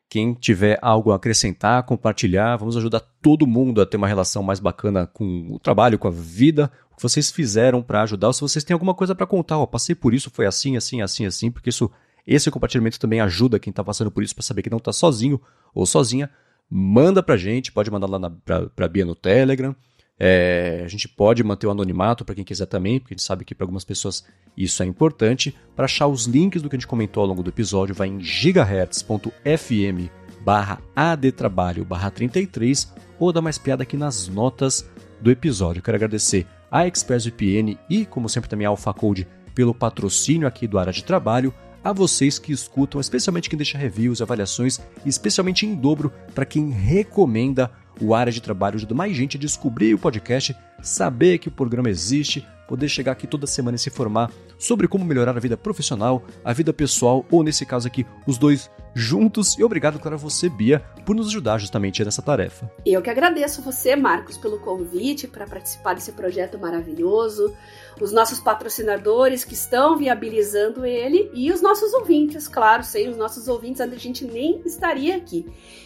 Quem 0.09 0.33
tiver 0.33 0.79
algo 0.81 1.11
a 1.11 1.15
acrescentar, 1.15 1.83
compartilhar, 1.83 2.57
vamos 2.57 2.75
ajudar 2.75 2.99
todo 3.21 3.47
mundo 3.47 3.81
a 3.81 3.85
ter 3.85 3.97
uma 3.97 4.07
relação 4.07 4.41
mais 4.41 4.59
bacana 4.59 5.05
com 5.05 5.47
o 5.51 5.59
trabalho, 5.59 5.99
com 5.99 6.07
a 6.07 6.11
vida, 6.11 6.71
o 6.91 6.95
que 6.95 7.03
vocês 7.03 7.31
fizeram 7.31 7.81
para 7.81 8.01
ajudar. 8.01 8.27
Ou 8.27 8.33
se 8.33 8.41
vocês 8.41 8.63
têm 8.63 8.73
alguma 8.73 8.93
coisa 8.93 9.13
para 9.13 9.27
contar, 9.27 9.59
ó, 9.59 9.65
passei 9.65 9.95
por 9.95 10.13
isso, 10.13 10.31
foi 10.31 10.45
assim, 10.45 10.75
assim, 10.75 11.01
assim, 11.01 11.25
assim, 11.25 11.51
porque 11.51 11.69
isso, 11.69 11.91
esse 12.35 12.51
compartilhamento 12.51 12.99
também 12.99 13.19
ajuda 13.19 13.59
quem 13.59 13.71
está 13.71 13.83
passando 13.83 14.11
por 14.11 14.23
isso 14.23 14.35
para 14.35 14.43
saber 14.43 14.61
que 14.61 14.69
não 14.69 14.77
está 14.77 14.93
sozinho 14.93 15.41
ou 15.73 15.85
sozinha. 15.85 16.29
Manda 16.69 17.23
pra 17.23 17.35
gente, 17.35 17.71
pode 17.71 17.89
mandar 17.89 18.07
lá 18.07 18.19
na, 18.19 18.29
pra, 18.29 18.67
pra 18.67 18.87
Bia 18.87 19.05
no 19.05 19.15
Telegram. 19.15 19.75
É, 20.19 20.83
a 20.85 20.87
gente 20.87 21.07
pode 21.07 21.43
manter 21.43 21.65
o 21.65 21.71
anonimato 21.71 22.25
para 22.25 22.35
quem 22.35 22.43
quiser 22.43 22.65
também, 22.65 22.99
porque 22.99 23.13
a 23.13 23.17
gente 23.17 23.25
sabe 23.25 23.45
que 23.45 23.55
para 23.55 23.63
algumas 23.63 23.85
pessoas 23.85 24.23
isso 24.55 24.83
é 24.83 24.85
importante. 24.85 25.55
Para 25.75 25.85
achar 25.85 26.07
os 26.07 26.25
links 26.25 26.61
do 26.61 26.69
que 26.69 26.75
a 26.75 26.79
gente 26.79 26.87
comentou 26.87 27.21
ao 27.21 27.27
longo 27.27 27.41
do 27.41 27.49
episódio, 27.49 27.95
vai 27.95 28.09
em 28.09 28.21
gigahertz.fm 28.21 30.09
barra 30.41 30.79
adtrabalho 30.95 31.83
barra 31.83 32.09
33 32.09 32.93
ou 33.19 33.33
dá 33.33 33.41
mais 33.41 33.57
piada 33.57 33.83
aqui 33.83 33.97
nas 33.97 34.27
notas 34.27 34.89
do 35.19 35.29
episódio. 35.29 35.81
quero 35.81 35.97
agradecer 35.97 36.47
a 36.71 36.87
ExpressVPN 36.87 37.77
e, 37.89 38.05
como 38.05 38.29
sempre, 38.29 38.49
também 38.49 38.65
a 38.65 38.69
AlphaCode 38.69 39.27
pelo 39.53 39.73
patrocínio 39.73 40.47
aqui 40.47 40.67
do 40.67 40.77
Área 40.77 40.93
de 40.93 41.03
Trabalho, 41.03 41.53
a 41.83 41.93
vocês 41.93 42.37
que 42.39 42.51
escutam, 42.51 42.99
especialmente 42.99 43.49
quem 43.49 43.57
deixa 43.57 43.77
reviews, 43.77 44.21
avaliações, 44.21 44.79
especialmente 45.05 45.65
em 45.65 45.75
dobro 45.75 46.11
para 46.33 46.45
quem 46.45 46.69
recomenda 46.69 47.71
o 48.01 48.13
Área 48.13 48.31
de 48.31 48.41
Trabalho, 48.41 48.75
ajuda 48.75 48.95
mais 48.95 49.15
gente 49.15 49.37
a 49.37 49.39
descobrir 49.39 49.93
o 49.93 49.99
podcast, 49.99 50.55
saber 50.81 51.37
que 51.37 51.49
o 51.49 51.51
programa 51.51 51.89
existe, 51.89 52.45
poder 52.67 52.87
chegar 52.87 53.11
aqui 53.11 53.27
toda 53.27 53.47
semana 53.47 53.75
e 53.75 53.79
se 53.79 53.89
informar 53.89 54.31
sobre 54.59 54.87
como 54.87 55.05
melhorar 55.05 55.35
a 55.35 55.39
vida 55.39 55.57
profissional, 55.57 56.21
a 56.43 56.53
vida 56.53 56.73
pessoal, 56.73 57.25
ou 57.31 57.41
nesse 57.41 57.65
caso 57.65 57.87
aqui, 57.87 58.05
os 58.27 58.37
dois 58.37 58.69
juntos. 58.93 59.57
E 59.57 59.63
obrigado, 59.63 59.99
claro, 59.99 60.15
a 60.15 60.19
você, 60.19 60.49
Bia, 60.49 60.79
por 61.05 61.15
nos 61.15 61.27
ajudar 61.27 61.57
justamente 61.57 62.03
nessa 62.03 62.21
tarefa. 62.21 62.69
Eu 62.85 63.01
que 63.01 63.09
agradeço 63.09 63.61
você, 63.61 63.95
Marcos, 63.95 64.37
pelo 64.37 64.59
convite 64.59 65.27
para 65.27 65.47
participar 65.47 65.95
desse 65.95 66.11
projeto 66.11 66.59
maravilhoso, 66.59 67.53
os 68.01 68.11
nossos 68.11 68.39
patrocinadores 68.39 69.43
que 69.43 69.53
estão 69.53 69.97
viabilizando 69.97 70.85
ele 70.85 71.31
e 71.33 71.51
os 71.51 71.61
nossos 71.61 71.93
ouvintes, 71.93 72.47
claro, 72.47 72.83
sem 72.83 73.07
os 73.09 73.17
nossos 73.17 73.47
ouvintes 73.47 73.81
a 73.81 73.87
gente 73.87 74.25
nem 74.25 74.61
estaria 74.65 75.15
aqui. 75.15 75.45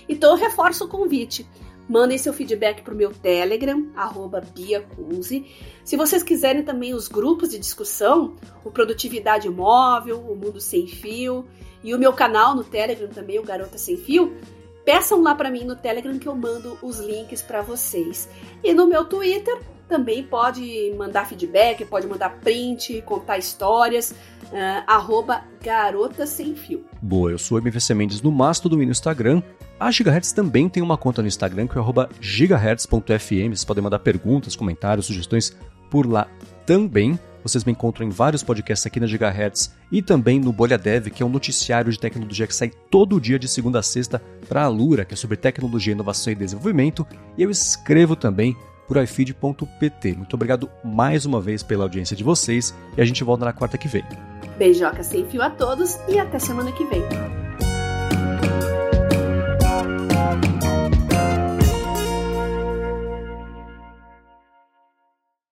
Então 0.09 0.31
eu 0.31 0.37
reforço 0.37 0.85
o 0.85 0.87
convite. 0.87 1.47
Mandem 1.87 2.17
seu 2.17 2.33
feedback 2.33 2.81
para 2.81 2.93
o 2.93 2.97
meu 2.97 3.11
Telegram, 3.11 3.87
BiaCunze. 4.55 5.45
Se 5.83 5.97
vocês 5.97 6.23
quiserem 6.23 6.63
também 6.63 6.93
os 6.93 7.07
grupos 7.07 7.49
de 7.49 7.59
discussão, 7.59 8.35
o 8.63 8.71
Produtividade 8.71 9.49
Móvel, 9.49 10.19
o 10.19 10.35
Mundo 10.35 10.61
Sem 10.61 10.87
Fio 10.87 11.45
e 11.83 11.93
o 11.93 11.99
meu 11.99 12.13
canal 12.13 12.55
no 12.55 12.63
Telegram 12.63 13.09
também, 13.09 13.37
o 13.37 13.43
Garota 13.43 13.77
Sem 13.77 13.97
Fio, 13.97 14.33
peçam 14.85 15.21
lá 15.21 15.35
para 15.35 15.51
mim 15.51 15.65
no 15.65 15.75
Telegram 15.75 16.17
que 16.17 16.27
eu 16.27 16.35
mando 16.35 16.77
os 16.81 16.99
links 16.99 17.41
para 17.41 17.61
vocês. 17.61 18.29
E 18.63 18.73
no 18.73 18.87
meu 18.87 19.03
Twitter 19.03 19.59
também 19.87 20.23
pode 20.23 20.93
mandar 20.97 21.27
feedback, 21.27 21.85
pode 21.85 22.07
mandar 22.07 22.39
print, 22.39 23.01
contar 23.01 23.37
histórias, 23.37 24.11
uh, 24.11 24.83
arroba 24.87 25.43
Garota 25.61 26.25
Sem 26.25 26.55
Fio. 26.55 26.85
Boa, 27.01 27.31
eu 27.31 27.37
sou 27.37 27.57
MVC 27.57 27.93
Mendes 27.93 28.21
no 28.21 28.31
Mastodon 28.31 28.81
e 28.81 28.85
no 28.85 28.91
Instagram 28.91 29.43
a 29.83 29.91
Gigahertz 29.91 30.31
também 30.31 30.69
tem 30.69 30.81
uma 30.81 30.97
conta 30.97 31.21
no 31.21 31.27
Instagram 31.27 31.67
que 31.67 31.77
é 31.77 31.81
gigahertz.fm. 32.21 33.49
Vocês 33.49 33.65
podem 33.65 33.83
mandar 33.83 33.99
perguntas, 33.99 34.55
comentários, 34.55 35.05
sugestões 35.05 35.55
por 35.89 36.05
lá 36.05 36.27
também. 36.65 37.19
Vocês 37.43 37.65
me 37.65 37.73
encontram 37.73 38.07
em 38.07 38.09
vários 38.09 38.41
podcasts 38.41 38.85
aqui 38.85 39.01
na 39.01 39.07
Gigahertz 39.07 39.75
e 39.91 40.01
também 40.01 40.39
no 40.39 40.53
Bolha 40.53 40.77
Dev, 40.77 41.07
que 41.07 41.21
é 41.21 41.25
um 41.25 41.29
noticiário 41.29 41.91
de 41.91 41.99
tecnologia 41.99 42.47
que 42.47 42.55
sai 42.55 42.71
todo 42.89 43.19
dia 43.19 43.37
de 43.37 43.49
segunda 43.49 43.79
a 43.79 43.83
sexta 43.83 44.21
para 44.47 44.61
a 44.61 44.65
Alura, 44.65 45.03
que 45.03 45.13
é 45.13 45.17
sobre 45.17 45.35
tecnologia, 45.35 45.91
inovação 45.91 46.31
e 46.31 46.35
desenvolvimento. 46.35 47.05
E 47.37 47.43
eu 47.43 47.51
escrevo 47.51 48.15
também 48.15 48.55
por 48.87 48.95
ifeed.pt. 48.95 50.13
Muito 50.15 50.33
obrigado 50.33 50.69
mais 50.83 51.25
uma 51.25 51.41
vez 51.41 51.61
pela 51.61 51.83
audiência 51.83 52.15
de 52.15 52.23
vocês 52.23 52.73
e 52.95 53.01
a 53.01 53.05
gente 53.05 53.23
volta 53.23 53.43
na 53.43 53.51
quarta 53.51 53.77
que 53.77 53.89
vem. 53.89 54.05
Beijoca 54.57 55.03
sem 55.03 55.25
fio 55.25 55.41
a 55.41 55.49
todos 55.49 55.99
e 56.07 56.17
até 56.17 56.39
semana 56.39 56.71
que 56.71 56.85
vem. 56.85 57.03
Thank 60.23 60.45
you. 60.45 60.62